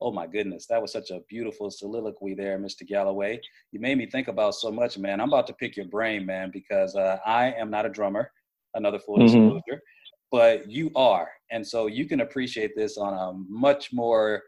Oh 0.01 0.11
my 0.11 0.28
goodness, 0.28 0.68
that 0.68 0.82
was 0.82 0.91
such 0.91 1.11
a 1.11 1.22
beautiful 1.30 1.72
soliloquy 1.72 2.34
there, 2.34 2.59
Mr. 2.59 2.86
Galloway. 2.86 3.39
You 3.72 3.80
made 3.80 3.97
me 3.97 4.07
think 4.07 4.28
about 4.28 4.55
so 4.55 4.70
much, 4.72 4.97
man. 4.97 5.22
I'm 5.22 5.30
about 5.30 5.47
to 5.47 5.53
pick 5.53 5.78
your 5.78 5.88
brain, 5.88 6.26
man, 6.26 6.51
because 6.51 6.97
uh, 6.97 7.18
I 7.26 7.53
am 7.53 7.70
not 7.70 7.86
a 7.86 7.89
drummer, 7.89 8.30
another 8.76 8.99
full 8.99 9.17
mm-hmm. 9.17 9.26
disclosure, 9.26 9.82
but 10.32 10.69
you 10.69 10.91
are. 10.95 11.30
And 11.51 11.65
so 11.65 11.88
you 11.88 12.05
can 12.07 12.21
appreciate 12.21 12.71
this 12.76 12.97
on 12.97 13.13
a 13.13 13.34
much 13.49 13.91
more 13.91 14.43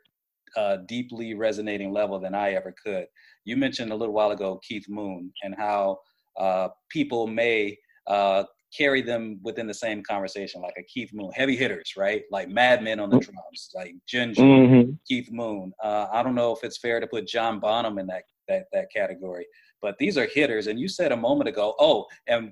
uh, 0.56 0.78
deeply 0.88 1.34
resonating 1.34 1.92
level 1.92 2.20
than 2.20 2.34
I 2.34 2.54
ever 2.54 2.74
could. 2.84 3.06
You 3.46 3.58
mentioned 3.58 3.92
a 3.92 3.96
little 3.96 4.14
while 4.14 4.32
ago 4.32 4.60
Keith 4.68 4.86
Moon 4.90 5.32
and 5.44 5.56
how 5.56 6.00
uh, 6.40 6.70
people 6.90 7.28
may 7.28 7.78
uh, 8.08 8.44
carry 8.78 9.02
them 9.02 9.40
within 9.44 9.68
the 9.68 9.74
same 9.74 10.04
conversation, 10.04 10.62
like 10.62 10.76
a 10.78 10.84
Keith 10.84 11.12
Moon, 11.14 11.32
heavy 11.34 11.56
hitters, 11.56 11.94
right? 11.98 12.24
Like 12.32 12.50
madmen 12.50 13.00
on 13.00 13.10
the 13.10 13.18
mm-hmm. 13.18 13.32
drums, 13.32 13.70
like 13.74 13.96
Ginger, 14.08 14.42
mm-hmm. 14.42 14.92
Keith 15.08 15.30
Moon. 15.32 15.72
Uh, 15.84 16.08
I 16.12 16.22
don't 16.24 16.36
know 16.36 16.52
if 16.54 16.64
it's 16.64 16.78
fair 16.78 17.00
to 17.00 17.08
put 17.08 17.28
John 17.28 17.60
Bonham 17.60 17.98
in 17.98 18.08
that 18.08 18.24
that 18.48 18.66
that 18.72 18.88
category, 18.96 19.46
but 19.82 19.96
these 20.00 20.18
are 20.18 20.28
hitters. 20.34 20.68
And 20.68 20.80
you 20.80 20.88
said 20.88 21.12
a 21.12 21.18
moment 21.18 21.50
ago, 21.50 21.76
oh, 21.80 22.06
and 22.28 22.52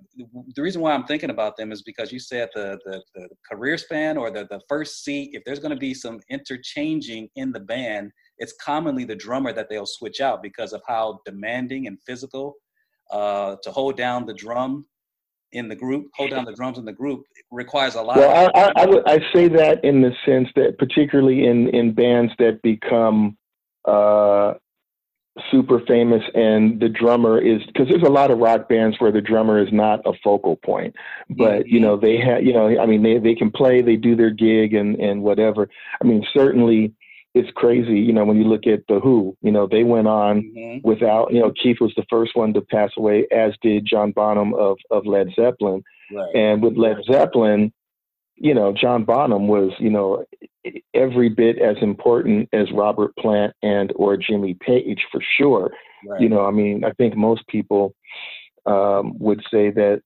the 0.56 0.62
reason 0.62 0.82
why 0.82 0.94
I'm 0.94 1.06
thinking 1.06 1.30
about 1.30 1.56
them 1.58 1.72
is 1.72 1.82
because 1.84 2.12
you 2.12 2.20
said 2.20 2.50
the 2.56 2.80
the, 2.86 3.02
the 3.14 3.30
career 3.50 3.78
span 3.78 4.18
or 4.18 4.32
the 4.32 4.48
the 4.50 4.62
first 4.68 5.04
seat. 5.04 5.32
If 5.34 5.44
there's 5.46 5.60
going 5.60 5.72
to 5.72 5.78
be 5.78 5.94
some 5.94 6.20
interchanging 6.30 7.30
in 7.36 7.52
the 7.52 7.60
band, 7.60 8.12
it's 8.40 8.54
commonly 8.54 9.06
the 9.06 9.16
drummer 9.16 9.54
that 9.54 9.70
they'll 9.70 9.86
switch 9.86 10.22
out 10.22 10.42
because 10.42 10.74
of 10.74 10.82
how 10.88 11.20
demanding 11.26 11.88
and 11.88 11.98
physical 12.06 12.56
uh, 13.12 13.56
to 13.64 13.72
hold 13.72 13.98
down 13.98 14.26
the 14.26 14.34
drum 14.34 14.86
in 15.56 15.68
the 15.68 15.76
group, 15.76 16.10
hold 16.14 16.32
down 16.32 16.46
the 16.46 16.54
drums 16.54 16.78
in 16.78 16.86
the 16.86 16.94
group 16.94 17.24
requires 17.52 17.96
a 17.96 18.02
lot. 18.02 18.18
Well, 18.18 18.52
I, 18.54 18.60
I, 18.60 18.72
I, 18.76 18.86
would 18.86 19.08
I 19.08 19.20
say 19.34 19.48
that 19.48 19.84
in 19.84 20.02
the 20.02 20.12
sense 20.26 20.50
that 20.56 20.78
particularly 20.78 21.46
in 21.46 21.70
in 21.70 21.94
bands 21.94 22.34
that 22.40 22.62
become 22.62 23.38
uh, 23.86 24.56
super 25.52 25.82
famous 25.82 26.24
and 26.34 26.80
the 26.80 26.88
drummer 26.88 27.40
is 27.40 27.62
because 27.68 27.90
there's 27.90 28.04
a 28.04 28.10
lot 28.10 28.32
of 28.32 28.38
rock 28.38 28.70
bands 28.70 28.96
where 29.00 29.12
the 29.12 29.22
drummer 29.22 29.62
is 29.62 29.68
not 29.72 30.00
a 30.06 30.14
focal 30.24 30.56
point 30.56 30.96
but 31.30 31.60
mm-hmm. 31.60 31.76
you 31.76 31.80
know 31.80 31.98
they 31.98 32.18
have 32.18 32.42
you 32.42 32.54
know 32.54 32.80
i 32.80 32.86
mean 32.86 33.04
they 33.04 33.18
they 33.18 33.36
can 33.36 33.52
play 33.52 33.82
they 33.82 33.98
do 33.98 34.16
their 34.16 34.30
gig 34.30 34.74
and 34.74 34.96
and 34.96 35.22
whatever 35.22 35.68
i 36.02 36.06
mean 36.06 36.26
certainly 36.34 36.94
it's 37.36 37.52
crazy, 37.54 38.00
you 38.00 38.14
know, 38.14 38.24
when 38.24 38.38
you 38.38 38.46
look 38.46 38.66
at 38.66 38.84
the 38.88 39.02
Who, 39.02 39.36
you 39.42 39.52
know, 39.52 39.68
they 39.70 39.84
went 39.84 40.08
on 40.08 40.42
mm-hmm. 40.42 40.88
without, 40.88 41.34
you 41.34 41.42
know, 41.42 41.52
Keith 41.62 41.82
was 41.82 41.94
the 41.98 42.06
first 42.10 42.34
one 42.34 42.54
to 42.54 42.62
pass 42.62 42.92
away, 42.98 43.28
as 43.30 43.52
did 43.62 43.86
John 43.86 44.12
Bonham 44.12 44.54
of 44.54 44.78
of 44.90 45.06
Led 45.06 45.28
Zeppelin. 45.36 45.84
Right. 46.12 46.34
And 46.34 46.64
with 46.64 46.78
Led 46.78 46.96
Zeppelin, 47.12 47.74
you 48.36 48.54
know, 48.54 48.74
John 48.74 49.04
Bonham 49.04 49.50
was, 49.50 49.72
you 49.80 49.90
know, 49.90 50.24
every 50.94 51.28
bit 51.28 51.60
as 51.60 51.76
important 51.82 52.48
as 52.54 52.72
Robert 52.72 53.14
Plant 53.18 53.54
and 53.62 53.92
or 53.98 54.16
Jimmy 54.16 54.54
Page 54.54 55.06
for 55.12 55.22
sure. 55.38 55.72
Right. 56.08 56.22
You 56.22 56.30
know, 56.30 56.46
I 56.46 56.52
mean, 56.52 56.86
I 56.86 56.92
think 56.92 57.18
most 57.18 57.46
people 57.48 57.94
um, 58.66 59.20
would 59.20 59.42
say 59.52 59.72
that, 59.72 60.02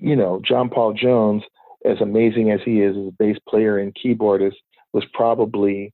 you 0.00 0.16
know, 0.16 0.42
John 0.44 0.68
Paul 0.68 0.94
Jones, 0.94 1.44
as 1.84 2.00
amazing 2.00 2.50
as 2.50 2.58
he 2.64 2.80
is 2.80 2.96
as 2.96 3.06
a 3.06 3.16
bass 3.20 3.36
player 3.48 3.78
and 3.78 3.94
keyboardist, 3.94 4.56
was 4.92 5.04
probably 5.14 5.92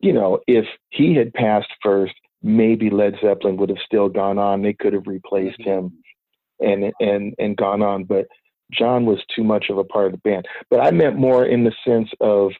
you 0.00 0.12
know, 0.12 0.40
if 0.46 0.64
he 0.90 1.14
had 1.14 1.32
passed 1.34 1.70
first, 1.82 2.14
maybe 2.42 2.90
Led 2.90 3.14
Zeppelin 3.22 3.56
would 3.58 3.68
have 3.68 3.78
still 3.84 4.08
gone 4.08 4.38
on. 4.38 4.62
They 4.62 4.72
could 4.72 4.94
have 4.94 5.06
replaced 5.06 5.60
him 5.60 5.92
and 6.58 6.92
and 7.00 7.34
and 7.38 7.56
gone 7.56 7.82
on. 7.82 8.04
But 8.04 8.26
John 8.72 9.04
was 9.04 9.18
too 9.34 9.44
much 9.44 9.66
of 9.68 9.78
a 9.78 9.84
part 9.84 10.06
of 10.06 10.12
the 10.12 10.18
band. 10.18 10.46
But 10.70 10.80
I 10.80 10.90
meant 10.90 11.16
more 11.16 11.44
in 11.44 11.64
the 11.64 11.72
sense 11.86 12.08
of, 12.20 12.52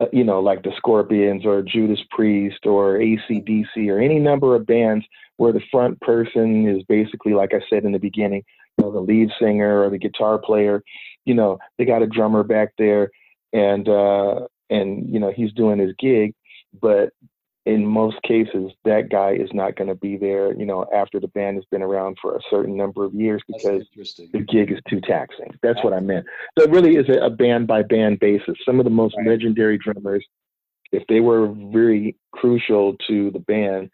uh, 0.00 0.06
you 0.12 0.24
know, 0.24 0.40
like 0.40 0.62
the 0.62 0.72
Scorpions 0.76 1.44
or 1.44 1.62
Judas 1.62 2.00
Priest 2.10 2.64
or 2.64 2.98
ACDC 2.98 3.88
or 3.88 3.98
any 3.98 4.18
number 4.18 4.54
of 4.54 4.66
bands 4.66 5.04
where 5.36 5.52
the 5.52 5.62
front 5.70 6.00
person 6.00 6.68
is 6.68 6.82
basically, 6.84 7.34
like 7.34 7.52
I 7.52 7.60
said 7.68 7.84
in 7.84 7.92
the 7.92 7.98
beginning, 7.98 8.42
you 8.78 8.84
know, 8.84 8.92
the 8.92 9.00
lead 9.00 9.30
singer 9.38 9.82
or 9.82 9.90
the 9.90 9.98
guitar 9.98 10.38
player. 10.38 10.82
You 11.26 11.34
know, 11.34 11.58
they 11.76 11.84
got 11.84 12.02
a 12.02 12.06
drummer 12.06 12.42
back 12.42 12.72
there, 12.78 13.10
and 13.52 13.86
uh, 13.86 14.46
and 14.70 15.12
you 15.12 15.20
know 15.20 15.32
he's 15.34 15.52
doing 15.52 15.78
his 15.78 15.92
gig 15.98 16.34
but 16.80 17.10
in 17.66 17.84
most 17.84 18.16
cases, 18.22 18.70
that 18.84 19.10
guy 19.10 19.32
is 19.32 19.50
not 19.52 19.74
going 19.74 19.88
to 19.88 19.96
be 19.96 20.16
there, 20.16 20.54
you 20.54 20.64
know, 20.64 20.86
after 20.94 21.18
the 21.18 21.26
band 21.28 21.56
has 21.56 21.64
been 21.72 21.82
around 21.82 22.16
for 22.22 22.36
a 22.36 22.40
certain 22.48 22.76
number 22.76 23.04
of 23.04 23.12
years 23.12 23.42
because 23.48 23.82
the 24.32 24.46
gig 24.48 24.70
is 24.70 24.78
too 24.88 25.00
taxing. 25.00 25.52
That's 25.64 25.82
what 25.82 25.92
I 25.92 25.98
meant. 25.98 26.26
So 26.56 26.64
it 26.64 26.70
really 26.70 26.94
is 26.94 27.06
a, 27.20 27.28
band 27.28 27.66
by 27.66 27.82
band 27.82 28.20
basis. 28.20 28.54
Some 28.64 28.78
of 28.78 28.84
the 28.84 28.90
most 28.90 29.16
right. 29.18 29.26
legendary 29.26 29.78
drummers, 29.78 30.24
if 30.92 31.02
they 31.08 31.18
were 31.18 31.48
very 31.48 32.16
crucial 32.32 32.96
to 33.08 33.32
the 33.32 33.40
band, 33.40 33.90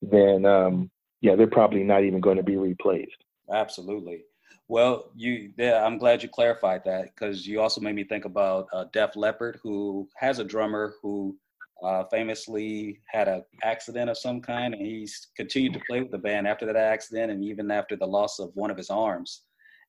then 0.00 0.46
um, 0.46 0.88
yeah, 1.20 1.34
they're 1.34 1.48
probably 1.48 1.82
not 1.82 2.04
even 2.04 2.20
going 2.20 2.36
to 2.36 2.44
be 2.44 2.56
replaced. 2.56 3.24
Absolutely. 3.52 4.22
Well, 4.68 5.10
you, 5.16 5.52
yeah, 5.58 5.84
I'm 5.84 5.98
glad 5.98 6.22
you 6.22 6.28
clarified 6.28 6.84
that 6.84 7.06
because 7.06 7.44
you 7.44 7.60
also 7.60 7.80
made 7.80 7.96
me 7.96 8.04
think 8.04 8.24
about 8.24 8.68
uh, 8.72 8.84
Def 8.92 9.16
Leppard, 9.16 9.58
who 9.64 10.08
has 10.14 10.38
a 10.38 10.44
drummer 10.44 10.94
who 11.02 11.36
uh, 11.84 12.04
famously 12.10 13.00
had 13.08 13.28
an 13.28 13.44
accident 13.62 14.10
of 14.10 14.18
some 14.18 14.40
kind, 14.40 14.74
and 14.74 14.86
he's 14.86 15.28
continued 15.36 15.72
to 15.74 15.80
play 15.88 16.00
with 16.00 16.10
the 16.10 16.18
band 16.18 16.46
after 16.46 16.66
that 16.66 16.76
accident, 16.76 17.32
and 17.32 17.44
even 17.44 17.70
after 17.70 17.96
the 17.96 18.06
loss 18.06 18.38
of 18.38 18.50
one 18.54 18.70
of 18.70 18.76
his 18.76 18.90
arms. 18.90 19.42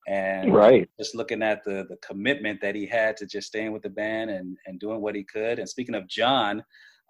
And 0.08 0.52
Right. 0.52 0.89
just 1.00 1.16
looking 1.16 1.44
at 1.44 1.64
the 1.64 1.86
the 1.89 1.98
commitment 1.98 2.60
that 2.62 2.76
he 2.76 2.88
had 2.88 3.16
to 3.18 3.26
just 3.26 3.48
staying 3.48 3.72
with 3.72 3.84
the 3.84 3.89
band 3.89 4.32
and 4.32 4.58
and 4.66 4.80
doing 4.80 5.02
what 5.02 5.16
he 5.16 5.24
could. 5.24 5.60
And 5.60 5.70
speaking 5.70 5.96
of 5.96 6.08
John, 6.08 6.64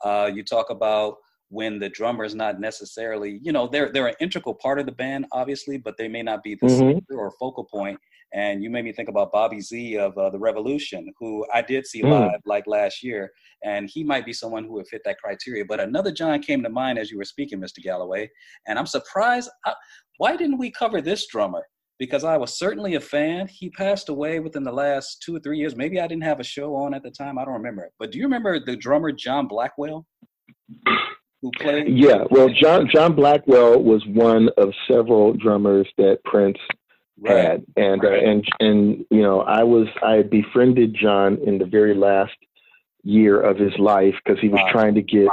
uh, 0.03 0.29
you 0.33 0.43
talk 0.43 0.69
about 0.69 1.15
when 1.49 1.79
the 1.79 1.89
drummer 1.89 2.23
is 2.23 2.33
not 2.35 2.59
necessarily, 2.59 3.39
you 3.43 3.51
know, 3.51 3.67
they're 3.67 3.91
they're 3.91 4.07
an 4.07 4.15
integral 4.19 4.55
part 4.55 4.79
of 4.79 4.85
the 4.85 4.91
band, 4.91 5.25
obviously, 5.31 5.77
but 5.77 5.95
they 5.97 6.07
may 6.07 6.23
not 6.23 6.43
be 6.43 6.55
the 6.55 6.67
Mhm. 6.67 6.93
center 7.07 7.19
or 7.19 7.31
focal 7.39 7.63
point. 7.65 7.99
And 8.33 8.63
you 8.63 8.69
made 8.69 8.85
me 8.85 8.93
think 8.93 9.09
about 9.09 9.31
Bobby 9.31 9.59
Z 9.59 9.97
of 9.97 10.17
uh, 10.17 10.29
the 10.29 10.39
Revolution, 10.39 11.11
who 11.19 11.45
I 11.53 11.61
did 11.61 11.85
see 11.85 12.01
Mm. 12.01 12.11
live 12.31 12.41
like 12.45 12.65
last 12.65 13.03
year, 13.03 13.31
and 13.63 13.89
he 13.91 14.03
might 14.03 14.25
be 14.25 14.33
someone 14.33 14.63
who 14.63 14.73
would 14.73 14.87
fit 14.87 15.01
that 15.05 15.19
criteria. 15.19 15.65
But 15.65 15.79
another 15.81 16.11
John 16.11 16.41
came 16.41 16.63
to 16.63 16.69
mind 16.69 16.97
as 16.97 17.11
you 17.11 17.17
were 17.17 17.25
speaking, 17.25 17.59
Mr. 17.59 17.81
Galloway, 17.83 18.29
and 18.67 18.79
I'm 18.79 18.85
surprised. 18.85 19.49
I, 19.65 19.73
why 20.17 20.35
didn't 20.37 20.57
we 20.59 20.71
cover 20.71 21.01
this 21.01 21.27
drummer? 21.27 21.65
Because 21.99 22.23
I 22.23 22.37
was 22.37 22.57
certainly 22.57 22.95
a 22.95 22.99
fan. 22.99 23.47
He 23.47 23.69
passed 23.69 24.09
away 24.09 24.39
within 24.39 24.63
the 24.63 24.71
last 24.71 25.21
two 25.21 25.35
or 25.35 25.39
three 25.39 25.57
years. 25.59 25.75
Maybe 25.75 25.99
I 25.99 26.07
didn't 26.07 26.23
have 26.23 26.39
a 26.39 26.43
show 26.43 26.73
on 26.75 26.93
at 26.93 27.03
the 27.03 27.11
time. 27.11 27.37
I 27.37 27.45
don't 27.45 27.53
remember. 27.53 27.91
But 27.99 28.11
do 28.11 28.17
you 28.17 28.23
remember 28.25 28.59
the 28.63 28.75
drummer 28.75 29.11
John 29.11 29.47
Blackwell, 29.47 30.05
who 31.41 31.51
played? 31.59 31.87
Yeah, 31.89 32.23
well, 32.31 32.49
John 32.49 32.89
John 32.93 33.13
Blackwell 33.15 33.81
was 33.83 34.03
one 34.07 34.49
of 34.57 34.73
several 34.89 35.33
drummers 35.33 35.87
that 35.97 36.19
Prince 36.25 36.57
Right. 37.21 37.37
had, 37.37 37.65
and 37.75 38.03
uh, 38.03 38.09
and 38.09 38.45
and 38.59 39.05
you 39.11 39.21
know, 39.21 39.41
I 39.41 39.63
was 39.63 39.87
I 40.03 40.23
befriended 40.23 40.95
John 40.99 41.37
in 41.45 41.59
the 41.59 41.65
very 41.65 41.93
last 41.93 42.33
year 43.03 43.39
of 43.41 43.57
his 43.57 43.73
life 43.79 44.15
because 44.23 44.39
he 44.41 44.49
was 44.49 44.61
Wow. 44.63 44.71
trying 44.71 44.95
to 44.95 45.01
get 45.01 45.27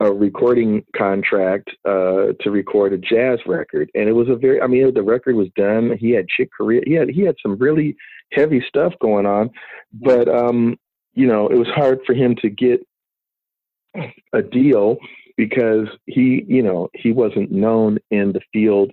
a 0.00 0.10
recording 0.12 0.84
contract 0.96 1.70
uh, 1.84 2.32
to 2.40 2.50
record 2.50 2.92
a 2.92 2.98
jazz 2.98 3.38
record, 3.46 3.90
and 3.94 4.08
it 4.08 4.12
was 4.12 4.28
a 4.28 4.36
very 4.36 4.60
I 4.60 4.66
mean 4.66 4.92
the 4.92 5.02
record 5.02 5.36
was 5.36 5.48
done. 5.56 5.96
He 5.98 6.10
had 6.10 6.28
Chick 6.28 6.50
Corea. 6.56 6.82
He 6.84 6.92
had 6.92 7.08
he 7.08 7.22
had 7.22 7.36
some 7.42 7.56
really 7.56 7.96
heavy 8.32 8.62
stuff 8.68 8.92
going 9.00 9.26
on, 9.26 9.50
but 9.92 10.28
um, 10.28 10.78
you 11.14 11.26
know, 11.26 11.48
it 11.48 11.56
was 11.56 11.68
hard 11.68 12.00
for 12.06 12.14
him 12.14 12.36
to 12.42 12.50
get 12.50 12.86
a 14.32 14.42
deal 14.42 14.96
because 15.36 15.88
he, 16.06 16.44
you 16.46 16.62
know, 16.62 16.88
he 16.94 17.12
wasn't 17.12 17.50
known 17.50 17.98
in 18.10 18.32
the 18.32 18.40
field 18.52 18.92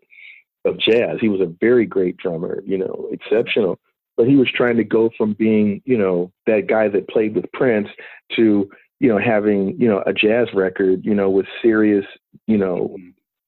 of 0.65 0.77
jazz. 0.79 1.17
He 1.19 1.29
was 1.29 1.41
a 1.41 1.53
very 1.59 1.85
great 1.85 2.17
drummer, 2.17 2.61
you 2.65 2.77
know, 2.77 3.09
exceptional. 3.11 3.79
But 4.17 4.27
he 4.27 4.35
was 4.35 4.51
trying 4.53 4.77
to 4.77 4.83
go 4.83 5.09
from 5.17 5.33
being, 5.33 5.81
you 5.85 5.97
know, 5.97 6.31
that 6.45 6.67
guy 6.67 6.89
that 6.89 7.07
played 7.07 7.35
with 7.35 7.51
Prince 7.53 7.87
to, 8.35 8.69
you 8.99 9.07
know, 9.07 9.17
having, 9.17 9.79
you 9.79 9.87
know, 9.87 10.03
a 10.05 10.13
jazz 10.13 10.49
record, 10.53 11.05
you 11.05 11.15
know, 11.15 11.29
with 11.29 11.45
serious, 11.61 12.05
you 12.45 12.57
know, 12.57 12.97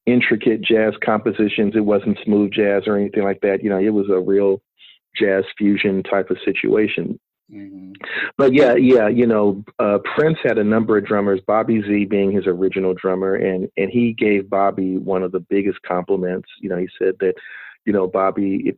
intricate 0.05 0.62
jazz 0.62 0.93
compositions. 1.03 1.76
It 1.76 1.86
wasn't 1.86 2.20
smooth 2.24 2.51
jazz 2.51 2.84
or 2.88 2.97
anything 2.97 3.24
like 3.24 3.41
that. 3.41 3.62
You 3.64 3.70
know, 3.70 3.80
it 3.80 3.89
was 3.89 4.09
a 4.09 4.20
real 4.20 4.62
jazz 5.16 5.43
fusion 5.57 6.03
type 6.03 6.30
of 6.30 6.38
situation 6.45 7.20
Mhm. 7.52 7.95
but 8.38 8.54
yeah, 8.54 8.76
yeah, 8.76 9.08
you 9.10 9.28
know, 9.28 9.64
uh, 9.80 9.99
Prince 10.16 10.38
had 10.41 10.58
a 10.58 10.64
number 10.64 10.97
of 10.97 11.06
drummers, 11.06 11.41
Bobby 11.45 11.82
Z 11.82 12.06
being 12.06 12.32
his 12.32 12.47
original 12.47 12.93
drummer, 12.93 13.36
and 13.36 13.70
and 13.78 13.89
he 13.89 14.14
gave 14.14 14.49
Bobby 14.49 14.97
one 14.97 15.22
of 15.22 15.32
the 15.34 15.41
biggest 15.41 15.82
compliments. 15.82 16.47
You 16.62 16.70
know, 16.70 16.78
he 16.78 16.88
said 16.97 17.16
that, 17.20 17.34
you 17.86 17.91
know, 17.91 18.08
Bobby 18.08 18.64
it 18.66 18.78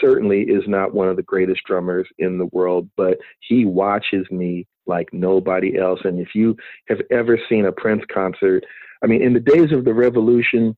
certainly 0.00 0.42
is 0.42 0.62
not 0.66 0.94
one 0.94 1.08
of 1.08 1.16
the 1.16 1.22
greatest 1.22 1.60
drummers 1.66 2.08
in 2.18 2.38
the 2.38 2.46
world, 2.46 2.88
but 2.96 3.18
he 3.40 3.66
watches 3.66 4.26
me 4.30 4.66
like 4.86 5.12
nobody 5.12 5.76
else. 5.78 6.00
And 6.04 6.18
if 6.18 6.34
you 6.34 6.56
have 6.88 7.00
ever 7.10 7.38
seen 7.48 7.66
a 7.66 7.72
Prince 7.72 8.04
concert, 8.12 8.64
I 9.02 9.06
mean, 9.06 9.22
in 9.22 9.34
the 9.34 9.40
days 9.40 9.70
of 9.72 9.84
the 9.84 9.92
Revolution, 9.92 10.74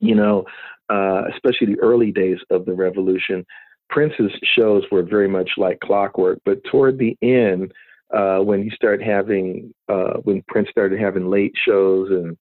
you 0.00 0.16
know, 0.16 0.44
uh, 0.88 1.22
especially 1.32 1.74
the 1.74 1.80
early 1.80 2.10
days 2.10 2.38
of 2.50 2.64
the 2.64 2.74
Revolution, 2.74 3.46
Prince's 3.90 4.32
shows 4.56 4.84
were 4.90 5.02
very 5.02 5.28
much 5.28 5.50
like 5.56 5.80
clockwork. 5.80 6.38
But 6.44 6.62
toward 6.70 6.98
the 6.98 7.16
end, 7.22 7.72
uh, 8.14 8.38
when 8.38 8.62
you 8.62 8.70
start 8.70 9.02
having, 9.02 9.74
uh, 9.88 10.14
when 10.24 10.42
Prince 10.48 10.68
started 10.70 11.00
having 11.00 11.28
late 11.28 11.54
shows 11.64 12.08
and, 12.10 12.36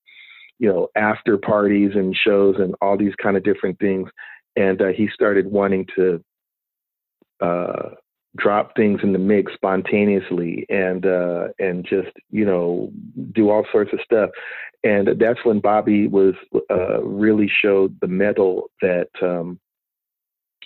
you 0.59 0.69
know, 0.69 0.87
after 0.95 1.37
parties 1.37 1.91
and 1.95 2.15
shows 2.15 2.55
and 2.59 2.75
all 2.81 2.97
these 2.97 3.15
kind 3.21 3.37
of 3.37 3.43
different 3.43 3.79
things, 3.79 4.09
and 4.55 4.81
uh, 4.81 4.87
he 4.87 5.07
started 5.13 5.47
wanting 5.47 5.85
to 5.95 6.23
uh, 7.41 7.89
drop 8.37 8.75
things 8.75 8.99
in 9.03 9.13
the 9.13 9.19
mix 9.19 9.53
spontaneously 9.53 10.65
and 10.69 11.05
uh, 11.05 11.47
and 11.59 11.85
just 11.85 12.11
you 12.29 12.45
know 12.45 12.91
do 13.31 13.49
all 13.49 13.65
sorts 13.71 13.91
of 13.93 13.99
stuff. 14.03 14.29
And 14.83 15.09
that's 15.19 15.39
when 15.43 15.59
Bobby 15.59 16.07
was 16.07 16.35
uh, 16.71 17.01
really 17.03 17.51
showed 17.61 17.99
the 17.99 18.07
metal 18.07 18.69
that 18.81 19.09
um, 19.21 19.59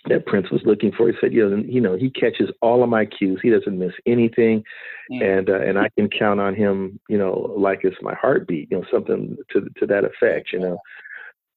that 0.09 0.25
Prince 0.25 0.49
was 0.51 0.61
looking 0.65 0.91
for. 0.91 1.07
He 1.07 1.13
said, 1.21 1.33
you 1.33 1.49
know, 1.49 1.63
you 1.65 1.81
know, 1.81 1.95
he 1.95 2.09
catches 2.09 2.49
all 2.61 2.83
of 2.83 2.89
my 2.89 3.05
cues. 3.05 3.39
He 3.41 3.49
doesn't 3.49 3.77
miss 3.77 3.93
anything, 4.05 4.63
and 5.09 5.49
uh, 5.49 5.61
and 5.61 5.77
I 5.77 5.89
can 5.97 6.09
count 6.09 6.39
on 6.39 6.55
him. 6.55 6.99
You 7.09 7.17
know, 7.17 7.53
like 7.57 7.81
it's 7.83 7.95
my 8.01 8.13
heartbeat. 8.15 8.69
You 8.71 8.79
know, 8.79 8.85
something 8.91 9.37
to 9.51 9.61
to 9.77 9.85
that 9.87 10.03
effect. 10.05 10.51
You 10.51 10.59
know. 10.59 10.79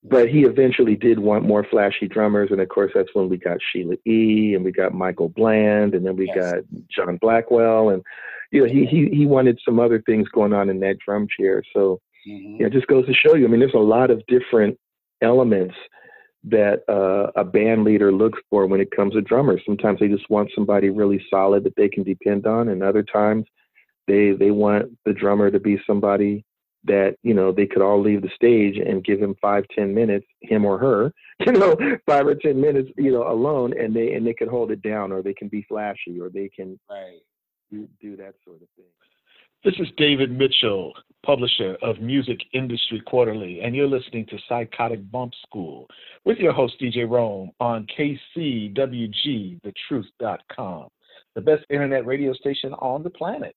But 0.09 0.29
he 0.29 0.43
eventually 0.43 0.95
did 0.95 1.19
want 1.19 1.45
more 1.45 1.65
flashy 1.69 2.07
drummers, 2.07 2.51
and 2.53 2.61
of 2.61 2.69
course 2.69 2.93
that's 2.95 3.09
when 3.15 3.29
we 3.29 3.39
got 3.39 3.59
Sheila 3.73 3.97
E. 4.07 4.55
and 4.55 4.65
we 4.65 4.71
got 4.71 4.95
Michael 4.95 5.31
Bland, 5.31 5.95
and 5.95 6.07
then 6.07 6.17
we 6.17 6.27
Yes. 6.27 6.37
got 6.37 6.59
John 6.89 7.17
Blackwell, 7.17 7.89
and 7.89 8.03
you 8.53 8.61
know 8.61 8.73
he 8.73 8.87
he 8.87 9.09
he 9.09 9.27
wanted 9.27 9.59
some 9.65 9.81
other 9.81 10.01
things 10.03 10.29
going 10.29 10.53
on 10.53 10.71
in 10.71 10.79
that 10.81 10.99
drum 11.05 11.27
chair. 11.37 11.65
So 11.73 12.01
Mhm. 12.29 12.61
yeah, 12.61 12.67
it 12.67 12.73
just 12.73 12.87
goes 12.87 13.07
to 13.07 13.15
show 13.15 13.35
you. 13.35 13.47
I 13.47 13.49
mean, 13.49 13.59
there's 13.59 13.75
a 13.75 13.79
lot 13.79 14.11
of 14.11 14.25
different 14.27 14.79
elements 15.23 15.75
that 16.47 16.83
uh, 16.89 17.31
a 17.39 17.45
band 17.45 17.85
leader 17.85 18.13
looks 18.13 18.39
for 18.49 18.67
when 18.67 18.81
it 18.81 18.91
comes 18.93 19.15
to 19.15 19.21
drummers. 19.21 19.61
Sometimes 19.67 19.99
they 19.99 20.09
just 20.09 20.31
want 20.31 20.51
somebody 20.55 20.91
really 20.91 21.25
solid 21.29 21.65
that 21.65 21.75
they 21.77 21.89
can 21.89 22.05
depend 22.05 22.47
on, 22.47 22.69
and 22.69 22.83
other 22.83 23.03
times 23.03 23.45
they 24.07 24.33
they 24.33 24.53
want 24.53 24.97
the 25.05 25.13
drummer 25.13 25.51
to 25.51 25.59
be 25.59 25.81
somebody 25.87 26.45
that 26.85 27.17
you 27.25 27.35
know 27.35 27.51
they 27.51 27.67
could 27.67 27.83
all 27.83 28.01
leave 28.01 28.23
the 28.23 28.31
stage 28.35 28.77
and 28.79 29.05
give 29.05 29.21
him 29.21 29.35
five 29.43 29.65
ten 29.75 29.93
minutes, 29.93 30.27
him 30.41 30.65
or 30.65 30.79
her, 30.79 31.13
you 31.47 31.53
know, 31.53 31.77
five 32.07 32.27
or 32.27 32.37
ten 32.37 32.61
minutes, 32.61 32.91
you 32.97 33.11
know, 33.11 33.29
alone, 33.29 33.75
and 33.79 33.95
they 33.95 34.15
and 34.15 34.25
they 34.25 34.35
can 34.35 34.49
hold 34.49 34.71
it 34.71 34.83
down, 34.83 35.11
or 35.11 35.23
they 35.23 35.35
can 35.35 35.49
be 35.49 35.63
flashy, 35.69 36.21
or 36.21 36.29
they 36.31 36.49
can 36.49 36.79
Right. 36.89 37.21
do, 37.73 37.89
do 38.01 38.17
that 38.17 38.35
sort 38.45 38.63
of 38.63 38.69
thing. 38.77 38.87
This 39.67 39.81
is 39.81 39.89
David 39.97 40.31
Mitchell, 40.31 40.93
publisher 41.25 41.77
of 41.83 42.01
Music 42.01 42.39
Industry 42.55 43.03
Quarterly, 43.05 43.63
and 43.63 43.75
you're 43.75 43.89
listening 43.89 44.25
to 44.27 44.39
Psychotic 44.49 45.11
Bump 45.11 45.33
School 45.45 45.89
with 46.25 46.39
your 46.39 46.53
host, 46.53 46.75
DJ 46.81 47.11
Rome, 47.11 47.51
on 47.59 47.85
KCWG, 47.99 49.61
the 51.35 51.41
best 51.41 51.65
internet 51.69 52.07
radio 52.07 52.33
station 52.33 52.75
on 52.75 53.03
the 53.03 53.11
planet. 53.11 53.57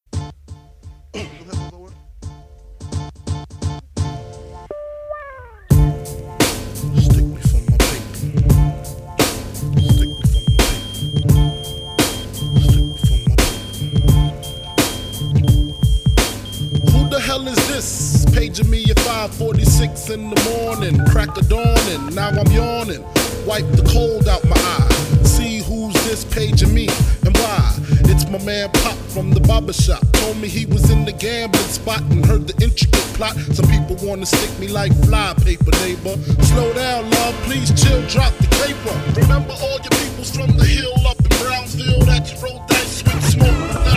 Paging 18.50 18.72
me 18.72 18.84
at 18.90 19.00
546 19.02 20.10
in 20.10 20.32
the 20.32 20.42
morning. 20.50 20.98
Crack 21.12 21.38
of 21.38 21.48
dawning, 21.48 22.16
now 22.16 22.30
I'm 22.30 22.52
yawning. 22.52 23.06
Wipe 23.46 23.70
the 23.78 23.86
cold 23.94 24.28
out 24.28 24.44
my 24.46 24.58
eye. 24.58 24.90
See 25.22 25.60
who's 25.60 25.94
this 26.10 26.26
paging 26.26 26.74
me 26.74 26.90
and 27.28 27.38
why. 27.38 27.78
It's 28.10 28.28
my 28.28 28.44
man 28.44 28.72
Pop 28.72 28.98
from 29.14 29.30
the 29.30 29.40
barber 29.40 29.72
shop. 29.72 30.02
Told 30.14 30.38
me 30.38 30.48
he 30.48 30.66
was 30.66 30.90
in 30.90 31.06
the 31.06 31.12
gambling 31.12 31.62
spot 31.70 32.02
and 32.10 32.26
heard 32.26 32.48
the 32.48 32.58
intricate 32.64 33.06
plot. 33.14 33.38
Some 33.54 33.70
people 33.70 33.96
wanna 34.02 34.26
stick 34.26 34.50
me 34.58 34.68
like 34.68 34.94
fly 35.06 35.36
paper, 35.46 35.70
neighbor. 35.86 36.18
Slow 36.42 36.74
down, 36.74 37.08
love, 37.12 37.36
please 37.46 37.70
chill, 37.80 38.02
drop 38.10 38.34
the 38.42 38.50
caper. 38.66 38.98
Remember 39.22 39.54
all 39.62 39.78
your 39.78 39.94
peoples 40.02 40.34
from 40.36 40.58
the 40.58 40.66
hill 40.66 40.98
up 41.06 41.20
in 41.22 41.38
Brownsville 41.38 42.02
that 42.10 42.26
you 42.34 42.42
rolled 42.42 42.66
dice 42.66 43.04
with, 43.04 43.24
smoke 43.30 43.89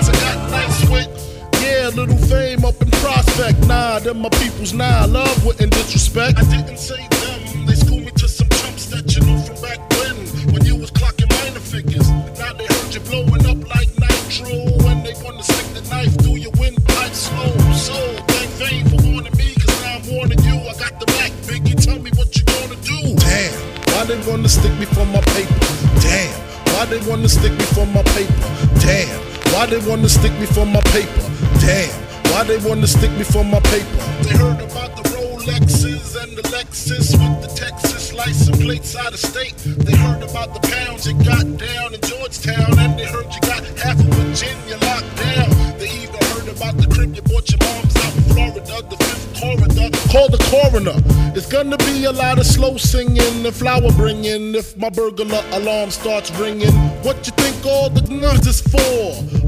Yeah, 1.82 1.88
little 1.98 2.16
fame 2.30 2.64
up 2.64 2.80
in 2.80 2.88
prospect. 3.02 3.66
Nah, 3.66 3.98
them 3.98 4.22
my 4.22 4.28
peoples. 4.38 4.72
Nah, 4.72 5.04
love 5.06 5.44
wouldn't 5.44 5.72
disrespect. 5.72 6.38
I 6.38 6.42
didn't 6.42 6.78
say 6.78 7.08
them. 7.10 7.66
They 7.66 7.74
schooled 7.74 8.04
me 8.04 8.12
to 8.22 8.28
some 8.28 8.46
chumps 8.50 8.86
that 8.94 9.10
you 9.10 9.26
knew 9.26 9.42
from 9.42 9.58
back 9.58 9.82
when, 9.98 10.14
when 10.54 10.64
you 10.64 10.76
was 10.76 10.92
clocking 10.92 11.26
minor 11.42 11.58
figures. 11.58 12.08
Now 12.38 12.54
they 12.54 12.70
heard 12.70 12.94
you 12.94 13.00
blowing 13.10 13.44
up 13.50 13.58
like 13.74 13.90
nitro, 13.98 14.54
and 14.94 15.02
they 15.02 15.14
wanna 15.26 15.42
stick 15.42 15.66
the 15.74 15.82
knife 15.90 16.14
through 16.22 16.38
your 16.38 16.52
windpipe 16.54 17.14
slow. 17.18 17.50
So 17.74 17.98
thank 18.30 18.50
fame 18.62 18.86
for 18.86 19.02
warning 19.02 19.34
me, 19.34 19.50
'cause 19.58 19.74
now 19.82 19.98
I'm 19.98 20.06
warning 20.06 20.38
you. 20.46 20.54
I 20.62 20.74
got 20.78 21.00
the 21.00 21.06
back, 21.18 21.32
Biggie. 21.50 21.74
Tell 21.82 21.98
me 21.98 22.12
what 22.14 22.30
you 22.36 22.44
gonna 22.46 22.78
do. 22.86 23.16
Damn, 23.26 23.58
why 23.90 24.04
they 24.06 24.22
wanna 24.30 24.48
stick 24.48 24.70
me 24.78 24.86
for 24.86 25.06
my 25.06 25.20
paper? 25.34 25.66
Damn, 25.98 26.30
why 26.78 26.84
they 26.86 27.02
wanna 27.10 27.28
stick 27.28 27.50
me 27.58 27.66
for 27.74 27.86
my 27.86 28.04
paper? 28.14 28.46
Damn. 28.78 29.32
Why 29.52 29.66
they 29.66 29.80
wanna 29.80 30.08
stick 30.08 30.32
me 30.40 30.46
for 30.46 30.64
my 30.64 30.80
paper? 30.96 31.20
Damn. 31.62 31.90
Why 32.32 32.42
they 32.42 32.58
wanna 32.58 32.88
stick 32.88 33.12
me 33.12 33.22
for 33.22 33.44
my 33.44 33.60
paper? 33.60 34.02
They 34.26 34.36
heard 34.36 34.60
about 34.60 34.96
the 34.96 35.04
Rolexes 35.14 36.20
and 36.20 36.36
the 36.36 36.42
Lexus 36.50 37.12
with 37.12 37.40
the 37.40 37.52
Texas 37.54 38.12
license 38.12 38.60
plates 38.60 38.96
out 38.96 39.12
of 39.12 39.20
state. 39.20 39.54
They 39.58 39.94
heard 39.94 40.24
about 40.24 40.54
the 40.54 40.60
pounds 40.68 41.06
you 41.06 41.14
got 41.22 41.46
down 41.56 41.94
in 41.94 42.00
Georgetown, 42.00 42.78
and 42.80 42.98
they 42.98 43.06
heard 43.06 43.32
you 43.32 43.40
got 43.42 43.62
half 43.78 43.94
of 44.00 44.06
Virginia 44.06 44.76
locked 44.82 45.14
down. 45.16 45.78
They 45.78 45.90
even 46.02 46.22
heard 46.34 46.48
about 46.48 46.78
the 46.78 46.88
crib 46.92 47.14
you 47.14 47.22
bought 47.22 47.48
your 47.48 47.60
mom's 47.62 47.96
out 47.96 48.16
in 48.16 48.22
Florida, 48.34 48.60
the 48.90 49.21
corridor. 49.42 49.90
Call 50.08 50.28
the 50.28 50.38
coroner. 50.50 50.94
It's 51.34 51.48
gonna 51.50 51.76
be 51.78 52.04
a 52.04 52.12
lot 52.12 52.38
of 52.38 52.46
slow 52.46 52.76
singing 52.76 53.46
and 53.46 53.54
flower 53.54 53.90
bringing 53.92 54.54
if 54.54 54.76
my 54.76 54.90
burglar 54.90 55.42
alarm 55.52 55.90
starts 55.90 56.30
ringing. 56.38 56.72
What 57.02 57.26
you 57.26 57.32
think 57.42 57.66
all 57.66 57.90
the 57.90 58.02
guns 58.02 58.46
is 58.46 58.60
for? 58.60 59.02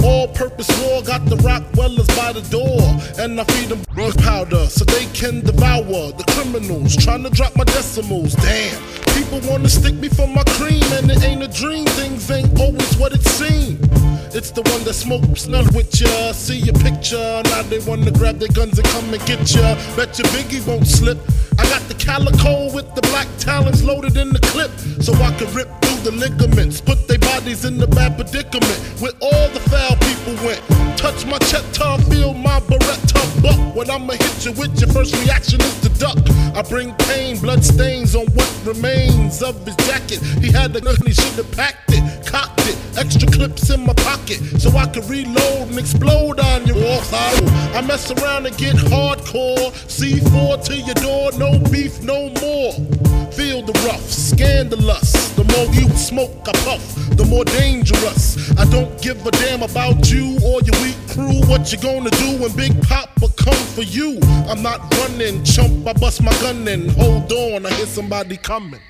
All 0.04 0.26
purpose 0.28 0.68
war 0.82 1.02
got 1.02 1.24
the 1.26 1.36
Rottweilers 1.36 2.10
by 2.16 2.32
the 2.32 2.42
door, 2.50 2.80
and 3.22 3.40
I 3.40 3.44
feed 3.44 3.68
them 3.68 3.84
powder 4.18 4.66
so 4.66 4.84
they 4.84 5.06
can 5.12 5.40
devour 5.40 6.12
the 6.18 6.24
criminals 6.34 6.96
trying 6.96 7.22
to 7.22 7.30
drop 7.30 7.54
my 7.56 7.64
decimals. 7.64 8.34
Damn, 8.34 8.82
people 9.14 9.40
wanna 9.48 9.68
stick 9.68 9.94
me 9.94 10.08
for 10.08 10.26
my 10.26 10.44
cream, 10.58 10.82
and 10.98 11.10
it 11.10 11.22
ain't 11.22 11.42
a 11.42 11.48
dream. 11.48 11.86
Things 11.86 12.30
ain't 12.30 12.58
always 12.58 12.96
what 12.96 13.12
it 13.12 13.22
seems. 13.22 13.78
It's 14.34 14.50
the 14.50 14.62
one 14.62 14.82
that 14.82 14.94
smokes 14.94 15.46
none 15.46 15.66
with 15.78 15.94
ya. 15.94 16.32
See 16.32 16.58
your 16.58 16.74
picture, 16.74 17.40
now 17.44 17.62
they 17.62 17.78
wanna 17.78 18.10
grab 18.10 18.40
their 18.40 18.50
guns 18.50 18.76
and 18.76 18.88
come 18.88 19.14
and 19.14 19.24
get 19.26 19.38
ya. 19.54 19.78
Bet 19.94 20.18
your 20.18 20.26
Biggie 20.34 20.66
won't 20.66 20.88
slip. 20.88 21.18
I 21.56 21.62
got 21.70 21.82
the 21.86 21.94
calico 21.94 22.66
with 22.74 22.92
the 22.96 23.02
black 23.14 23.28
talons 23.38 23.84
loaded 23.84 24.16
in 24.16 24.30
the 24.30 24.40
clip, 24.50 24.72
so 25.00 25.14
I 25.22 25.30
can 25.38 25.46
rip 25.54 25.70
through 25.82 26.10
the 26.10 26.10
ligaments. 26.10 26.80
Put 26.80 27.06
their 27.06 27.20
bodies 27.20 27.64
in 27.64 27.78
the 27.78 27.86
bad 27.86 28.16
predicament 28.16 28.78
where 28.98 29.14
all 29.22 29.48
the 29.54 29.62
foul 29.70 29.94
people 30.02 30.34
went. 30.42 30.62
Touch 30.98 31.24
my 31.26 31.38
cheddar, 31.46 32.02
feel 32.10 32.34
my 32.34 32.58
beretta 32.66 33.22
buck. 33.40 33.76
When 33.76 33.88
I'ma 33.88 34.14
hit 34.14 34.46
you 34.46 34.52
with 34.58 34.74
your 34.80 34.90
first 34.90 35.14
reaction 35.22 35.60
is 35.60 35.80
to 35.82 35.90
duck. 35.90 36.18
I 36.58 36.62
bring 36.62 36.92
pain, 37.06 37.38
blood 37.38 37.64
stains 37.64 38.16
on 38.16 38.26
what 38.34 38.50
remains 38.66 39.42
of 39.42 39.54
his 39.64 39.76
jacket. 39.86 40.18
He 40.42 40.50
had 40.50 40.72
the 40.72 40.80
gun, 40.80 40.96
he 41.06 41.12
should 41.12 41.38
have 41.38 41.52
packed 41.52 41.92
it, 41.92 42.02
it. 42.02 42.23
Extra 42.96 43.28
clips 43.30 43.70
in 43.70 43.84
my 43.84 43.92
pocket 43.94 44.38
so 44.60 44.70
I 44.76 44.86
can 44.86 45.06
reload 45.08 45.68
and 45.68 45.78
explode 45.78 46.38
on 46.38 46.66
your 46.66 46.76
walls. 46.76 47.12
I 47.12 47.82
mess 47.86 48.10
around 48.12 48.46
and 48.46 48.56
get 48.56 48.76
hardcore. 48.76 49.72
C4 49.88 50.64
to 50.66 50.76
your 50.76 50.94
door, 50.94 51.32
no 51.38 51.58
beef, 51.70 52.02
no 52.02 52.30
more. 52.40 52.72
Feel 53.32 53.62
the 53.62 53.72
rough, 53.86 54.08
scandalous. 54.08 55.12
The 55.34 55.44
more 55.44 55.66
you 55.74 55.88
smoke, 55.96 56.46
I 56.46 56.52
puff, 56.64 56.94
the 57.16 57.24
more 57.24 57.44
dangerous. 57.44 58.56
I 58.56 58.64
don't 58.66 59.00
give 59.02 59.26
a 59.26 59.30
damn 59.32 59.62
about 59.62 60.10
you 60.10 60.38
or 60.44 60.62
your 60.62 60.80
weak 60.82 60.96
crew. 61.08 61.40
What 61.48 61.72
you 61.72 61.78
gonna 61.78 62.10
do 62.10 62.38
when 62.38 62.54
Big 62.56 62.80
Papa 62.86 63.26
come 63.36 63.62
for 63.74 63.82
you? 63.82 64.20
I'm 64.48 64.62
not 64.62 64.80
running, 64.98 65.42
chump. 65.44 65.86
I 65.86 65.92
bust 65.94 66.22
my 66.22 66.32
gun 66.40 66.66
and 66.68 66.90
hold 66.92 67.32
on. 67.32 67.66
I 67.66 67.70
hear 67.70 67.86
somebody 67.86 68.36
coming. 68.36 68.80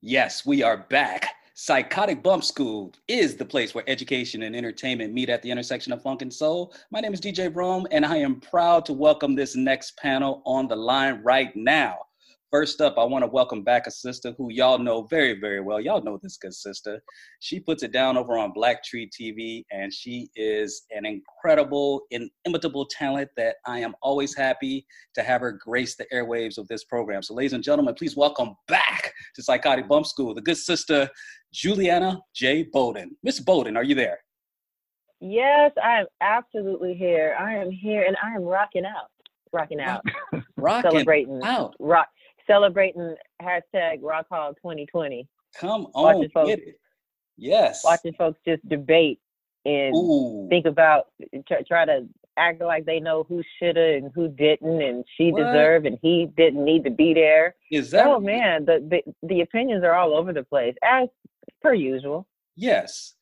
Yes, 0.00 0.46
we 0.46 0.62
are 0.62 0.76
back. 0.76 1.35
Psychotic 1.58 2.22
Bump 2.22 2.44
School 2.44 2.92
is 3.08 3.34
the 3.34 3.44
place 3.46 3.74
where 3.74 3.82
education 3.88 4.42
and 4.42 4.54
entertainment 4.54 5.14
meet 5.14 5.30
at 5.30 5.40
the 5.40 5.50
intersection 5.50 5.90
of 5.90 6.02
funk 6.02 6.20
and 6.20 6.30
soul. 6.30 6.74
My 6.90 7.00
name 7.00 7.14
is 7.14 7.20
DJ 7.22 7.50
Rome, 7.50 7.86
and 7.90 8.04
I 8.04 8.18
am 8.18 8.42
proud 8.42 8.84
to 8.84 8.92
welcome 8.92 9.34
this 9.34 9.56
next 9.56 9.96
panel 9.96 10.42
on 10.44 10.68
the 10.68 10.76
line 10.76 11.22
right 11.24 11.56
now. 11.56 11.96
First 12.52 12.80
up, 12.80 12.96
I 12.96 13.04
want 13.04 13.24
to 13.24 13.26
welcome 13.26 13.62
back 13.62 13.88
a 13.88 13.90
sister 13.90 14.32
who 14.38 14.52
y'all 14.52 14.78
know 14.78 15.02
very, 15.02 15.40
very 15.40 15.60
well. 15.60 15.80
Y'all 15.80 16.02
know 16.02 16.18
this 16.22 16.36
good 16.36 16.54
sister. 16.54 17.02
She 17.40 17.58
puts 17.58 17.82
it 17.82 17.90
down 17.90 18.16
over 18.16 18.38
on 18.38 18.52
Black 18.52 18.84
Tree 18.84 19.10
TV, 19.10 19.64
and 19.72 19.92
she 19.92 20.30
is 20.36 20.84
an 20.90 21.04
incredible, 21.04 22.02
inimitable 22.10 22.86
talent 22.86 23.30
that 23.36 23.56
I 23.66 23.80
am 23.80 23.96
always 24.00 24.36
happy 24.36 24.86
to 25.14 25.22
have 25.22 25.40
her 25.40 25.52
grace 25.52 25.96
the 25.96 26.06
airwaves 26.14 26.56
of 26.56 26.68
this 26.68 26.84
program. 26.84 27.22
So, 27.22 27.34
ladies 27.34 27.52
and 27.52 27.64
gentlemen, 27.64 27.94
please 27.94 28.16
welcome 28.16 28.54
back 28.68 29.12
to 29.34 29.42
Psychotic 29.42 29.88
Bump 29.88 30.06
School 30.06 30.32
the 30.32 30.40
good 30.40 30.56
sister 30.56 31.10
Juliana 31.56 32.20
Jai 32.34 32.66
Bolden. 32.70 33.16
Miss 33.22 33.40
Bolden, 33.40 33.78
are 33.78 33.82
you 33.82 33.94
there? 33.94 34.18
Yes, 35.22 35.72
I 35.82 36.00
am 36.00 36.06
absolutely 36.20 36.92
here. 36.92 37.34
I 37.40 37.54
am 37.54 37.70
here 37.70 38.04
and 38.06 38.14
I 38.22 38.36
am 38.36 38.42
rocking 38.42 38.84
out. 38.84 39.10
Rocking 39.54 39.80
out. 39.80 40.04
Rocking 40.58 40.90
celebrating 40.90 41.40
out. 41.42 41.74
Rock 41.80 42.08
celebrating 42.46 43.16
hashtag 43.40 44.00
Rock 44.02 44.26
Hall 44.30 44.52
2020. 44.52 45.26
Come 45.58 45.86
on, 45.94 46.16
Watching 46.16 46.30
folks, 46.30 46.48
get 46.50 46.58
it. 46.58 46.78
Yes. 47.38 47.82
watching 47.82 48.12
folks 48.18 48.38
just 48.46 48.66
debate 48.68 49.18
and 49.64 49.94
Ooh. 49.96 50.46
think 50.50 50.66
about 50.66 51.06
try, 51.48 51.62
try 51.66 51.86
to 51.86 52.06
act 52.36 52.60
like 52.60 52.84
they 52.84 53.00
know 53.00 53.24
who 53.26 53.42
shoulda 53.58 53.94
and 53.94 54.10
who 54.14 54.28
didn't 54.28 54.82
and 54.82 55.04
she 55.16 55.32
What? 55.32 55.38
deserved 55.38 55.86
and 55.86 55.98
he 56.02 56.28
didn't 56.36 56.62
need 56.62 56.84
to 56.84 56.90
be 56.90 57.14
there. 57.14 57.54
Is 57.72 57.90
that 57.92 58.06
oh 58.06 58.20
man, 58.20 58.66
the, 58.66 58.86
the 58.90 59.26
the 59.26 59.40
opinions 59.40 59.84
are 59.84 59.94
all 59.94 60.14
over 60.14 60.34
the 60.34 60.44
place 60.44 60.74
as 60.84 61.08
per 61.60 61.74
usual. 61.74 62.26
Yes. 62.56 63.14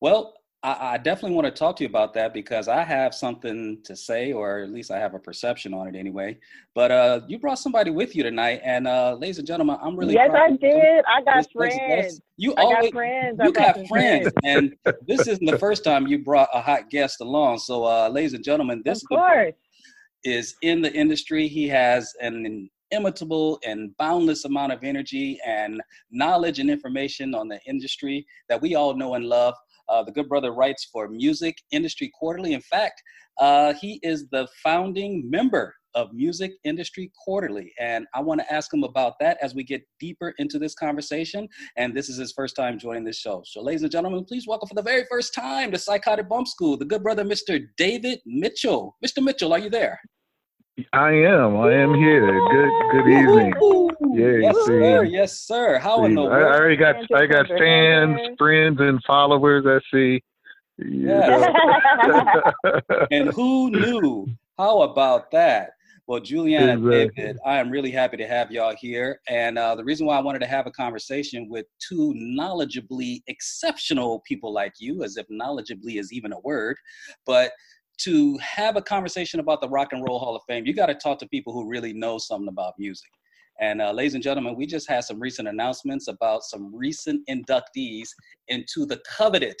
Well, 0.00 0.34
I, 0.62 0.94
I 0.94 0.98
definitely 0.98 1.34
want 1.34 1.46
to 1.46 1.50
talk 1.50 1.76
to 1.76 1.84
you 1.84 1.88
about 1.88 2.14
that 2.14 2.32
because 2.32 2.68
I 2.68 2.82
have 2.84 3.14
something 3.14 3.78
to 3.84 3.96
say, 3.96 4.32
or 4.32 4.60
at 4.60 4.70
least 4.70 4.90
I 4.90 4.98
have 4.98 5.14
a 5.14 5.18
perception 5.18 5.74
on 5.74 5.88
it 5.88 5.96
anyway. 5.98 6.38
But 6.74 6.90
uh, 6.90 7.20
you 7.26 7.38
brought 7.38 7.58
somebody 7.58 7.90
with 7.90 8.14
you 8.14 8.22
tonight, 8.22 8.60
and 8.64 8.86
uh, 8.86 9.14
ladies 9.14 9.38
and 9.38 9.46
gentlemen, 9.46 9.76
I'm 9.82 9.96
really 9.96 10.14
yes, 10.14 10.30
I 10.32 10.50
did. 10.50 11.04
I 11.06 11.22
got 11.22 11.50
friends. 11.52 12.20
You 12.36 12.54
I 12.56 12.62
always 12.62 12.82
got 12.84 12.92
friends. 12.92 13.40
I 13.40 13.44
you 13.44 13.52
got 13.52 13.74
some 13.76 13.86
friends, 13.86 14.28
and 14.44 14.74
this 15.06 15.26
isn't 15.26 15.44
the 15.44 15.58
first 15.58 15.84
time 15.84 16.06
you 16.06 16.18
brought 16.18 16.48
a 16.54 16.60
hot 16.60 16.90
guest 16.90 17.20
along. 17.20 17.58
So, 17.58 17.84
uh, 17.84 18.08
ladies 18.08 18.34
and 18.34 18.44
gentlemen, 18.44 18.82
this 18.84 19.02
Of 19.02 19.08
course. 19.08 19.54
is 20.24 20.54
in 20.62 20.80
the 20.80 20.92
industry. 20.92 21.48
He 21.48 21.68
has 21.68 22.12
an 22.20 22.70
inimitable 22.92 23.58
and 23.64 23.96
boundless 23.96 24.44
amount 24.44 24.72
of 24.72 24.84
energy 24.84 25.40
and 25.44 25.82
knowledge 26.10 26.58
and 26.58 26.70
information 26.70 27.34
on 27.34 27.48
the 27.48 27.58
industry 27.66 28.26
that 28.48 28.60
we 28.60 28.74
all 28.74 28.94
know 28.94 29.14
and 29.14 29.24
love. 29.24 29.54
Uh, 29.88 30.02
the 30.02 30.12
good 30.12 30.28
brother 30.28 30.52
writes 30.52 30.84
for 30.84 31.08
Music 31.08 31.56
Industry 31.72 32.12
Quarterly. 32.14 32.52
In 32.52 32.60
fact, 32.60 33.02
uh, 33.40 33.74
he 33.74 33.98
is 34.02 34.28
the 34.28 34.46
founding 34.62 35.28
member 35.28 35.74
of 35.94 36.12
Music 36.12 36.52
Industry 36.64 37.10
Quarterly. 37.22 37.72
And 37.78 38.06
I 38.14 38.20
want 38.20 38.40
to 38.40 38.52
ask 38.52 38.72
him 38.72 38.84
about 38.84 39.14
that 39.20 39.38
as 39.42 39.54
we 39.54 39.64
get 39.64 39.82
deeper 40.00 40.34
into 40.38 40.58
this 40.58 40.74
conversation. 40.74 41.48
And 41.76 41.94
this 41.94 42.08
is 42.08 42.16
his 42.16 42.32
first 42.32 42.56
time 42.56 42.78
joining 42.78 43.04
this 43.04 43.18
show. 43.18 43.42
So, 43.44 43.60
ladies 43.60 43.82
and 43.82 43.92
gentlemen, 43.92 44.24
please 44.24 44.46
welcome 44.46 44.68
for 44.68 44.74
the 44.74 44.82
very 44.82 45.04
first 45.10 45.34
time 45.34 45.70
to 45.72 45.78
Psychotic 45.78 46.28
Bump 46.28 46.48
School, 46.48 46.76
the 46.76 46.84
good 46.84 47.02
brother, 47.02 47.24
Mr. 47.24 47.66
David 47.76 48.20
Mitchell. 48.24 48.96
Mr. 49.04 49.22
Mitchell, 49.22 49.52
are 49.52 49.58
you 49.58 49.70
there? 49.70 50.00
I 50.92 51.10
am. 51.10 51.56
I 51.58 51.72
am 51.74 51.94
here. 51.94 52.26
Good. 52.50 52.70
Good 52.92 53.08
evening. 53.08 53.52
Yeah. 54.14 54.38
Yes, 54.40 54.56
see, 54.56 54.62
sir. 54.64 55.04
Yes, 55.04 55.40
sir. 55.40 55.78
How 55.78 56.04
in 56.04 56.12
see, 56.12 56.14
the 56.16 56.22
I, 56.22 56.40
I 56.40 56.58
already 56.58 56.76
got. 56.76 56.96
I 57.14 57.26
got 57.26 57.46
fans, 57.48 58.18
friends, 58.38 58.80
and 58.80 59.02
followers. 59.04 59.66
I 59.66 59.80
see. 59.94 60.22
and 63.10 63.28
who 63.28 63.70
knew? 63.70 64.26
How 64.56 64.82
about 64.82 65.30
that? 65.32 65.72
Well, 66.06 66.20
Juliana 66.20 66.72
and 66.72 66.86
Exactly. 66.86 67.22
David, 67.22 67.38
I 67.46 67.58
am 67.58 67.70
really 67.70 67.90
happy 67.90 68.16
to 68.16 68.26
have 68.26 68.50
y'all 68.50 68.74
here. 68.74 69.20
And 69.28 69.58
uh, 69.58 69.74
the 69.76 69.84
reason 69.84 70.06
why 70.06 70.16
I 70.16 70.20
wanted 70.20 70.40
to 70.40 70.46
have 70.46 70.66
a 70.66 70.70
conversation 70.70 71.48
with 71.48 71.66
two 71.86 72.14
knowledgeably 72.16 73.22
exceptional 73.28 74.20
people 74.26 74.52
like 74.52 74.72
you, 74.80 75.04
as 75.04 75.16
if 75.16 75.26
knowledgeably 75.28 76.00
is 76.00 76.12
even 76.12 76.32
a 76.32 76.40
word, 76.40 76.76
but 77.24 77.52
to 78.04 78.36
have 78.38 78.76
a 78.76 78.82
conversation 78.82 79.40
about 79.40 79.60
the 79.60 79.68
Rock 79.68 79.92
and 79.92 80.04
Roll 80.06 80.18
Hall 80.18 80.36
of 80.36 80.42
Fame, 80.48 80.66
you 80.66 80.74
got 80.74 80.86
to 80.86 80.94
talk 80.94 81.18
to 81.20 81.28
people 81.28 81.52
who 81.52 81.68
really 81.68 81.92
know 81.92 82.18
something 82.18 82.48
about 82.48 82.74
music. 82.78 83.08
And 83.60 83.80
uh, 83.80 83.92
ladies 83.92 84.14
and 84.14 84.22
gentlemen, 84.22 84.56
we 84.56 84.66
just 84.66 84.88
had 84.88 85.04
some 85.04 85.20
recent 85.20 85.46
announcements 85.46 86.08
about 86.08 86.42
some 86.42 86.74
recent 86.74 87.22
inductees 87.28 88.08
into 88.48 88.86
the 88.86 89.00
coveted 89.16 89.56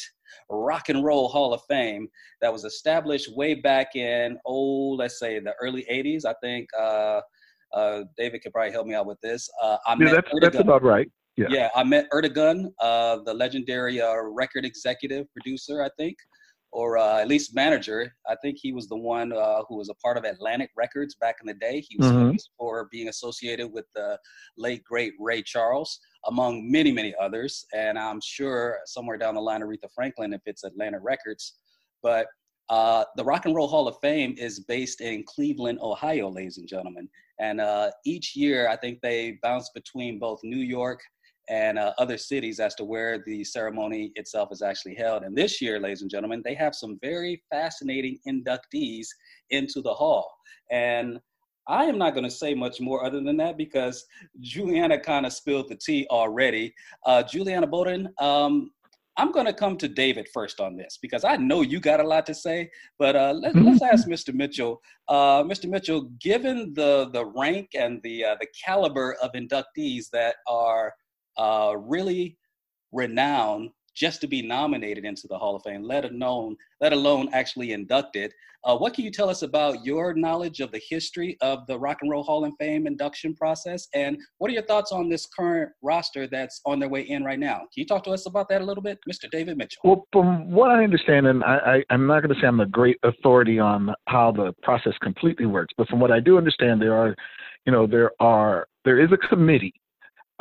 Rock 0.48 0.88
and 0.88 1.04
Roll 1.04 1.28
Hall 1.28 1.52
of 1.52 1.60
Fame 1.68 2.08
that 2.40 2.52
was 2.52 2.64
established 2.64 3.34
way 3.36 3.54
back 3.54 3.94
in, 3.94 4.38
oh, 4.46 4.90
let's 4.98 5.18
say 5.18 5.38
the 5.38 5.54
early 5.60 5.86
80s. 5.90 6.24
I 6.24 6.34
think 6.42 6.68
uh, 6.78 7.20
uh, 7.74 8.04
David 8.16 8.42
could 8.42 8.52
probably 8.52 8.72
help 8.72 8.86
me 8.86 8.94
out 8.94 9.06
with 9.06 9.20
this. 9.20 9.48
Uh, 9.62 9.76
I 9.86 9.92
Yeah, 9.92 9.96
met 9.98 10.12
that's 10.14 10.40
that's 10.40 10.58
about 10.58 10.82
right. 10.82 11.10
Yeah. 11.36 11.46
Yeah, 11.48 11.68
Ahmet 11.74 12.06
Ertegun, 12.12 12.66
uh, 12.80 13.18
the 13.24 13.32
legendary 13.32 14.00
uh, 14.00 14.16
record 14.16 14.66
executive 14.66 15.26
producer, 15.32 15.82
I 15.82 15.88
think, 15.96 16.16
or 16.72 16.96
uh, 16.96 17.20
at 17.20 17.28
least 17.28 17.54
manager. 17.54 18.14
I 18.26 18.34
think 18.42 18.56
he 18.60 18.72
was 18.72 18.88
the 18.88 18.96
one 18.96 19.32
uh, 19.32 19.62
who 19.68 19.76
was 19.76 19.90
a 19.90 19.94
part 19.94 20.16
of 20.16 20.24
Atlantic 20.24 20.70
Records 20.74 21.14
back 21.14 21.36
in 21.40 21.46
the 21.46 21.54
day. 21.54 21.80
He 21.86 21.96
was 21.98 22.06
Mhm. 22.06 22.28
famous 22.28 22.50
for 22.58 22.88
being 22.90 23.08
associated 23.08 23.68
with 23.70 23.84
the 23.94 24.18
late, 24.56 24.82
great 24.84 25.12
Ray 25.20 25.42
Charles, 25.42 26.00
among 26.26 26.70
many, 26.70 26.90
many 26.90 27.14
others. 27.20 27.66
And 27.74 27.98
I'm 27.98 28.20
sure 28.22 28.78
somewhere 28.86 29.18
down 29.18 29.34
the 29.34 29.40
line, 29.42 29.60
Aretha 29.60 29.90
Franklin, 29.94 30.32
if 30.32 30.40
it's 30.46 30.64
Atlantic 30.64 31.02
Records. 31.02 31.58
But 32.02 32.26
uh, 32.70 33.04
the 33.16 33.24
Rock 33.24 33.44
and 33.44 33.54
Roll 33.54 33.68
Hall 33.68 33.86
of 33.86 33.96
Fame 34.00 34.34
is 34.38 34.60
based 34.60 35.02
in 35.02 35.24
Cleveland, 35.24 35.78
Ohio, 35.82 36.30
ladies 36.30 36.56
and 36.56 36.66
gentlemen. 36.66 37.06
And 37.38 37.60
uh, 37.60 37.90
each 38.06 38.34
year, 38.34 38.68
I 38.68 38.76
think 38.76 39.00
they 39.02 39.38
bounce 39.42 39.68
between 39.74 40.18
both 40.18 40.40
New 40.42 40.64
York 40.78 41.02
and 41.48 41.78
uh, 41.78 41.92
other 41.98 42.16
cities 42.16 42.60
as 42.60 42.74
to 42.76 42.84
where 42.84 43.22
the 43.26 43.44
ceremony 43.44 44.12
itself 44.14 44.50
is 44.52 44.62
actually 44.62 44.94
held. 44.94 45.22
And 45.22 45.36
this 45.36 45.60
year, 45.60 45.80
ladies 45.80 46.02
and 46.02 46.10
gentlemen, 46.10 46.42
they 46.44 46.54
have 46.54 46.74
some 46.74 46.98
very 47.02 47.42
fascinating 47.50 48.18
inductees 48.28 49.06
into 49.50 49.82
the 49.82 49.92
hall. 49.92 50.30
And 50.70 51.18
I 51.68 51.84
am 51.84 51.98
not 51.98 52.14
going 52.14 52.24
to 52.24 52.30
say 52.30 52.54
much 52.54 52.80
more 52.80 53.04
other 53.04 53.20
than 53.20 53.36
that 53.36 53.56
because 53.56 54.04
Juliana 54.40 54.98
kind 54.98 55.26
of 55.26 55.32
spilled 55.32 55.68
the 55.68 55.76
tea 55.76 56.06
already. 56.10 56.74
Uh, 57.06 57.22
Juliana 57.22 57.66
Bolden, 57.66 58.08
um, 58.18 58.70
I'm 59.16 59.30
going 59.30 59.46
to 59.46 59.52
come 59.52 59.76
to 59.76 59.88
David 59.88 60.28
first 60.32 60.58
on 60.58 60.76
this 60.76 60.98
because 61.00 61.22
I 61.22 61.36
know 61.36 61.60
you 61.60 61.80
got 61.80 62.00
a 62.00 62.06
lot 62.06 62.24
to 62.26 62.34
say. 62.34 62.70
But 62.98 63.14
uh, 63.14 63.34
let, 63.34 63.54
us 63.54 63.82
ask 63.92 64.08
Mr. 64.08 64.34
Mitchell. 64.34 64.80
Uh, 65.08 65.42
Mr. 65.44 65.68
Mitchell, 65.68 66.10
given 66.20 66.72
the 66.74 67.10
the 67.12 67.26
rank 67.26 67.70
and 67.78 68.00
the 68.02 68.24
uh, 68.24 68.36
the 68.40 68.46
caliber 68.64 69.16
of 69.22 69.30
inductees 69.32 70.08
that 70.12 70.36
are 70.48 70.94
uh, 71.36 71.74
really 71.76 72.36
renowned 72.92 73.70
just 73.94 74.20
to 74.22 74.26
be 74.26 74.42
nominated 74.42 75.04
into 75.04 75.26
the 75.28 75.36
Hall 75.36 75.54
of 75.54 75.62
Fame, 75.62 75.82
let 75.82 76.04
alone 76.04 76.56
let 76.80 76.92
alone 76.92 77.28
actually 77.32 77.72
inducted. 77.72 78.32
Uh, 78.64 78.76
what 78.76 78.94
can 78.94 79.04
you 79.04 79.10
tell 79.10 79.28
us 79.28 79.42
about 79.42 79.84
your 79.84 80.14
knowledge 80.14 80.60
of 80.60 80.70
the 80.70 80.80
history 80.88 81.36
of 81.40 81.66
the 81.66 81.76
Rock 81.76 81.98
and 82.00 82.10
Roll 82.10 82.22
Hall 82.22 82.44
of 82.44 82.52
Fame 82.60 82.86
induction 82.86 83.34
process, 83.34 83.88
and 83.92 84.16
what 84.38 84.50
are 84.50 84.54
your 84.54 84.62
thoughts 84.62 84.92
on 84.92 85.08
this 85.08 85.26
current 85.26 85.70
roster 85.82 86.28
that's 86.28 86.60
on 86.64 86.78
their 86.78 86.88
way 86.88 87.02
in 87.02 87.24
right 87.24 87.40
now? 87.40 87.58
Can 87.58 87.68
you 87.74 87.86
talk 87.86 88.04
to 88.04 88.10
us 88.12 88.26
about 88.26 88.48
that 88.50 88.62
a 88.62 88.64
little 88.64 88.82
bit, 88.82 88.98
Mr. 89.10 89.28
David 89.30 89.58
Mitchell? 89.58 89.80
Well, 89.84 90.06
from 90.12 90.50
what 90.50 90.70
I 90.70 90.84
understand, 90.84 91.26
and 91.26 91.42
I, 91.42 91.56
I, 91.56 91.84
I'm 91.90 92.06
not 92.06 92.22
going 92.22 92.34
to 92.34 92.40
say 92.40 92.46
I'm 92.46 92.60
a 92.60 92.66
great 92.66 92.98
authority 93.02 93.58
on 93.58 93.94
how 94.06 94.30
the 94.30 94.54
process 94.62 94.94
completely 95.02 95.46
works, 95.46 95.74
but 95.76 95.88
from 95.88 95.98
what 95.98 96.12
I 96.12 96.20
do 96.20 96.38
understand, 96.38 96.80
there 96.80 96.94
are, 96.94 97.16
you 97.66 97.72
know, 97.72 97.86
there 97.86 98.12
are 98.20 98.68
there 98.84 99.00
is 99.00 99.10
a 99.12 99.28
committee 99.28 99.74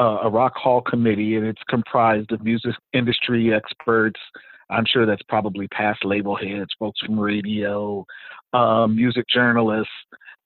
uh, 0.02 0.18
a 0.24 0.30
Rock 0.30 0.56
Hall 0.56 0.82
committee, 0.82 1.36
and 1.36 1.46
it's 1.46 1.62
comprised 1.70 2.32
of 2.32 2.44
music 2.44 2.74
industry 2.92 3.54
experts. 3.54 4.20
I'm 4.72 4.86
sure 4.86 5.06
that's 5.06 5.22
probably 5.30 5.68
past 5.68 6.04
label 6.04 6.36
heads, 6.36 6.72
folks 6.80 7.00
from 7.02 7.20
radio, 7.20 8.04
um, 8.54 8.96
music 8.96 9.26
journalists. 9.32 9.94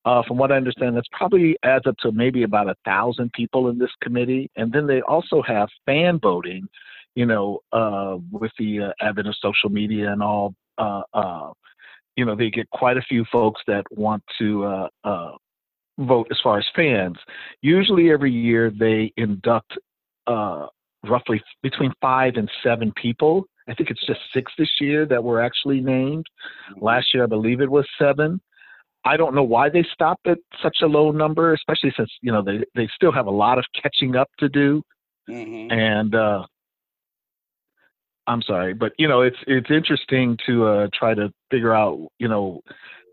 Uh, 0.03 0.21
from 0.27 0.37
what 0.37 0.51
I 0.51 0.57
understand, 0.57 0.97
that's 0.97 1.07
probably 1.13 1.55
adds 1.63 1.87
up 1.87 1.95
to 1.99 2.11
maybe 2.11 2.43
about 2.43 2.69
a 2.69 2.75
thousand 2.83 3.31
people 3.31 3.69
in 3.69 3.79
this 3.79 3.91
committee. 4.01 4.51
And 4.57 4.73
then 4.73 4.87
they 4.87 5.01
also 5.01 5.41
have 5.43 5.69
fan 5.85 6.19
voting, 6.21 6.67
you 7.15 7.25
know, 7.25 7.59
uh, 7.71 8.17
with 8.31 8.51
the 8.59 8.81
uh, 8.81 8.91
advent 8.99 9.29
of 9.29 9.35
social 9.41 9.69
media 9.69 10.11
and 10.11 10.21
all. 10.21 10.53
Uh, 10.77 11.01
uh, 11.13 11.51
you 12.17 12.25
know, 12.25 12.35
they 12.35 12.49
get 12.49 12.69
quite 12.71 12.97
a 12.97 13.01
few 13.01 13.25
folks 13.31 13.61
that 13.67 13.83
want 13.91 14.23
to 14.37 14.87
vote 15.99 16.27
as 16.31 16.37
far 16.43 16.57
as 16.57 16.65
fans. 16.75 17.17
Usually 17.61 18.11
every 18.11 18.31
year 18.31 18.71
they 18.71 19.13
induct 19.17 19.73
uh, 20.27 20.67
roughly 21.03 21.41
between 21.61 21.93
five 22.01 22.33
and 22.35 22.49
seven 22.63 22.91
people. 23.01 23.45
I 23.67 23.73
think 23.73 23.89
it's 23.89 24.05
just 24.05 24.19
six 24.33 24.51
this 24.57 24.69
year 24.79 25.05
that 25.07 25.23
were 25.23 25.41
actually 25.41 25.81
named. 25.81 26.25
Last 26.79 27.13
year, 27.13 27.23
I 27.23 27.27
believe 27.27 27.61
it 27.61 27.71
was 27.71 27.87
seven. 27.99 28.39
I 29.05 29.17
don't 29.17 29.35
know 29.35 29.43
why 29.43 29.69
they 29.69 29.85
stopped 29.93 30.27
at 30.27 30.39
such 30.63 30.77
a 30.81 30.87
low 30.87 31.11
number, 31.11 31.53
especially 31.53 31.93
since 31.95 32.09
you 32.21 32.31
know 32.31 32.43
they 32.43 32.63
they 32.75 32.89
still 32.95 33.11
have 33.11 33.27
a 33.27 33.31
lot 33.31 33.59
of 33.59 33.65
catching 33.81 34.15
up 34.15 34.29
to 34.39 34.49
do. 34.49 34.81
Mm-hmm. 35.29 35.71
And 35.71 36.15
uh, 36.15 36.43
I'm 38.27 38.41
sorry, 38.41 38.73
but 38.73 38.93
you 38.97 39.07
know 39.07 39.21
it's 39.21 39.37
it's 39.47 39.69
interesting 39.69 40.37
to 40.47 40.65
uh, 40.65 40.87
try 40.97 41.13
to 41.13 41.31
figure 41.51 41.73
out 41.73 42.07
you 42.17 42.27
know 42.27 42.61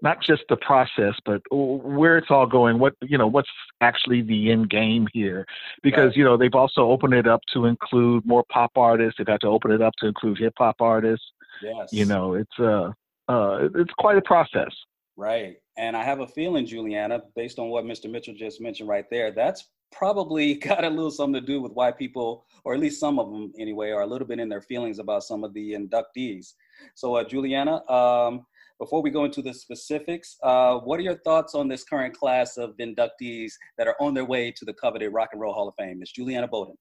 not 0.02 0.18
just 0.20 0.42
the 0.48 0.56
process, 0.56 1.14
but 1.24 1.40
where 1.50 2.18
it's 2.18 2.30
all 2.30 2.46
going. 2.46 2.78
What 2.78 2.94
you 3.00 3.16
know, 3.16 3.28
what's 3.28 3.48
actually 3.80 4.22
the 4.22 4.50
end 4.50 4.68
game 4.68 5.06
here? 5.12 5.46
Because 5.82 6.08
Right. 6.08 6.16
you 6.16 6.24
know 6.24 6.36
they've 6.36 6.54
also 6.54 6.90
opened 6.90 7.14
it 7.14 7.26
up 7.26 7.40
to 7.54 7.66
include 7.66 8.26
more 8.26 8.44
pop 8.50 8.72
artists. 8.76 9.14
They've 9.18 9.26
had 9.26 9.40
to 9.42 9.48
open 9.48 9.70
it 9.70 9.80
up 9.80 9.94
to 9.98 10.06
include 10.08 10.38
hip 10.38 10.54
hop 10.58 10.76
artists. 10.80 11.24
Yes. 11.62 11.92
You 11.92 12.04
know, 12.04 12.34
it's 12.34 12.58
uh, 12.58 12.90
uh, 13.28 13.68
it's 13.76 13.92
quite 13.98 14.18
a 14.18 14.22
process. 14.22 14.72
Right. 15.16 15.56
And 15.78 15.96
I 15.96 16.02
have 16.04 16.20
a 16.20 16.26
feeling, 16.26 16.66
Juliana, 16.66 17.22
based 17.36 17.58
on 17.58 17.68
what 17.68 17.84
Mr. 17.84 18.10
Mitchell 18.10 18.34
just 18.34 18.60
mentioned 18.60 18.88
right 18.88 19.08
there, 19.10 19.30
that's 19.30 19.68
probably 19.90 20.54
got 20.70 20.84
a 20.84 20.88
little 20.88 21.10
something 21.10 21.40
to 21.40 21.46
do 21.46 21.60
with 21.60 21.72
why 21.72 21.92
people, 21.92 22.46
or 22.64 22.74
at 22.74 22.80
least 22.80 22.98
some 22.98 23.18
of 23.18 23.30
them 23.30 23.52
anyway, 23.58 23.90
are 23.90 24.02
a 24.02 24.06
little 24.06 24.26
bit 24.26 24.40
in 24.40 24.48
their 24.48 24.60
feelings 24.62 24.98
about 24.98 25.22
some 25.22 25.44
of 25.44 25.54
the 25.54 25.74
inductees. 25.74 26.54
So, 26.94 27.14
uh, 27.14 27.24
Juliana, 27.24 27.88
um, 27.90 28.44
before 28.82 29.00
we 29.00 29.10
go 29.10 29.24
into 29.24 29.40
the 29.40 29.54
specifics, 29.54 30.36
uh, 30.42 30.76
what 30.78 30.98
are 30.98 31.04
your 31.04 31.18
thoughts 31.18 31.54
on 31.54 31.68
this 31.68 31.84
current 31.84 32.12
class 32.18 32.56
of 32.56 32.76
inductees 32.78 33.52
that 33.78 33.86
are 33.86 33.94
on 34.00 34.12
their 34.12 34.24
way 34.24 34.50
to 34.50 34.64
the 34.64 34.74
coveted 34.74 35.12
Rock 35.12 35.28
and 35.30 35.40
Roll 35.40 35.52
Hall 35.52 35.68
of 35.68 35.74
Fame? 35.78 36.00
Ms. 36.00 36.10
Juliana 36.10 36.48
Bolden. 36.48 36.76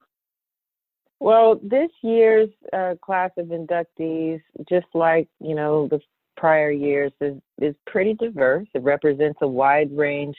Well, 1.20 1.60
this 1.62 1.92
year's 2.02 2.50
uh, 2.74 2.96
class 3.06 3.30
of 3.38 3.50
inductees, 3.50 4.42
just 4.68 4.88
like 4.96 5.30
you 5.40 5.54
know 5.54 5.88
the 5.90 6.00
prior 6.36 6.72
years, 6.72 7.12
is 7.22 7.36
is 7.62 7.76
pretty 7.86 8.16
diverse. 8.16 8.68
It 8.74 8.82
represents 8.82 9.38
a 9.44 9.48
wide 9.48 9.96
range 9.96 10.38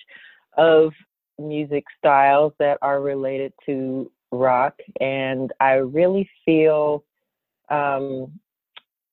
of 0.59 0.93
music 1.39 1.85
styles 1.97 2.55
that 2.59 2.79
are 2.83 3.01
related 3.01 3.53
to 3.67 4.11
rock, 4.33 4.75
and 5.01 5.53
I 5.61 5.75
really 5.75 6.29
feel, 6.45 7.05
um, 7.71 8.41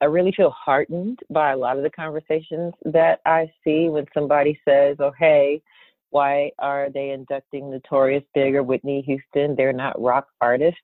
I 0.02 0.06
really 0.06 0.32
feel 0.32 0.52
heartened 0.52 1.20
by 1.30 1.52
a 1.52 1.58
lot 1.58 1.78
of 1.78 1.84
the 1.84 1.90
conversations 1.90 2.74
that 2.86 3.20
I 3.26 3.52
see 3.64 3.90
when 3.90 4.06
somebody 4.14 4.60
says, 4.68 4.98
"Oh, 5.00 5.12
hey." 5.18 5.62
Why 6.12 6.50
are 6.58 6.90
they 6.90 7.12
inducting 7.12 7.70
Notorious 7.70 8.24
Big 8.34 8.56
or 8.56 8.64
Whitney 8.64 9.04
Houston? 9.04 9.56
They're 9.56 9.72
not 9.72 10.02
rock 10.02 10.26
artists 10.42 10.82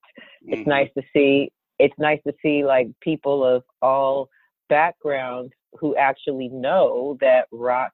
it's 0.47 0.61
mm-hmm. 0.61 0.70
nice 0.70 0.89
to 0.97 1.03
see 1.13 1.51
it's 1.80 1.93
nice 1.97 2.20
to 2.26 2.34
see 2.41 2.63
like 2.63 2.88
people 3.01 3.43
of 3.43 3.63
all 3.82 4.30
backgrounds 4.70 5.51
who 5.74 5.95
actually 5.95 6.49
know 6.49 7.18
that 7.22 7.47
rock 7.51 7.91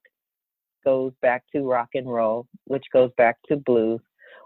goes 0.84 1.14
back 1.22 1.44
to 1.54 1.62
rock 1.62 1.90
and 1.94 2.12
roll 2.12 2.48
which 2.66 2.86
goes 2.94 3.12
back 3.18 3.38
to 3.48 3.56
blues 3.56 4.00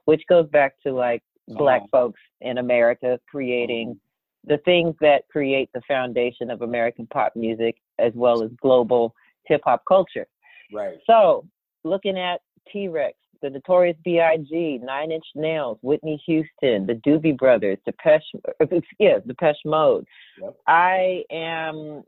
which 0.06 0.22
goes 0.30 0.48
back 0.50 0.74
to 0.86 0.94
like 0.94 1.24
black 1.48 1.82
on. 1.82 1.88
folks 1.90 2.20
in 2.42 2.58
america 2.58 3.20
creating 3.30 3.90
mm-hmm. 3.90 4.05
The 4.48 4.58
things 4.60 4.96
that 5.02 5.28
create 5.30 5.70
the 5.74 5.82
foundation 5.88 6.50
of 6.50 6.62
american 6.62 7.08
pop 7.08 7.36
music 7.36 7.76
as 8.00 8.12
well 8.16 8.43
as 8.43 8.52
global 8.62 9.14
hip 9.46 9.62
hop 9.66 9.84
culture 9.88 10.28
Right. 10.74 10.98
so, 11.06 11.46
looking 11.84 12.18
at 12.18 12.41
T 12.72 12.88
Rex, 12.88 13.16
the 13.41 13.50
Notorious 13.50 13.98
B.I.G., 14.04 14.80
Nine 14.84 15.12
Inch 15.12 15.26
Nails, 15.36 15.78
Whitney 15.82 16.22
Houston, 16.26 16.86
the 16.86 17.00
Doobie 17.06 17.38
Brothers, 17.38 17.78
Depeche, 17.86 18.24
yeah, 19.00 19.20
Depeche 19.26 19.64
Mode. 19.66 20.06
Yep. 20.41 20.56
I 20.68 21.24
am, 21.32 22.04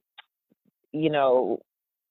you 0.91 1.09
know, 1.09 1.59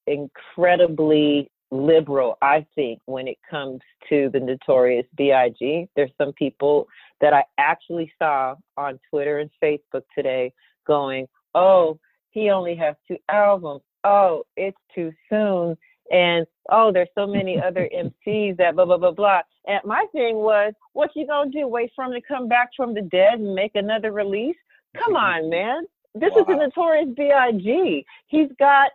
incredibly 0.07 1.51
liberal, 1.73 2.39
I 2.43 2.65
think, 2.75 3.01
when 3.07 3.27
it 3.27 3.39
comes 3.51 3.81
to 4.09 4.31
the 4.33 4.39
Notorious 4.41 5.07
B.I.G. 5.17 5.89
There's 5.97 6.13
some 6.17 6.33
people 6.35 6.87
that 7.21 7.33
I 7.33 7.45
actually 7.59 8.13
saw 8.19 8.55
on 8.77 8.99
Twitter 9.11 9.39
and 9.39 9.51
Facebook 9.63 10.03
today 10.15 10.53
going, 10.87 11.27
oh, 11.55 11.99
he 12.31 12.51
only 12.51 12.77
has 12.77 12.95
two 13.09 13.17
albums. 13.29 13.83
Oh, 14.05 14.45
it's 14.57 14.77
too 14.95 15.13
soon 15.31 15.77
and 16.11 16.47
oh, 16.71 16.93
there's 16.93 17.09
so 17.15 17.27
many 17.27 17.61
other 17.61 17.89
MCs 18.27 18.57
that 18.59 18.75
blah 18.75 18.85
blah 18.85 18.99
blah 18.99 19.13
blah. 19.13 19.41
And 19.67 19.81
my 19.85 20.07
thing 20.13 20.37
was, 20.37 20.73
what 20.93 21.11
you 21.15 21.27
gonna 21.27 21.51
do? 21.51 21.67
Wait 21.67 21.91
for 21.95 22.05
him 22.05 22.13
to 22.13 22.21
come 22.21 22.49
back 22.49 22.71
from 22.77 22.95
the 22.95 23.03
dead 23.03 23.41
and 23.41 23.55
make 23.55 23.73
another 23.75 24.13
release? 24.13 24.57
Come 24.97 25.17
on, 25.17 25.51
man. 25.51 25.85
This 26.15 26.35
is 26.35 26.47
the 26.47 26.55
Notorious 26.55 27.11
B.I.G. 27.15 28.07
He's 28.29 28.49
got 28.59 28.91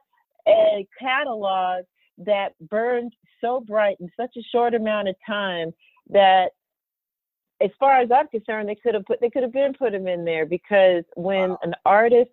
a 0.47 0.87
catalog 0.99 1.83
that 2.17 2.53
burns 2.67 3.13
so 3.39 3.59
bright 3.59 3.97
in 3.99 4.09
such 4.17 4.35
a 4.37 4.41
short 4.51 4.73
amount 4.73 5.07
of 5.07 5.15
time 5.25 5.71
that 6.09 6.51
as 7.63 7.71
far 7.79 7.99
as 7.99 8.09
I'm 8.11 8.27
concerned, 8.27 8.69
they 8.69 8.75
could 8.75 8.95
have 8.95 9.05
put 9.05 9.21
they 9.21 9.29
could 9.29 9.43
have 9.43 9.53
been 9.53 9.73
put 9.73 9.93
him 9.93 10.07
in 10.07 10.25
there 10.25 10.45
because 10.45 11.03
when 11.15 11.55
an 11.61 11.73
artist 11.85 12.31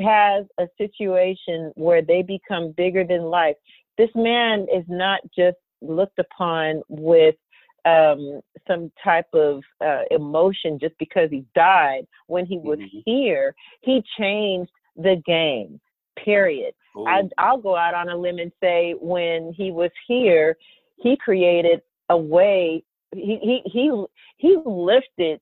has 0.00 0.44
a 0.58 0.66
situation 0.76 1.72
where 1.76 2.02
they 2.02 2.22
become 2.22 2.72
bigger 2.76 3.04
than 3.04 3.22
life, 3.22 3.56
this 3.96 4.10
man 4.14 4.66
is 4.72 4.84
not 4.88 5.20
just 5.36 5.56
looked 5.80 6.18
upon 6.18 6.82
with 6.88 7.36
um, 7.84 8.40
some 8.66 8.92
type 9.02 9.28
of 9.32 9.62
uh, 9.84 10.02
emotion 10.10 10.78
just 10.78 10.94
because 10.98 11.30
he 11.30 11.44
died. 11.54 12.06
When 12.26 12.44
he 12.44 12.58
was 12.58 12.78
here, 13.04 13.54
he 13.80 14.02
changed 14.18 14.70
the 14.96 15.22
game. 15.24 15.80
Period. 16.22 16.74
I, 17.06 17.22
I'll 17.38 17.58
go 17.58 17.76
out 17.76 17.94
on 17.94 18.08
a 18.08 18.16
limb 18.16 18.38
and 18.38 18.52
say 18.60 18.94
when 19.00 19.52
he 19.56 19.70
was 19.70 19.90
here, 20.06 20.56
he 20.96 21.16
created 21.16 21.80
a 22.08 22.16
way. 22.16 22.82
He 23.14 23.62
he 23.64 24.04
he 24.36 24.56
lifted 24.64 25.40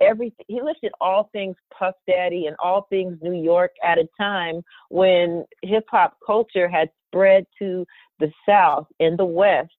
everything. 0.00 0.44
He 0.48 0.60
lifted 0.60 0.92
all 1.00 1.30
things 1.32 1.56
Puff 1.76 1.94
Daddy 2.06 2.46
and 2.46 2.56
all 2.58 2.86
things 2.90 3.18
New 3.22 3.40
York 3.40 3.72
at 3.82 3.98
a 3.98 4.08
time 4.18 4.62
when 4.90 5.44
hip 5.62 5.84
hop 5.90 6.16
culture 6.24 6.68
had 6.68 6.90
spread 7.08 7.46
to 7.58 7.86
the 8.18 8.30
South 8.48 8.86
and 9.00 9.18
the 9.18 9.24
West. 9.24 9.70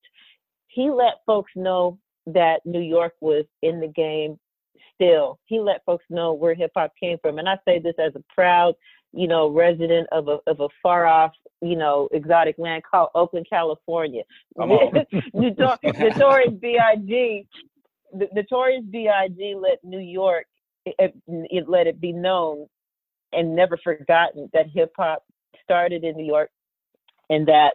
He 0.68 0.90
let 0.90 1.14
folks 1.26 1.52
know 1.54 1.98
that 2.26 2.60
New 2.64 2.80
York 2.80 3.14
was 3.20 3.44
in 3.62 3.80
the 3.80 3.88
game 3.88 4.38
still. 4.94 5.38
He 5.46 5.60
let 5.60 5.84
folks 5.84 6.04
know 6.10 6.32
where 6.32 6.54
hip 6.54 6.72
hop 6.76 6.92
came 7.00 7.18
from. 7.22 7.38
And 7.38 7.48
I 7.48 7.56
say 7.64 7.78
this 7.78 7.94
as 7.98 8.12
a 8.14 8.22
proud 8.34 8.74
you 9.12 9.26
know, 9.28 9.48
resident 9.48 10.08
of 10.12 10.28
a 10.28 10.38
of 10.46 10.60
a 10.60 10.68
far 10.82 11.06
off, 11.06 11.32
you 11.62 11.76
know, 11.76 12.08
exotic 12.12 12.56
land 12.58 12.82
called 12.88 13.08
Oakland, 13.14 13.46
California. 13.48 14.22
Come 14.58 14.72
on. 14.72 14.92
Notor- 15.34 15.78
Notorious 15.98 16.54
B.I.G. 16.60 17.46
the 18.12 18.28
Notorious 18.34 18.84
B.I.G. 18.90 19.54
let 19.60 19.82
New 19.82 20.00
York, 20.00 20.46
eh, 20.86 20.92
eh, 20.98 21.04
it, 21.06 21.46
it 21.50 21.68
let 21.68 21.86
it 21.86 22.00
be 22.00 22.12
known 22.12 22.66
and 23.32 23.54
never 23.54 23.78
forgotten 23.82 24.48
that 24.52 24.66
hip 24.72 24.92
hop 24.96 25.24
started 25.62 26.04
in 26.04 26.16
New 26.16 26.26
York, 26.26 26.50
and 27.30 27.48
that 27.48 27.74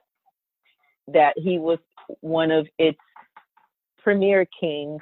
that 1.07 1.33
he 1.37 1.59
was 1.59 1.79
one 2.21 2.51
of 2.51 2.67
its 2.77 2.99
premier 4.03 4.47
kings. 4.59 5.01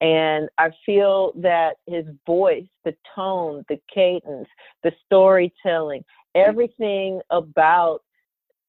And 0.00 0.48
I 0.58 0.70
feel 0.84 1.32
that 1.36 1.76
his 1.86 2.04
voice, 2.26 2.66
the 2.84 2.94
tone, 3.14 3.64
the 3.68 3.80
cadence, 3.92 4.48
the 4.82 4.92
storytelling, 5.06 6.04
everything 6.34 7.20
about 7.30 8.00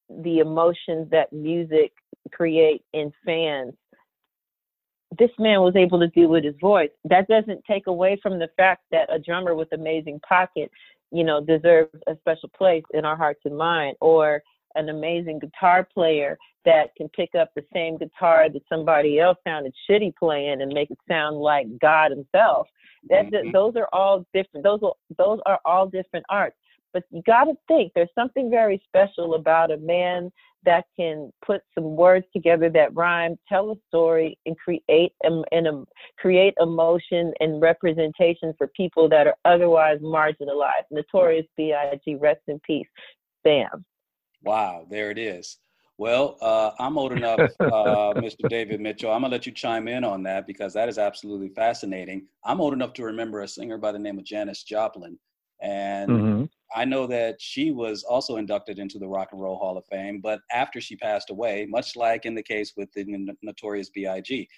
the 0.08 0.38
emotions 0.38 1.10
that 1.10 1.32
music 1.32 1.92
create 2.32 2.82
in 2.92 3.12
fans 3.24 3.74
this 5.18 5.30
man 5.38 5.60
was 5.60 5.76
able 5.76 5.98
to 6.00 6.08
do 6.08 6.28
with 6.28 6.44
his 6.44 6.54
voice. 6.60 6.90
That 7.04 7.28
doesn't 7.28 7.64
take 7.64 7.86
away 7.86 8.18
from 8.22 8.38
the 8.38 8.48
fact 8.56 8.82
that 8.90 9.12
a 9.12 9.18
drummer 9.18 9.54
with 9.54 9.72
amazing 9.72 10.20
pocket, 10.28 10.70
you 11.12 11.24
know, 11.24 11.40
deserves 11.40 11.94
a 12.06 12.16
special 12.16 12.50
place 12.56 12.84
in 12.92 13.04
our 13.04 13.16
hearts 13.16 13.40
and 13.44 13.56
mind, 13.56 13.96
or 14.00 14.42
an 14.76 14.88
amazing 14.88 15.38
guitar 15.38 15.86
player 15.92 16.36
that 16.64 16.94
can 16.96 17.08
pick 17.10 17.34
up 17.34 17.50
the 17.54 17.64
same 17.72 17.96
guitar 17.96 18.48
that 18.48 18.62
somebody 18.68 19.18
else 19.18 19.38
sounded 19.46 19.74
shitty 19.88 20.14
playing 20.16 20.62
and 20.62 20.72
make 20.72 20.90
it 20.90 20.98
sound 21.08 21.36
like 21.36 21.66
God 21.80 22.10
Himself. 22.10 22.68
That 23.08 23.30
Mhm. 23.30 23.52
those 23.52 23.76
are 23.76 23.88
all 23.92 24.26
different. 24.34 24.64
Those 24.64 24.82
are, 24.82 24.94
those 25.16 25.40
are 25.46 25.60
all 25.64 25.86
different 25.86 26.26
arts. 26.28 26.56
But 26.92 27.04
you 27.10 27.22
got 27.22 27.44
to 27.44 27.56
think 27.68 27.92
there's 27.94 28.12
something 28.14 28.50
very 28.50 28.78
special 28.88 29.34
about 29.34 29.70
a 29.70 29.76
man 29.76 30.32
that 30.64 30.84
can 30.96 31.32
put 31.44 31.62
some 31.74 31.94
words 31.94 32.26
together 32.32 32.68
that 32.70 32.94
rhyme, 32.94 33.38
tell 33.48 33.70
a 33.70 33.76
story, 33.88 34.38
and 34.46 34.56
create 34.58 35.12
um, 35.24 35.44
and 35.52 35.68
um, 35.68 35.86
create 36.18 36.54
emotion 36.60 37.32
and 37.40 37.60
representation 37.62 38.52
for 38.58 38.66
people 38.68 39.08
that 39.08 39.26
are 39.26 39.36
otherwise 39.44 39.98
marginalized. 40.00 40.88
Notorious 40.90 41.46
B.I.G. 41.56 42.16
Rest 42.16 42.40
in 42.48 42.58
peace. 42.60 42.88
Bam. 43.44 43.84
Wow, 44.42 44.86
there 44.90 45.10
it 45.10 45.18
is. 45.18 45.58
Well, 45.98 46.36
uh, 46.42 46.72
I'm 46.78 46.98
old 46.98 47.12
enough, 47.12 47.40
uh, 47.62 48.14
Mr. 48.14 48.46
David 48.48 48.80
Mitchell. 48.80 49.10
I'm 49.10 49.22
gonna 49.22 49.32
let 49.32 49.46
you 49.46 49.52
chime 49.52 49.88
in 49.88 50.04
on 50.04 50.22
that 50.24 50.46
because 50.46 50.72
that 50.74 50.88
is 50.88 50.98
absolutely 50.98 51.48
fascinating. 51.50 52.26
I'm 52.44 52.60
old 52.60 52.74
enough 52.74 52.92
to 52.94 53.04
remember 53.04 53.40
a 53.40 53.48
singer 53.48 53.78
by 53.78 53.92
the 53.92 53.98
name 53.98 54.18
of 54.18 54.24
Janis 54.24 54.62
Joplin, 54.62 55.18
and 55.62 56.10
Mhm. 56.10 56.50
I 56.74 56.84
know 56.84 57.06
that 57.06 57.40
she 57.40 57.70
was 57.70 58.02
also 58.02 58.36
inducted 58.36 58.78
into 58.78 58.98
the 58.98 59.08
Rock 59.08 59.28
and 59.32 59.40
Roll 59.40 59.56
Hall 59.56 59.78
of 59.78 59.86
Fame. 59.86 60.20
But 60.20 60.40
after 60.52 60.80
she 60.80 60.96
passed 60.96 61.30
away, 61.30 61.64
much 61.66 61.94
like 61.96 62.26
in 62.26 62.34
the 62.34 62.42
case 62.42 62.74
with 62.76 62.92
the 62.92 63.02
N- 63.02 63.36
Notorious 63.42 63.88
B.I.G., 63.90 64.48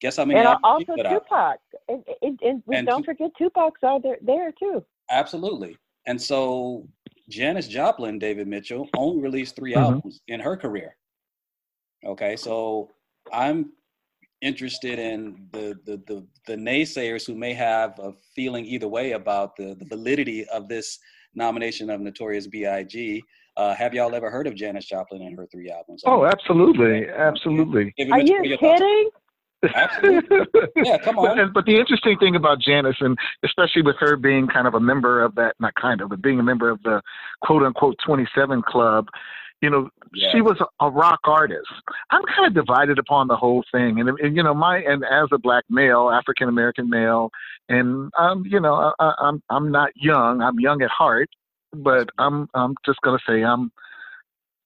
guess 0.00 0.16
how 0.16 0.24
many 0.24 0.40
and 0.40 0.48
albums 0.48 0.64
also 0.64 0.96
put 0.96 1.06
out? 1.06 1.22
Tupac. 1.24 1.58
And, 1.88 2.04
and, 2.22 2.40
and 2.42 2.62
we 2.66 2.76
And 2.76 2.86
don't 2.86 3.02
Tu- 3.02 3.04
forget 3.04 3.30
Tupac's 3.36 3.80
are 3.82 4.00
there, 4.00 4.18
there 4.22 4.50
too. 4.52 4.82
Absolutely. 5.10 5.76
And 6.06 6.20
so 6.20 6.88
Janis 7.28 7.68
Joplin, 7.68 8.18
David 8.18 8.46
Mitchell, 8.48 8.88
only 8.96 9.22
released 9.22 9.56
3 9.56 9.72
Mhm. 9.72 9.82
albums 9.82 10.20
in 10.28 10.40
her 10.40 10.56
career. 10.56 10.96
Okay, 12.04 12.36
so 12.36 12.90
I'm 13.32 13.72
interested 14.40 14.98
in 14.98 15.48
the, 15.52 15.78
the 15.86 15.96
the 16.08 16.26
the 16.48 16.56
naysayers 16.56 17.24
who 17.24 17.34
may 17.36 17.54
have 17.54 17.96
a 18.00 18.12
feeling 18.34 18.64
either 18.66 18.88
way 18.88 19.12
about 19.12 19.54
the, 19.56 19.76
the 19.78 19.84
validity 19.84 20.44
of 20.48 20.68
this 20.68 20.98
nomination 21.34 21.88
of 21.90 22.00
Notorious 22.00 22.48
B.I.G. 22.48 23.22
Uh, 23.56 23.74
have 23.74 23.94
y'all 23.94 24.14
ever 24.14 24.30
heard 24.30 24.46
of 24.46 24.54
Janis 24.54 24.86
Joplin 24.86 25.22
and 25.22 25.36
her 25.36 25.46
three 25.46 25.70
albums? 25.70 26.02
Oh, 26.06 26.24
absolutely, 26.24 27.08
absolutely. 27.08 27.94
Are 28.10 28.20
you 28.20 28.42
kidding? 28.42 28.58
thoughts? 28.58 28.80
Absolutely. 29.74 30.38
Yeah, 30.84 30.98
come 30.98 31.18
on. 31.18 31.38
and, 31.38 31.52
but 31.54 31.64
the 31.66 31.78
interesting 31.78 32.18
thing 32.18 32.34
about 32.34 32.60
Janis, 32.60 32.96
and 33.00 33.16
especially 33.44 33.82
with 33.82 33.96
her 34.00 34.16
being 34.16 34.48
kind 34.48 34.66
of 34.66 34.74
a 34.74 34.80
member 34.80 35.22
of 35.22 35.34
that, 35.36 35.54
not 35.60 35.74
kind 35.74 36.00
of, 36.00 36.08
but 36.08 36.20
being 36.20 36.40
a 36.40 36.42
member 36.42 36.70
of 36.70 36.82
the 36.82 37.00
quote 37.42 37.62
unquote 37.62 37.96
27 38.04 38.62
club, 38.62 39.06
you 39.60 39.70
know, 39.70 39.88
she 40.32 40.40
was 40.40 40.60
a, 40.60 40.84
a 40.84 40.90
rock 40.90 41.20
artist. 41.24 41.68
I'm 42.10 42.22
kind 42.34 42.48
of 42.48 42.54
divided 42.54 42.98
upon 42.98 43.28
the 43.28 43.36
whole 43.36 43.62
thing. 43.70 44.00
And, 44.00 44.08
and 44.18 44.36
you 44.36 44.42
know, 44.42 44.54
my, 44.54 44.78
and 44.78 45.04
as 45.04 45.28
a 45.32 45.38
black 45.38 45.64
male, 45.70 46.10
African 46.10 46.48
American 46.48 46.90
male, 46.90 47.30
and, 47.68 48.10
um, 48.18 48.44
you 48.44 48.58
know, 48.58 48.92
I, 48.98 49.12
I'm, 49.20 49.40
I'm 49.50 49.70
not 49.70 49.90
young, 49.94 50.42
I'm 50.42 50.58
young 50.58 50.82
at 50.82 50.90
heart, 50.90 51.28
but 51.72 52.08
I'm, 52.18 52.48
I'm 52.54 52.74
just 52.84 53.00
going 53.02 53.16
to 53.16 53.24
say 53.32 53.44
I'm, 53.44 53.70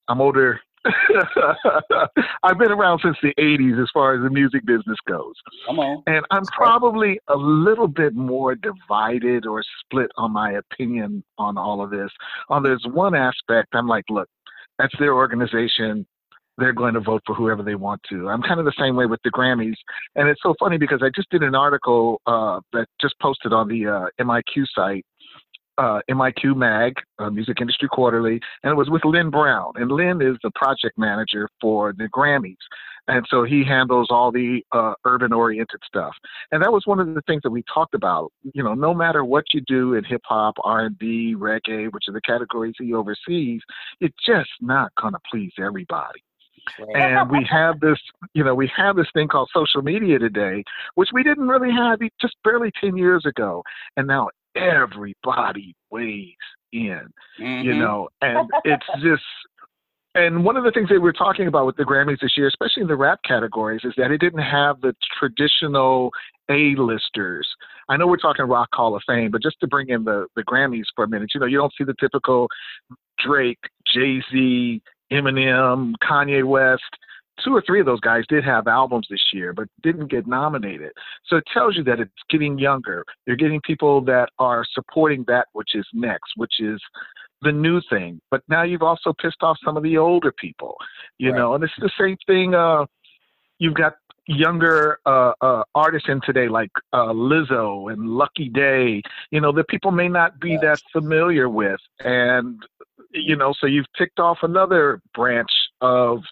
I'm 0.09 0.21
older. 0.21 0.61
I've 2.43 2.59
been 2.59 2.71
around 2.73 3.01
since 3.03 3.17
the 3.23 3.35
80s 3.39 3.81
as 3.83 3.89
far 3.93 4.15
as 4.15 4.23
the 4.23 4.31
music 4.31 4.65
business 4.67 4.99
goes. 5.09 5.35
Come 5.67 5.79
on. 5.79 6.03
And 6.07 6.25
I'm 6.31 6.45
probably 6.47 7.19
a 7.29 7.37
little 7.37 7.89
bit 7.89 8.15
more 8.15 8.55
divided 8.55 9.47
or 9.47 9.63
split 9.81 10.11
on 10.17 10.33
my 10.33 10.53
opinion 10.53 11.25
on 11.39 11.59
all 11.59 11.83
of 11.83 11.91
this. 11.91 12.11
On 12.49 12.63
there's 12.63 12.85
one 12.93 13.15
aspect, 13.15 13.69
I'm 13.75 13.87
like, 13.87 14.05
look, 14.09 14.29
that's 14.79 14.95
their 14.99 15.15
organization. 15.15 16.07
They're 16.59 16.73
going 16.73 16.95
to 16.95 17.01
vote 17.01 17.23
for 17.27 17.35
whoever 17.35 17.63
they 17.63 17.75
want 17.75 18.01
to. 18.09 18.29
I'm 18.29 18.43
kind 18.43 18.59
of 18.59 18.65
the 18.65 18.73
same 18.79 18.97
way 18.97 19.07
with 19.07 19.21
the 19.25 19.31
Grammys. 19.31 19.77
And 20.15 20.29
it's 20.29 20.41
so 20.43 20.55
funny 20.59 20.79
because 20.79 21.03
I 21.03 21.11
just 21.15 21.29
did 21.31 21.43
an 21.43 21.55
article 21.55 22.21
uh, 22.27 22.61
that 22.73 22.87
just 23.01 23.15
posted 23.21 23.53
on 23.53 23.69
the 23.69 23.87
uh, 23.87 24.07
MIQ 24.25 24.65
site 24.75 25.05
uh, 25.79 26.01
MIQ 26.11 26.57
Mag, 26.57 26.95
uh, 27.19 27.31
Music 27.31 27.59
Industry 27.61 27.89
Quarterly, 27.89 28.41
and 28.63 28.73
it 28.73 28.77
was 28.77 28.91
with 28.91 29.05
Lynn 29.05 29.31
Brown. 29.31 29.73
And 29.77 29.91
Lynn 29.91 30.23
is 30.23 30.37
the 30.43 30.51
project 30.55 30.99
manager 30.99 31.49
for 31.61 31.93
the 31.93 32.09
Grammys. 32.09 32.57
And 33.09 33.25
so 33.31 33.45
he 33.45 33.63
handles 33.65 34.09
all 34.11 34.33
the 34.33 34.63
uh, 34.73 34.95
urban 35.05 35.33
oriented 35.33 35.81
stuff. 35.87 36.13
And 36.51 36.61
that 36.63 36.73
was 36.73 36.83
one 36.87 36.99
of 36.99 37.15
the 37.15 37.23
things 37.27 37.43
that 37.43 37.51
we 37.51 37.63
talked 37.73 37.95
about. 37.95 38.33
You 38.53 38.65
know, 38.65 38.75
no 38.75 38.93
matter 38.93 39.25
what 39.25 39.45
you 39.55 39.61
do 39.67 39.95
in 39.95 40.03
hip 40.03 40.23
hop, 40.25 40.55
R&B, 40.65 41.37
reggae, 41.39 41.93
which 41.93 42.05
are 42.09 42.13
the 42.13 42.21
categories 42.23 42.75
he 42.79 42.95
oversees, 42.95 43.61
it's 44.01 44.17
just 44.27 44.51
not 44.61 44.91
going 45.01 45.13
to 45.13 45.21
please 45.31 45.53
everybody 45.59 46.21
and 46.95 47.31
we 47.31 47.47
have 47.49 47.79
this 47.81 47.99
you 48.35 48.43
know 48.43 48.55
we 48.55 48.71
have 48.77 48.97
this 48.97 49.07
thing 49.15 49.29
called 49.29 49.49
social 49.55 49.83
media 49.83 50.19
today 50.19 50.65
which 50.95 51.11
we 51.13 51.23
didn't 51.23 51.49
really 51.49 51.71
have 51.71 51.99
just 52.21 52.35
barely 52.45 52.71
10 52.81 52.97
years 52.97 53.25
ago 53.25 53.63
and 53.97 54.07
now 54.07 54.29
everybody 54.57 55.75
weighs 55.91 56.35
in 56.73 57.03
you 57.39 57.73
Mhm. 57.73 57.79
know 57.79 58.09
and 58.23 58.51
it's 58.65 58.87
just 59.03 59.23
and 60.17 60.43
one 60.45 60.57
of 60.57 60.65
the 60.65 60.71
things 60.71 60.89
that 60.89 61.01
we're 61.01 61.13
talking 61.13 61.47
about 61.47 61.67
with 61.67 61.77
the 61.77 61.85
Grammys 61.85 62.21
this 62.21 62.39
year, 62.39 62.49
especially 62.49 62.81
in 62.81 62.89
the 62.89 62.97
rap 62.97 63.21
categories, 63.23 63.83
is 63.85 63.93
that 63.99 64.11
it 64.11 64.17
didn't 64.17 64.41
have 64.41 64.81
the 64.81 64.97
traditional 65.19 66.11
A-listers. 66.49 67.47
I 67.91 67.99
know 67.99 68.07
we're 68.07 68.17
talking 68.17 68.47
Rock 68.47 68.71
Hall 68.73 68.97
of 68.97 69.03
Fame, 69.07 69.31
but 69.31 69.43
just 69.43 69.61
to 69.61 69.67
bring 69.67 69.91
in 69.91 70.05
the, 70.05 70.27
the 70.35 70.43
Grammys 70.45 70.87
for 70.95 71.05
a 71.05 71.09
minute, 71.09 71.33
you 71.35 71.41
know, 71.41 71.47
you 71.47 71.59
don't 71.59 71.73
see 71.77 71.85
the 71.85 71.95
typical 72.01 72.49
Drake, 73.19 73.59
Jay 73.93 74.23
Z, 74.33 74.81
Eminem, 75.13 75.93
Kanye 76.03 76.45
West. 76.45 76.83
Two 77.45 77.55
or 77.55 77.63
three 77.67 77.81
of 77.81 77.87
those 77.87 78.01
guys 78.01 78.25
did 78.29 78.45
have 78.45 78.67
albums 78.67 79.07
this 79.11 79.21
year, 79.33 79.53
but 79.53 79.69
didn't 79.83 80.11
get 80.11 80.27
nominated. 80.27 80.93
So 81.27 81.37
it 81.37 81.45
tells 81.53 81.77
you 81.77 81.85
that 81.85 82.01
it's 82.01 82.13
getting 82.31 82.59
younger. 82.59 83.05
You're 83.27 83.37
getting 83.37 83.61
people 83.61 84.01
that 84.03 84.31
are 84.39 84.65
supporting 84.73 85.25
that 85.29 85.47
which 85.53 85.75
is 85.75 85.87
next, 85.93 86.33
which 86.37 86.55
is 86.61 86.81
the 87.43 87.53
new 87.53 87.81
thing. 87.91 88.21
But 88.31 88.43
now 88.49 88.63
you've 88.63 88.83
also 88.83 89.13
pissed 89.21 89.43
off 89.43 89.59
some 89.65 89.77
of 89.77 89.83
the 89.83 89.99
older 89.99 90.33
people, 90.33 90.77
you 91.19 91.33
know, 91.33 91.55
and 91.55 91.63
it's 91.63 91.73
the 91.79 91.91
same 92.01 92.17
thing. 92.27 92.55
Uh, 92.55 92.87
you've 93.59 93.75
got 93.75 93.95
younger 94.29 94.99
uh, 95.07 95.33
uh, 95.41 95.63
artists 95.75 96.09
in 96.09 96.21
today 96.25 96.49
like 96.49 96.71
uh, 96.93 97.13
Lizzo 97.13 97.93
and 97.93 98.09
Lucky 98.09 98.49
Daye, 98.49 99.03
you 99.31 99.41
know, 99.41 99.53
that 99.53 99.69
people 99.69 99.91
may 99.91 100.09
not 100.09 100.41
be 100.41 100.57
that 100.59 100.81
familiar 100.93 101.49
with. 101.49 101.81
And, 102.01 102.61
you 103.13 103.37
know, 103.37 103.55
so 103.61 103.67
you've 103.67 103.87
ticked 103.97 104.19
off 104.19 104.39
another 104.43 105.01
branch 105.15 105.51
of 105.81 106.23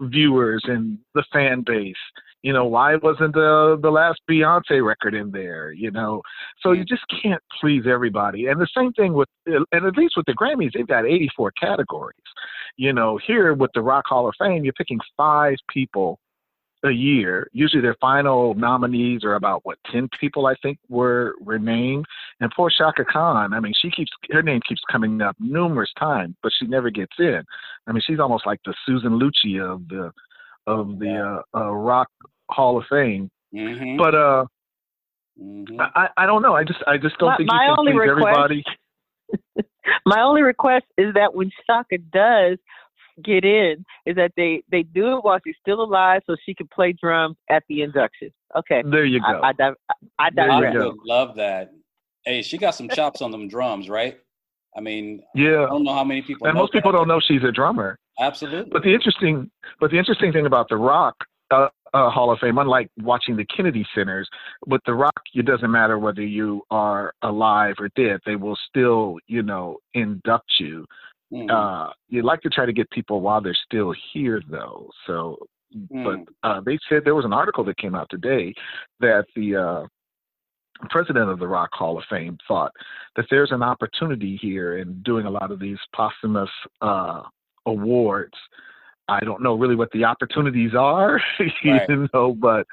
viewers 0.00 0.62
and 0.64 0.98
the 1.14 1.24
fan 1.32 1.62
base. 1.66 1.94
You 2.42 2.52
know, 2.52 2.66
why 2.66 2.96
wasn't 2.96 3.34
the 3.34 3.78
the 3.82 3.90
last 3.90 4.20
Beyonce 4.30 4.84
record 4.84 5.14
in 5.14 5.30
there? 5.30 5.72
You 5.72 5.90
know, 5.90 6.22
so 6.62 6.72
you 6.72 6.84
just 6.84 7.02
can't 7.22 7.42
please 7.60 7.84
everybody. 7.90 8.46
And 8.46 8.60
the 8.60 8.68
same 8.76 8.92
thing 8.92 9.14
with, 9.14 9.28
and 9.46 9.66
at 9.72 9.96
least 9.96 10.14
with 10.16 10.26
the 10.26 10.34
Grammys, 10.34 10.72
they've 10.74 10.86
got 10.86 11.06
84 11.06 11.52
categories. 11.60 12.16
You 12.76 12.92
know, 12.92 13.18
here 13.26 13.54
with 13.54 13.70
the 13.74 13.82
Rock 13.82 14.04
Hall 14.06 14.28
of 14.28 14.34
Fame, 14.38 14.64
you're 14.64 14.74
picking 14.74 15.00
five 15.16 15.56
people 15.72 16.18
a 16.84 16.90
year. 16.90 17.48
Usually 17.52 17.80
their 17.82 17.96
final 18.00 18.54
nominees 18.54 19.24
are 19.24 19.34
about 19.34 19.60
what 19.64 19.78
ten 19.90 20.08
people 20.20 20.46
I 20.46 20.54
think 20.62 20.78
were 20.88 21.34
were 21.40 21.58
named. 21.58 22.04
And 22.40 22.50
poor 22.54 22.70
Chaka 22.70 23.04
Khan, 23.04 23.52
I 23.54 23.60
mean, 23.60 23.72
she 23.80 23.90
keeps 23.90 24.10
her 24.30 24.42
name 24.42 24.60
keeps 24.68 24.82
coming 24.90 25.20
up 25.22 25.36
numerous 25.40 25.90
times, 25.98 26.34
but 26.42 26.52
she 26.58 26.66
never 26.66 26.90
gets 26.90 27.12
in. 27.18 27.42
I 27.86 27.92
mean, 27.92 28.02
she's 28.06 28.20
almost 28.20 28.46
like 28.46 28.60
the 28.64 28.74
Susan 28.84 29.18
Lucci 29.18 29.60
of 29.60 29.88
the 29.88 30.12
of 30.66 30.98
the 30.98 31.42
uh, 31.54 31.58
uh, 31.58 31.72
Rock 31.72 32.08
Hall 32.50 32.76
of 32.78 32.84
Fame. 32.90 33.30
Mhm. 33.54 33.96
But 33.98 34.14
uh, 34.14 34.44
Mhm. 35.40 35.78
I 35.94 36.08
I 36.16 36.26
don't 36.26 36.42
know. 36.42 36.54
I 36.54 36.64
just 36.64 36.82
I 36.86 36.96
just 36.98 37.18
don't 37.18 37.30
My- 37.30 37.36
think 37.36 37.50
you 37.50 37.56
my 37.56 37.66
can 37.66 37.74
only 37.78 37.92
please 37.92 37.98
request- 38.10 38.38
everybody. 38.38 38.64
My 40.04 40.20
only 40.22 40.42
request 40.42 40.84
is 40.98 41.14
that 41.14 41.34
when 41.34 41.50
Chaka 41.66 41.98
does 41.98 42.58
get 43.24 43.44
in, 43.44 43.84
is 44.04 44.16
that 44.16 44.32
they 44.36 44.62
they 44.70 44.82
do 44.82 45.16
it 45.16 45.24
while 45.24 45.38
she's 45.44 45.56
still 45.60 45.82
alive, 45.82 46.22
so 46.26 46.36
she 46.44 46.54
can 46.54 46.68
play 46.68 46.92
drums 46.92 47.36
at 47.50 47.62
the 47.68 47.82
induction. 47.82 48.30
Okay. 48.56 48.82
There 48.84 49.04
you 49.04 49.20
go. 49.20 49.40
I, 49.42 49.48
I, 49.48 49.52
div- 49.52 49.74
I 50.18 50.30
There 50.34 50.46
you 50.48 50.66
I 50.68 50.72
go. 50.72 50.88
would 50.90 50.98
love 51.04 51.36
that. 51.36 51.72
Hey, 52.24 52.42
she 52.42 52.58
got 52.58 52.72
some 52.72 52.88
chops 52.88 53.22
on 53.22 53.30
them 53.30 53.48
drums, 53.48 53.88
right? 53.88 54.18
I 54.76 54.80
mean, 54.80 55.22
yeah. 55.34 55.64
I 55.64 55.68
don't 55.68 55.84
know 55.84 55.94
how 55.94 56.04
many 56.04 56.22
people. 56.22 56.46
And 56.46 56.54
know 56.54 56.62
most 56.62 56.72
people 56.72 56.92
that. 56.92 56.98
don't 56.98 57.08
know 57.08 57.20
she's 57.20 57.42
a 57.44 57.52
drummer. 57.52 57.98
Absolutely. 58.18 58.70
But 58.70 58.82
the 58.82 58.92
interesting, 58.92 59.50
but 59.80 59.90
the 59.90 59.98
interesting 59.98 60.32
thing 60.32 60.46
about 60.46 60.68
the 60.68 60.76
Rock 60.76 61.14
uh, 61.50 61.68
uh, 61.94 62.10
Hall 62.10 62.30
of 62.30 62.38
Fame, 62.40 62.58
unlike 62.58 62.90
watching 62.98 63.36
the 63.36 63.44
Kennedy 63.46 63.86
Centers, 63.94 64.28
with 64.66 64.80
the 64.86 64.94
Rock, 64.94 65.20
it 65.34 65.46
doesn't 65.46 65.70
matter 65.70 65.98
whether 65.98 66.22
you 66.22 66.62
are 66.70 67.12
alive 67.22 67.74
or 67.78 67.88
dead; 67.96 68.20
they 68.26 68.36
will 68.36 68.56
still, 68.68 69.18
you 69.28 69.42
know, 69.42 69.78
induct 69.94 70.50
you. 70.58 70.84
Mhm. 71.32 71.50
Uh, 71.50 71.92
you 72.08 72.22
like 72.22 72.40
to 72.42 72.50
try 72.50 72.66
to 72.66 72.72
get 72.72 72.88
people 72.90 73.20
while 73.20 73.40
they're 73.40 73.54
still 73.54 73.92
here, 74.12 74.40
though. 74.48 74.90
So, 75.06 75.38
but 75.90 76.18
Mm. 76.20 76.26
uh, 76.44 76.60
they 76.60 76.78
said 76.88 77.04
there 77.04 77.14
was 77.16 77.24
an 77.24 77.32
article 77.32 77.64
that 77.64 77.76
came 77.76 77.94
out 77.94 78.08
today 78.08 78.54
that 79.00 79.26
the 79.34 79.56
uh, 79.56 79.86
president 80.90 81.28
of 81.30 81.38
the 81.38 81.48
Rock 81.48 81.70
Hall 81.72 81.98
of 81.98 82.04
Fame 82.04 82.38
thought 82.46 82.72
that 83.16 83.26
there's 83.30 83.50
an 83.50 83.62
opportunity 83.62 84.36
here 84.36 84.78
in 84.78 85.02
doing 85.02 85.26
a 85.26 85.30
lot 85.30 85.50
of 85.50 85.58
these 85.58 85.78
posthumous 85.92 86.50
uh, 86.80 87.22
awards. 87.66 88.34
I 89.08 89.20
don't 89.20 89.42
know 89.42 89.54
really 89.54 89.74
what 89.76 89.90
the 89.92 90.04
opportunities 90.04 90.74
are, 90.74 91.20
Right. 91.64 91.88
you 91.88 92.08
know, 92.14 92.32
but 92.34 92.66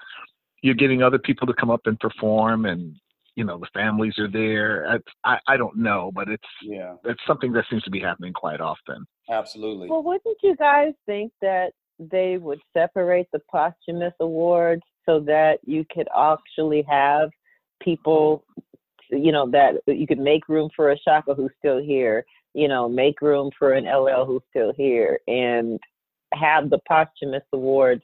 you're 0.62 0.76
getting 0.76 1.02
other 1.02 1.20
people 1.20 1.48
to 1.48 1.54
come 1.54 1.70
up 1.72 1.82
and 1.88 2.00
perform, 2.00 2.66
and 2.66 2.96
you 3.36 3.44
know 3.44 3.58
the 3.58 3.68
families 3.74 4.18
are 4.20 4.30
there. 4.30 4.86
It's, 4.96 5.08
I 5.24 5.38
I 5.48 5.58
don't 5.58 5.78
know, 5.78 6.12
but 6.14 6.30
it's 6.30 6.44
Yeah, 6.62 6.96
it's 7.04 7.22
something 7.28 7.52
that 7.54 7.66
seems 7.70 7.84
to 7.84 7.92
be 7.92 8.00
happening 8.00 8.34
quite 8.34 8.62
often. 8.62 9.06
absolutely. 9.30 9.90
Well, 9.90 10.04
wouldn't 10.04 10.38
you 10.44 10.56
guys 10.56 10.94
think 11.06 11.32
that 11.42 11.72
they 12.00 12.38
would 12.38 12.60
separate 12.74 13.28
the 13.32 13.40
posthumous 13.52 14.14
awards 14.20 14.84
so 15.06 15.20
that 15.22 15.60
you 15.66 15.86
could 15.94 16.08
actually 16.18 16.84
have 16.90 17.30
people, 17.82 18.44
you 19.10 19.32
know, 19.32 19.50
that 19.52 19.76
you 19.88 20.08
could 20.08 20.20
make 20.20 20.48
room 20.50 20.70
for 20.76 20.92
a 20.92 20.98
Chaka 20.98 21.34
who's 21.34 21.52
still 21.60 21.82
here, 21.82 22.26
you 22.54 22.68
know, 22.68 22.88
make 22.88 23.22
room 23.22 23.52
for 23.58 23.74
an 23.74 23.86
LL 23.86 24.26
who's 24.26 24.42
still 24.50 24.74
here, 24.76 25.20
and 25.28 25.80
have 26.34 26.70
the 26.70 26.80
posthumous 26.88 27.44
awards. 27.54 28.04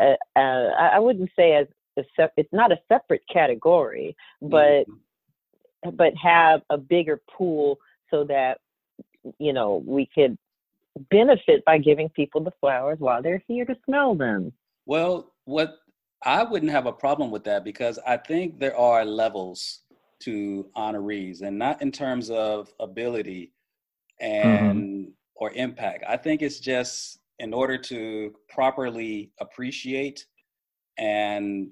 Uh, 0.00 0.14
uh, 0.36 0.70
I 0.78 0.90
I 0.94 0.98
wouldn't 0.98 1.30
say 1.36 1.54
as 1.54 1.66
a 1.98 2.04
sep- 2.16 2.32
it's 2.36 2.52
not 2.52 2.72
a 2.72 2.78
separate 2.88 3.22
category, 3.32 4.16
but 4.42 4.86
mm-hmm. 4.86 5.90
but 5.96 6.12
have 6.16 6.62
a 6.70 6.78
bigger 6.78 7.20
pool 7.30 7.78
so 8.10 8.24
that 8.24 8.58
you 9.38 9.52
know 9.52 9.82
we 9.86 10.08
could 10.14 10.36
benefit 11.10 11.64
by 11.64 11.78
giving 11.78 12.08
people 12.10 12.42
the 12.42 12.52
flowers 12.60 12.98
while 13.00 13.22
they're 13.22 13.42
here 13.48 13.64
to 13.64 13.76
smell 13.84 14.14
them. 14.14 14.52
Well, 14.86 15.32
what 15.44 15.78
I 16.22 16.42
wouldn't 16.42 16.72
have 16.72 16.86
a 16.86 16.92
problem 16.92 17.30
with 17.30 17.44
that 17.44 17.64
because 17.64 17.98
I 18.06 18.16
think 18.16 18.58
there 18.58 18.76
are 18.76 19.04
levels 19.04 19.80
to 20.20 20.66
honorees, 20.76 21.42
and 21.42 21.58
not 21.58 21.82
in 21.82 21.92
terms 21.92 22.30
of 22.30 22.72
ability 22.80 23.52
and 24.20 24.80
mm-hmm. 24.80 25.10
or 25.34 25.52
impact. 25.52 26.04
I 26.08 26.16
think 26.16 26.40
it's 26.40 26.60
just 26.60 27.18
in 27.38 27.52
order 27.52 27.76
to 27.76 28.32
properly 28.48 29.32
appreciate 29.40 30.26
and 30.98 31.70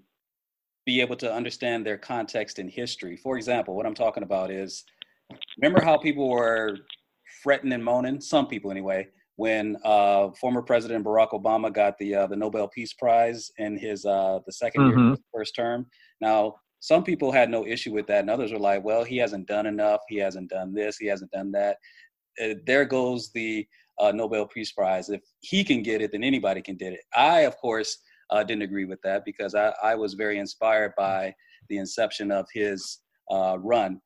be 0.85 1.01
able 1.01 1.17
to 1.17 1.33
understand 1.33 1.87
their 1.87 1.99
context 1.99 2.59
and 2.59 2.71
history. 2.71 3.17
For 3.17 3.37
example, 3.37 3.75
what 3.77 3.87
I'm 3.87 3.95
talking 3.95 4.23
about 4.23 4.51
is 4.51 4.85
remember 5.57 5.81
how 5.81 5.97
people 5.97 6.29
were 6.29 6.77
fretting 7.43 7.73
and 7.73 7.85
moaning, 7.85 8.21
some 8.21 8.47
people 8.47 8.71
anyway, 8.71 9.09
when 9.37 9.77
uh, 9.85 10.31
former 10.41 10.63
President 10.63 11.05
Barack 11.05 11.31
Obama 11.31 11.73
got 11.73 11.97
the 11.99 12.15
uh, 12.15 12.27
the 12.27 12.37
Nobel 12.37 12.69
Peace 12.69 12.93
Prize 12.95 13.51
in 13.59 13.77
his 13.77 14.05
uh, 14.05 14.41
the 14.47 14.53
2nd 14.53 14.89
year 14.89 14.97
of 14.99 15.03
Mhm. 15.03 15.11
his 15.13 15.21
first 15.35 15.55
term. 15.55 15.87
Now, 16.21 16.57
some 16.81 17.05
people 17.05 17.31
had 17.31 17.49
no 17.49 17.65
issue 17.67 17.93
with 17.93 18.07
that, 18.09 18.21
and 18.21 18.31
others 18.31 18.53
were 18.53 18.59
like, 18.59 18.85
"Well, 18.85 19.05
he 19.05 19.17
hasn't 19.17 19.47
done 19.47 19.67
enough. 19.67 20.01
He 20.09 20.17
hasn't 20.17 20.51
done 20.51 20.75
this. 20.75 20.97
He 20.99 21.07
hasn't 21.07 21.31
done 21.31 21.53
that." 21.53 21.77
Uh, 22.43 22.55
there 22.67 22.85
goes 22.85 23.31
the 23.33 23.67
uh, 23.99 24.11
Nobel 24.13 24.47
Peace 24.47 24.73
Prize. 24.73 25.09
If 25.09 25.23
he 25.41 25.63
can 25.65 25.83
get 25.83 26.03
it, 26.03 26.11
then 26.13 26.25
anybody 26.25 26.61
can 26.61 26.77
get 26.77 26.93
it. 26.93 27.01
I, 27.15 27.41
of 27.41 27.57
course, 27.59 27.99
uh, 28.31 28.43
didn't 28.43 28.63
agree 28.63 28.85
with 28.85 29.01
that 29.03 29.25
because 29.25 29.55
I, 29.55 29.73
I 29.83 29.95
was 29.95 30.15
very 30.15 30.39
inspired 30.39 30.93
by 30.97 31.35
the 31.69 31.79
inception 31.79 32.31
of 32.31 32.47
his 32.53 32.99
uh, 33.31 33.57
run 33.61 34.01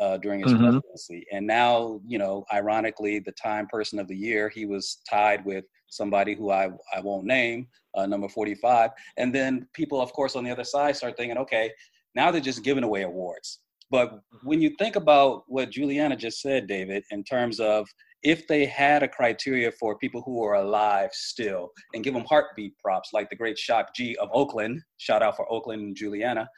uh, 0.00 0.16
during 0.18 0.40
his 0.40 0.52
Mhm. 0.52 0.58
presidency. 0.60 1.26
And 1.32 1.46
now, 1.46 2.00
you 2.06 2.18
know, 2.18 2.44
ironically, 2.52 3.18
the 3.18 3.32
Time 3.32 3.66
Person 3.66 3.98
of 3.98 4.08
the 4.08 4.16
Year, 4.16 4.48
he 4.48 4.64
was 4.64 5.02
tied 5.08 5.44
with 5.44 5.64
somebody 5.88 6.34
who 6.34 6.50
I, 6.50 6.70
I 6.94 7.00
won't 7.00 7.26
name, 7.26 7.68
uh, 7.94 8.06
number 8.06 8.28
45. 8.28 8.90
And 9.18 9.34
then 9.34 9.68
people, 9.74 10.00
of 10.00 10.12
course, 10.12 10.36
on 10.36 10.44
the 10.44 10.50
other 10.50 10.64
side 10.64 10.96
start 10.96 11.16
thinking, 11.16 11.36
okay, 11.38 11.72
now 12.14 12.30
they're 12.30 12.40
just 12.40 12.64
giving 12.64 12.84
away 12.84 13.02
awards. 13.02 13.60
But 13.90 14.20
when 14.44 14.62
you 14.62 14.70
think 14.78 14.94
about 14.96 15.42
what 15.48 15.70
Juliana 15.70 16.16
just 16.16 16.40
said, 16.40 16.68
David, 16.68 17.02
in 17.10 17.24
terms 17.24 17.58
of 17.58 17.88
if 18.22 18.46
they 18.46 18.66
had 18.66 19.02
a 19.02 19.08
criteria 19.08 19.70
for 19.72 19.96
people 19.96 20.22
who 20.22 20.44
are 20.44 20.54
alive 20.54 21.10
still 21.12 21.70
and 21.94 22.04
give 22.04 22.14
them 22.14 22.24
heartbeat 22.28 22.78
props, 22.78 23.10
like 23.12 23.30
the 23.30 23.36
great 23.36 23.58
Shock 23.58 23.94
G 23.94 24.16
of 24.16 24.28
Oakland, 24.32 24.82
shout 24.98 25.22
out 25.22 25.36
for 25.36 25.50
Oakland 25.50 25.82
and 25.82 25.96
Juliana, 25.96 26.48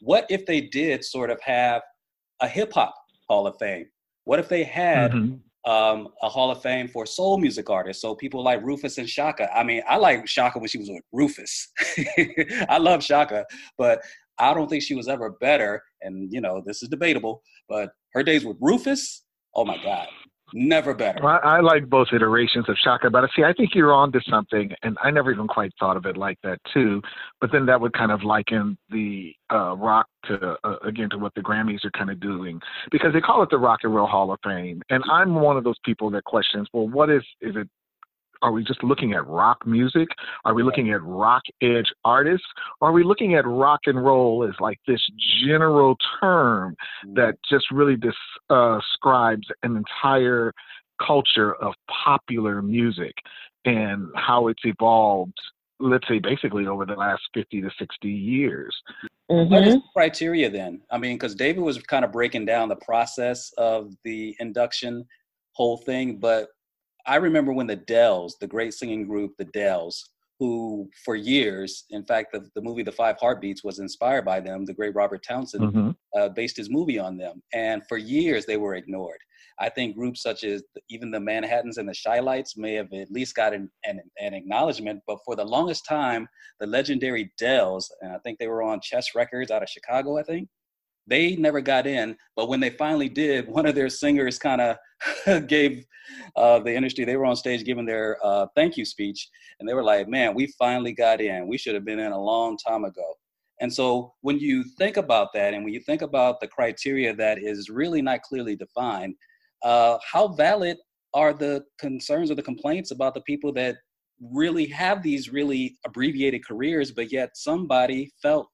what 0.00 0.26
if 0.30 0.46
they 0.46 0.60
did 0.62 1.04
sort 1.04 1.30
of 1.30 1.40
have 1.42 1.82
a 2.40 2.48
hip 2.48 2.72
hop 2.72 2.94
Hall 3.28 3.46
of 3.46 3.56
Fame? 3.58 3.86
What 4.24 4.38
if 4.38 4.48
they 4.48 4.64
had 4.64 5.12
Mhm. 5.12 5.40
um, 5.66 6.08
a 6.22 6.28
Hall 6.28 6.50
of 6.50 6.62
Fame 6.62 6.88
for 6.88 7.04
soul 7.04 7.36
music 7.36 7.68
artists? 7.68 8.00
So 8.00 8.14
people 8.14 8.42
like 8.42 8.62
Rufus 8.62 8.96
and 8.96 9.06
Chaka. 9.06 9.54
I 9.54 9.62
mean, 9.62 9.82
I 9.86 9.96
like 9.96 10.24
Chaka 10.24 10.58
when 10.58 10.68
she 10.68 10.78
was 10.78 10.88
with 10.88 11.02
Rufus. 11.12 11.68
I 12.68 12.78
love 12.78 13.02
Chaka, 13.02 13.44
but 13.76 14.00
I 14.38 14.54
don't 14.54 14.70
think 14.70 14.82
she 14.82 14.94
was 14.94 15.06
ever 15.06 15.32
better. 15.32 15.82
And 16.00 16.32
you 16.32 16.40
know, 16.40 16.62
this 16.64 16.82
is 16.82 16.88
debatable, 16.88 17.42
but 17.68 17.90
her 18.14 18.22
days 18.22 18.42
with 18.46 18.56
Rufus, 18.58 19.24
oh 19.54 19.66
my 19.66 19.76
God, 19.82 20.08
never 20.54 20.94
better. 20.94 21.20
Well, 21.22 21.40
I, 21.42 21.60
like 21.60 21.88
both 21.88 22.08
iterations 22.12 22.68
of 22.68 22.76
Chaka, 22.76 23.10
but 23.10 23.24
I 23.24 23.28
see, 23.36 23.44
I 23.44 23.52
think 23.52 23.74
you're 23.74 23.92
on 23.92 24.12
to 24.12 24.20
something, 24.28 24.70
and 24.82 24.96
I 25.02 25.10
never 25.10 25.32
even 25.32 25.46
quite 25.46 25.72
thought 25.78 25.96
of 25.96 26.06
it 26.06 26.16
like 26.16 26.38
that 26.42 26.58
too. 26.72 27.02
But 27.40 27.52
then 27.52 27.66
that 27.66 27.80
would 27.80 27.92
kind 27.92 28.12
of 28.12 28.22
liken 28.22 28.76
the 28.90 29.34
uh, 29.52 29.76
rock 29.76 30.06
to 30.26 30.56
uh, 30.64 30.76
again 30.84 31.10
to 31.10 31.18
what 31.18 31.34
the 31.34 31.40
Grammys 31.40 31.84
are 31.84 31.90
kind 31.90 32.10
of 32.10 32.20
doing 32.20 32.60
because 32.90 33.12
they 33.12 33.20
call 33.20 33.42
it 33.42 33.50
the 33.50 33.58
Rock 33.58 33.80
and 33.82 33.94
Roll 33.94 34.06
Hall 34.06 34.32
of 34.32 34.38
Fame, 34.44 34.82
and 34.90 35.02
I'm 35.10 35.34
one 35.34 35.56
of 35.56 35.64
those 35.64 35.78
people 35.84 36.10
that 36.10 36.24
questions, 36.24 36.68
well, 36.72 36.88
what 36.88 37.10
is 37.10 37.22
is 37.40 37.56
it? 37.56 37.68
Are 38.42 38.52
we 38.52 38.64
just 38.64 38.82
looking 38.82 39.12
at 39.12 39.26
rock 39.26 39.66
music? 39.66 40.08
Are 40.44 40.54
we 40.54 40.62
looking 40.62 40.90
at 40.92 41.02
rock 41.02 41.42
edge 41.62 41.92
artists? 42.04 42.46
Or 42.80 42.88
are 42.88 42.92
we 42.92 43.04
looking 43.04 43.34
at 43.34 43.46
rock 43.46 43.80
and 43.86 44.02
roll 44.02 44.44
as 44.48 44.54
like 44.60 44.78
this 44.86 45.02
general 45.44 45.96
term 46.20 46.74
that 47.14 47.36
just 47.50 47.70
really 47.70 47.96
des- 47.96 48.12
uh, 48.48 48.78
describes 48.78 49.46
an 49.62 49.76
entire 49.76 50.52
culture 51.06 51.54
of 51.56 51.74
popular 52.04 52.62
music 52.62 53.14
and 53.64 54.08
how 54.14 54.48
it's 54.48 54.62
evolved, 54.64 55.36
let's 55.78 56.06
say, 56.08 56.18
basically 56.18 56.66
over 56.66 56.86
the 56.86 56.94
last 56.94 57.22
50 57.34 57.60
to 57.62 57.70
60 57.78 58.08
years. 58.08 58.74
What 59.26 59.64
is 59.64 59.74
the 59.74 59.82
criteria 59.94 60.50
then? 60.50 60.80
I 60.90 60.98
mean, 60.98 61.16
because 61.16 61.34
David 61.34 61.62
was 61.62 61.78
kind 61.78 62.04
of 62.04 62.12
breaking 62.12 62.46
down 62.46 62.68
the 62.68 62.76
process 62.76 63.52
of 63.58 63.94
the 64.02 64.34
induction 64.40 65.06
whole 65.52 65.76
thing, 65.76 66.16
but 66.16 66.48
I 67.06 67.16
remember 67.16 67.52
when 67.52 67.66
the 67.66 67.76
Dells, 67.76 68.36
the 68.40 68.46
great 68.46 68.74
singing 68.74 69.06
group, 69.06 69.36
the 69.36 69.44
Dells, 69.44 70.10
who 70.38 70.88
for 71.04 71.16
years, 71.16 71.84
in 71.90 72.04
fact, 72.04 72.32
the, 72.32 72.48
the 72.54 72.62
movie 72.62 72.82
The 72.82 72.92
Five 72.92 73.16
Heartbeats 73.18 73.62
was 73.62 73.78
inspired 73.78 74.24
by 74.24 74.40
them. 74.40 74.64
The 74.64 74.72
great 74.74 74.94
Robert 74.94 75.22
Townsend 75.22 75.64
Mhm. 75.64 75.96
uh, 76.16 76.28
based 76.30 76.56
his 76.56 76.70
movie 76.70 76.98
on 76.98 77.16
them. 77.18 77.42
And 77.52 77.86
for 77.86 77.98
years, 77.98 78.46
they 78.46 78.56
were 78.56 78.74
ignored. 78.74 79.20
I 79.58 79.68
think 79.68 79.94
groups 79.94 80.22
such 80.22 80.42
as 80.44 80.62
even 80.88 81.10
the 81.10 81.20
Manhattans 81.20 81.76
and 81.76 81.86
the 81.86 81.94
Chi-Lites 82.02 82.56
may 82.56 82.72
have 82.74 82.90
at 82.94 83.10
least 83.12 83.34
got 83.34 83.52
an, 83.52 83.70
an, 83.84 84.00
an 84.18 84.32
acknowledgement, 84.32 85.02
but 85.06 85.18
for 85.26 85.36
the 85.36 85.44
longest 85.44 85.84
time, 85.84 86.26
the 86.58 86.66
legendary 86.66 87.30
Dells, 87.38 87.94
and 88.00 88.12
I 88.12 88.18
think 88.20 88.38
they 88.38 88.48
were 88.48 88.62
on 88.62 88.80
Chess 88.80 89.14
Records 89.14 89.50
out 89.50 89.62
of 89.62 89.68
Chicago, 89.68 90.16
I 90.16 90.22
think, 90.22 90.48
they 91.10 91.36
never 91.36 91.60
got 91.60 91.86
in. 91.86 92.16
But 92.36 92.48
when 92.48 92.60
they 92.60 92.70
finally 92.70 93.08
did, 93.08 93.48
one 93.48 93.66
of 93.66 93.74
their 93.74 93.90
singers 93.90 94.38
kind 94.38 94.60
of 94.60 95.46
gave 95.48 95.84
uh, 96.36 96.60
the 96.60 96.74
industry, 96.74 97.04
they 97.04 97.16
were 97.16 97.26
on 97.26 97.36
stage 97.36 97.64
giving 97.64 97.84
their 97.84 98.16
uh, 98.24 98.46
thank 98.56 98.76
you 98.76 98.84
speech, 98.84 99.28
and 99.58 99.68
they 99.68 99.74
were 99.74 99.84
like, 99.84 100.08
man, 100.08 100.34
we 100.34 100.46
finally 100.58 100.92
got 100.92 101.20
in. 101.20 101.46
We 101.46 101.58
should 101.58 101.74
have 101.74 101.84
been 101.84 101.98
in 101.98 102.12
a 102.12 102.20
long 102.20 102.56
time 102.56 102.84
ago. 102.84 103.14
And 103.60 103.72
so 103.72 104.14
when 104.22 104.38
you 104.38 104.64
think 104.78 104.96
about 104.96 105.28
that, 105.34 105.52
and 105.52 105.64
when 105.64 105.74
you 105.74 105.80
think 105.80 106.00
about 106.00 106.40
the 106.40 106.48
criteria 106.48 107.14
that 107.16 107.38
is 107.42 107.68
really 107.68 108.00
not 108.00 108.22
clearly 108.22 108.56
defined, 108.56 109.14
uh, 109.62 109.98
how 110.10 110.28
valid 110.28 110.78
are 111.12 111.34
the 111.34 111.64
concerns 111.78 112.30
or 112.30 112.34
the 112.34 112.42
complaints 112.42 112.90
about 112.90 113.12
the 113.14 113.20
people 113.22 113.52
that 113.52 113.76
really 114.32 114.66
have 114.66 115.02
these 115.02 115.30
really 115.30 115.76
abbreviated 115.84 116.44
careers, 116.46 116.90
but 116.90 117.12
yet 117.12 117.30
somebody 117.34 118.10
felt, 118.22 118.48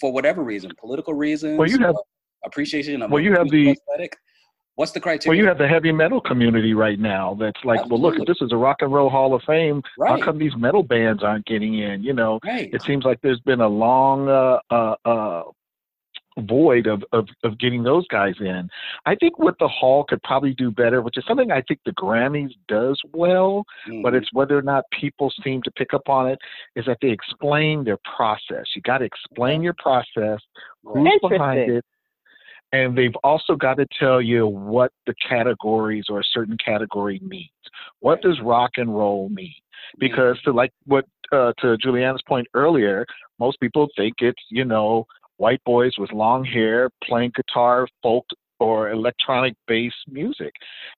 for 0.00 0.12
whatever 0.12 0.42
reason, 0.42 0.70
political 0.78 1.14
reasons, 1.14 1.58
Well, 1.58 1.68
you 1.68 1.78
have- 1.78 1.96
appreciation 2.44 3.02
of 3.02 3.10
well, 3.10 3.22
you 3.22 3.32
have 3.32 3.48
the- 3.50 3.70
aesthetic, 3.70 4.16
What's 4.74 4.92
the 4.92 5.00
criteria? 5.00 5.30
Well, 5.30 5.36
you 5.42 5.46
have 5.48 5.58
the 5.58 5.68
heavy 5.68 5.92
metal 5.92 6.18
community 6.18 6.72
right 6.72 6.98
now 6.98 7.36
that's 7.38 7.62
like, 7.62 7.86
well, 7.90 8.00
look, 8.00 8.18
if 8.18 8.24
this 8.26 8.38
is 8.40 8.52
a 8.52 8.56
rock 8.56 8.78
and 8.80 8.90
roll 8.90 9.10
hall 9.10 9.34
of 9.34 9.42
fame, 9.42 9.82
how 10.08 10.16
come 10.16 10.38
these 10.38 10.56
metal 10.56 10.82
bands 10.82 11.22
aren't 11.22 11.44
getting 11.44 11.74
in? 11.74 12.02
You 12.02 12.14
know, 12.14 12.40
Right. 12.42 12.70
it 12.72 12.80
seems 12.82 13.04
like 13.04 13.20
there's 13.20 13.38
been 13.40 13.60
a 13.60 13.68
long 13.68 14.30
uh, 14.30 14.60
uh, 14.70 14.96
uh, 15.04 15.42
void 16.40 16.86
of, 16.86 17.04
of, 17.12 17.28
of 17.44 17.58
getting 17.58 17.82
those 17.82 18.06
guys 18.08 18.34
in. 18.40 18.68
I 19.06 19.14
think 19.14 19.38
what 19.38 19.58
the 19.58 19.68
hall 19.68 20.04
could 20.04 20.22
probably 20.22 20.54
do 20.54 20.70
better, 20.70 21.02
which 21.02 21.16
is 21.18 21.24
something 21.26 21.50
I 21.50 21.62
think 21.62 21.80
the 21.84 21.92
Grammys 21.92 22.52
does 22.68 23.00
well, 23.12 23.64
but 24.02 24.12
Mhm. 24.12 24.16
it's 24.16 24.32
whether 24.32 24.56
or 24.56 24.62
not 24.62 24.84
people 24.98 25.32
seem 25.42 25.62
to 25.62 25.70
pick 25.72 25.92
up 25.94 26.08
on 26.08 26.28
it, 26.28 26.38
is 26.74 26.86
that 26.86 26.98
they 27.02 27.10
explain 27.10 27.84
their 27.84 27.98
process. 28.16 28.66
You 28.74 28.82
got 28.82 28.98
to 28.98 29.04
explain 29.04 29.62
your 29.62 29.74
process, 29.74 30.40
who's 30.84 31.20
behind 31.28 31.70
it, 31.70 31.84
and 32.72 32.96
they've 32.96 33.16
also 33.22 33.54
got 33.54 33.76
to 33.76 33.86
tell 33.98 34.20
you 34.20 34.46
what 34.46 34.92
the 35.06 35.14
categories 35.14 36.06
or 36.08 36.20
a 36.20 36.24
certain 36.24 36.56
category 36.56 37.20
means. 37.22 37.50
What 38.00 38.22
does 38.22 38.40
rock 38.40 38.72
and 38.78 38.96
roll 38.96 39.28
mean? 39.28 39.54
Because 39.98 40.40
to 40.42 40.52
like 40.52 40.72
what 40.86 41.04
uh, 41.32 41.52
to 41.58 41.76
Juliana's 41.76 42.22
point 42.26 42.46
earlier, 42.54 43.04
most 43.38 43.60
people 43.60 43.88
think 43.96 44.16
it's 44.20 44.42
you 44.50 44.64
know 44.64 45.06
white 45.36 45.62
boys 45.64 45.92
with 45.98 46.12
long 46.12 46.44
hair 46.44 46.90
playing 47.04 47.32
guitar, 47.34 47.86
folk 48.02 48.24
or 48.62 48.90
electronic 48.90 49.54
based 49.66 49.96
music. 50.08 50.52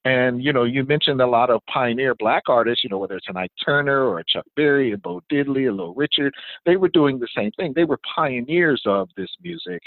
And 0.05 0.43
you 0.44 0.52
know, 0.52 0.65
you 0.65 0.85
mentioned 0.85 1.20
a 1.20 1.27
lot 1.27 1.51
of 1.51 1.62
pioneer 1.73 2.15
black 2.19 2.43
artists, 2.48 2.85
you 2.85 2.90
know, 2.90 2.98
whether 2.98 3.16
it's 3.16 3.28
an 3.28 3.39
Ike 3.39 3.52
Turner 3.65 4.05
or 4.05 4.19
a 4.19 4.24
Chuck 4.28 4.44
Berry, 4.55 4.93
a 4.93 4.98
Bo 4.98 5.23
Diddley, 5.32 5.69
a 5.69 5.73
Little 5.73 5.94
Richard, 5.94 6.35
they 6.66 6.77
were 6.77 6.89
doing 6.89 7.19
the 7.19 7.28
same 7.35 7.51
thing. 7.52 7.73
They 7.74 7.85
were 7.85 7.98
pioneers 8.15 8.82
of 8.85 9.09
this 9.16 9.31
music. 9.43 9.81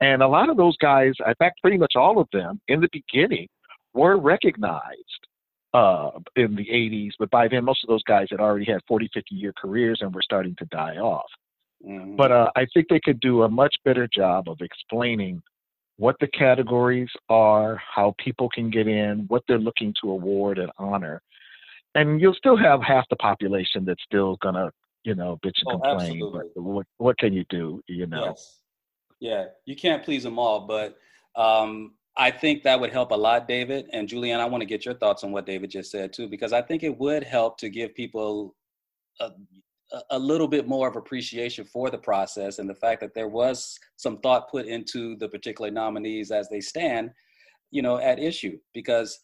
And 0.00 0.22
a 0.22 0.28
lot 0.28 0.48
of 0.48 0.56
those 0.56 0.76
guys, 0.78 1.12
in 1.26 1.34
fact, 1.38 1.60
pretty 1.60 1.76
much 1.76 1.94
all 1.96 2.18
of 2.18 2.28
them 2.32 2.60
in 2.68 2.80
the 2.80 2.88
beginning 2.92 3.48
were 3.94 4.18
recognized 4.18 5.26
uh, 5.74 6.10
in 6.36 6.54
the 6.54 6.64
80s, 6.64 7.12
but 7.18 7.30
by 7.30 7.48
then 7.48 7.64
most 7.64 7.84
of 7.84 7.88
those 7.88 8.02
guys 8.04 8.28
had 8.30 8.40
already 8.40 8.64
had 8.64 8.80
40, 8.88 9.10
50 9.12 9.34
year 9.34 9.52
careers 9.60 9.98
and 10.00 10.14
were 10.14 10.22
starting 10.22 10.54
to 10.58 10.64
die 10.66 10.96
off. 10.96 11.28
Mhm. 11.86 12.16
But 12.16 12.32
uh, 12.32 12.50
I 12.56 12.66
think 12.74 12.88
they 12.88 13.00
could 13.00 13.20
do 13.20 13.42
a 13.42 13.48
much 13.48 13.74
better 13.84 14.08
job 14.08 14.48
of 14.48 14.60
explaining 14.60 15.42
what 15.96 16.16
the 16.20 16.28
categories 16.28 17.10
are, 17.28 17.80
how 17.94 18.14
people 18.18 18.48
can 18.48 18.70
get 18.70 18.86
in, 18.86 19.24
what 19.28 19.42
they're 19.48 19.58
looking 19.58 19.94
to 20.02 20.10
award 20.10 20.58
and 20.58 20.70
honor. 20.78 21.20
And 21.94 22.20
you'll 22.20 22.34
still 22.34 22.56
have 22.56 22.82
half 22.82 23.04
the 23.10 23.16
population 23.16 23.84
that's 23.84 24.02
still 24.04 24.36
gonna, 24.36 24.70
you 25.04 25.14
know, 25.14 25.38
bitch 25.44 25.60
and 25.60 25.68
Oh, 25.68 25.70
complain. 25.72 26.12
absolutely. 26.12 26.50
But 26.54 26.62
what 26.62 26.86
what 26.98 27.18
can 27.18 27.32
you 27.32 27.44
do? 27.48 27.82
You 27.88 28.06
know. 28.06 28.24
Yes. 28.26 28.62
Yeah, 29.20 29.46
you 29.64 29.74
can't 29.74 30.04
please 30.04 30.22
them 30.22 30.38
all, 30.38 30.60
but 30.60 30.96
um, 31.34 31.94
I 32.16 32.30
think 32.30 32.62
that 32.62 32.78
would 32.78 32.92
help 32.92 33.10
a 33.10 33.16
lot, 33.16 33.48
David. 33.48 33.88
And 33.92 34.08
Julianne, 34.08 34.38
I 34.38 34.44
want 34.44 34.60
to 34.62 34.66
get 34.66 34.84
your 34.84 34.94
thoughts 34.94 35.24
on 35.24 35.32
what 35.32 35.46
David 35.46 35.70
just 35.70 35.90
said 35.90 36.12
too, 36.12 36.28
because 36.28 36.52
I 36.52 36.62
think 36.62 36.84
it 36.84 36.96
would 36.96 37.24
help 37.24 37.58
to 37.58 37.68
give 37.68 37.94
people 37.94 38.54
a, 39.20 39.30
a- 39.92 40.02
a 40.10 40.18
little 40.18 40.48
bit 40.48 40.66
more 40.66 40.88
of 40.88 40.96
appreciation 40.96 41.64
for 41.64 41.90
the 41.90 41.98
process 41.98 42.58
and 42.58 42.68
the 42.68 42.74
fact 42.74 43.00
that 43.00 43.14
there 43.14 43.28
was 43.28 43.78
some 43.96 44.18
thought 44.18 44.50
put 44.50 44.66
into 44.66 45.16
the 45.16 45.28
particular 45.28 45.70
nominees 45.70 46.30
as 46.30 46.48
they 46.48 46.60
stand, 46.60 47.10
you 47.70 47.82
know, 47.82 47.98
at 47.98 48.18
issue. 48.18 48.58
Because 48.74 49.18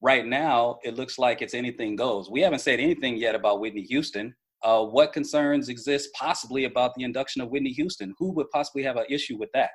right 0.00 0.26
now 0.26 0.78
it 0.84 0.94
looks 0.96 1.18
like 1.18 1.42
it's 1.42 1.54
anything 1.54 1.96
goes. 1.96 2.30
We 2.30 2.40
haven't 2.42 2.60
said 2.60 2.80
anything 2.80 3.16
yet 3.16 3.34
about 3.34 3.60
Whitney 3.60 3.82
Houston. 3.82 4.34
Uh, 4.62 4.84
what 4.84 5.12
concerns 5.12 5.68
exist 5.68 6.10
possibly 6.14 6.64
about 6.64 6.94
the 6.94 7.04
induction 7.04 7.42
of 7.42 7.50
Whitney 7.50 7.70
Houston? 7.72 8.14
Who 8.18 8.30
would 8.32 8.48
possibly 8.50 8.82
have 8.82 8.96
an 8.96 9.04
issue 9.10 9.36
with 9.36 9.50
that? 9.52 9.70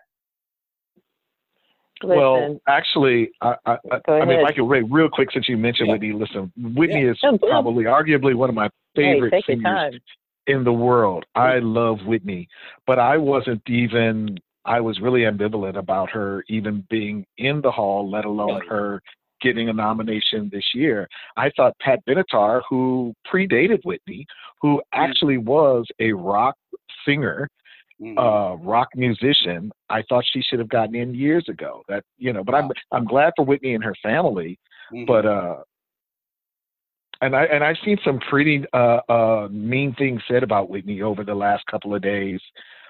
Well, 2.01 2.59
actually, 2.67 3.29
I, 3.41 3.55
I, 3.65 3.71
I, 3.71 3.75
mean, 3.75 3.81
if 4.07 4.07
ahead. 4.07 4.45
I 4.45 4.53
could 4.53 4.63
wait 4.63 4.83
real 4.89 5.09
quick 5.09 5.29
since 5.33 5.49
you 5.49 5.57
mentioned 5.57 5.87
Yeah. 5.89 5.95
Whitney. 5.95 6.13
Listen, 6.13 6.51
Whitney 6.57 7.03
Yeah. 7.03 7.11
is 7.11 7.19
No, 7.21 7.37
probably, 7.37 7.83
arguably, 7.83 8.33
one 8.35 8.47
of 8.47 8.55
my 8.55 8.69
favorite 8.95 9.31
take 9.31 9.47
your 9.49 9.55
singers 9.57 9.63
time. 9.91 9.99
In 10.49 10.63
the 10.63 10.73
world. 10.73 11.25
I 11.35 11.59
love 11.59 11.99
Whitney, 12.05 12.47
but 12.87 12.99
I 12.99 13.17
wasn't 13.17 13.61
even. 13.67 14.37
I 14.65 14.81
was 14.81 14.99
really 14.99 15.21
ambivalent 15.21 15.77
about 15.77 16.09
her 16.11 16.43
even 16.49 16.85
being 16.89 17.25
in 17.37 17.61
the 17.61 17.71
hall, 17.71 18.09
let 18.09 18.25
alone 18.25 18.61
her 18.67 19.01
getting 19.41 19.69
a 19.69 19.73
nomination 19.73 20.49
this 20.51 20.65
year. 20.75 21.07
I 21.37 21.49
thought 21.55 21.73
Pat 21.79 21.99
Benatar, 22.07 22.61
who 22.69 23.13
predated 23.31 23.79
Whitney, 23.85 24.25
who 24.61 24.81
actually 24.91 25.37
was 25.37 25.85
a 25.99 26.11
rock 26.11 26.55
singer, 27.05 27.47
Mhm. 28.01 28.17
uh, 28.17 28.57
rock 28.57 28.89
musician, 28.95 29.71
I 29.89 30.01
thought 30.03 30.25
she 30.25 30.41
should 30.41 30.59
have 30.59 30.69
gotten 30.69 30.95
in 30.95 31.13
years 31.13 31.47
ago. 31.49 31.83
That 31.87 32.03
you 32.17 32.33
know, 32.33 32.43
but 32.43 32.55
I'm 32.55 32.69
I'm 32.91 33.05
glad 33.05 33.33
for 33.35 33.45
Whitney 33.45 33.75
and 33.75 33.83
her 33.83 33.95
family. 34.03 34.57
Mhm. 34.91 35.05
But 35.05 35.25
uh, 35.25 35.57
and 37.21 37.35
I 37.35 37.45
and 37.45 37.63
I've 37.63 37.77
seen 37.83 37.97
some 38.03 38.19
pretty 38.29 38.63
uh, 38.73 38.99
uh, 39.09 39.47
mean 39.51 39.93
things 39.95 40.21
said 40.27 40.43
about 40.43 40.69
Whitney 40.69 41.01
over 41.01 41.23
the 41.23 41.35
last 41.35 41.65
couple 41.67 41.93
of 41.95 42.01
days 42.01 42.39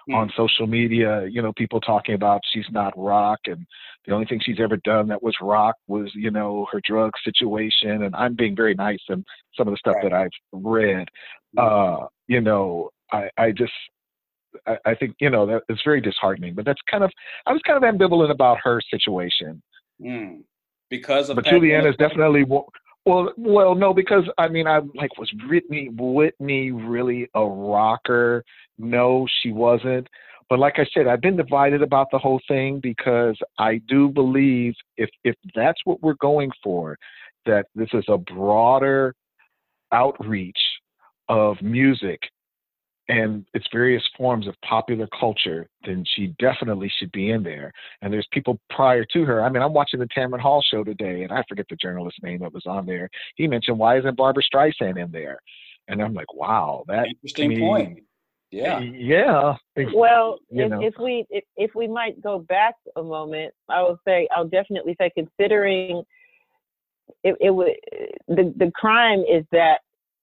Hmm. 0.08 0.16
on 0.16 0.32
social 0.36 0.66
media. 0.66 1.26
You 1.28 1.42
know, 1.42 1.52
people 1.54 1.82
talking 1.82 2.16
about 2.16 2.42
she's 2.52 2.66
not 2.72 2.94
rock, 2.98 3.40
and 3.46 3.66
the 4.06 4.14
only 4.14 4.26
thing 4.26 4.40
she's 4.42 4.60
ever 4.60 4.78
done 4.78 5.08
that 5.10 5.22
was 5.22 5.36
rock 5.42 5.76
was 5.88 6.10
you 6.16 6.32
know 6.32 6.66
her 6.72 6.82
drug 6.88 7.12
situation. 7.24 8.04
And 8.04 8.16
I'm 8.16 8.34
being 8.36 8.56
very 8.56 8.74
nice 8.76 9.02
and 9.10 9.26
some 9.58 9.68
of 9.68 9.74
the 9.74 9.78
stuff 9.78 9.96
Right. 9.96 10.04
that 10.10 10.14
I've 10.14 10.30
read. 10.54 11.10
Mhm. 11.58 12.04
Uh, 12.04 12.08
you 12.28 12.42
know, 12.42 12.90
I 13.12 13.30
I 13.38 13.52
just 13.52 13.74
I, 14.66 14.78
I 14.86 14.96
think 14.96 15.16
you 15.20 15.30
know 15.30 15.46
that 15.48 15.64
it's 15.70 15.84
very 15.84 16.02
disheartening. 16.02 16.54
But 16.56 16.66
that's 16.66 16.82
kind 16.90 17.04
of 17.04 17.12
I 17.46 17.52
was 17.52 17.62
kind 17.68 17.84
of 17.84 17.96
ambivalent 17.96 18.32
about 18.32 18.58
her 18.64 18.80
situation. 18.90 19.62
Mm. 20.02 20.44
Because 20.90 21.30
of 21.30 21.36
But 21.36 21.46
Pat 21.46 21.54
Julianne 21.54 21.88
is 21.88 21.96
definitely 21.98 22.44
well. 23.10 23.34
Well, 23.38 23.76
no, 23.76 23.94
because 23.94 24.24
I 24.38 24.48
mean, 24.48 24.68
I'm 24.68 24.92
like, 24.96 25.18
was 25.18 25.32
Whitney 25.50 25.90
Whitney 25.92 26.72
really 26.72 27.30
a 27.34 27.46
rocker? 27.46 28.44
No, 28.78 29.28
she 29.42 29.52
wasn't. 29.52 30.08
But 30.50 30.60
like 30.60 30.76
I 30.78 30.86
said, 30.94 31.08
I've 31.08 31.22
been 31.22 31.38
divided 31.38 31.82
about 31.82 32.08
the 32.12 32.18
whole 32.18 32.42
thing 32.48 32.80
because 32.82 33.38
I 33.60 33.82
do 33.88 34.10
believe 34.10 34.74
if 34.98 35.10
if 35.24 35.36
that's 35.56 35.80
what 35.86 36.02
we're 36.02 36.16
going 36.16 36.52
for, 36.64 36.98
that 37.46 37.66
this 37.76 37.90
is 37.94 38.06
a 38.08 38.18
broader 38.18 39.14
outreach 39.92 40.60
of 41.28 41.62
music 41.62 42.20
and 43.10 43.44
its 43.56 43.66
various 43.74 44.04
forms 44.16 44.48
of 44.48 44.56
popular 44.62 45.08
culture, 45.20 45.68
then 45.84 46.06
she 46.16 46.28
definitely 46.40 46.92
should 47.00 47.12
be 47.12 47.32
in 47.32 47.42
there. 47.42 47.74
And 48.02 48.14
there's 48.14 48.28
people 48.32 48.60
prior 48.70 49.04
to 49.14 49.26
her. 49.26 49.44
I 49.44 49.50
mean, 49.50 49.64
I'm 49.64 49.74
watching 49.74 50.00
the 50.00 50.08
Tamron 50.16 50.40
Hall 50.40 50.64
show 50.72 50.84
today, 50.84 51.24
and 51.24 51.32
I 51.32 51.44
forget 51.50 51.66
the 51.70 51.76
journalist's 51.76 52.22
name 52.22 52.40
that 52.42 52.54
was 52.54 52.68
on 52.68 52.86
there. 52.86 53.10
He 53.36 53.48
mentioned, 53.48 53.80
why 53.80 53.98
isn't 53.98 54.16
Barbra 54.16 54.44
Streisand 54.44 55.04
in 55.04 55.12
there? 55.12 55.40
And 55.88 56.04
I'm 56.04 56.14
like, 56.14 56.32
wow, 56.36 56.86
that 56.88 57.08
Interesting 57.08 57.50
me- 57.50 57.60
point. 57.60 58.04
Yeah. 58.52 58.80
yeah. 58.80 59.56
Well, 59.94 60.40
if, 60.50 60.72
if 60.82 61.00
we 61.00 61.24
if, 61.30 61.44
if 61.56 61.76
we 61.76 61.88
might 61.88 62.20
go 62.20 62.40
back 62.40 62.74
a 62.96 63.04
moment, 63.04 63.54
I 63.70 63.84
will 63.84 64.00
say 64.08 64.28
I'll 64.36 64.48
definitely 64.48 64.96
say 65.00 65.12
considering 65.16 66.02
it, 67.24 67.36
it 67.40 67.52
would 67.52 67.74
the 68.28 68.52
the 68.58 68.72
crime 68.74 69.20
is 69.20 69.46
that 69.52 69.82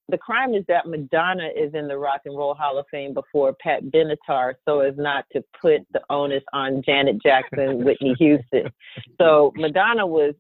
the 0.09 0.19
crime 0.19 0.55
is 0.55 0.65
that 0.69 0.87
Madonna 0.87 1.49
is 1.57 1.74
in 1.74 1.89
the 1.89 1.99
Rock 1.99 2.23
and 2.27 2.37
Roll 2.37 2.55
Hall 2.55 2.78
of 2.78 2.87
Fame 2.91 3.12
before 3.12 3.55
Pat 3.61 3.83
Benatar, 3.87 4.55
so 4.65 4.81
as 4.81 4.95
not 4.97 5.24
to 5.33 5.43
put 5.61 5.81
the 5.93 6.01
onus 6.11 6.45
on 6.53 6.83
Janet 6.85 7.20
Jackson, 7.23 7.78
Whitney 7.85 8.15
Houston. 8.19 8.70
So 9.19 9.53
Madonna 9.57 10.07
was 10.07 10.35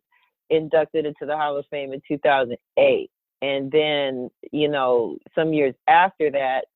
inducted 0.50 1.04
into 1.06 1.26
the 1.26 1.36
Hall 1.36 1.56
of 1.56 1.66
Fame 1.70 1.92
in 1.92 2.00
2008, 2.06 3.10
and 3.42 3.70
then 3.72 4.30
you 4.52 4.68
know 4.68 5.18
some 5.34 5.52
years 5.52 5.74
after 5.88 6.30
that, 6.30 6.66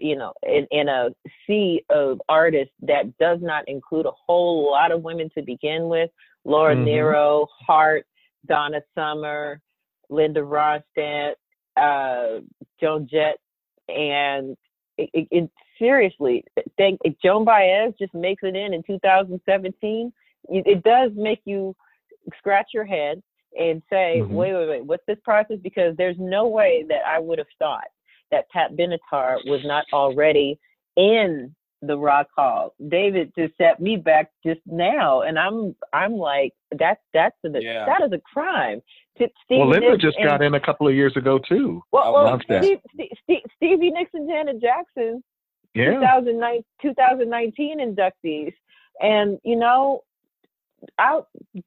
you 0.00 0.16
know, 0.16 0.32
in, 0.44 0.66
in 0.70 0.88
a 0.88 1.10
sea 1.46 1.82
of 1.90 2.20
artists 2.28 2.74
that 2.82 3.16
does 3.18 3.38
not 3.42 3.68
include 3.68 4.06
a 4.06 4.12
whole 4.26 4.70
lot 4.70 4.92
of 4.92 5.02
women 5.02 5.28
to 5.36 5.42
begin 5.42 5.88
with, 5.88 6.10
Laura 6.44 6.76
Mhm. 6.76 6.84
Nyro, 6.84 7.48
Heart, 7.66 8.06
Donna 8.46 8.80
Summer, 8.94 9.60
Linda 10.08 10.40
Ronstadt, 10.40 11.34
uh, 11.76 12.40
Joan 12.80 13.08
Jett, 13.10 13.36
and 13.88 14.56
it, 14.98 15.10
it, 15.12 15.28
it 15.30 15.50
seriously, 15.78 16.44
think 16.76 17.00
if 17.04 17.14
Joan 17.22 17.44
Baez 17.44 17.92
just 17.98 18.14
makes 18.14 18.42
it 18.42 18.56
in 18.56 18.72
in 18.74 18.82
2017, 18.82 20.12
it, 20.48 20.66
it 20.66 20.82
does 20.82 21.10
make 21.14 21.40
you 21.44 21.74
scratch 22.38 22.68
your 22.72 22.84
head 22.84 23.22
and 23.58 23.82
say, 23.90 24.20
Mhm. 24.22 24.28
wait, 24.30 24.54
wait, 24.54 24.68
wait, 24.68 24.84
what's 24.84 25.04
this 25.06 25.18
process? 25.24 25.58
Because 25.62 25.96
there's 25.96 26.18
no 26.18 26.46
way 26.48 26.84
that 26.88 27.06
I 27.06 27.18
would 27.18 27.38
have 27.38 27.46
thought 27.58 27.88
that 28.30 28.48
Pat 28.50 28.72
Benatar 28.72 29.38
was 29.48 29.64
not 29.64 29.84
already 29.92 30.58
in 30.96 31.54
the 31.82 31.96
Rock 31.96 32.28
Hall. 32.34 32.74
David 32.88 33.32
just 33.38 33.56
set 33.56 33.80
me 33.80 33.96
back 33.96 34.30
just 34.44 34.60
now, 34.66 35.22
and 35.22 35.38
I'm 35.38 35.76
I'm 35.92 36.14
like, 36.14 36.52
that's 36.76 37.00
that's 37.12 37.36
a, 37.44 37.62
Yeah. 37.62 37.84
that 37.86 38.02
is 38.02 38.12
a 38.12 38.20
crime. 38.20 38.82
Well, 39.50 39.68
Linda 39.68 39.96
just 39.96 40.18
and- 40.18 40.26
got 40.26 40.42
in 40.42 40.54
a 40.54 40.60
couple 40.60 40.88
of 40.88 40.94
years 40.94 41.16
ago 41.16 41.38
too. 41.38 41.82
well, 41.92 42.12
well 42.12 42.40
Steve, 42.44 42.78
Steve, 42.94 43.10
Steve, 43.22 43.42
Stevie 43.56 43.90
Nicks 43.90 44.10
and 44.14 44.28
Janet 44.28 44.60
Jackson, 44.60 45.22
Yeah. 45.74 45.94
2009, 45.94 46.64
2019 46.82 47.80
inductees. 47.80 48.54
And, 49.00 49.38
you 49.44 49.56
know, 49.56 50.02
I 50.98 51.20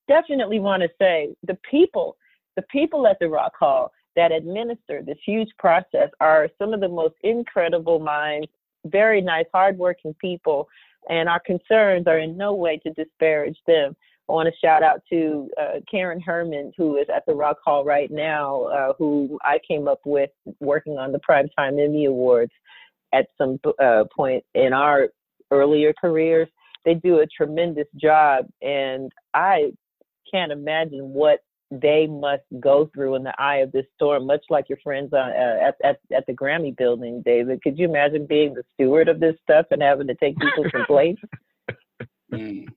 definitely 0.07 0.59
want 0.59 0.83
to 0.83 0.89
say 0.99 1.35
the 1.43 1.57
people, 1.69 2.17
the 2.55 2.61
people 2.63 3.07
at 3.07 3.19
the 3.19 3.29
Rock 3.29 3.53
Hall 3.57 3.91
that 4.15 4.31
administer 4.31 5.01
this 5.01 5.17
huge 5.25 5.49
process 5.57 6.09
are 6.19 6.49
some 6.57 6.73
of 6.73 6.79
the 6.79 6.89
most 6.89 7.15
incredible 7.23 7.99
minds, 7.99 8.47
very 8.85 9.21
nice, 9.21 9.45
hardworking 9.53 10.13
people, 10.15 10.67
and 11.09 11.29
our 11.29 11.39
concerns 11.39 12.07
are 12.07 12.19
in 12.19 12.35
no 12.37 12.53
way 12.53 12.77
to 12.77 12.91
disparage 12.93 13.57
them. 13.67 13.95
I 14.29 14.31
want 14.31 14.47
to 14.47 14.59
shout 14.63 14.83
out 14.83 15.01
to 15.11 15.49
uh, 15.59 15.79
Karen 15.89 16.21
Herman, 16.21 16.71
who 16.77 16.97
is 16.97 17.07
at 17.13 17.25
the 17.25 17.33
Rock 17.33 17.57
Hall 17.65 17.83
right 17.83 18.11
now, 18.11 18.65
uh, 18.65 18.93
who 18.97 19.39
I 19.43 19.59
came 19.67 19.87
up 19.87 20.01
with 20.05 20.29
working 20.59 20.99
on 20.99 21.11
the 21.11 21.19
Primetime 21.19 21.83
Emmy 21.83 22.05
Awards 22.05 22.51
at 23.11 23.27
some 23.39 23.59
uh, 23.81 24.03
point 24.15 24.43
in 24.53 24.71
our 24.71 25.07
earlier 25.49 25.93
careers. 25.99 26.47
They 26.85 26.93
do 26.93 27.19
a 27.19 27.25
tremendous 27.25 27.87
job, 27.99 28.45
and 28.61 29.11
I 29.33 29.71
can't 30.31 30.51
imagine 30.51 31.09
what 31.11 31.39
they 31.71 32.05
must 32.07 32.43
go 32.59 32.89
through 32.93 33.15
in 33.15 33.23
the 33.23 33.33
eye 33.39 33.57
of 33.57 33.71
this 33.71 33.85
storm, 33.95 34.27
much 34.27 34.43
like 34.51 34.69
your 34.69 34.79
friends 34.83 35.11
on, 35.11 35.31
uh, 35.31 35.67
at, 35.67 35.75
at 35.83 35.99
at 36.15 36.25
the 36.27 36.33
Grammy 36.33 36.75
building, 36.77 37.23
David. 37.25 37.63
Could 37.63 37.79
you 37.79 37.87
imagine 37.87 38.27
being 38.27 38.53
the 38.53 38.63
steward 38.75 39.07
of 39.07 39.19
this 39.19 39.35
stuff 39.41 39.65
and 39.71 39.81
having 39.81 40.07
to 40.07 40.15
take 40.15 40.37
people's 40.37 40.71
complaints? 40.71 41.21
Mm. 42.31 42.67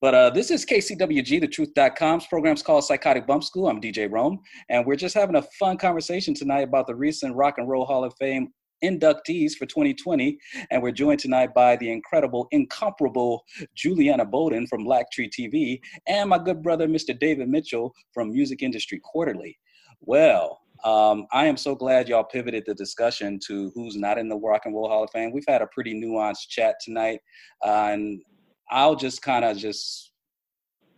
But 0.00 0.14
uh, 0.14 0.30
this 0.30 0.52
is 0.52 0.64
KCWG, 0.64 1.40
the 1.40 1.48
truth.com's 1.48 2.26
program's 2.28 2.62
called 2.62 2.84
Psychotic 2.84 3.26
Bump 3.26 3.42
School. 3.42 3.66
I'm 3.66 3.80
DJ 3.80 4.08
Rome, 4.08 4.38
and 4.68 4.86
we're 4.86 4.94
just 4.94 5.14
having 5.14 5.34
a 5.34 5.42
fun 5.58 5.76
conversation 5.76 6.34
tonight 6.34 6.60
about 6.60 6.86
the 6.86 6.94
recent 6.94 7.34
Rock 7.34 7.54
and 7.58 7.68
Roll 7.68 7.84
Hall 7.84 8.04
of 8.04 8.14
Fame 8.16 8.52
inductees 8.84 9.54
for 9.54 9.66
2020. 9.66 10.38
And 10.70 10.80
we're 10.80 10.92
joined 10.92 11.18
tonight 11.18 11.52
by 11.52 11.74
the 11.76 11.90
incredible, 11.90 12.46
incomparable 12.52 13.42
Juliana 13.74 14.24
Bolden 14.24 14.68
from 14.68 14.84
Black 14.84 15.10
Tree 15.10 15.28
TV 15.28 15.80
and 16.06 16.30
my 16.30 16.38
good 16.38 16.62
brother, 16.62 16.86
Mr. 16.86 17.18
David 17.18 17.48
Mitchell 17.48 17.92
from 18.14 18.30
Music 18.30 18.62
Industry 18.62 19.00
Quarterly. 19.02 19.58
Well, 20.00 20.60
um, 20.84 21.26
I 21.32 21.46
am 21.46 21.56
so 21.56 21.74
glad 21.74 22.08
y'all 22.08 22.22
pivoted 22.22 22.62
the 22.66 22.74
discussion 22.74 23.40
to 23.48 23.72
who's 23.74 23.96
not 23.96 24.16
in 24.16 24.28
the 24.28 24.36
Rock 24.36 24.62
and 24.64 24.76
Roll 24.76 24.88
Hall 24.88 25.02
of 25.02 25.10
Fame. 25.10 25.32
We've 25.32 25.42
had 25.48 25.60
a 25.60 25.66
pretty 25.66 26.00
nuanced 26.00 26.48
chat 26.48 26.76
tonight, 26.84 27.18
uh, 27.66 27.88
and 27.90 28.22
I'll 28.70 28.96
just 28.96 29.22
kind 29.22 29.44
of 29.44 29.56
just 29.56 30.12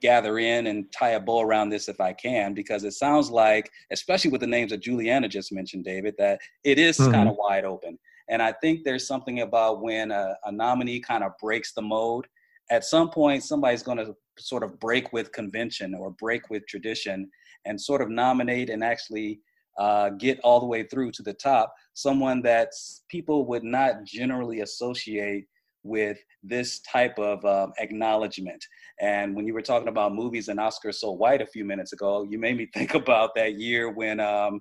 gather 0.00 0.38
in 0.38 0.66
and 0.66 0.90
tie 0.92 1.10
a 1.10 1.20
bow 1.20 1.40
around 1.40 1.68
this 1.68 1.88
if 1.88 2.00
I 2.00 2.12
can, 2.12 2.54
because 2.54 2.84
it 2.84 2.92
sounds 2.92 3.30
like, 3.30 3.70
especially 3.90 4.30
with 4.30 4.40
the 4.40 4.46
names 4.46 4.70
that 4.70 4.80
Juliana 4.80 5.28
just 5.28 5.52
mentioned, 5.52 5.84
David, 5.84 6.14
that 6.18 6.40
it 6.64 6.78
is 6.78 6.98
Mhm. 6.98 7.12
kind 7.12 7.28
of 7.28 7.36
wide 7.36 7.64
open. 7.64 7.98
And 8.28 8.40
I 8.40 8.52
think 8.52 8.84
there's 8.84 9.06
something 9.06 9.40
about 9.40 9.82
when 9.82 10.10
a, 10.10 10.36
a 10.44 10.52
nominee 10.52 11.00
kind 11.00 11.22
of 11.24 11.32
breaks 11.38 11.72
the 11.74 11.82
mode. 11.82 12.26
At 12.70 12.84
some 12.84 13.10
point, 13.10 13.42
somebody's 13.42 13.82
going 13.82 13.98
to 13.98 14.16
sort 14.38 14.62
of 14.62 14.78
break 14.78 15.12
with 15.12 15.32
convention 15.32 15.94
or 15.94 16.12
break 16.12 16.48
with 16.48 16.66
tradition 16.66 17.30
and 17.66 17.78
sort 17.78 18.00
of 18.00 18.08
nominate 18.08 18.70
and 18.70 18.82
actually 18.82 19.40
uh, 19.78 20.10
get 20.10 20.40
all 20.40 20.60
the 20.60 20.66
way 20.66 20.82
through 20.84 21.10
to 21.12 21.22
the 21.22 21.32
top 21.34 21.74
someone 21.94 22.40
that 22.42 22.70
people 23.08 23.46
would 23.46 23.64
not 23.64 24.04
generally 24.04 24.60
associate 24.60 25.46
with 25.82 26.18
this 26.42 26.80
type 26.80 27.18
of 27.18 27.44
um, 27.44 27.72
acknowledgement. 27.78 28.64
And 29.00 29.34
when 29.34 29.46
you 29.46 29.54
were 29.54 29.62
talking 29.62 29.88
about 29.88 30.14
movies 30.14 30.48
and 30.48 30.60
Oscar 30.60 30.92
So 30.92 31.12
White 31.12 31.40
a 31.40 31.46
few 31.46 31.64
minutes 31.64 31.92
ago, 31.92 32.26
you 32.28 32.38
made 32.38 32.56
me 32.56 32.68
think 32.74 32.94
about 32.94 33.34
that 33.36 33.54
year 33.58 33.90
when 33.90 34.20
um, 34.20 34.60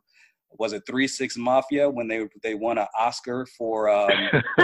was 0.58 0.74
it 0.74 0.84
Three 0.88 1.08
Six 1.08 1.38
Mafia 1.38 1.90
when 1.90 2.08
they 2.08 2.28
they 2.42 2.56
won 2.56 2.78
an 2.78 2.88
Oscar 2.98 3.46
for. 3.58 3.90
Um, 3.90 4.30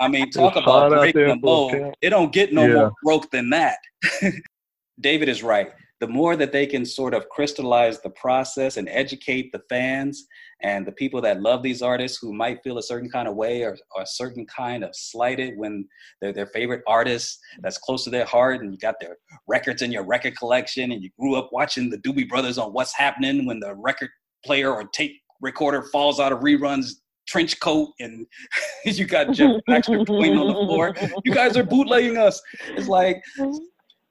I 0.00 0.08
mean, 0.08 0.30
talk 0.30 0.56
It's 0.56 0.62
about 0.64 0.90
breaking 0.90 1.26
the 1.26 1.36
mold. 1.40 1.94
It 2.00 2.10
don't 2.10 2.32
get 2.32 2.52
no 2.52 2.66
Yeah. 2.66 2.74
more 2.74 2.92
broke 3.02 3.30
than 3.30 3.50
that. 3.50 3.78
David 5.00 5.28
is 5.28 5.42
right. 5.42 5.70
The 6.00 6.06
more 6.06 6.36
that 6.36 6.52
they 6.52 6.66
can 6.66 6.84
sort 6.84 7.14
of 7.14 7.28
crystallize 7.28 8.00
the 8.00 8.10
process 8.10 8.76
and 8.76 8.88
educate 8.88 9.50
the 9.52 9.62
fans 9.68 10.26
and 10.62 10.86
the 10.86 10.92
people 10.92 11.20
that 11.22 11.40
love 11.40 11.62
these 11.62 11.82
artists 11.82 12.18
who 12.20 12.32
might 12.32 12.62
feel 12.62 12.78
a 12.78 12.82
certain 12.82 13.10
kind 13.10 13.28
of 13.28 13.34
way 13.34 13.62
or, 13.62 13.76
or 13.94 14.02
a 14.02 14.06
certain 14.06 14.46
kind 14.46 14.84
of 14.84 14.90
slighted 14.94 15.56
when 15.56 15.86
they're 16.20 16.32
their 16.32 16.46
favorite 16.46 16.82
artist 16.86 17.38
that's 17.60 17.78
close 17.78 18.04
to 18.04 18.10
their 18.10 18.24
heart 18.24 18.60
and 18.60 18.72
you 18.72 18.78
got 18.78 18.96
their 19.00 19.16
records 19.46 19.82
in 19.82 19.92
your 19.92 20.04
record 20.04 20.36
collection 20.36 20.92
and 20.92 21.02
you 21.02 21.10
grew 21.18 21.36
up 21.36 21.50
watching 21.52 21.90
the 21.90 21.98
Doobie 21.98 22.28
Brothers 22.28 22.58
on 22.58 22.72
What's 22.72 22.94
Happening 22.94 23.46
when 23.46 23.60
the 23.60 23.74
record 23.74 24.10
player 24.44 24.72
or 24.72 24.84
tape 24.84 25.20
recorder 25.40 25.82
falls 25.92 26.18
out 26.20 26.32
of 26.32 26.40
Rerun's 26.40 27.02
trench 27.28 27.60
coat 27.60 27.90
and 28.00 28.26
you 28.84 29.04
got 29.04 29.32
Jeff 29.32 29.60
Baxter 29.66 30.04
playing 30.04 30.38
on 30.38 30.48
the 30.48 30.54
floor. 30.54 30.94
You 31.24 31.32
guys 31.32 31.56
are 31.56 31.62
bootlegging 31.62 32.16
us. 32.16 32.40
It's 32.70 32.88
like 32.88 33.22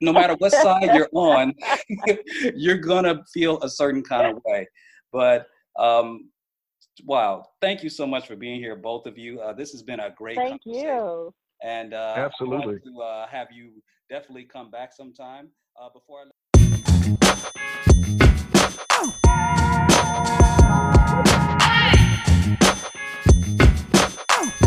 no 0.01 0.13
matter 0.13 0.35
what 0.37 0.51
side 0.51 0.93
you're 0.93 1.09
on, 1.13 1.53
you're 2.55 2.77
gonna 2.77 3.23
feel 3.33 3.59
a 3.61 3.69
certain 3.69 4.03
kind 4.03 4.27
of 4.27 4.41
way. 4.45 4.67
But 5.11 5.47
um, 5.77 6.29
wow, 7.05 7.45
thank 7.61 7.83
you 7.83 7.89
so 7.89 8.05
much 8.05 8.27
for 8.27 8.35
being 8.35 8.59
here, 8.59 8.75
both 8.75 9.05
of 9.05 9.17
you. 9.17 9.39
Uh, 9.39 9.53
this 9.53 9.71
has 9.71 9.83
been 9.83 9.99
a 9.99 10.11
great 10.11 10.37
thank 10.37 10.61
you. 10.65 11.33
And 11.63 11.93
uh, 11.93 12.13
absolutely, 12.17 12.79
to 12.85 13.01
uh, 13.01 13.27
have 13.27 13.47
you 13.51 13.81
definitely 14.09 14.43
come 14.45 14.69
back 14.69 14.93
sometime 14.93 15.49
uh, 15.81 15.89
before. 15.89 16.21
I- 16.21 17.37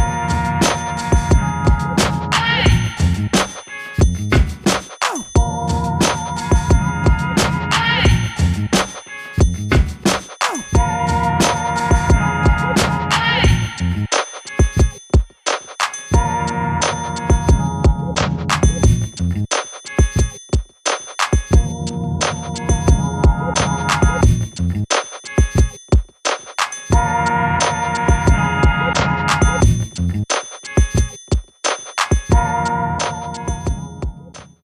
Oh. 0.02 0.29